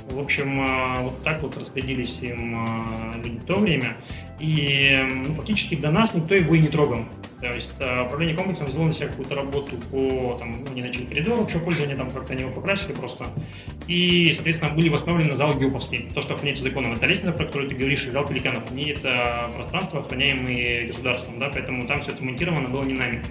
В 0.10 0.20
общем, 0.20 0.60
а, 0.62 1.02
вот 1.02 1.24
так 1.24 1.42
вот 1.42 1.58
распределились 1.58 2.20
им 2.22 2.56
а, 2.56 3.16
люди 3.18 3.38
в 3.40 3.46
то 3.46 3.58
время. 3.58 3.98
И 4.40 4.98
ну, 5.02 5.34
фактически 5.36 5.76
до 5.76 5.92
нас 5.92 6.14
никто 6.14 6.36
его 6.36 6.54
и 6.56 6.60
не 6.60 6.68
трогал. 6.68 7.06
То 7.42 7.48
есть 7.48 7.72
а, 7.80 8.06
управление 8.06 8.36
комплексом 8.36 8.68
взяло 8.68 8.86
на 8.86 8.94
себя 8.94 9.08
какую-то 9.08 9.36
работу 9.36 9.78
по, 9.92 10.38
там, 10.40 10.64
ну, 10.64 10.74
не 10.74 10.84
начали 10.84 11.06
коридор 11.06 11.42
общего 11.42 11.60
пользования, 11.60 11.96
там 11.96 12.10
как-то 12.12 12.34
они 12.34 12.44
его 12.44 12.52
покрасили 12.52 12.94
просто. 12.94 13.26
И, 13.88 14.32
соответственно, 14.34 14.74
были 14.74 14.90
восстановлены 14.90 15.36
зал 15.36 15.54
Геоповский. 15.54 16.10
То, 16.14 16.22
что 16.22 16.36
охраняется 16.36 16.64
законом. 16.64 16.94
Это 16.94 17.08
лестница, 17.08 17.32
про 17.32 17.46
которую 17.46 17.70
ты 17.70 17.76
говоришь, 17.76 18.06
и 18.06 18.12
зал 18.12 18.28
Пеликанов. 18.28 18.72
Не 18.72 18.92
это 18.92 19.50
пространство, 19.56 20.00
охраняемое 20.02 20.88
государством, 20.88 21.40
да, 21.40 21.50
поэтому 21.50 21.88
там 21.88 22.02
все 22.02 22.12
это 22.12 22.24
монтировано 22.24 22.70
было 22.70 22.84
не 22.84 22.94
нами. 22.94 23.22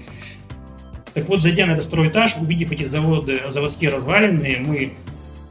Так 1.14 1.28
вот, 1.28 1.42
зайдя 1.42 1.66
на 1.66 1.72
этот 1.72 1.86
второй 1.86 2.08
этаж, 2.08 2.34
увидев 2.40 2.72
эти 2.72 2.84
заводы, 2.84 3.40
заводские 3.50 3.90
развалины, 3.90 4.58
мы 4.66 4.92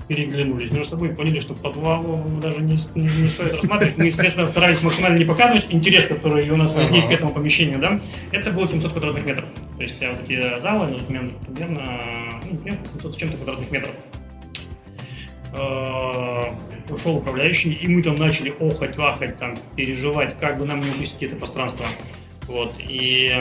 переглянулись 0.07 0.71
между 0.71 0.91
собой 0.91 1.09
и 1.09 1.13
поняли, 1.13 1.39
что 1.39 1.53
подвал 1.53 2.03
даже 2.41 2.59
не, 2.61 2.77
не, 2.95 3.07
не 3.21 3.27
стоит 3.27 3.53
рассматривать. 3.53 3.97
Мы, 3.97 4.05
естественно, 4.05 4.47
старались 4.47 4.81
максимально 4.81 5.17
не 5.17 5.25
показывать 5.25 5.67
интерес, 5.69 6.07
который 6.07 6.49
у 6.49 6.55
нас 6.55 6.73
возник 6.73 7.05
ага. 7.05 7.11
к 7.11 7.15
этому 7.15 7.33
помещению. 7.33 7.79
Да? 7.79 7.99
Это 8.31 8.51
было 8.51 8.67
700 8.67 8.91
квадратных 8.91 9.25
метров. 9.25 9.45
То 9.77 9.83
есть 9.83 9.95
вот 9.99 10.29
эти 10.29 10.59
залы, 10.61 10.87
ну, 10.87 10.99
примерно, 10.99 11.29
примерно 11.55 11.83
ну, 12.51 12.59
700 12.93 13.13
с 13.13 13.17
чем-то 13.17 13.37
квадратных 13.37 13.71
метров. 13.71 13.95
Ушел 16.89 17.15
управляющий, 17.17 17.73
и 17.73 17.87
мы 17.87 18.03
там 18.03 18.17
начали 18.17 18.53
охать, 18.59 18.97
вахать, 18.97 19.37
там, 19.37 19.55
переживать, 19.75 20.37
как 20.37 20.59
бы 20.59 20.65
нам 20.65 20.81
не 20.81 20.89
упустить 20.89 21.23
это 21.23 21.35
пространство. 21.35 21.85
Вот, 22.47 22.73
и 22.79 23.31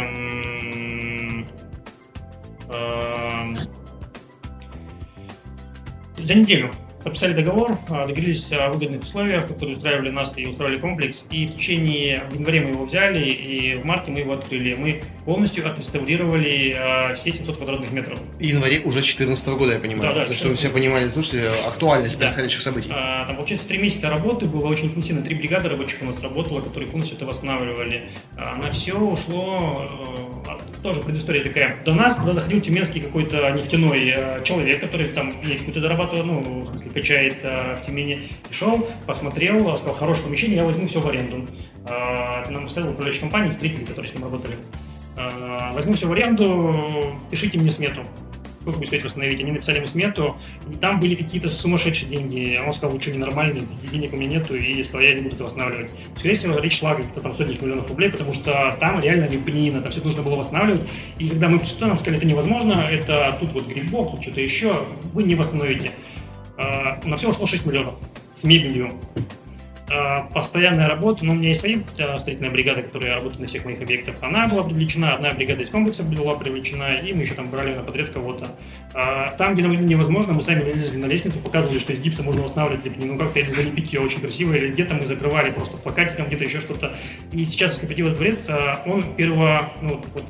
за 6.26 6.34
неделю 6.34 6.70
подписали 7.02 7.34
договор, 7.34 7.76
а, 7.88 8.06
договорились 8.06 8.50
о 8.52 8.70
выгодных 8.70 9.02
условиях, 9.02 9.48
которые 9.48 9.76
устраивали 9.76 10.10
нас 10.10 10.32
и 10.36 10.46
устраивали 10.46 10.78
комплекс. 10.78 11.24
И 11.30 11.46
в 11.46 11.56
течение, 11.56 12.24
в 12.30 12.34
январе 12.34 12.60
мы 12.60 12.70
его 12.70 12.84
взяли, 12.84 13.24
и 13.28 13.74
в 13.74 13.84
марте 13.84 14.10
мы 14.10 14.20
его 14.20 14.32
открыли. 14.34 14.74
Мы 14.74 15.02
полностью 15.24 15.66
отреставрировали 15.68 16.76
э, 16.76 17.14
все 17.16 17.32
700 17.32 17.56
квадратных 17.56 17.92
метров. 17.92 18.20
И 18.38 18.48
январе 18.48 18.80
уже 18.80 18.98
2014 18.98 19.48
года, 19.48 19.72
я 19.74 19.78
понимаю. 19.78 20.14
Да, 20.14 20.26
да. 20.26 20.34
Чтобы 20.34 20.56
все 20.56 20.70
понимали, 20.70 21.08
слушайте, 21.08 21.48
актуальность 21.66 22.18
да. 22.18 22.26
происходящих 22.26 22.62
событий. 22.62 22.90
А, 22.92 23.26
там, 23.26 23.36
получается, 23.36 23.68
три 23.68 23.78
месяца 23.78 24.08
работы 24.08 24.46
было 24.46 24.66
очень 24.66 24.86
интенсивно. 24.86 25.22
Три 25.22 25.34
бригады 25.34 25.68
рабочих 25.68 26.02
у 26.02 26.06
нас 26.06 26.20
работало, 26.20 26.60
которые 26.60 26.90
полностью 26.90 27.16
это 27.16 27.26
восстанавливали. 27.26 28.10
А, 28.36 28.56
на 28.56 28.70
все 28.70 28.94
ушло 28.94 29.88
э, 30.48 30.82
тоже 30.82 31.00
предыстория 31.00 31.44
такая. 31.44 31.78
До 31.84 31.94
нас 31.94 32.16
туда 32.16 32.34
заходил 32.34 32.60
тюменский 32.60 33.00
какой-то 33.00 33.50
нефтяной 33.50 34.12
э, 34.14 34.42
человек, 34.44 34.80
который 34.80 35.06
там 35.08 35.32
нефть 35.44 35.74
зарабатывал, 35.74 36.24
ну, 36.24 36.68
качает 36.92 37.38
э, 37.42 37.76
в 37.76 37.86
Тюмени. 37.86 38.28
Пришел, 38.48 38.88
посмотрел, 39.06 39.76
сказал, 39.76 39.94
хорошее 39.94 40.26
помещение, 40.26 40.56
я 40.58 40.64
возьму 40.64 40.86
все 40.86 41.00
в 41.00 41.08
аренду. 41.08 41.46
Э, 41.86 42.48
нам 42.50 42.66
оставил 42.66 42.90
управляющая 42.90 43.22
компания, 43.22 43.52
строители, 43.52 43.84
которые 43.84 44.10
с 44.10 44.14
ним 44.14 44.24
работали. 44.24 44.56
Э, 45.16 45.72
возьму 45.72 45.94
все 45.94 46.06
в 46.06 46.12
аренду, 46.12 47.16
пишите 47.30 47.58
мне 47.58 47.70
смету 47.70 48.02
сколько 48.62 48.78
будет 48.78 48.88
стоить 48.88 49.04
восстановить. 49.04 49.40
Они 49.40 49.52
написали 49.52 49.78
ему 49.78 49.86
смету, 49.86 50.36
там 50.80 51.00
были 51.00 51.14
какие-то 51.14 51.48
сумасшедшие 51.48 52.08
деньги. 52.08 52.60
Он 52.64 52.72
сказал, 52.72 52.94
лучше 52.94 53.10
ненормальные, 53.10 53.64
денег 53.90 54.12
у 54.12 54.16
меня 54.16 54.38
нету, 54.38 54.56
и 54.56 54.82
сказал, 54.84 55.00
я 55.00 55.14
не 55.14 55.20
буду 55.22 55.34
это 55.34 55.44
восстанавливать. 55.44 55.90
Скорее 56.16 56.36
всего, 56.36 56.58
речь 56.58 56.78
шла 56.78 56.94
где-то 56.94 57.20
там 57.20 57.32
сотни 57.32 57.58
миллионов 57.60 57.88
рублей, 57.88 58.10
потому 58.10 58.32
что 58.32 58.76
там 58.78 59.00
реально 59.00 59.28
лепнина, 59.28 59.82
там 59.82 59.92
все 59.92 60.00
нужно 60.00 60.22
было 60.22 60.36
восстанавливать. 60.36 60.88
И 61.18 61.28
когда 61.28 61.48
мы 61.48 61.58
пришли, 61.58 61.80
нам 61.80 61.98
сказали, 61.98 62.18
это 62.18 62.26
невозможно, 62.26 62.88
это 62.90 63.36
тут 63.40 63.52
вот 63.52 63.66
грибок, 63.66 64.12
тут 64.12 64.22
что-то 64.22 64.40
еще, 64.40 64.86
вы 65.12 65.24
не 65.24 65.34
восстановите. 65.34 65.90
А, 66.58 67.00
на 67.04 67.16
все 67.16 67.30
ушло 67.30 67.46
6 67.46 67.66
миллионов 67.66 67.94
с 68.34 68.44
мебелью. 68.44 68.92
А, 69.90 70.22
постоянная 70.32 70.88
работа, 70.88 71.24
ну, 71.24 71.32
у 71.32 71.34
меня 71.34 71.50
есть 71.50 71.60
свои 71.60 71.78
а, 71.98 72.18
строительная 72.18 72.50
бригада, 72.50 72.82
которая 72.82 73.14
работает 73.14 73.40
на 73.40 73.46
всех 73.46 73.64
моих 73.64 73.80
объектах, 73.82 74.16
она 74.22 74.46
была 74.46 74.62
привлечена, 74.62 75.14
одна 75.14 75.30
бригада 75.32 75.64
из 75.64 75.70
комплекса 75.70 76.02
была 76.02 76.34
привлечена, 76.34 76.98
и 76.98 77.12
мы 77.12 77.22
еще 77.22 77.34
там 77.34 77.50
брали 77.50 77.74
на 77.74 77.82
подряд 77.82 78.08
кого-то. 78.10 78.48
Там, 79.38 79.54
где 79.54 79.62
нам 79.62 79.86
невозможно, 79.86 80.34
мы 80.34 80.42
сами 80.42 80.62
лезли 80.64 80.98
на 80.98 81.06
лестницу, 81.06 81.38
показывали, 81.38 81.78
что 81.78 81.94
из 81.94 82.00
гипса 82.00 82.22
можно 82.22 82.42
восстанавливать 82.42 82.84
лепнину, 82.84 83.18
как-то 83.18 83.38
или 83.40 83.48
залепить 83.48 83.92
ее 83.92 84.00
очень 84.00 84.20
красиво, 84.20 84.52
или 84.52 84.70
где-то 84.70 84.94
мы 84.94 85.06
закрывали 85.06 85.50
просто 85.50 85.78
плакатиком, 85.78 86.26
где-то 86.26 86.44
еще 86.44 86.60
что-то. 86.60 86.94
И 87.32 87.44
сейчас, 87.46 87.78
в 87.78 87.84
этот 87.84 88.16
дворец, 88.16 88.40
он 88.84 89.14
первого, 89.14 89.72
ну, 89.80 90.02
вот, 90.12 90.24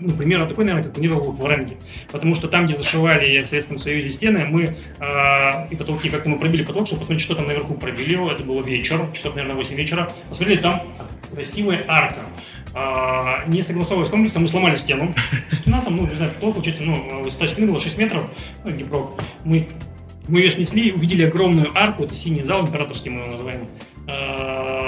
ну, 0.00 0.12
примерно 0.14 0.46
такой, 0.46 0.64
наверное, 0.64 0.84
как 0.84 0.94
планировал 0.94 1.32
в 1.32 1.38
Варанге. 1.38 1.76
Потому 2.10 2.34
что 2.34 2.48
там, 2.48 2.66
где 2.66 2.74
зашивали 2.74 3.42
в 3.42 3.46
Советском 3.46 3.78
Союзе 3.78 4.10
стены, 4.10 4.46
мы 4.46 4.76
э, 4.98 5.68
и 5.70 5.76
потолки, 5.76 6.08
как-то 6.08 6.28
мы 6.28 6.38
пробили 6.38 6.64
потолок, 6.64 6.86
чтобы 6.86 7.00
посмотреть, 7.00 7.24
что 7.24 7.34
там 7.34 7.46
наверху 7.46 7.74
пробили. 7.74 8.32
Это 8.32 8.42
было 8.42 8.62
вечер, 8.62 9.06
часов, 9.12 9.34
наверное, 9.34 9.56
8 9.56 9.74
вечера. 9.76 10.10
Посмотрели, 10.28 10.60
там 10.60 10.82
красивая 11.32 11.84
арка. 11.86 12.20
А, 12.72 13.44
не 13.46 13.62
согласовывая 13.62 14.06
с 14.06 14.10
комплексом, 14.10 14.42
мы 14.42 14.48
сломали 14.48 14.76
стену. 14.76 15.12
Стена 15.52 15.80
там, 15.80 15.96
ну, 15.96 16.06
не 16.06 16.14
знаю, 16.14 16.32
потолок, 16.32 16.56
получается, 16.56 16.84
ну, 16.84 17.22
высота 17.22 17.48
стены 17.48 17.66
была 17.66 17.80
6 17.80 17.98
метров, 17.98 18.30
ну, 18.64 18.70
гипрок. 18.70 19.20
Мы, 19.44 19.68
мы 20.28 20.40
ее 20.40 20.50
снесли, 20.52 20.92
увидели 20.92 21.24
огромную 21.24 21.70
арку, 21.74 22.04
это 22.04 22.14
синий 22.14 22.44
зал, 22.44 22.62
императорский 22.62 23.10
мы 23.10 23.22
его 23.22 23.32
называем. 23.32 23.68
А, 24.06 24.79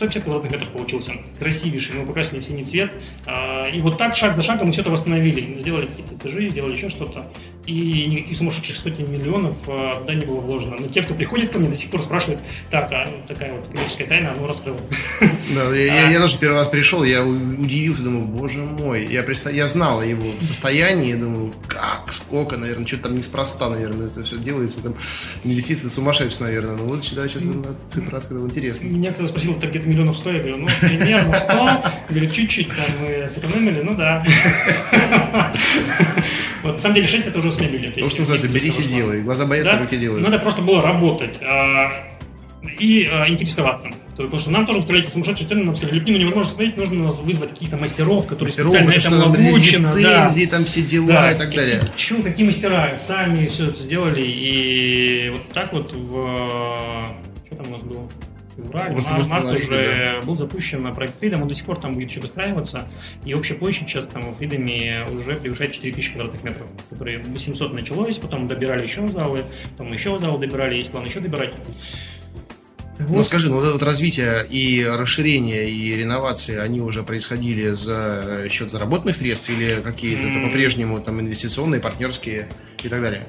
150 0.00 0.24
квадратных 0.24 0.52
метров 0.52 0.70
получился. 0.70 1.12
Красивейший, 1.38 1.96
мы 1.96 2.06
покрасили 2.06 2.38
в 2.40 2.44
синий 2.44 2.64
цвет. 2.64 2.90
А, 3.26 3.68
и 3.68 3.80
вот 3.82 3.98
так, 3.98 4.16
шаг 4.16 4.34
за 4.34 4.42
шагом, 4.42 4.68
мы 4.68 4.72
все 4.72 4.80
это 4.80 4.90
восстановили. 4.90 5.60
Сделали 5.60 5.86
какие-то 5.86 6.14
этажи, 6.14 6.48
делали 6.48 6.72
еще 6.72 6.88
что-то. 6.88 7.30
И 7.70 8.06
никаких 8.06 8.36
сумасшедших 8.36 8.76
сотен 8.76 9.12
миллионов 9.12 9.54
а, 9.68 10.00
туда 10.00 10.14
не 10.14 10.26
было 10.26 10.40
вложено. 10.40 10.74
Но 10.76 10.88
те, 10.88 11.02
кто 11.02 11.14
приходит 11.14 11.50
ко 11.50 11.58
мне, 11.58 11.68
до 11.68 11.76
сих 11.76 11.88
пор 11.88 12.02
спрашивают, 12.02 12.40
так, 12.68 12.90
а 12.90 13.08
такая 13.28 13.52
вот 13.52 13.68
коммерческая 13.68 14.08
тайна, 14.08 14.32
а 14.32 14.36
ну 14.36 14.48
раскрыл. 14.48 14.76
Да, 15.54 15.72
я, 15.74 15.84
я, 15.84 16.10
я 16.10 16.20
тоже 16.20 16.36
первый 16.38 16.56
раз 16.56 16.66
пришел, 16.66 17.04
я 17.04 17.24
удивился, 17.24 18.02
думаю, 18.02 18.26
боже 18.26 18.58
мой. 18.58 19.06
Я, 19.06 19.22
представ... 19.22 19.52
я 19.52 19.68
знал 19.68 20.00
о 20.00 20.04
его 20.04 20.32
состоянии, 20.42 21.14
думаю, 21.14 21.52
как, 21.68 22.12
сколько, 22.12 22.56
наверное, 22.56 22.88
что-то 22.88 23.04
там 23.04 23.16
неспроста, 23.16 23.68
наверное, 23.68 24.08
это 24.08 24.24
все 24.24 24.36
делается. 24.36 24.82
Там 24.82 24.96
инвестиции 25.44 25.88
сумасшедшие, 25.88 26.46
наверное. 26.46 26.76
Ну 26.76 26.86
вот 26.86 27.04
сюда 27.04 27.28
сейчас 27.28 27.44
цифра 27.88 28.16
открыла, 28.16 28.46
интересно. 28.46 28.86
Меня 28.86 29.12
кто-то 29.12 29.28
спросил, 29.28 29.54
так 29.54 29.70
где-то 29.70 29.86
миллионов 29.86 30.16
сто, 30.16 30.32
я 30.32 30.40
говорю, 30.40 30.56
ну, 30.56 30.68
примерно 30.80 31.36
100. 31.36 31.82
Говорю, 32.08 32.30
чуть-чуть 32.30 32.68
там 32.68 32.86
мы 33.00 33.28
сэкономили, 33.28 33.82
ну 33.82 33.94
да. 33.94 34.24
Вот, 36.62 36.72
на 36.72 36.78
самом 36.78 36.96
деле, 36.96 37.06
6 37.06 37.26
это 37.26 37.38
уже 37.38 37.50
мебелью. 37.68 37.92
Ну, 37.96 38.10
что 38.10 38.20
называется, 38.20 38.48
берись 38.48 38.78
и 38.78 38.84
делай. 38.84 39.22
Глаза 39.22 39.46
боятся, 39.46 39.78
руки 39.78 39.96
делают. 39.96 40.22
Надо 40.22 40.38
просто 40.38 40.62
было 40.62 40.82
работать 40.82 41.38
а, 41.42 41.92
и 42.78 43.08
а, 43.10 43.28
интересоваться. 43.28 43.88
Потому 44.16 44.38
что 44.38 44.50
нам 44.50 44.66
тоже 44.66 44.80
устраивать 44.80 45.12
сумасшедшие 45.12 45.48
цены, 45.48 45.64
нам 45.64 45.74
сказали, 45.74 45.96
лепнину 45.96 46.18
невозможно 46.18 46.50
смотреть, 46.50 46.76
нужно 46.76 47.04
вызвать 47.04 47.50
каких-то 47.50 47.78
мастеров, 47.78 48.26
которые 48.26 48.48
мастеров, 48.48 48.74
специально 48.74 48.92
этому 48.92 49.22
обучены. 49.22 50.00
Лицензии, 50.00 50.44
да. 50.44 50.50
там 50.50 50.64
все 50.66 50.82
дела 50.82 51.06
да, 51.06 51.32
и 51.32 51.38
так 51.38 51.50
далее. 51.50 51.80
Почему, 51.92 52.22
какие 52.22 52.46
мастера 52.46 52.98
сами 53.06 53.46
все 53.46 53.64
это 53.64 53.80
сделали, 53.80 54.22
и 54.22 55.30
вот 55.30 55.48
так 55.54 55.72
вот 55.72 55.92
в... 55.92 57.16
Что 57.46 57.56
там 57.56 57.66
у 57.68 57.70
нас 57.70 57.82
было? 57.82 58.08
Февраль, 58.64 58.94
март, 58.94 59.28
март 59.28 59.56
уже 59.56 60.20
да. 60.20 60.26
был 60.26 60.36
запущен 60.36 60.94
проект 60.94 61.22
Freedom, 61.22 61.42
он 61.42 61.48
до 61.48 61.54
сих 61.54 61.64
пор 61.64 61.80
там 61.80 61.92
будет 61.92 62.10
еще 62.10 62.20
выстраиваться, 62.20 62.88
и 63.24 63.34
общая 63.34 63.54
площадь 63.54 63.88
сейчас 63.88 64.06
там 64.06 64.22
в 64.22 64.40
Freedom 64.40 65.20
уже 65.20 65.36
превышает 65.36 65.72
4000 65.72 66.12
квадратных 66.12 66.44
метров, 66.44 66.68
которые 66.90 67.18
800 67.18 67.72
началось, 67.72 68.16
потом 68.18 68.48
добирали 68.48 68.84
еще 68.84 69.06
залы, 69.08 69.44
потом 69.76 69.92
еще 69.92 70.18
залы 70.18 70.38
добирали, 70.38 70.76
есть 70.76 70.90
план 70.90 71.04
еще 71.04 71.20
добирать. 71.20 71.54
Вот. 73.00 73.16
Ну 73.16 73.24
скажи, 73.24 73.48
ну 73.48 73.56
вот 73.56 73.62
это 73.62 73.72
вот 73.72 73.82
развитие 73.82 74.46
и 74.50 74.84
расширение 74.84 75.70
и 75.70 75.96
реновации, 75.96 76.58
они 76.58 76.82
уже 76.82 77.02
происходили 77.02 77.70
за 77.70 78.46
счет 78.50 78.70
заработанных 78.70 79.16
средств 79.16 79.48
или 79.48 79.80
какие-то 79.80 80.28
mm. 80.28 80.48
по-прежнему 80.48 81.00
там 81.00 81.18
инвестиционные, 81.18 81.80
партнерские 81.80 82.48
и 82.82 82.88
так 82.88 83.00
далее? 83.00 83.26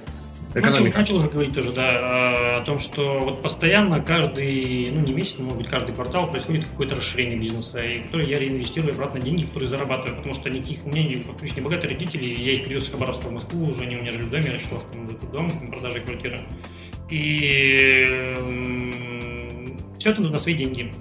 Экономика. 0.53 0.99
Начал, 0.99 1.15
начал 1.15 1.15
уже 1.17 1.29
говорить 1.29 1.55
тоже, 1.55 1.71
да, 1.71 1.83
а, 1.83 2.57
о 2.61 2.65
том, 2.65 2.79
что 2.79 3.19
вот 3.21 3.41
постоянно 3.41 4.01
каждый, 4.01 4.91
ну 4.93 4.99
не 4.99 5.13
месяц, 5.13 5.35
но 5.37 5.45
может 5.45 5.59
быть 5.59 5.69
каждый 5.69 5.95
квартал 5.95 6.29
происходит 6.29 6.67
какое-то 6.67 6.95
расширение 6.95 7.37
бизнеса, 7.37 7.77
и 7.77 8.01
которые 8.01 8.29
я 8.29 8.39
реинвестирую 8.39 8.93
обратно 8.93 9.21
деньги, 9.21 9.45
которые 9.45 9.69
зарабатываю, 9.69 10.17
потому 10.17 10.35
что 10.35 10.49
никаких 10.49 10.85
у 10.85 10.89
меня 10.89 11.03
не, 11.03 11.15
фактически 11.21 11.59
не 11.59 11.65
богатые 11.65 11.93
родители, 11.93 12.25
я 12.25 12.53
их 12.53 12.65
привез 12.65 12.83
из 12.83 12.91
Хабаровска 12.91 13.27
в 13.27 13.31
Москву, 13.31 13.71
уже 13.71 13.83
они 13.83 13.95
у 13.95 14.01
меня 14.01 14.11
жили 14.11 14.23
в 14.23 14.29
доме, 14.29 14.45
я 14.47 14.53
решил 14.57 14.83
в 14.91 15.31
дом, 15.31 15.49
продажи 15.69 16.01
квартиры. 16.01 16.39
И 17.09 18.35
все 19.99 20.11
это 20.11 20.21
на 20.21 20.39
свои 20.39 20.55
деньги. 20.55 20.91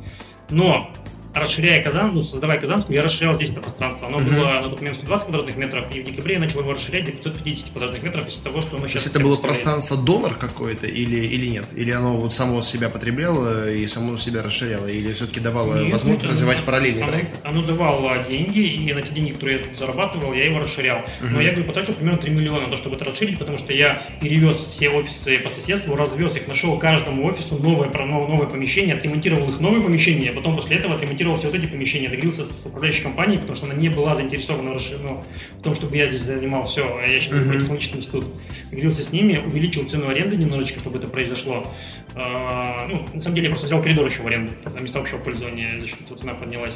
Но 0.51 0.90
расширяя 1.35 1.83
Казан, 1.83 2.14
ну, 2.14 2.22
создавая 2.22 2.59
Казанскую, 2.59 2.97
я 2.97 3.03
расширял 3.03 3.35
здесь 3.35 3.51
это 3.51 3.61
пространство. 3.61 4.09
Оно 4.09 4.18
mm-hmm. 4.18 4.35
было 4.35 4.49
на 4.61 4.68
тот 4.68 4.81
момент 4.81 4.97
120 4.97 5.26
квадратных 5.26 5.57
метров, 5.57 5.85
и 5.95 6.01
в 6.01 6.05
декабре 6.05 6.35
я 6.35 6.41
начал 6.41 6.61
его 6.61 6.72
расширять 6.72 7.05
до 7.05 7.12
550 7.12 7.70
квадратных 7.70 8.03
метров 8.03 8.28
из 8.28 8.35
того, 8.37 8.61
что 8.61 8.76
оно 8.76 8.87
сейчас... 8.89 9.05
То 9.05 9.09
есть 9.09 9.16
это 9.16 9.20
было 9.20 9.37
пространство 9.37 9.97
донор 9.97 10.35
какое-то 10.35 10.87
или, 10.87 11.26
или 11.26 11.47
нет? 11.47 11.66
Или 11.74 11.91
оно 11.91 12.16
вот 12.16 12.35
само 12.35 12.62
себя 12.62 12.89
потребляло 12.89 13.70
и 13.70 13.87
само 13.87 14.18
себя 14.18 14.43
расширяло? 14.43 14.87
Или 14.87 15.12
все-таки 15.12 15.41
давало 15.41 15.83
нет, 15.83 15.93
возможность 15.93 16.24
нет, 16.24 16.33
развивать 16.33 16.64
параллельный 16.64 17.03
оно, 17.03 17.12
проект? 17.12 17.39
Оно 17.45 17.62
давало 17.62 18.24
деньги, 18.28 18.61
и 18.61 18.93
на 18.93 19.03
те 19.03 19.12
деньги, 19.12 19.33
которые 19.33 19.59
я 19.61 19.64
зарабатывал, 19.78 20.33
я 20.33 20.47
его 20.47 20.61
расширял. 20.61 20.99
Mm-hmm. 20.99 21.31
Но 21.31 21.41
я, 21.41 21.51
говорю, 21.51 21.66
потратил 21.66 21.95
примерно 21.95 22.18
3 22.18 22.31
миллиона 22.31 22.62
на 22.62 22.68
то, 22.68 22.76
чтобы 22.76 22.97
это 22.97 23.05
расширить, 23.05 23.39
потому 23.39 23.59
что 23.59 23.72
я 23.72 24.03
перевез 24.20 24.57
все 24.70 24.91
офисы 24.91 25.39
по 25.39 25.51
соседству, 25.51 25.95
развез 25.95 26.35
их, 26.37 26.49
нашел 26.49 26.78
каждому 26.78 27.26
офису 27.26 27.57
новое, 27.57 27.89
новое, 27.89 28.28
новое 28.28 28.47
помещение, 28.47 28.97
отремонтировал 28.97 29.49
их 29.49 29.61
новые 29.61 29.83
помещения, 29.83 30.31
а 30.31 30.35
потом 30.35 30.57
после 30.57 30.76
этого 30.76 30.95
отремонтировал 30.95 31.20
все 31.37 31.47
вот 31.47 31.55
эти 31.55 31.66
помещения 31.66 32.09
договорился 32.09 32.47
с 32.47 32.66
управляющей 32.66 33.03
компанией, 33.03 33.39
потому 33.39 33.57
что 33.57 33.66
она 33.66 33.75
не 33.75 33.89
была 33.89 34.14
заинтересована 34.14 34.73
ну, 34.73 35.25
в 35.59 35.62
том, 35.62 35.75
чтобы 35.75 35.97
я 35.97 36.09
здесь 36.09 36.23
занимал 36.23 36.64
все, 36.64 36.99
а 36.99 37.07
я 37.07 37.21
считаю, 37.21 37.43
uh-huh. 37.43 37.59
технологический 37.61 37.99
институт. 37.99 38.27
Договорился 38.71 39.03
с 39.03 39.12
ними, 39.12 39.39
увеличил 39.45 39.89
цену 39.89 40.09
аренды 40.09 40.37
немножечко, 40.37 40.81
чтобы 40.81 40.99
это 40.99 41.09
произошло. 41.09 41.66
А, 42.14 42.87
ну, 42.89 43.07
на 43.12 43.23
самом 43.23 43.35
деле, 43.35 43.49
я 43.49 43.51
просто 43.51 43.66
взял 43.66 43.83
коридор 43.83 44.07
еще 44.07 44.23
в 44.23 44.27
аренду, 44.27 44.55
места 44.81 44.99
общего 44.99 45.18
пользования, 45.18 45.79
за 45.79 45.87
счет 45.87 46.01
этого 46.03 46.18
цена 46.18 46.35
поднялась. 46.35 46.73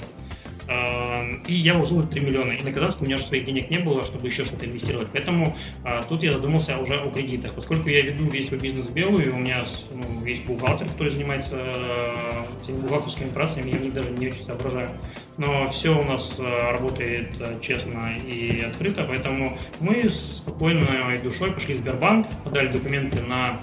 И 1.46 1.54
я 1.54 1.74
вложил 1.74 2.02
3 2.02 2.20
миллиона. 2.20 2.52
И 2.52 2.62
на 2.62 2.72
Казанском 2.72 3.02
у 3.02 3.06
меня 3.06 3.16
же 3.16 3.24
своих 3.24 3.44
денег 3.44 3.70
не 3.70 3.78
было, 3.78 4.02
чтобы 4.02 4.28
еще 4.28 4.44
что-то 4.44 4.66
инвестировать. 4.66 5.08
Поэтому 5.12 5.56
а, 5.84 6.02
тут 6.02 6.22
я 6.22 6.32
задумался 6.32 6.76
уже 6.78 6.94
о 6.94 7.10
кредитах. 7.10 7.52
Поскольку 7.52 7.88
я 7.88 8.00
веду 8.02 8.24
весь 8.24 8.48
свой 8.48 8.60
бизнес 8.60 8.88
белую, 8.88 9.34
у 9.34 9.38
меня 9.38 9.66
ну, 9.92 10.24
есть 10.24 10.44
бухгалтер, 10.44 10.88
который 10.88 11.12
занимается 11.12 11.54
э, 11.54 12.62
всеми 12.62 12.78
бухгалтерскими 12.78 13.28
операциями, 13.28 13.70
я 13.70 13.90
в 13.90 13.92
даже 13.92 14.10
не 14.10 14.28
очень 14.28 14.44
соображаю. 14.46 14.90
Но 15.36 15.70
все 15.70 15.98
у 15.98 16.04
нас 16.04 16.34
э, 16.38 16.70
работает 16.70 17.34
э, 17.40 17.60
честно 17.60 18.16
и 18.16 18.60
открыто, 18.60 19.04
поэтому 19.06 19.58
мы 19.80 20.08
спокойной 20.10 21.18
душой 21.18 21.52
пошли 21.52 21.74
в 21.74 21.78
Сбербанк, 21.78 22.26
подали 22.42 22.68
документы 22.68 23.22
на 23.22 23.60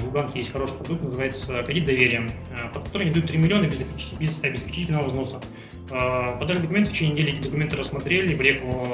в 0.00 0.10
банке 0.10 0.38
есть 0.38 0.52
хороший 0.52 0.74
продукт, 0.78 1.02
называется 1.02 1.62
кредит 1.64 1.84
доверия, 1.84 2.30
под 2.72 2.84
который 2.84 3.02
они 3.02 3.12
дают 3.12 3.26
3 3.26 3.36
миллиона 3.36 3.66
без 3.66 4.38
обеспечительного 4.42 5.08
взноса. 5.08 5.38
А, 5.90 6.36
подали 6.38 6.58
документы, 6.58 6.90
в 6.90 6.92
течение 6.92 7.14
недели 7.14 7.38
эти 7.38 7.44
документы 7.44 7.76
рассмотрели, 7.76 8.34
приехал 8.34 8.86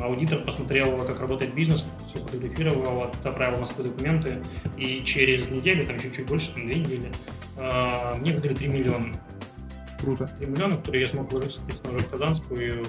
аудитор, 0.00 0.40
посмотрел, 0.40 1.04
как 1.04 1.20
работает 1.20 1.54
бизнес, 1.54 1.84
все 2.08 2.18
сфотографировал, 2.18 3.02
отправил 3.02 3.56
в 3.56 3.60
Москву 3.60 3.84
документы, 3.84 4.38
и 4.76 5.02
через 5.04 5.48
неделю, 5.48 5.86
там 5.86 5.98
чуть-чуть 5.98 6.26
больше, 6.26 6.52
там 6.52 6.66
две 6.66 6.76
недели, 6.76 7.12
а, 7.56 8.14
мне 8.16 8.32
выдали 8.32 8.54
3 8.54 8.68
миллиона. 8.68 9.12
Круто. 10.00 10.26
3 10.38 10.46
миллиона, 10.46 10.76
которые 10.76 11.02
я 11.02 11.08
смог 11.08 11.30
вложить, 11.30 11.52
соответственно, 11.52 11.96
уже 11.96 12.06
в 12.06 12.10
Казанскую 12.10 12.84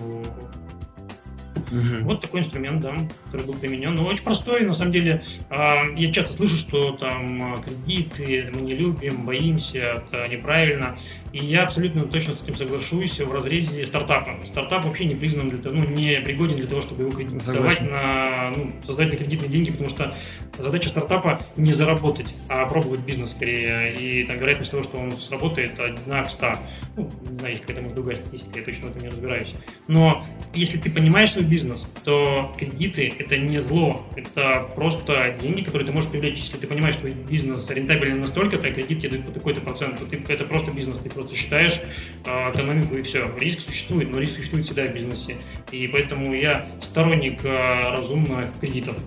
Угу. 1.71 2.03
Вот 2.03 2.21
такой 2.21 2.41
инструмент, 2.41 2.81
да, 2.81 2.95
который 3.25 3.47
был 3.47 3.55
применен. 3.55 3.95
Но 3.95 4.05
очень 4.05 4.23
простой, 4.23 4.61
на 4.61 4.75
самом 4.75 4.91
деле. 4.91 5.23
А, 5.49 5.83
я 5.95 6.11
часто 6.11 6.33
слышу, 6.33 6.55
что 6.55 6.93
там 6.93 7.61
кредиты 7.63 8.51
мы 8.53 8.61
не 8.61 8.75
любим, 8.75 9.25
боимся, 9.25 9.77
это 9.77 10.29
неправильно. 10.29 10.97
И 11.33 11.39
я 11.39 11.63
абсолютно 11.63 12.03
точно 12.03 12.35
с 12.35 12.43
этим 12.43 12.53
соглашусь 12.53 13.19
в 13.19 13.33
разрезе 13.33 13.87
стартапа. 13.87 14.37
Стартап 14.45 14.85
вообще 14.85 15.05
не 15.05 15.15
признан 15.15 15.49
для 15.49 15.57
того, 15.57 15.75
ну, 15.75 15.89
не 15.89 16.21
пригоден 16.21 16.57
для 16.57 16.67
того, 16.67 16.83
чтобы 16.83 17.01
его 17.01 17.11
кредитовать 17.11 17.81
на, 17.81 18.53
ну, 18.55 18.71
создать 18.85 19.11
на 19.11 19.17
кредитные 19.17 19.49
деньги, 19.49 19.71
потому 19.71 19.89
что 19.89 20.15
задача 20.59 20.89
стартапа 20.89 21.39
не 21.57 21.73
заработать, 21.73 22.27
а 22.49 22.67
пробовать 22.67 22.99
бизнес 22.99 23.31
скорее. 23.31 23.95
И 23.95 24.23
там 24.25 24.37
вероятность 24.37 24.69
того, 24.69 24.83
что 24.83 24.97
он 24.97 25.11
сработает, 25.13 25.79
одна 25.79 26.23
к 26.23 26.29
ста. 26.29 26.59
Ну, 26.95 27.09
не 27.27 27.39
знаю, 27.39 27.53
есть 27.55 27.65
какая-то, 27.65 27.81
может, 27.81 27.95
другая 27.95 28.17
статистика, 28.17 28.59
я 28.59 28.65
точно 28.65 28.87
в 28.89 28.91
этом 28.91 29.01
не 29.01 29.09
разбираюсь. 29.09 29.55
Но 29.87 30.23
если 30.53 30.77
ты 30.77 30.91
понимаешь 30.91 31.31
свой 31.31 31.45
бизнес, 31.45 31.83
то 32.03 32.53
кредиты– 32.59 33.11
это 33.17 33.37
не 33.37 33.59
зло, 33.59 34.05
это 34.15 34.69
просто 34.75 35.35
деньги, 35.41 35.63
которые 35.63 35.87
ты 35.87 35.91
можешь 35.93 36.11
привлечь. 36.11 36.37
Если 36.37 36.57
ты 36.57 36.67
понимаешь, 36.67 36.93
что 36.93 37.09
бизнес 37.09 37.67
рентабелен 37.71 38.21
настолько, 38.21 38.59
то 38.59 38.69
кредит 38.69 38.99
тебе 38.99 39.09
дают 39.09 39.25
по 39.25 39.31
такой-то 39.31 39.61
процент, 39.61 39.97
то 39.97 40.05
ты, 40.05 40.23
это 40.27 40.43
просто 40.43 40.71
бизнес, 40.71 40.99
ты 40.99 41.09
просто 41.09 41.22
считаешь 41.31 41.81
э, 42.25 42.51
экономику 42.51 42.95
и 42.95 43.01
все. 43.03 43.29
Риск 43.37 43.61
существует, 43.61 44.09
но 44.11 44.19
риск 44.19 44.35
существует 44.35 44.65
всегда 44.65 44.83
в 44.83 44.93
бизнесе. 44.93 45.37
И 45.71 45.87
поэтому 45.87 46.33
я 46.33 46.67
сторонник 46.81 47.43
э, 47.43 47.89
разумных 47.91 48.59
кредитов. 48.59 48.97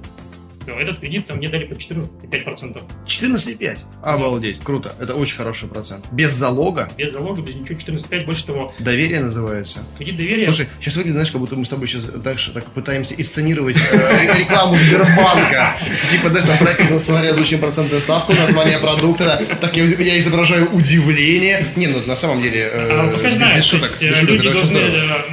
Этот 0.73 1.01
кредит 1.01 1.27
там 1.27 1.39
мне 1.39 1.49
дали 1.49 1.65
по 1.65 1.73
14,5%. 1.73 2.83
14,5? 3.07 3.79
Обалдеть, 4.03 4.61
круто. 4.63 4.95
Это 5.01 5.15
очень 5.15 5.37
хороший 5.37 5.69
процент. 5.69 6.07
Без 6.13 6.33
залога? 6.33 6.91
Без 6.97 7.13
залога, 7.13 7.43
без 7.43 7.55
ничего, 7.55 7.79
14,5, 7.79 8.25
больше 8.27 8.47
того. 8.47 8.75
Доверие 8.79 9.21
называется? 9.21 9.81
Кредит 9.97 10.17
доверия. 10.17 10.47
Слушай, 10.47 10.69
сейчас 10.81 10.97
выглядит, 10.97 11.15
знаешь, 11.15 11.31
как 11.31 11.41
будто 11.41 11.57
мы 11.57 11.65
с 11.65 11.69
тобой 11.69 11.89
сейчас 11.89 12.05
дальше 12.05 12.53
так 12.53 12.65
пытаемся 12.67 13.15
исценировать 13.17 13.77
э, 13.77 14.39
рекламу 14.39 14.77
Сбербанка. 14.77 15.77
Типа, 16.11 16.29
знаешь, 16.31 16.47
там 16.47 16.59
проект 16.59 16.81
бизнес-сценарий 16.81 17.29
озвучим 17.29 17.61
процентную 17.61 18.01
ставку, 18.01 18.33
название 18.33 18.79
продукта. 18.79 19.43
Так 19.61 19.77
я 19.77 20.19
изображаю 20.19 20.71
удивление. 20.73 21.67
Не, 21.77 21.89
ну 21.89 22.03
на 22.07 22.17
самом 22.17 22.43
деле, 22.43 22.61
э, 22.61 22.89
а, 22.91 23.11
пускай 23.11 23.35
знают, 23.35 23.57
без 23.57 23.65
шуток. 23.65 23.97
Люди 24.01 24.51
должны, 24.51 24.81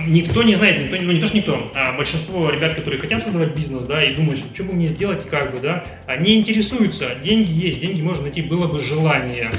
никто 0.07 0.43
не 0.43 0.55
знает, 0.55 0.81
никто, 0.81 1.05
ну 1.05 1.11
не 1.11 1.19
то, 1.19 1.27
что 1.27 1.37
никто, 1.37 1.71
а 1.75 1.93
большинство 1.93 2.49
ребят, 2.49 2.73
которые 2.75 2.99
хотят 2.99 3.23
создавать 3.23 3.55
бизнес, 3.55 3.83
да, 3.83 4.03
и 4.03 4.13
думают, 4.13 4.39
что 4.39 4.53
что 4.53 4.63
бы 4.63 4.73
мне 4.73 4.87
сделать, 4.87 5.22
делать, 5.23 5.29
как 5.29 5.51
бы, 5.51 5.59
да, 5.59 5.83
не 6.19 6.37
интересуются. 6.37 7.15
Деньги 7.23 7.51
есть, 7.51 7.79
деньги 7.79 8.01
можно 8.01 8.23
найти, 8.23 8.41
было 8.41 8.67
бы 8.67 8.79
желание. 8.79 9.51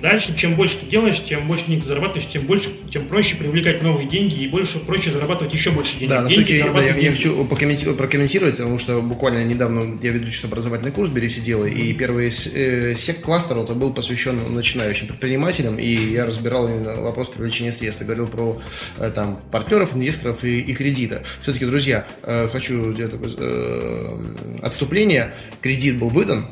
Дальше, 0.00 0.36
чем 0.36 0.54
больше 0.54 0.78
ты 0.78 0.86
делаешь, 0.86 1.22
тем 1.24 1.46
больше 1.46 1.66
денег 1.66 1.84
зарабатываешь, 1.84 2.26
тем 2.28 2.42
больше, 2.42 2.70
тем 2.92 3.06
проще 3.06 3.36
привлекать 3.36 3.82
новые 3.82 4.08
деньги 4.08 4.44
и 4.44 4.48
больше 4.48 4.78
проще 4.80 5.10
зарабатывать 5.12 5.54
еще 5.54 5.70
больше 5.70 5.96
денег. 5.96 6.10
Да, 6.10 6.24
деньги 6.24 6.60
да, 6.60 6.82
я, 6.82 6.96
я 6.96 7.10
хочу 7.12 7.44
прокомментировать, 7.44 8.56
потому 8.56 8.78
что 8.78 9.00
буквально 9.00 9.44
недавно 9.44 9.98
я 10.02 10.10
веду 10.10 10.28
чисто 10.28 10.48
образовательный 10.48 10.90
курс 10.90 11.08
«Бери 11.10 11.28
сидела», 11.28 11.66
и 11.66 11.92
первый 11.92 12.28
э, 12.30 12.94
сек-кластер 12.96 13.58
это 13.58 13.74
был 13.74 13.94
посвящен 13.94 14.36
начинающим 14.54 15.06
предпринимателям, 15.06 15.78
и 15.78 15.88
я 15.88 16.26
разбирал 16.26 16.68
именно 16.68 16.94
вопрос 17.00 17.28
привлечения 17.28 17.72
средств. 17.72 18.02
Я 18.02 18.06
говорил 18.06 18.26
про 18.26 18.60
э, 18.98 19.12
там, 19.14 19.40
партнеров, 19.50 19.94
инвесторов 19.94 20.42
и, 20.44 20.60
и 20.60 20.74
кредита. 20.74 21.22
Все-таки, 21.42 21.64
друзья, 21.64 22.06
э, 22.22 22.48
хочу 22.50 22.92
сделать 22.92 23.12
такое 23.12 23.32
э, 23.38 24.21
отступление. 24.62 25.34
Кредит 25.60 25.98
был 25.98 26.08
выдан, 26.08 26.46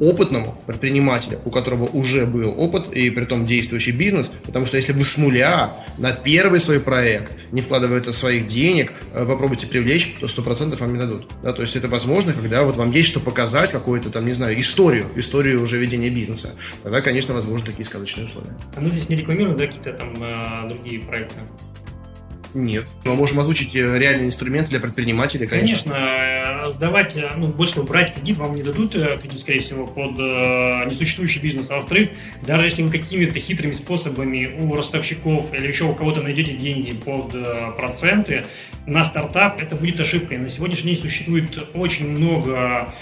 опытному 0.00 0.60
предпринимателю, 0.66 1.40
у 1.44 1.50
которого 1.50 1.84
уже 1.84 2.26
был 2.26 2.54
опыт 2.58 2.92
и 2.92 3.10
при 3.10 3.24
том 3.24 3.46
действующий 3.46 3.92
бизнес, 3.92 4.32
потому 4.44 4.66
что 4.66 4.76
если 4.76 4.92
вы 4.92 5.04
с 5.04 5.16
нуля 5.16 5.74
на 5.98 6.12
первый 6.12 6.60
свой 6.60 6.80
проект, 6.80 7.32
не 7.52 7.60
вкладывая 7.60 7.98
это 7.98 8.12
своих 8.12 8.48
денег, 8.48 8.92
э, 9.12 9.24
попробуйте 9.26 9.66
привлечь, 9.66 10.14
то 10.20 10.26
100% 10.26 10.78
вам 10.78 10.92
не 10.92 10.98
дадут. 10.98 11.30
Да, 11.42 11.52
то 11.52 11.62
есть 11.62 11.76
это 11.76 11.88
возможно, 11.88 12.32
когда 12.32 12.62
вот 12.62 12.76
вам 12.76 12.90
есть 12.90 13.08
что 13.08 13.20
показать, 13.20 13.70
какую-то 13.70 14.10
там, 14.10 14.26
не 14.26 14.32
знаю, 14.32 14.58
историю, 14.60 15.06
историю 15.16 15.62
уже 15.62 15.78
ведения 15.78 16.10
бизнеса. 16.10 16.54
Тогда, 16.82 17.00
конечно, 17.00 17.34
возможны 17.34 17.66
такие 17.66 17.84
сказочные 17.84 18.26
условия. 18.26 18.54
А 18.76 18.80
мы 18.80 18.90
здесь 18.90 19.08
не 19.08 19.16
рекламируем, 19.16 19.56
да, 19.56 19.66
какие-то 19.66 19.92
там 19.92 20.14
э, 20.20 20.68
другие 20.68 21.00
проекты? 21.00 21.36
Нет. 22.54 22.86
Мы 23.04 23.16
можем 23.16 23.40
озвучить 23.40 23.74
э, 23.74 23.98
реальные 23.98 24.28
инструменты 24.28 24.70
для 24.70 24.80
предпринимателей, 24.80 25.46
конечно. 25.48 25.92
Конечно. 25.92 26.68
Э, 26.68 26.72
сдавать, 26.72 27.16
э, 27.16 27.32
ну, 27.36 27.48
больше 27.48 27.74
всего, 27.74 27.86
брать 27.86 28.14
кредит 28.14 28.36
вам 28.36 28.54
не 28.54 28.62
дадут, 28.62 28.92
кредит, 28.92 29.40
скорее 29.40 29.60
всего, 29.60 29.86
под 29.86 30.16
несуществующий 30.16 31.40
бизнес. 31.40 31.68
А 31.70 31.76
во-вторых, 31.76 32.10
даже 32.46 32.64
если 32.64 32.82
вы 32.82 32.90
какими-то 32.90 33.38
хитрыми 33.40 33.72
способами 33.72 34.60
у 34.60 34.72
ростовщиков 34.72 35.52
или 35.52 35.66
еще 35.66 35.84
у 35.84 35.94
кого-то 35.94 36.22
найдете 36.22 36.54
деньги 36.54 36.92
под 36.92 37.34
проценты 37.76 38.44
на 38.86 39.04
стартап, 39.04 39.60
это 39.60 39.74
будет 39.74 39.98
ошибкой. 39.98 40.38
На 40.38 40.50
сегодняшний 40.50 40.92
день 40.94 41.02
существует 41.02 41.58
очень 41.74 42.08
много 42.08 42.94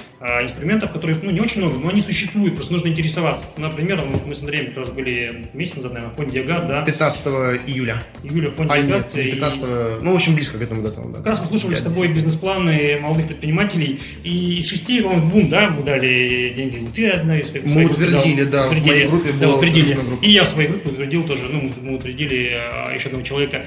инструментов, 0.43 0.93
которые, 0.93 1.19
ну, 1.23 1.31
не 1.31 1.41
очень 1.41 1.61
много, 1.61 1.79
но 1.79 1.89
они 1.89 2.01
существуют, 2.01 2.55
просто 2.55 2.73
нужно 2.73 2.89
интересоваться. 2.89 3.45
Например, 3.57 4.03
мы 4.27 4.35
с 4.35 4.41
Андреем 4.41 4.67
как 4.67 4.77
раз 4.79 4.91
были 4.91 5.47
месяц 5.53 5.77
назад, 5.77 5.95
наверное, 5.95 6.15
в 6.15 6.17
фонде 6.17 6.41
Агат, 6.41 6.69
да? 6.69 6.83
15 6.83 7.27
июля. 7.67 8.03
Июля 8.23 8.51
в 8.51 8.55
фонде 8.55 8.73
а, 8.73 8.77
Агат. 8.77 9.15
Нет, 9.15 9.33
15 9.33 9.63
ну, 10.03 10.13
в 10.13 10.17
общем, 10.17 10.35
близко 10.35 10.59
к 10.59 10.63
этому 10.63 10.83
датам. 10.83 11.13
Да. 11.13 11.19
Как 11.19 11.27
раз 11.27 11.41
мы 11.41 11.47
слушали 11.47 11.75
с 11.75 11.83
тобой 11.83 12.09
бизнес-планы 12.09 12.99
молодых 13.01 13.27
предпринимателей, 13.27 14.01
и 14.23 14.61
из 14.61 14.69
шести, 14.69 15.01
по-моему, 15.01 15.29
двум, 15.29 15.49
да, 15.49 15.71
мы 15.71 15.83
дали 15.83 16.53
деньги. 16.57 16.87
Ты 16.95 17.11
одна 17.11 17.39
из 17.39 17.49
своих 17.49 17.65
Мы 17.65 17.87
утвердили, 17.87 18.45
да, 18.45 18.67
утвердили, 18.67 18.85
в 18.85 18.93
моей 18.93 19.07
группе 19.09 19.33
да, 19.41 19.55
утвердили. 19.55 19.99
И 20.23 20.31
я 20.31 20.45
в 20.45 20.49
своей 20.49 20.69
группе 20.69 20.91
утвердил 20.91 21.25
тоже, 21.25 21.45
ну, 21.51 21.71
мы 21.81 21.97
утвердили 21.97 22.53
а, 22.53 22.95
еще 22.95 23.07
одного 23.07 23.25
человека. 23.25 23.67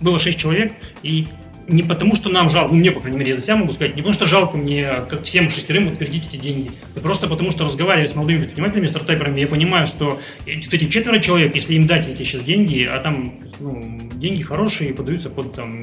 Было 0.00 0.18
шесть 0.18 0.38
человек, 0.38 0.72
и 1.02 1.26
не 1.68 1.82
потому, 1.82 2.16
что 2.16 2.30
нам 2.30 2.50
жалко, 2.50 2.72
ну 2.72 2.78
мне, 2.78 2.90
по 2.90 3.00
крайней 3.00 3.18
мере, 3.18 3.30
я 3.32 3.36
за 3.36 3.42
себя 3.42 3.56
могу 3.56 3.72
сказать, 3.72 3.94
не 3.94 4.02
потому, 4.02 4.14
что 4.14 4.26
жалко 4.26 4.56
мне, 4.56 4.88
как 5.08 5.22
всем 5.22 5.50
шестерым, 5.50 5.88
утвердить 5.88 6.26
эти 6.26 6.36
деньги, 6.36 6.70
а 6.96 7.00
просто 7.00 7.26
потому, 7.26 7.50
что 7.50 7.64
разговаривая 7.64 8.08
с 8.08 8.14
молодыми 8.14 8.40
предпринимателями, 8.40 8.86
стартаперами, 8.86 9.40
я 9.40 9.46
понимаю, 9.46 9.86
что 9.86 10.20
эти, 10.46 10.72
эти 10.74 10.86
четверо 10.86 11.18
человек, 11.20 11.54
если 11.54 11.74
им 11.74 11.86
дать 11.86 12.08
эти 12.08 12.22
сейчас 12.24 12.42
деньги, 12.42 12.84
а 12.84 12.98
там 12.98 13.34
ну, 13.60 14.10
деньги 14.14 14.42
хорошие, 14.42 14.94
подаются 14.94 15.30
под 15.30 15.54
там, 15.54 15.82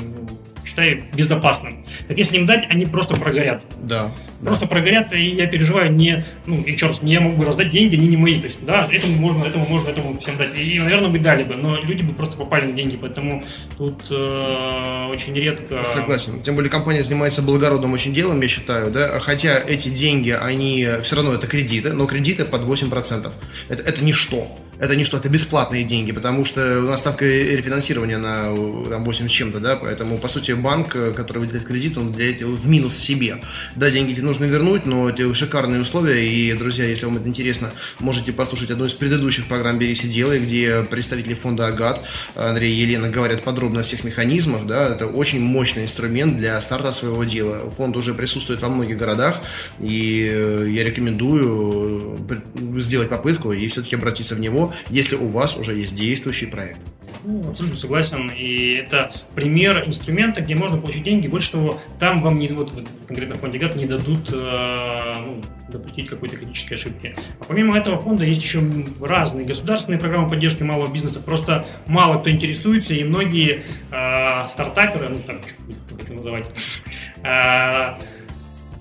считаю 0.72 1.04
безопасным. 1.14 1.86
Так 2.08 2.18
если 2.18 2.38
им 2.38 2.46
дать, 2.46 2.66
они 2.70 2.86
просто 2.86 3.16
прогорят. 3.16 3.62
Да. 3.84 4.12
Просто 4.42 4.66
да. 4.66 4.70
прогорят, 4.70 5.14
и 5.14 5.22
я 5.22 5.48
переживаю 5.48 5.92
не, 5.92 6.26
ну, 6.46 6.62
и 6.62 6.76
черт, 6.78 7.04
не 7.04 7.14
я 7.14 7.22
мог 7.22 7.36
бы 7.36 7.46
раздать 7.46 7.70
деньги, 7.70 7.96
они 7.96 8.08
не 8.08 8.18
мои. 8.18 8.40
То 8.40 8.46
есть, 8.46 8.66
да, 8.66 8.88
этому 8.90 9.16
можно, 9.16 9.44
этому 9.44 9.68
можно, 9.68 9.90
этому 9.90 10.18
всем 10.20 10.38
дать. 10.38 10.56
И, 10.56 10.80
наверное, 10.80 11.10
бы 11.10 11.20
дали 11.20 11.44
бы, 11.44 11.56
но 11.56 11.78
люди 11.78 12.04
бы 12.04 12.14
просто 12.14 12.38
попали 12.38 12.68
на 12.68 12.74
деньги, 12.74 12.96
поэтому 12.96 13.44
тут 13.78 14.02
э, 14.10 15.08
очень 15.12 15.34
редко... 15.36 15.84
Согласен. 15.84 16.42
Тем 16.42 16.56
более 16.56 16.72
компания 16.72 17.04
занимается 17.04 17.42
благородным 17.42 17.94
очень 17.94 18.14
делом, 18.14 18.42
я 18.42 18.48
считаю, 18.48 18.92
да, 18.92 19.20
хотя 19.20 19.60
эти 19.60 19.90
деньги, 19.90 20.32
они 20.32 20.88
все 21.04 21.18
равно 21.18 21.34
это 21.34 21.48
кредиты, 21.48 21.94
но 21.94 22.06
кредиты 22.06 22.46
под 22.46 22.62
8%. 22.62 23.32
Это, 23.70 23.84
это 23.84 24.04
ничто 24.04 24.48
это 24.82 24.96
не 24.96 25.04
что, 25.04 25.18
это 25.18 25.30
бесплатные 25.30 25.84
деньги, 25.84 26.12
потому 26.12 26.44
что 26.44 26.80
у 26.80 26.88
нас 26.88 27.02
ставка 27.02 27.24
рефинансирования 27.24 28.18
на 28.18 28.46
там, 28.90 29.06
8 29.06 29.30
с 29.30 29.32
чем-то, 29.32 29.60
да, 29.60 29.76
поэтому, 29.76 30.18
по 30.18 30.28
сути, 30.28 30.54
банк, 30.54 30.96
э, 30.96 31.14
который 31.16 31.38
выделяет 31.38 31.68
кредит, 31.68 32.00
он 32.00 32.12
для 32.12 32.32
этого 32.32 32.56
в 32.56 32.68
минус 32.68 32.98
себе. 32.98 33.42
Да, 33.76 33.92
деньги 33.92 34.14
эти 34.14 34.22
нужно 34.22 34.46
вернуть, 34.46 34.88
но 34.88 35.08
это 35.08 35.34
шикарные 35.36 35.82
условия, 35.82 36.26
и, 36.26 36.52
друзья, 36.54 36.86
если 36.86 37.06
вам 37.06 37.18
это 37.18 37.28
интересно, 37.28 37.70
можете 38.00 38.34
послушать 38.34 38.72
одну 38.72 38.86
из 38.86 38.94
предыдущих 38.94 39.46
программ 39.46 39.78
«Бери, 39.78 39.94
делай», 39.94 40.40
где 40.40 40.84
представители 40.90 41.36
фонда 41.36 41.68
«Агат» 41.68 42.02
Андрей 42.34 42.74
и 42.74 42.82
Елена 42.82 43.08
говорят 43.08 43.44
подробно 43.44 43.82
о 43.82 43.84
всех 43.84 44.04
механизмах, 44.04 44.66
да, 44.66 44.88
это 44.88 45.06
очень 45.06 45.42
мощный 45.42 45.84
инструмент 45.84 46.38
для 46.38 46.60
старта 46.60 46.92
своего 46.92 47.24
дела. 47.24 47.70
Фонд 47.78 47.96
уже 47.98 48.16
присутствует 48.16 48.62
во 48.62 48.70
многих 48.70 48.98
городах, 48.98 49.42
и 49.80 50.28
э, 50.28 50.68
я 50.72 50.84
рекомендую 50.84 52.18
э, 52.28 52.80
сделать 52.80 53.10
попытку 53.10 53.52
и 53.52 53.68
все-таки 53.68 53.96
обратиться 53.96 54.34
в 54.34 54.40
него, 54.40 54.71
если 54.90 55.16
у 55.16 55.28
вас 55.28 55.58
уже 55.58 55.74
есть 55.74 55.96
действующий 55.96 56.48
проект. 56.48 56.80
Ну, 57.24 57.52
абсолютно 57.52 57.78
согласен. 57.78 58.32
И 58.36 58.84
это 58.84 59.12
пример 59.36 59.84
инструмента, 59.88 60.42
где 60.42 60.56
можно 60.56 60.78
получить 60.78 61.04
деньги. 61.04 61.28
Больше 61.28 61.52
того, 61.52 61.80
там 62.00 62.22
вам 62.22 62.40
не, 62.40 62.48
вот 62.48 62.72
конкретно 63.08 63.36
в 63.36 63.40
фонде 63.40 63.60
ГАТ 63.60 63.76
не 63.76 63.86
дадут 63.86 64.30
э, 64.32 65.14
ну, 65.24 65.42
допустить 65.70 66.08
какой-то 66.08 66.38
критической 66.38 66.78
ошибки. 66.78 67.16
А 67.40 67.44
помимо 67.44 67.78
этого 67.78 67.98
фонда 68.00 68.24
есть 68.24 68.42
еще 68.42 68.62
разные 69.00 69.46
государственные 69.46 70.00
программы 70.00 70.30
поддержки 70.30 70.64
малого 70.64 70.92
бизнеса. 70.92 71.20
Просто 71.20 71.68
мало 71.86 72.20
кто 72.20 72.32
интересуется, 72.32 72.94
и 72.94 73.04
многие 73.04 73.64
э, 73.92 74.48
стартаперы, 74.48 75.10
ну 75.10 75.20
так, 75.26 75.42
как 75.90 76.02
это 76.02 76.14
называть, 76.14 76.50
э, 77.24 77.94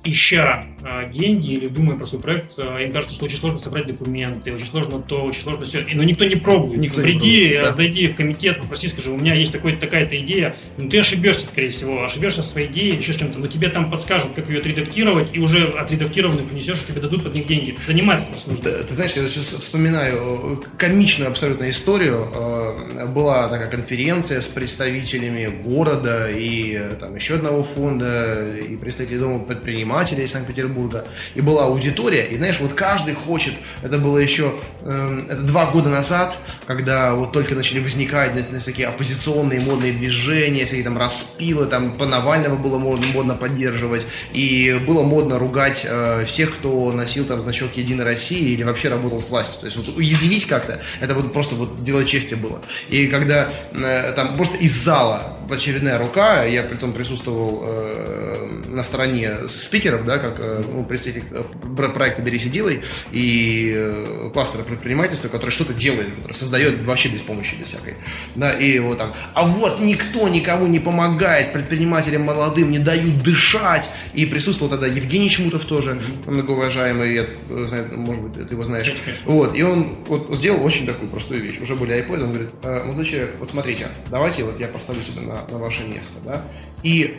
ища 0.05 0.65
деньги 1.13 1.53
или 1.53 1.69
думая 1.69 1.97
про 1.97 2.07
свой 2.07 2.21
проект, 2.21 2.53
а, 2.59 2.79
им 2.79 2.93
кажется, 2.93 3.15
что 3.15 3.27
очень 3.27 3.39
сложно 3.39 3.59
собрать 3.59 3.87
документы, 3.87 4.53
очень 4.55 4.67
сложно 4.67 5.01
то, 5.01 5.19
очень 5.19 5.43
сложно 5.43 5.65
все. 5.65 5.85
Но 5.93 6.03
никто 6.03 6.25
не 6.25 6.37
пробует. 6.37 6.81
Никто 6.81 7.01
Приди, 7.01 7.43
не 7.43 7.49
пробует, 7.49 7.63
да. 7.65 7.73
зайди 7.73 8.09
в 8.09 8.17
комитет, 8.17 8.61
попроси, 8.61 8.89
скажи, 8.89 9.11
у 9.11 9.17
меня 9.17 9.35
есть 9.35 9.53
такой 9.53 9.77
такая-то 9.77 10.19
идея. 10.21 10.57
Ну, 10.79 10.89
ты 10.89 11.01
ошибешься, 11.01 11.47
скорее 11.47 11.71
всего, 11.71 12.05
ошибешься 12.05 12.43
в 12.43 12.47
своей 12.47 12.69
идее, 12.69 12.95
еще 12.95 13.13
с 13.13 13.17
чем-то. 13.17 13.39
Но 13.39 13.47
тебе 13.47 13.69
там 13.69 13.91
подскажут, 13.91 14.33
как 14.35 14.49
ее 14.49 14.61
отредактировать, 14.61 15.29
и 15.33 15.41
уже 15.41 15.65
отредактированную 15.65 16.47
принесешь, 16.47 16.79
и 16.83 16.93
тебе 16.93 17.01
дадут 17.01 17.25
под 17.25 17.35
них 17.35 17.47
деньги. 17.47 17.77
Заниматься 17.87 18.27
просто 18.27 18.51
нужно. 18.51 18.65
Ты, 18.65 18.85
ты 18.85 18.95
знаешь, 18.95 19.13
я 19.13 19.29
сейчас 19.29 19.47
вспоминаю 19.47 20.63
комичную 20.79 21.31
абсолютно 21.31 21.69
историю. 21.71 22.29
Э, 22.35 23.07
была 23.07 23.49
такая 23.49 23.71
конференция 23.71 24.41
с 24.41 24.47
представителями 24.47 25.47
города 25.47 26.31
и 26.31 26.81
там 26.99 27.15
еще 27.17 27.35
одного 27.35 27.63
фонда, 27.65 28.57
и 28.57 28.77
представителей 28.77 29.19
дома 29.19 29.41
предпринимателей 29.41 30.27
Санкт-Петербурга 30.27 30.70
Петербурга, 30.71 31.05
и 31.35 31.41
была 31.41 31.65
аудитория, 31.65 32.25
и 32.27 32.37
знаешь, 32.37 32.59
вот 32.61 32.75
каждый 32.75 33.15
хочет, 33.15 33.55
это 33.83 33.99
было 33.99 34.19
еще 34.19 34.55
э, 34.83 35.21
это 35.29 35.43
два 35.43 35.67
года 35.67 35.89
назад, 35.89 36.37
когда 36.67 37.15
вот 37.15 37.33
только 37.33 37.55
начали 37.55 37.81
возникать 37.81 38.33
знаете, 38.33 38.61
такие 38.65 38.89
оппозиционные 38.89 39.61
модные 39.61 39.93
движения, 39.93 40.65
всякие 40.65 40.85
там 40.85 40.97
распилы, 40.97 41.67
там 41.67 41.93
по 41.93 42.07
Навального 42.07 42.57
было 42.57 42.79
модно, 42.79 43.07
модно 43.15 43.35
поддерживать, 43.35 44.07
и 44.33 44.81
было 44.87 45.03
модно 45.03 45.39
ругать 45.39 45.83
э, 45.85 46.25
всех, 46.27 46.57
кто 46.57 46.93
носил 46.93 47.25
там 47.25 47.41
значок 47.41 47.77
Единой 47.77 48.05
России 48.05 48.53
или 48.53 48.63
вообще 48.63 48.89
работал 48.89 49.21
с 49.21 49.29
властью. 49.31 49.61
То 49.61 49.67
есть 49.67 49.77
вот 49.77 49.89
уязвить 49.97 50.47
как-то, 50.47 50.81
это 51.01 51.15
вот 51.15 51.33
просто 51.33 51.55
вот 51.55 51.83
дело 51.85 52.05
чести 52.05 52.35
было. 52.35 52.61
И 52.89 53.09
когда 53.09 53.49
э, 53.73 54.13
там 54.15 54.37
просто 54.37 54.57
из 54.59 54.73
зала 54.73 55.37
очередная 55.53 55.99
рука, 55.99 56.45
я 56.45 56.63
при 56.63 56.77
том 56.77 56.93
присутствовал 56.93 57.63
э, 57.65 58.63
на 58.69 58.85
стороне 58.85 59.49
спикеров, 59.49 60.05
да, 60.05 60.19
как 60.19 60.37
э, 60.39 60.63
ну, 60.67 60.85
представитель 60.85 61.25
э, 61.31 61.89
проекта 61.89 62.23
«Берись 62.23 62.47
и 62.47 62.49
делай» 62.49 62.81
и 63.13 63.75
э, 63.77 64.31
кластера 64.33 64.63
предпринимательства, 64.63 65.29
который 65.29 65.51
что-то 65.51 65.73
делает, 65.75 66.15
который 66.15 66.35
создает 66.35 66.83
вообще 66.85 67.09
без 67.09 67.21
помощи, 67.21 67.55
без 67.57 67.67
всякой. 67.67 67.95
Да, 68.35 68.53
и 68.53 68.79
вот 68.79 68.99
там, 68.99 69.13
а 69.35 69.47
вот 69.47 69.81
никто 69.81 70.29
никому 70.29 70.67
не 70.67 70.79
помогает, 70.79 71.53
предпринимателям 71.53 72.23
молодым 72.23 72.71
не 72.71 72.79
дают 72.79 73.23
дышать. 73.23 73.89
И 74.15 74.27
присутствовал 74.27 74.71
тогда 74.71 74.87
Евгений 74.87 75.31
Чмутов 75.31 75.65
тоже, 75.65 76.01
многоуважаемый, 76.27 77.15
я, 77.15 77.27
знаю, 77.67 77.87
может 77.97 78.23
быть, 78.23 78.49
ты 78.49 78.55
его 78.55 78.65
знаешь. 78.65 78.93
Вот, 79.25 79.57
и 79.57 79.63
он 79.63 79.97
вот 80.07 80.35
сделал 80.35 80.65
очень 80.65 80.87
такую 80.87 81.09
простую 81.11 81.43
вещь, 81.43 81.61
уже 81.61 81.75
более 81.77 82.03
iPod, 82.03 82.23
он 82.25 82.33
говорит, 82.33 82.51
молодой 82.65 83.07
человек, 83.07 83.37
вот 83.39 83.51
смотрите, 83.51 83.89
давайте 84.11 84.45
вот 84.45 84.59
я 84.59 84.67
поставлю 84.67 85.03
себя 85.03 85.23
на, 85.23 85.40
на 85.51 85.59
ваше 85.59 85.85
место, 85.85 86.19
да, 86.25 86.43
и 86.83 87.19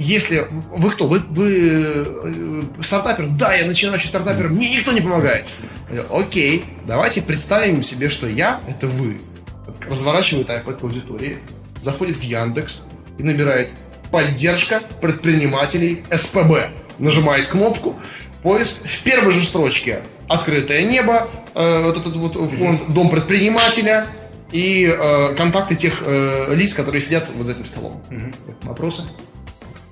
если 0.00 0.46
вы 0.70 0.90
кто? 0.90 1.06
Вы, 1.06 1.18
вы 1.28 1.72
э, 1.94 2.62
стартапер? 2.82 3.26
Да, 3.26 3.54
я 3.54 3.66
начинающий 3.66 4.08
стартапер, 4.08 4.48
мне 4.48 4.74
никто 4.74 4.92
не 4.92 5.02
помогает. 5.02 5.44
Окей, 6.10 6.64
давайте 6.86 7.20
представим 7.20 7.82
себе, 7.82 8.08
что 8.08 8.26
я 8.26 8.62
это 8.66 8.86
вы. 8.86 9.20
Разворачивает 9.88 10.48
iPad 10.48 10.80
к 10.80 10.84
аудитории, 10.84 11.36
заходит 11.82 12.16
в 12.16 12.22
Яндекс 12.22 12.86
и 13.18 13.22
набирает 13.22 13.68
поддержка 14.10 14.82
предпринимателей 15.02 16.02
СПБ. 16.10 16.70
нажимает 16.98 17.48
кнопку, 17.48 17.96
поиск, 18.42 18.86
в 18.86 19.02
первой 19.02 19.34
же 19.34 19.44
строчке 19.44 20.02
открытое 20.28 20.84
небо, 20.84 21.28
э, 21.54 21.82
вот 21.84 21.98
этот 21.98 22.16
вот 22.16 22.34
фонд 22.34 22.92
«Дом 22.92 23.10
предпринимателя», 23.10 24.06
и 24.52 24.84
э, 24.86 25.34
контакты 25.34 25.76
тех 25.76 26.02
э, 26.04 26.54
лиц, 26.54 26.74
которые 26.74 27.00
сидят 27.00 27.30
вот 27.34 27.46
за 27.46 27.52
этим 27.52 27.64
столом. 27.64 28.02
Угу. 28.10 28.68
Вопросы? 28.68 29.02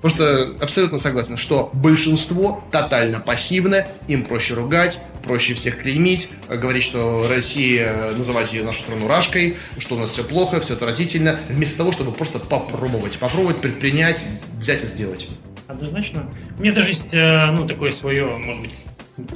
Потому 0.01 0.15
что 0.15 0.63
абсолютно 0.63 0.97
согласен, 0.97 1.35
что 1.35 1.69
большинство 1.73 2.63
тотально 2.71 3.19
пассивное, 3.19 3.89
им 4.07 4.23
проще 4.23 4.53
ругать, 4.53 4.97
проще 5.23 5.53
всех 5.55 5.81
клеймить, 5.81 6.29
говорить, 6.47 6.83
что 6.83 7.27
Россия, 7.29 8.13
называть 8.15 8.53
ее 8.53 8.63
нашу 8.63 8.81
страну 8.81 9.09
рашкой, 9.09 9.57
что 9.77 9.95
у 9.95 9.99
нас 9.99 10.11
все 10.11 10.23
плохо, 10.23 10.61
все 10.61 10.75
отвратительно, 10.75 11.37
вместо 11.49 11.75
того, 11.77 11.91
чтобы 11.91 12.13
просто 12.13 12.39
попробовать, 12.39 13.17
попробовать 13.17 13.57
предпринять, 13.57 14.23
взять 14.57 14.85
и 14.85 14.87
сделать. 14.87 15.27
Однозначно. 15.67 16.29
У 16.57 16.61
меня 16.61 16.71
даже 16.71 16.91
есть, 16.91 17.13
э, 17.13 17.51
ну, 17.51 17.67
такое 17.67 17.91
свое, 17.91 18.25
может 18.25 18.61
быть, 18.61 18.71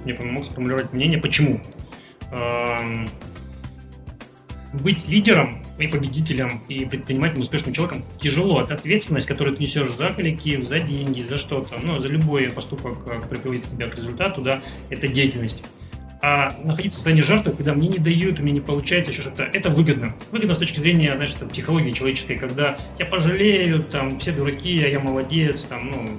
не 0.05 0.13
помог 0.13 0.45
сформулировать 0.45 0.93
мнение, 0.93 1.19
почему. 1.19 1.61
Быть 4.73 5.07
лидером 5.07 5.59
и 5.77 5.87
победителем, 5.87 6.61
и 6.67 6.85
предпринимателем, 6.85 7.41
успешным 7.41 7.73
человеком 7.73 8.03
тяжело. 8.19 8.61
Это 8.61 8.73
ответственность, 8.73 9.27
которую 9.27 9.55
ты 9.55 9.63
несешь 9.63 9.91
за 9.91 10.09
коллектив, 10.09 10.67
за 10.67 10.79
деньги, 10.79 11.21
за 11.21 11.37
что-то, 11.37 11.79
ну, 11.81 11.99
за 11.99 12.07
любой 12.07 12.49
поступок, 12.49 12.99
э, 13.07 13.21
который 13.21 13.39
приводит 13.39 13.69
тебя 13.69 13.87
к 13.87 13.95
результату, 13.95 14.41
да, 14.41 14.61
это 14.89 15.07
деятельность. 15.07 15.63
А 16.21 16.55
находиться 16.63 16.91
в 16.91 17.01
состоянии 17.01 17.21
жертвы, 17.21 17.51
когда 17.51 17.73
мне 17.73 17.89
не 17.89 17.97
дают, 17.97 18.39
у 18.39 18.43
меня 18.43 18.53
не 18.53 18.61
получается 18.61 19.11
еще 19.11 19.23
что-то, 19.23 19.43
это 19.43 19.69
выгодно. 19.69 20.15
Выгодно 20.31 20.55
с 20.55 20.57
точки 20.57 20.79
зрения, 20.79 21.13
знаешь, 21.15 21.33
там, 21.33 21.49
психологии 21.49 21.91
человеческой, 21.91 22.37
когда 22.37 22.77
я 22.97 23.05
пожалею, 23.05 23.83
там, 23.83 24.19
все 24.19 24.31
дураки, 24.31 24.81
а 24.83 24.87
я 24.87 25.01
молодец, 25.01 25.63
там, 25.63 25.91
ну, 25.91 26.09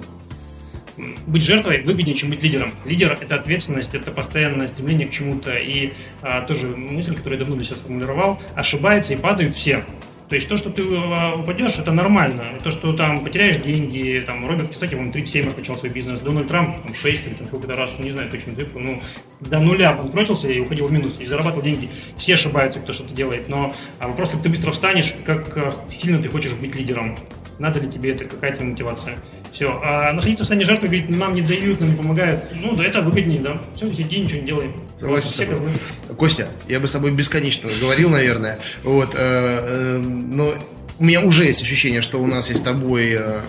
быть 1.26 1.42
жертвой 1.42 1.82
выгоднее, 1.82 2.16
чем 2.16 2.30
быть 2.30 2.42
лидером. 2.42 2.70
Лидер– 2.84 3.16
это 3.20 3.36
ответственность, 3.36 3.94
это 3.94 4.10
постоянное 4.10 4.68
стремление 4.68 5.08
к 5.08 5.10
чему-то. 5.10 5.56
И 5.56 5.92
а, 6.22 6.42
тоже 6.42 6.68
мысль, 6.68 7.14
которую 7.14 7.38
я 7.38 7.44
давно 7.44 7.56
для 7.56 7.64
себя 7.64 7.76
сформулировал, 7.76 8.40
ошибаются 8.54 9.14
и 9.14 9.16
падают 9.16 9.54
все. 9.54 9.84
То 10.28 10.36
есть 10.36 10.48
то, 10.48 10.56
что 10.56 10.70
ты 10.70 10.82
а, 10.82 11.36
упадешь, 11.36 11.78
это 11.78 11.92
нормально. 11.92 12.58
То, 12.62 12.70
что 12.70 12.92
там 12.94 13.22
потеряешь 13.22 13.58
деньги, 13.58 14.22
там 14.26 14.46
Роберт 14.48 14.70
Кисаки, 14.70 14.94
он 14.94 15.12
37 15.12 15.46
раз 15.46 15.56
начал 15.56 15.76
свой 15.76 15.90
бизнес, 15.90 16.20
Дональд 16.20 16.48
Трамп 16.48 16.82
там 16.82 16.94
6 16.94 17.26
или 17.26 17.34
там 17.34 17.46
сколько-то 17.46 17.74
раз, 17.74 17.90
не 17.98 18.10
знаю 18.10 18.30
точно 18.30 18.54
цифру, 18.56 18.80
ну, 18.80 19.02
до 19.40 19.58
нуля 19.58 19.92
банкротился 19.92 20.48
и 20.48 20.60
уходил 20.60 20.86
в 20.86 20.92
минус, 20.92 21.16
и 21.20 21.26
зарабатывал 21.26 21.62
деньги. 21.62 21.90
Все 22.16 22.34
ошибаются, 22.34 22.80
кто 22.80 22.94
что-то 22.94 23.14
делает, 23.14 23.48
но 23.48 23.74
а 23.98 24.08
вопрос, 24.08 24.30
как 24.30 24.42
ты 24.42 24.48
быстро 24.48 24.72
встанешь, 24.72 25.14
как 25.26 25.56
а, 25.56 25.74
сильно 25.90 26.22
ты 26.22 26.28
хочешь 26.28 26.52
быть 26.52 26.74
лидером. 26.74 27.16
Надо 27.58 27.80
ли 27.80 27.90
тебе 27.90 28.12
это, 28.12 28.24
какая-то 28.24 28.64
мотивация. 28.64 29.18
Все. 29.54 29.70
А 29.84 30.12
находиться 30.12 30.42
в 30.42 30.48
состоянии 30.48 30.64
жертвы, 30.64 30.88
говорит, 30.88 31.08
нам 31.10 31.32
не 31.32 31.40
дают, 31.40 31.80
нам 31.80 31.90
не 31.90 31.96
помогают. 31.96 32.40
Ну, 32.54 32.74
да, 32.74 32.84
это 32.84 33.00
выгоднее, 33.00 33.40
да. 33.40 33.62
Все, 33.76 33.92
сиди, 33.92 34.18
ничего 34.18 34.40
не 34.40 34.46
делай. 34.46 34.70
Согласен 34.98 35.46
тобой. 35.46 35.72
Костя, 36.16 36.48
я 36.66 36.80
бы 36.80 36.88
с 36.88 36.90
тобой 36.90 37.12
бесконечно 37.12 37.70
говорил, 37.80 38.10
наверное. 38.10 38.58
Вот, 38.82 39.14
э, 39.14 39.18
э, 39.18 39.98
но 39.98 40.54
у 40.98 41.04
меня 41.04 41.22
уже 41.22 41.44
есть 41.44 41.62
ощущение, 41.62 42.02
что 42.02 42.22
у 42.22 42.26
нас 42.26 42.48
есть 42.48 42.60
с 42.60 42.64
тобой 42.64 43.16
э, 43.18 43.40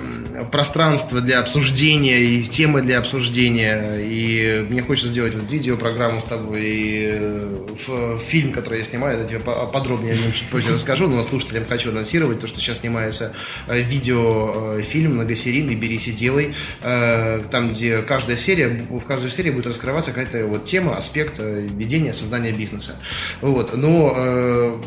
пространство 0.52 1.22
для 1.22 1.40
обсуждения 1.40 2.20
и 2.20 2.44
темы 2.44 2.82
для 2.82 2.98
обсуждения. 2.98 3.98
И 4.00 4.66
мне 4.70 4.82
хочется 4.82 5.10
сделать 5.10 5.36
вот 5.36 5.52
видеопрограмму 5.52 6.22
с 6.22 6.26
тобой 6.26 6.62
и 6.64 7.10
э, 7.20 8.18
фильм, 8.26 8.52
который 8.52 8.80
я 8.80 8.86
снимаю, 8.86 9.20
я 9.20 9.26
тебе 9.26 9.40
подробнее 9.40 10.14
о 10.14 10.18
нем 10.18 10.34
чуть 10.34 10.48
позже 10.48 10.74
расскажу, 10.74 11.08
но 11.08 11.24
слушателям 11.24 11.66
хочу 11.66 11.92
анонсировать 11.92 12.40
то, 12.40 12.48
что 12.48 12.60
сейчас 12.60 12.80
снимается 12.80 13.34
э, 13.68 13.80
видеофильм 13.80 15.16
многосерийный 15.16 15.76
«Берись 15.76 16.08
и 16.08 16.12
делай», 16.12 16.54
там, 16.82 17.74
где 17.74 18.00
каждая 18.00 18.38
серия, 18.38 18.86
в 18.90 19.02
каждой 19.02 19.32
серии 19.32 19.52
будет 19.52 19.68
раскрываться 19.68 20.12
какая-то 20.12 20.46
вот 20.48 20.66
тема, 20.66 20.98
аспект 20.98 21.40
ведения, 21.40 22.14
создания 22.14 22.52
бизнеса. 22.52 22.96
Вот, 23.42 23.76
но 23.76 24.82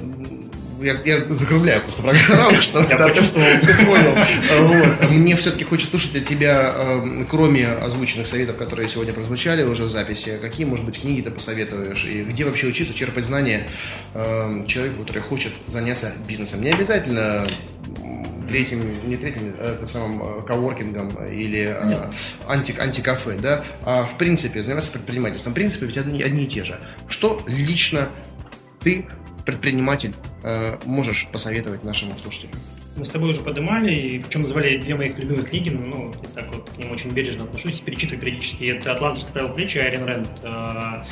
я, 0.82 1.00
я 1.04 1.24
закругляю 1.34 1.82
просто 1.82 2.02
программу, 2.02 2.62
что 2.62 2.80
я 2.88 2.96
почувствовал. 2.96 3.46
Ты 3.66 3.86
понял. 3.86 4.14
Вот. 4.60 5.10
Мне 5.10 5.36
все-таки 5.36 5.64
хочется 5.64 5.90
слышать 5.90 6.16
от 6.16 6.26
тебя, 6.26 6.74
эм, 6.76 7.26
кроме 7.26 7.68
озвученных 7.68 8.26
советов, 8.26 8.56
которые 8.56 8.88
сегодня 8.88 9.12
прозвучали 9.12 9.62
уже 9.62 9.84
в 9.84 9.90
записи, 9.90 10.38
какие, 10.40 10.66
может 10.66 10.84
быть, 10.84 11.00
книги 11.00 11.22
ты 11.22 11.30
посоветуешь, 11.30 12.04
и 12.04 12.22
где 12.22 12.44
вообще 12.44 12.66
учиться 12.66 12.94
черпать 12.94 13.24
знания 13.24 13.68
эм, 14.14 14.66
человеку, 14.66 15.02
который 15.02 15.22
хочет 15.22 15.52
заняться 15.66 16.12
бизнесом. 16.26 16.62
Не 16.62 16.70
обязательно 16.70 17.46
третьим, 18.48 19.08
не 19.08 19.16
третьим, 19.16 19.54
это 19.60 19.86
самым 19.86 20.22
э, 20.22 20.42
коворкингом 20.42 21.10
или 21.30 21.68
э, 21.68 22.10
анти, 22.46 22.74
антикафе, 22.78 23.36
да, 23.40 23.64
а 23.84 24.04
в 24.04 24.16
принципе 24.16 24.62
заниматься 24.62 24.90
предпринимательством. 24.92 25.52
В 25.52 25.54
принципе, 25.54 25.86
ведь 25.86 25.98
одни, 25.98 26.22
одни 26.22 26.44
и 26.44 26.46
те 26.46 26.64
же. 26.64 26.80
Что 27.08 27.40
лично 27.46 28.08
ты 28.80 29.06
предприниматель 29.44 30.14
можешь 30.84 31.28
посоветовать 31.32 31.84
нашим 31.84 32.16
слушателям? 32.18 32.54
Мы 32.98 33.04
с 33.04 33.10
тобой 33.10 33.30
уже 33.30 33.40
поднимали, 33.40 33.94
и 33.94 34.18
причем 34.18 34.42
назвали 34.42 34.76
две 34.76 34.96
моих 34.96 35.16
любимых 35.18 35.50
книги, 35.50 35.70
ну, 35.70 36.12
я 36.20 36.42
так 36.42 36.52
вот 36.52 36.68
к 36.68 36.78
ним 36.78 36.90
очень 36.90 37.10
бережно 37.10 37.44
отношусь, 37.44 37.78
перечитываю 37.78 38.20
периодически. 38.20 38.64
Это 38.64 38.92
«Атлант 38.92 39.20
расправил 39.20 39.50
плечи» 39.50 39.78
Айрин 39.78 40.04
Рэнд. 40.04 40.28
Э, 40.42 41.04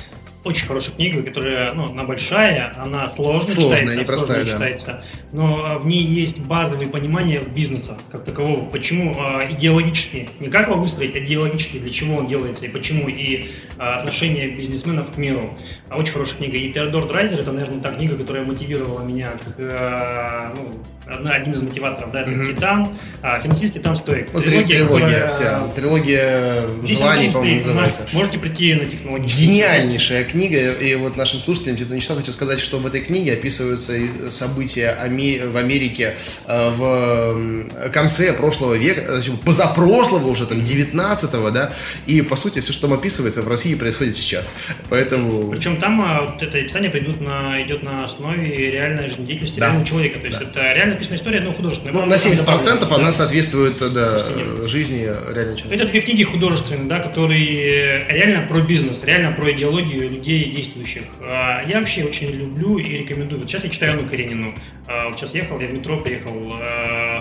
очень 0.46 0.66
хорошая 0.66 0.94
книга, 0.94 1.22
которая, 1.22 1.72
ну, 1.74 1.90
она 1.90 2.04
большая, 2.04 2.72
она 2.76 3.06
сложно 3.08 3.52
Сложная, 3.52 3.78
читается, 3.78 4.00
непростая, 4.00 4.44
сложно 4.44 4.44
да. 4.44 4.52
читается, 4.52 5.04
но 5.32 5.78
в 5.78 5.86
ней 5.86 6.02
есть 6.02 6.38
базовые 6.38 6.88
понимания 6.88 7.40
бизнеса 7.40 7.98
как 8.10 8.24
такового, 8.24 8.64
почему 8.68 9.12
э, 9.12 9.52
идеологически, 9.52 10.28
не 10.40 10.48
как 10.48 10.68
его 10.68 10.78
выстроить, 10.78 11.16
а 11.16 11.18
идеологически, 11.18 11.78
для 11.78 11.90
чего 11.90 12.16
он 12.16 12.26
делается 12.26 12.64
и 12.64 12.68
почему, 12.68 13.08
и 13.08 13.42
э, 13.42 13.46
отношение 13.78 14.50
бизнесменов 14.50 15.12
к 15.12 15.16
миру. 15.16 15.56
А 15.88 15.96
очень 15.96 16.12
хорошая 16.12 16.38
книга. 16.38 16.56
И 16.56 16.72
Теодор 16.72 17.06
Драйзер, 17.08 17.40
это, 17.40 17.52
наверное, 17.52 17.80
та 17.80 17.92
книга, 17.92 18.16
которая 18.16 18.44
мотивировала 18.44 19.00
меня, 19.02 19.32
как, 19.44 19.54
э, 19.58 20.54
ну, 20.56 21.30
один 21.30 21.52
из 21.52 21.62
мотиваторов, 21.62 22.10
да, 22.10 22.22
это 22.22 22.30
mm-hmm. 22.30 22.54
«Титан», 22.54 22.88
а, 23.22 23.40
«Финансист 23.40 23.74
Титан 23.74 23.94
Стоик». 23.94 24.32
Ну, 24.32 24.40
трилогия, 24.40 24.84
трилогия 24.84 25.06
которая, 25.06 25.28
вся, 25.28 25.68
трилогия 25.68 26.66
желаний, 26.84 27.30
по-моему, 27.30 27.56
называется. 27.56 28.02
Можете 28.12 28.38
прийти 28.38 28.74
на 28.74 28.86
технологический. 28.86 29.44
Гениальнейшая 29.44 30.24
книга, 30.24 30.72
и 30.72 30.94
вот 30.96 31.16
нашим 31.16 31.40
слушателям 31.40 31.76
где-то 31.76 31.94
не 31.94 32.00
хочу 32.00 32.32
сказать, 32.32 32.58
что 32.58 32.78
в 32.78 32.86
этой 32.86 33.02
книге 33.02 33.34
описываются 33.34 33.92
события 34.30 34.96
в 35.00 35.56
Америке 35.56 36.14
э, 36.46 36.70
в 36.70 37.90
конце 37.92 38.32
прошлого 38.32 38.74
века, 38.74 39.22
позапрошлого 39.44 40.26
уже, 40.28 40.46
там, 40.46 40.58
19-го, 40.58 41.50
да, 41.50 41.72
и, 42.06 42.22
по 42.22 42.36
сути, 42.36 42.60
все, 42.60 42.72
что 42.72 42.88
там 42.88 42.94
описывается, 42.94 43.42
в 43.42 43.48
России 43.48 43.65
происходит 43.74 44.16
сейчас. 44.16 44.54
Поэтому... 44.88 45.50
Причем 45.50 45.78
там 45.78 46.00
а, 46.00 46.22
вот 46.22 46.42
это 46.42 46.58
описание 46.58 46.90
придут 46.90 47.20
на, 47.20 47.60
идет 47.62 47.82
на 47.82 48.04
основе 48.04 48.70
реальной 48.70 49.08
жизнедеятельности 49.08 49.58
да. 49.58 49.66
реального 49.66 49.86
человека, 49.86 50.18
то 50.18 50.26
есть 50.26 50.38
да. 50.38 50.44
это 50.44 50.74
реально 50.74 50.94
написанная 50.94 51.18
история, 51.18 51.40
но 51.40 51.52
художественная. 51.52 51.94
Ну, 51.94 52.06
на 52.06 52.14
70% 52.14 52.94
она 52.94 53.06
да. 53.06 53.12
соответствует 53.12 53.78
да, 53.78 54.18
жизни 54.66 55.02
реального 55.02 55.56
человека. 55.58 55.74
Это 55.74 55.86
две 55.86 56.00
книги 56.00 56.24
художественные, 56.24 56.86
да, 56.86 56.98
которые 56.98 58.06
реально 58.08 58.46
про 58.46 58.60
бизнес, 58.60 59.02
реально 59.04 59.32
про 59.32 59.52
идеологию 59.52 60.10
людей, 60.10 60.50
действующих. 60.50 61.04
А, 61.20 61.62
я 61.66 61.80
вообще 61.80 62.04
очень 62.04 62.30
люблю 62.30 62.78
и 62.78 62.98
рекомендую. 62.98 63.40
Вот 63.40 63.50
сейчас 63.50 63.64
я 63.64 63.70
читаю 63.70 63.92
Анну 63.92 64.08
Каренину. 64.08 64.54
А, 64.86 65.08
вот 65.08 65.16
сейчас 65.16 65.34
ехал, 65.34 65.58
я 65.60 65.68
в 65.68 65.74
метро 65.74 65.98
приехал, 65.98 66.56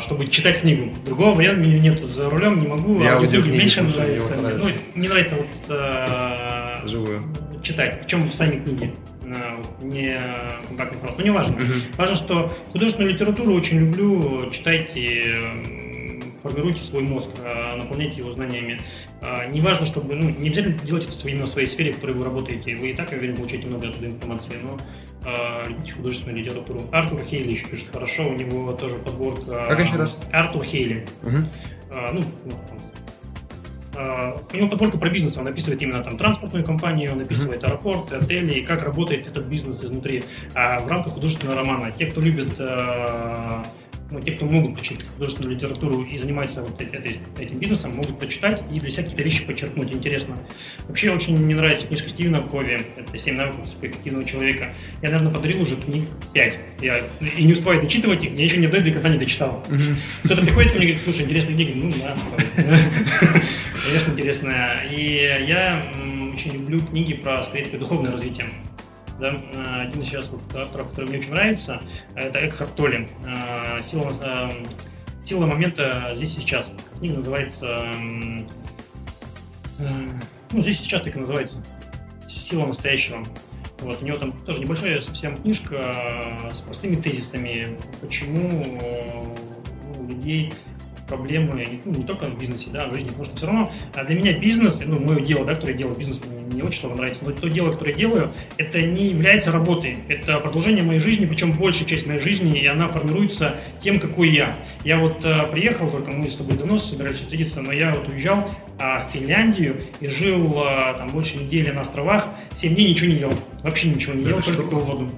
чтобы 0.01 0.27
читать 0.27 0.61
книгу. 0.61 0.93
Другого 1.05 1.35
варианта 1.35 1.61
меня 1.61 1.79
нет. 1.79 1.99
За 2.15 2.29
рулем 2.29 2.61
не 2.61 2.67
могу. 2.67 3.01
Я 3.01 3.17
а 3.17 3.25
книги 3.25 3.49
меньше 3.49 3.81
нравится. 3.81 4.35
Ну, 4.35 5.01
не 5.01 5.07
нравится 5.07 5.35
вот 5.35 5.75
Живую. 6.85 7.23
читать. 7.63 8.01
Причем 8.01 8.23
в 8.23 8.33
сами 8.33 8.63
книги 8.63 8.93
не 9.81 10.21
контактный 10.67 10.99
формат. 10.99 11.17
Но 11.17 11.23
не 11.23 11.31
важно. 11.31 11.55
Uh-huh. 11.55 11.81
Важно, 11.97 12.15
что 12.15 12.53
художественную 12.71 13.13
литературу 13.13 13.53
очень 13.55 13.79
люблю. 13.79 14.51
Читайте 14.51 15.39
формируйте 16.45 16.83
свой 16.83 17.01
мозг, 17.01 17.29
а, 17.43 17.75
наполняйте 17.75 18.17
его 18.17 18.33
знаниями. 18.33 18.79
А, 19.21 19.47
не 19.47 19.61
важно, 19.61 19.87
чтобы, 19.87 20.13
ну, 20.13 20.29
не 20.29 20.49
обязательно 20.49 20.77
делать 20.85 21.05
это 21.05 21.27
именно 21.27 21.45
в 21.45 21.49
своей 21.49 21.67
сфере, 21.67 21.91
в 21.91 21.95
которой 21.95 22.11
вы 22.11 22.23
работаете. 22.23 22.75
Вы 22.75 22.91
и 22.91 22.93
так, 22.93 23.11
я 23.11 23.17
уверен, 23.17 23.35
получаете 23.35 23.67
много 23.67 23.89
оттуда 23.89 24.05
информации, 24.05 24.53
но 24.61 24.77
э, 25.25 25.69
любите 25.69 25.93
художественную 25.93 26.43
литературу. 26.43 26.81
Артур 26.91 27.23
Хейли 27.23 27.53
еще 27.53 27.65
пишет 27.65 27.87
хорошо, 27.91 28.29
у 28.29 28.35
него 28.35 28.73
тоже 28.73 28.95
подборка. 28.97 29.65
Как 29.67 29.79
еще 29.83 29.95
раз? 29.95 30.21
Артур 30.31 30.63
Хейли. 30.63 31.07
А, 31.89 32.11
ну, 32.11 32.21
Uh, 32.21 32.84
у 33.95 34.57
него 34.57 34.69
подборка 34.69 34.97
про 34.97 35.09
бизнес, 35.09 35.37
он 35.37 35.47
описывает 35.47 35.81
именно 35.81 36.03
там 36.03 36.17
транспортную 36.17 36.65
компанию, 36.65 37.13
он 37.13 37.21
описывает 37.21 37.63
mm-hmm. 37.63 37.67
аэропорты, 37.67 38.15
отели, 38.15 38.59
и 38.59 38.61
как 38.61 38.83
работает 38.83 39.27
этот 39.27 39.45
бизнес 39.45 39.79
изнутри. 39.79 40.23
А 40.53 40.79
в 40.79 40.87
рамках 40.87 41.13
художественного 41.13 41.59
романа 41.59 41.91
те, 41.91 42.07
кто 42.07 42.21
любит 42.21 42.59
uh, 42.59 43.65
ну, 44.11 44.21
те, 44.21 44.31
кто 44.33 44.45
могут 44.45 44.77
почитать 44.77 45.05
художественную 45.13 45.55
литературу 45.55 46.03
и 46.03 46.17
занимаются 46.19 46.61
вот 46.61 46.79
этой, 46.79 47.19
этим 47.39 47.57
бизнесом, 47.57 47.95
могут 47.95 48.19
почитать 48.19 48.61
и 48.71 48.79
для 48.79 48.89
себя 48.89 49.03
какие-то 49.03 49.23
вещи 49.23 49.45
подчеркнуть. 49.45 49.91
Интересно. 49.91 50.37
Вообще 50.87 51.11
очень 51.11 51.37
мне 51.37 51.55
нравится 51.55 51.87
книжка 51.87 52.09
Стивена 52.09 52.41
Кови, 52.41 52.79
это 52.95 53.17
«Семь 53.17 53.35
навыков 53.35 53.67
эффективного 53.81 54.27
человека». 54.27 54.73
Я, 55.01 55.09
наверное, 55.09 55.33
подарил 55.33 55.61
уже 55.61 55.75
книг 55.75 56.05
пять. 56.33 56.57
Я 56.81 57.01
и 57.19 57.43
не 57.43 57.53
успеваю 57.53 57.81
дочитывать 57.81 58.23
их, 58.23 58.33
я 58.33 58.45
еще 58.45 58.57
ни 58.57 58.65
одной 58.65 58.81
до 58.81 58.91
конца 58.91 59.09
не 59.09 59.17
дочитал. 59.17 59.63
Кто-то 60.23 60.41
приходит 60.41 60.71
ко 60.71 60.77
мне 60.77 60.87
и 60.87 60.91
говорит, 60.91 61.03
слушай, 61.03 61.23
интересная 61.23 61.55
книга. 61.55 61.71
Ну, 61.75 61.91
да. 61.99 62.15
Конечно, 63.85 64.11
интересная. 64.13 64.79
И 64.89 65.45
я 65.45 65.85
очень 66.33 66.53
люблю 66.53 66.79
книги 66.79 67.13
про, 67.13 67.43
скорее, 67.43 67.65
духовное 67.77 68.11
развитие. 68.11 68.49
Да? 69.19 69.29
Один 69.81 70.01
из 70.01 70.07
сейчас 70.07 70.27
вот 70.29 70.41
авторов, 70.55 70.89
который 70.89 71.09
мне 71.09 71.19
очень 71.19 71.29
нравится, 71.29 71.81
это 72.15 72.47
Экхарт 72.47 72.75
Толли. 72.75 73.07
Сила, 73.83 74.51
сила 75.23 75.45
момента 75.45 76.13
здесь 76.15 76.33
сейчас. 76.33 76.71
Книга 76.99 77.17
называется 77.17 77.91
ну, 80.51 80.61
здесь 80.61 80.79
сейчас 80.79 81.01
так 81.01 81.15
и 81.15 81.19
называется 81.19 81.63
«Сила 82.29 82.65
настоящего». 82.65 83.23
Вот, 83.79 84.01
у 84.01 84.05
него 84.05 84.17
там 84.17 84.31
тоже 84.31 84.59
небольшая 84.59 85.01
совсем 85.01 85.35
книжка 85.35 85.93
с 86.53 86.61
простыми 86.61 86.95
тезисами, 86.95 87.77
почему 88.01 88.79
у 89.99 90.07
людей 90.07 90.53
проблемы 91.07 91.65
ну, 91.85 91.91
не 91.91 92.03
только 92.03 92.25
в 92.25 92.39
бизнесе, 92.39 92.67
да, 92.71 92.87
в 92.87 92.93
жизни, 92.93 93.09
потому 93.09 93.25
что 93.25 93.35
все 93.35 93.45
равно 93.45 93.71
а 93.93 94.03
для 94.03 94.15
меня 94.15 94.33
бизнес, 94.33 94.79
ну, 94.83 94.99
мое 94.99 95.21
дело, 95.21 95.45
да, 95.45 95.53
которое 95.53 95.73
я 95.73 95.77
делаю, 95.77 95.95
бизнес 95.95 96.21
мне 96.25 96.55
не 96.55 96.61
очень 96.61 96.79
что 96.79 96.89
нравится, 96.89 97.19
но 97.23 97.31
то 97.31 97.47
дело, 97.47 97.71
которое 97.71 97.91
я 97.91 97.97
делаю, 97.97 98.29
это 98.57 98.81
не 98.81 99.07
является 99.07 99.51
работой, 99.51 99.97
это 100.07 100.39
продолжение 100.39 100.83
моей 100.83 100.99
жизни, 100.99 101.25
причем 101.25 101.53
большая 101.53 101.87
часть 101.87 102.05
моей 102.05 102.19
жизни, 102.19 102.59
и 102.59 102.65
она 102.65 102.87
формируется 102.87 103.57
тем, 103.81 103.99
какой 103.99 104.29
я. 104.29 104.55
Я 104.83 104.97
вот 104.97 105.23
а, 105.23 105.47
приехал, 105.47 105.89
только 105.91 106.11
мы 106.11 106.29
с 106.29 106.35
тобой 106.35 106.57
давно 106.57 106.77
собирались 106.77 107.17
встретиться, 107.17 107.61
но 107.61 107.71
я 107.71 107.93
вот 107.93 108.07
уезжал 108.07 108.49
а, 108.79 109.07
в 109.07 109.11
Финляндию 109.11 109.81
и 109.99 110.07
жил 110.07 110.53
а, 110.57 110.93
там 110.93 111.09
больше 111.09 111.37
недели 111.37 111.71
на 111.71 111.81
островах, 111.81 112.27
7 112.55 112.73
дней 112.73 112.89
ничего 112.91 113.07
не 113.07 113.19
ел, 113.19 113.33
вообще 113.63 113.89
ничего 113.89 114.13
не 114.13 114.23
ел, 114.23 114.41
только 114.41 114.63
пил 114.63 114.79
воду. 114.79 115.11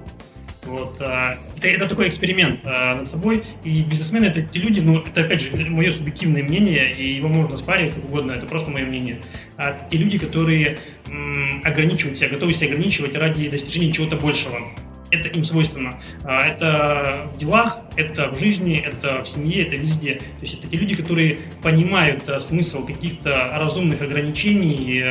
Вот, 0.64 0.96
а, 1.00 1.36
это, 1.56 1.68
это 1.68 1.88
такой 1.88 2.08
эксперимент 2.08 2.60
а, 2.64 2.96
над 2.96 3.08
собой. 3.08 3.42
И 3.64 3.82
бизнесмены 3.82 4.26
это 4.26 4.42
те 4.42 4.58
люди, 4.58 4.80
ну, 4.80 4.98
это 4.98 5.22
опять 5.22 5.40
же 5.40 5.70
мое 5.70 5.92
субъективное 5.92 6.42
мнение, 6.42 6.94
и 6.94 7.14
его 7.14 7.28
можно 7.28 7.56
спаривать 7.56 7.94
как 7.94 8.04
угодно, 8.04 8.32
это 8.32 8.46
просто 8.46 8.70
мое 8.70 8.84
мнение. 8.84 9.20
А 9.56 9.72
те 9.90 9.96
люди, 9.96 10.18
которые 10.18 10.78
м, 11.08 11.62
ограничивают 11.64 12.18
себя, 12.18 12.28
готовы 12.28 12.54
себя 12.54 12.68
ограничивать 12.68 13.14
ради 13.14 13.48
достижения 13.48 13.92
чего-то 13.92 14.16
большего. 14.16 14.68
Это 15.10 15.28
им 15.28 15.44
свойственно. 15.44 15.94
А, 16.24 16.46
это 16.46 17.30
в 17.32 17.38
делах, 17.38 17.80
это 17.96 18.28
в 18.28 18.38
жизни, 18.38 18.76
это 18.76 19.22
в 19.22 19.28
семье, 19.28 19.62
это 19.62 19.76
везде. 19.76 20.16
То 20.16 20.42
есть 20.42 20.54
это 20.58 20.68
те 20.68 20.76
люди, 20.76 20.94
которые 20.96 21.38
понимают 21.62 22.28
а, 22.28 22.40
смысл 22.40 22.84
каких-то 22.84 23.50
разумных 23.54 24.02
ограничений, 24.02 25.02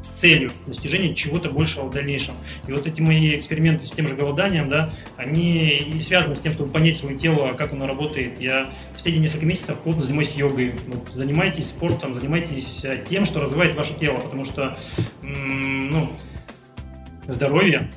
а, 0.00 0.20
целью 0.20 0.50
достижения 0.66 1.14
чего-то 1.14 1.50
большего 1.50 1.84
в 1.86 1.90
дальнейшем. 1.90 2.34
И 2.66 2.72
вот 2.72 2.86
эти 2.86 3.00
мои 3.00 3.34
эксперименты 3.34 3.86
с 3.86 3.90
тем 3.90 4.06
же 4.06 4.14
голоданием, 4.14 4.68
да, 4.68 4.92
они 5.16 5.68
и 5.68 6.02
связаны 6.02 6.36
с 6.36 6.40
тем, 6.40 6.52
чтобы 6.52 6.70
понять 6.70 6.98
свое 6.98 7.16
тело, 7.16 7.52
как 7.54 7.72
оно 7.72 7.86
работает. 7.86 8.40
Я 8.40 8.70
последние 8.92 9.22
несколько 9.22 9.46
месяцев 9.46 9.78
плотно 9.78 10.02
занимаюсь 10.02 10.34
йогой. 10.34 10.74
Вот, 10.86 11.08
занимайтесь 11.14 11.68
спортом, 11.68 12.14
занимайтесь 12.14 12.80
э, 12.82 13.04
тем, 13.08 13.24
что 13.24 13.40
развивает 13.40 13.74
ваше 13.74 13.94
тело, 13.94 14.18
потому 14.18 14.44
что, 14.44 14.78
ну, 15.22 16.10
здоровье, 17.26 17.90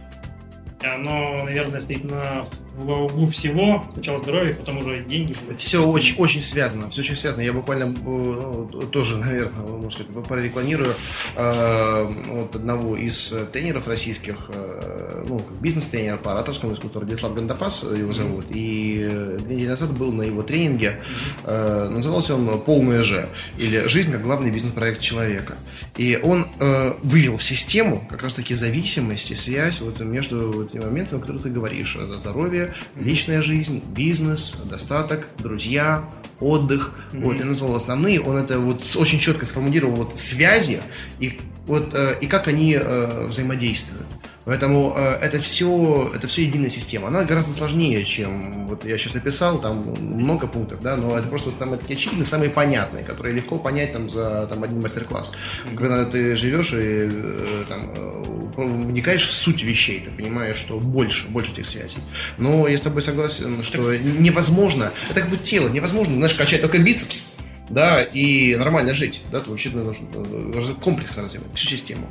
оно, 0.83 1.43
наверное, 1.43 1.81
стоит 1.81 2.03
на 2.03 2.45
в 2.75 2.89
углу 2.89 3.27
всего. 3.27 3.85
Сначала 3.93 4.21
здоровье, 4.21 4.53
потом 4.53 4.79
уже 4.79 5.03
деньги. 5.03 5.33
Все 5.57 5.85
очень, 5.85 6.15
очень 6.17 6.41
связано. 6.41 6.89
Все 6.89 7.01
очень 7.01 7.15
связано. 7.15 7.41
Я 7.41 7.53
буквально 7.53 7.87
ну, 7.87 8.65
тоже, 8.91 9.17
наверное, 9.17 9.65
может 9.67 10.07
быть, 10.07 10.25
прорекламирую 10.25 10.93
э, 11.35 12.13
вот 12.27 12.55
одного 12.55 12.97
из 12.97 13.33
тренеров 13.51 13.87
российских, 13.87 14.49
э, 14.49 15.23
ну, 15.27 15.41
бизнес-тренер 15.61 16.17
по 16.17 16.33
ораторскому 16.33 16.73
искусству, 16.73 17.01
Радислав 17.01 17.33
Гандапас 17.33 17.83
его 17.83 18.13
зовут. 18.13 18.45
И 18.49 19.07
две 19.39 19.55
недели 19.55 19.69
назад 19.69 19.97
был 19.97 20.11
на 20.11 20.23
его 20.23 20.41
тренинге. 20.41 20.99
Э, 21.43 21.89
назывался 21.89 22.35
он 22.35 22.59
«Полная 22.61 23.03
же» 23.03 23.29
или 23.57 23.87
«Жизнь 23.87 24.11
как 24.11 24.23
главный 24.23 24.51
бизнес-проект 24.51 25.01
человека». 25.01 25.55
И 25.97 26.19
он 26.21 26.47
э, 26.59 26.93
вывел 27.03 27.37
в 27.37 27.43
систему 27.43 28.05
как 28.09 28.23
раз-таки 28.23 28.55
зависимости, 28.55 29.35
связь 29.35 29.79
вот 29.79 29.99
между 29.99 30.51
вот 30.51 30.69
этими 30.69 30.85
моментами, 30.85 31.19
о 31.19 31.21
которых 31.21 31.43
ты 31.43 31.49
говоришь. 31.49 31.97
Здоровье, 32.17 32.62
личная 32.99 33.41
жизнь, 33.41 33.83
бизнес, 33.95 34.55
достаток, 34.65 35.27
друзья, 35.39 36.03
отдых. 36.39 36.91
Mm-hmm. 37.11 37.23
Вот, 37.23 37.39
я 37.39 37.45
назвал 37.45 37.75
основные. 37.75 38.21
Он 38.21 38.37
это 38.37 38.59
вот 38.59 38.83
очень 38.95 39.19
четко 39.19 39.45
сформулировал 39.45 39.95
вот 39.95 40.19
связи 40.19 40.81
и 41.19 41.39
вот 41.65 41.93
э, 41.93 42.15
и 42.21 42.27
как 42.27 42.47
они 42.47 42.77
э, 42.79 43.27
взаимодействуют. 43.27 44.05
Поэтому 44.45 44.93
э, 44.95 45.19
это 45.21 45.39
все, 45.39 46.11
это 46.13 46.27
все 46.27 46.43
единая 46.43 46.69
система. 46.69 47.07
Она 47.07 47.23
гораздо 47.23 47.53
сложнее, 47.53 48.03
чем 48.03 48.67
вот 48.67 48.85
я 48.85 48.97
сейчас 48.97 49.13
написал, 49.13 49.59
там 49.59 49.93
много 49.99 50.47
пунктов, 50.47 50.81
да, 50.81 50.97
но 50.97 51.17
это 51.17 51.27
просто 51.27 51.51
там 51.51 51.77
такие 51.77 51.97
очевидные, 51.97 52.25
самые 52.25 52.49
понятные, 52.49 53.03
которые 53.03 53.33
легко 53.33 53.57
понять 53.57 53.93
там 53.93 54.09
за 54.09 54.47
там, 54.47 54.63
один 54.63 54.81
мастер-класс. 54.81 55.31
Когда 55.75 56.05
ты 56.05 56.35
живешь 56.35 56.73
и 56.73 57.09
э, 57.09 57.63
там 57.69 57.91
э, 57.95 58.23
вникаешь 58.57 59.27
в 59.27 59.33
суть 59.33 59.63
вещей, 59.63 60.01
ты 60.01 60.15
понимаешь, 60.15 60.57
что 60.57 60.79
больше, 60.79 61.27
больше 61.29 61.51
этих 61.51 61.65
связей. 61.65 61.97
Но 62.37 62.67
я 62.67 62.77
с 62.77 62.81
тобой 62.81 63.01
согласен, 63.01 63.63
что 63.63 63.95
невозможно, 63.95 64.91
это 65.09 65.21
как 65.21 65.29
вот 65.29 65.43
тело, 65.43 65.69
невозможно, 65.69 66.15
знаешь, 66.15 66.33
качать 66.33 66.61
только 66.61 66.79
бицепс, 66.79 67.32
да, 67.69 68.03
и 68.03 68.55
нормально 68.55 68.93
жить, 68.93 69.21
да, 69.31 69.39
то 69.39 69.51
вообще 69.51 69.69
нужно 69.69 70.75
комплексно 70.75 71.23
развивать 71.23 71.47
всю 71.55 71.67
систему. 71.67 72.09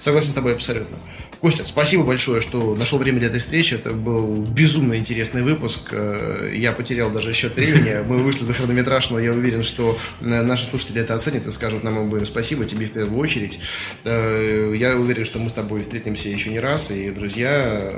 Согласен 0.00 0.30
с 0.30 0.34
тобой 0.34 0.54
абсолютно. 0.54 0.98
Костя, 1.40 1.64
спасибо 1.64 2.04
большое, 2.04 2.42
что 2.42 2.74
нашел 2.76 2.98
время 2.98 3.18
для 3.18 3.28
этой 3.28 3.40
встречи. 3.40 3.72
Это 3.72 3.92
был 3.92 4.42
безумно 4.42 4.98
интересный 4.98 5.42
выпуск. 5.42 5.88
Э, 5.90 6.52
я 6.54 6.72
потерял 6.72 7.10
даже 7.10 7.32
счет 7.32 7.56
времени. 7.56 8.04
Мы 8.06 8.18
вышли 8.18 8.44
за 8.44 8.52
хронометраж, 8.52 9.08
но 9.08 9.18
я 9.18 9.32
уверен, 9.32 9.62
что 9.62 9.98
э, 10.20 10.24
наши 10.24 10.66
слушатели 10.66 11.00
это 11.00 11.14
оценят 11.14 11.46
и 11.46 11.50
скажут 11.50 11.82
нам 11.82 11.98
обоим 11.98 12.26
спасибо, 12.26 12.66
тебе 12.66 12.86
в 12.86 12.92
первую 12.92 13.18
очередь. 13.18 13.58
Э, 14.04 14.74
я 14.76 14.96
уверен, 14.96 15.24
что 15.24 15.38
мы 15.38 15.48
с 15.48 15.54
тобой 15.54 15.80
встретимся 15.80 16.28
еще 16.28 16.50
не 16.50 16.60
раз. 16.60 16.90
И, 16.90 17.10
друзья, 17.10 17.90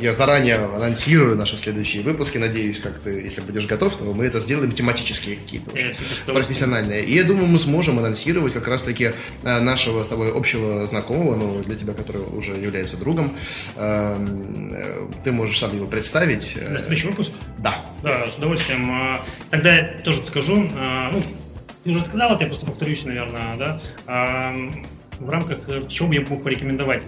я 0.00 0.12
заранее 0.12 0.56
анонсирую 0.56 1.36
наши 1.36 1.56
следующие 1.56 2.02
выпуски. 2.02 2.38
Надеюсь, 2.38 2.80
как 2.80 2.98
ты, 2.98 3.10
если 3.10 3.40
будешь 3.40 3.66
готов, 3.66 3.96
то 3.96 4.04
мы 4.12 4.24
это 4.24 4.40
сделаем 4.40 4.72
тематические 4.72 5.36
какие-то 5.36 5.70
профессиональные. 6.40 7.04
И 7.04 7.14
я 7.14 7.24
думаю, 7.24 7.46
мы 7.46 7.58
сможем 7.58 7.98
анонсировать 7.98 8.52
как 8.54 8.66
раз-таки 8.68 9.12
нашего 9.42 10.04
с 10.04 10.08
тобой 10.08 10.32
общего 10.32 10.86
знакомого, 10.86 11.36
ну, 11.36 11.62
для 11.62 11.76
тебя, 11.76 11.92
который 11.94 12.22
уже 12.22 12.52
является 12.52 12.98
другом. 12.98 13.32
Эм, 13.76 14.72
э, 14.72 15.06
ты 15.24 15.32
можешь 15.32 15.58
сам 15.58 15.74
его 15.74 15.86
представить. 15.86 16.56
На 16.56 16.78
следующий 16.78 17.08
выпуск? 17.08 17.32
Да. 17.58 17.86
Да, 18.02 18.26
с 18.26 18.36
удовольствием. 18.36 18.90
А, 18.90 19.24
тогда 19.50 19.74
я 19.74 19.98
тоже 20.04 20.22
скажу. 20.26 20.68
А, 20.76 21.10
ну, 21.12 21.22
ты 21.84 21.90
уже 21.90 22.04
сказал, 22.04 22.34
это 22.34 22.44
я 22.44 22.48
просто 22.48 22.66
повторюсь, 22.66 23.04
наверное, 23.04 23.56
да. 23.56 23.80
В 25.20 25.28
рамках 25.28 25.58
э, 25.68 25.86
чего 25.88 26.08
бы 26.08 26.14
я 26.14 26.22
мог 26.22 26.42
порекомендовать? 26.42 27.02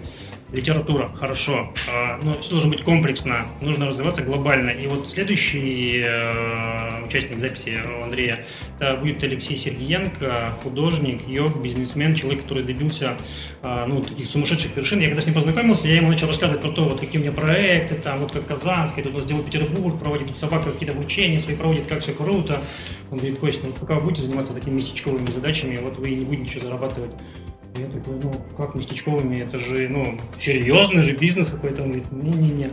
Литература, 0.52 1.08
хорошо, 1.14 1.72
а, 1.90 2.18
но 2.22 2.34
все 2.34 2.50
должно 2.50 2.70
быть 2.70 2.82
комплексно, 2.82 3.46
нужно 3.60 3.88
развиваться 3.88 4.22
глобально. 4.22 4.70
И 4.70 4.86
вот 4.86 5.08
следующий 5.08 6.02
э, 6.04 7.04
участник 7.06 7.38
записи 7.38 7.80
Андрея 8.02 8.44
это 8.78 8.96
будет 8.96 9.22
Алексей 9.22 9.56
Сергеенко, 9.58 10.58
художник, 10.62 11.26
йог, 11.26 11.56
бизнесмен, 11.62 12.14
человек, 12.14 12.42
который 12.42 12.64
добился 12.64 13.16
а, 13.62 13.86
ну, 13.86 14.02
таких 14.02 14.28
сумасшедших 14.28 14.76
вершин. 14.76 15.00
Я 15.00 15.08
когда 15.08 15.22
с 15.22 15.26
ним 15.26 15.34
познакомился, 15.34 15.88
я 15.88 15.96
ему 15.96 16.08
начал 16.08 16.26
рассказывать 16.26 16.60
про 16.60 16.70
то, 16.70 16.84
вот 16.84 17.00
какие 17.00 17.20
у 17.20 17.24
меня 17.24 17.32
проекты, 17.32 17.94
там, 17.94 18.18
вот 18.18 18.32
как 18.32 18.46
Казанский, 18.46 19.02
тут 19.02 19.14
у 19.14 19.18
нас 19.18 19.44
Петербург, 19.44 19.98
проводит 19.98 20.28
тут 20.28 20.38
собака 20.38 20.70
какие-то 20.70 20.96
обучения 20.96 21.40
свои 21.40 21.56
проводит, 21.56 21.86
как 21.86 22.00
все 22.00 22.12
круто. 22.12 22.60
Он 23.10 23.18
говорит, 23.18 23.38
Костя, 23.38 23.60
ну 23.64 23.72
пока 23.72 23.94
вы 23.94 24.02
будете 24.02 24.22
заниматься 24.22 24.52
такими 24.52 24.74
местечковыми 24.74 25.30
задачами, 25.30 25.78
вот 25.82 25.96
вы 25.98 26.10
не 26.10 26.24
будете 26.24 26.42
ничего 26.42 26.62
зарабатывать 26.62 27.12
я 27.76 27.86
такой, 27.86 28.14
ну, 28.22 28.32
как 28.56 28.74
местечковыми, 28.74 29.40
это 29.40 29.58
же, 29.58 29.88
ну, 29.88 30.18
серьезный 30.40 31.02
же 31.02 31.12
бизнес 31.12 31.48
какой-то. 31.48 31.82
Он 31.82 31.88
говорит, 31.88 32.12
не-не-не. 32.12 32.70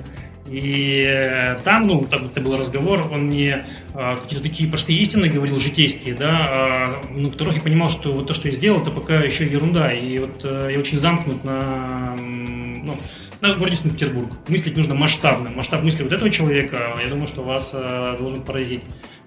И 0.47 1.03
э, 1.07 1.59
там, 1.63 1.87
ну, 1.87 2.05
там 2.09 2.25
это 2.25 2.41
был 2.41 2.57
разговор, 2.57 3.07
он 3.11 3.27
мне 3.27 3.65
а, 3.93 4.17
какие-то 4.17 4.41
такие 4.41 4.67
простые 4.67 4.97
истины 4.99 5.29
говорил, 5.29 5.59
житейские, 5.59 6.15
да, 6.15 6.47
а, 6.49 7.01
ну, 7.11 7.29
которых 7.29 7.57
я 7.57 7.61
понимал, 7.61 7.89
что 7.89 8.13
вот 8.13 8.27
то, 8.27 8.33
что 8.33 8.47
я 8.47 8.55
сделал, 8.55 8.81
это 8.81 8.89
пока 8.89 9.17
еще 9.17 9.45
ерунда. 9.45 9.89
И 9.89 10.17
вот 10.17 10.41
а, 10.43 10.69
я 10.69 10.79
очень 10.79 10.99
замкнут 10.99 11.43
на, 11.43 12.15
ну, 12.17 12.97
на 13.41 13.53
городе 13.53 13.75
Санкт-Петербург. 13.75 14.31
Мыслить 14.47 14.75
нужно 14.75 14.95
масштабно. 14.95 15.51
Масштаб 15.51 15.83
мысли 15.83 16.01
вот 16.01 16.13
этого 16.13 16.31
человека, 16.31 16.93
я 17.01 17.09
думаю, 17.09 17.27
что 17.27 17.43
вас 17.43 17.69
а, 17.73 18.17
должен 18.17 18.41
поразить. 18.41 18.81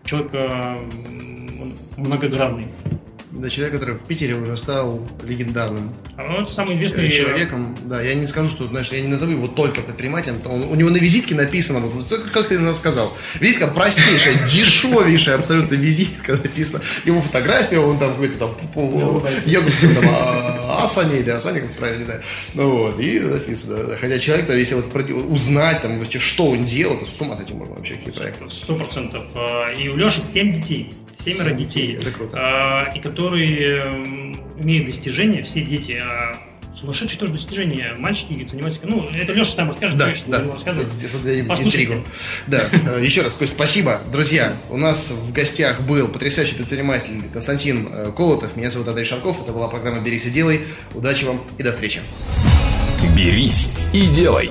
Человек 0.05 0.33
а, 0.35 0.81
многогранный 1.97 2.67
до 3.33 3.49
человека, 3.49 3.79
который 3.79 3.97
в 3.97 4.05
Питере 4.05 4.35
уже 4.35 4.57
стал 4.57 5.07
легендарным. 5.25 5.91
А 6.17 6.37
он 6.37 6.49
самый 6.49 6.77
известный 6.77 7.11
человеком. 7.11 7.77
Да, 7.85 8.01
я 8.03 8.15
не 8.15 8.27
скажу, 8.27 8.51
что, 8.51 8.69
знаешь, 8.69 8.89
я 8.93 9.01
не 9.01 9.09
назову 9.09 9.33
его 9.33 9.49
только 9.49 9.81
предпринимателем. 9.81 10.37
Он, 10.45 10.63
у 10.65 10.75
него 10.75 10.91
на 10.91 10.99
визитке 10.99 11.35
написано, 11.35 11.81
вот, 11.81 12.07
как 12.33 12.49
ты 12.49 12.59
нас 12.59 12.77
сказал, 12.77 13.17
визитка 13.41 13.69
простейшая, 13.69 14.45
дешевейшая 14.47 15.37
абсолютно 15.37 15.75
визитка 15.75 16.33
написана. 16.33 16.83
Его 17.05 17.23
фотография, 17.23 17.79
он 17.79 17.99
там 17.99 18.13
какой-то 18.13 18.39
там 18.39 18.55
йогуртским 19.47 19.95
там 19.95 20.05
а, 20.09 20.85
асане 20.85 21.21
или 21.21 21.31
асане, 21.31 21.61
как 21.61 21.77
правильно, 21.77 22.01
не 22.01 22.05
знаю. 22.05 22.23
Ну 22.55 22.71
вот, 22.71 23.01
и 23.01 23.19
написано. 23.21 23.97
Хотя 23.99 24.19
человек, 24.19 24.51
если 24.51 24.75
вот 24.75 24.93
узнать, 25.11 25.83
там, 25.83 25.99
вообще, 25.99 26.19
что 26.19 26.49
он 26.49 26.65
делал, 26.65 26.99
то 26.99 27.07
с 27.07 27.21
ума 27.21 27.37
с 27.37 27.41
этим 27.41 27.57
можно 27.57 27.77
вообще 27.77 27.95
какие 27.95 28.13
проекты. 28.13 28.51
Сто 28.51 28.77
процентов. 28.77 29.25
А, 29.35 29.73
и 29.73 29.89
у 29.89 29.97
Леши 29.97 30.23
семь 30.23 30.61
детей. 30.61 30.93
Семеро 31.25 31.51
детей. 31.51 31.97
Это 32.01 32.11
круто. 32.11 32.37
А, 32.39 32.91
и 32.95 33.01
которые 33.01 34.05
имеют 34.59 34.87
достижения, 34.87 35.43
все 35.43 35.63
дети, 35.63 35.93
а 35.93 36.37
сумасшедшие 36.83 37.19
тоже 37.19 37.33
достижения. 37.33 37.95
Мальчики 37.99 38.47
занимаются... 38.51 38.81
Ну, 38.85 39.09
это 39.09 39.33
Леша 39.33 39.53
сам 39.53 39.69
расскажет. 39.69 39.99
Да, 39.99 40.07
конечно, 40.07 40.39
да. 40.39 40.53
рассказывать. 40.53 40.89
Интригу. 41.61 42.05
Да, 42.47 42.69
э, 42.73 43.03
еще 43.05 43.23
раз, 43.23 43.37
Кость, 43.37 43.55
спасибо. 43.55 44.01
Друзья, 44.11 44.57
у 44.69 44.77
нас 44.77 45.11
в 45.11 45.33
гостях 45.33 45.81
был 45.83 46.09
потрясающий 46.09 46.55
предприниматель 46.55 47.23
Константин 47.33 47.89
э, 47.91 48.13
Колотов. 48.17 48.57
Меня 48.57 48.71
зовут 48.71 48.89
Андрей 48.89 49.05
Шарков. 49.05 49.41
Это 49.43 49.53
была 49.53 49.69
программа 49.69 50.01
«Берись 50.01 50.25
и 50.25 50.31
делай». 50.31 50.63
Удачи 50.95 51.25
вам 51.25 51.43
и 51.59 51.63
до 51.63 51.73
встречи. 51.73 52.01
«Берись 53.17 53.69
и 53.93 54.07
делай». 54.07 54.51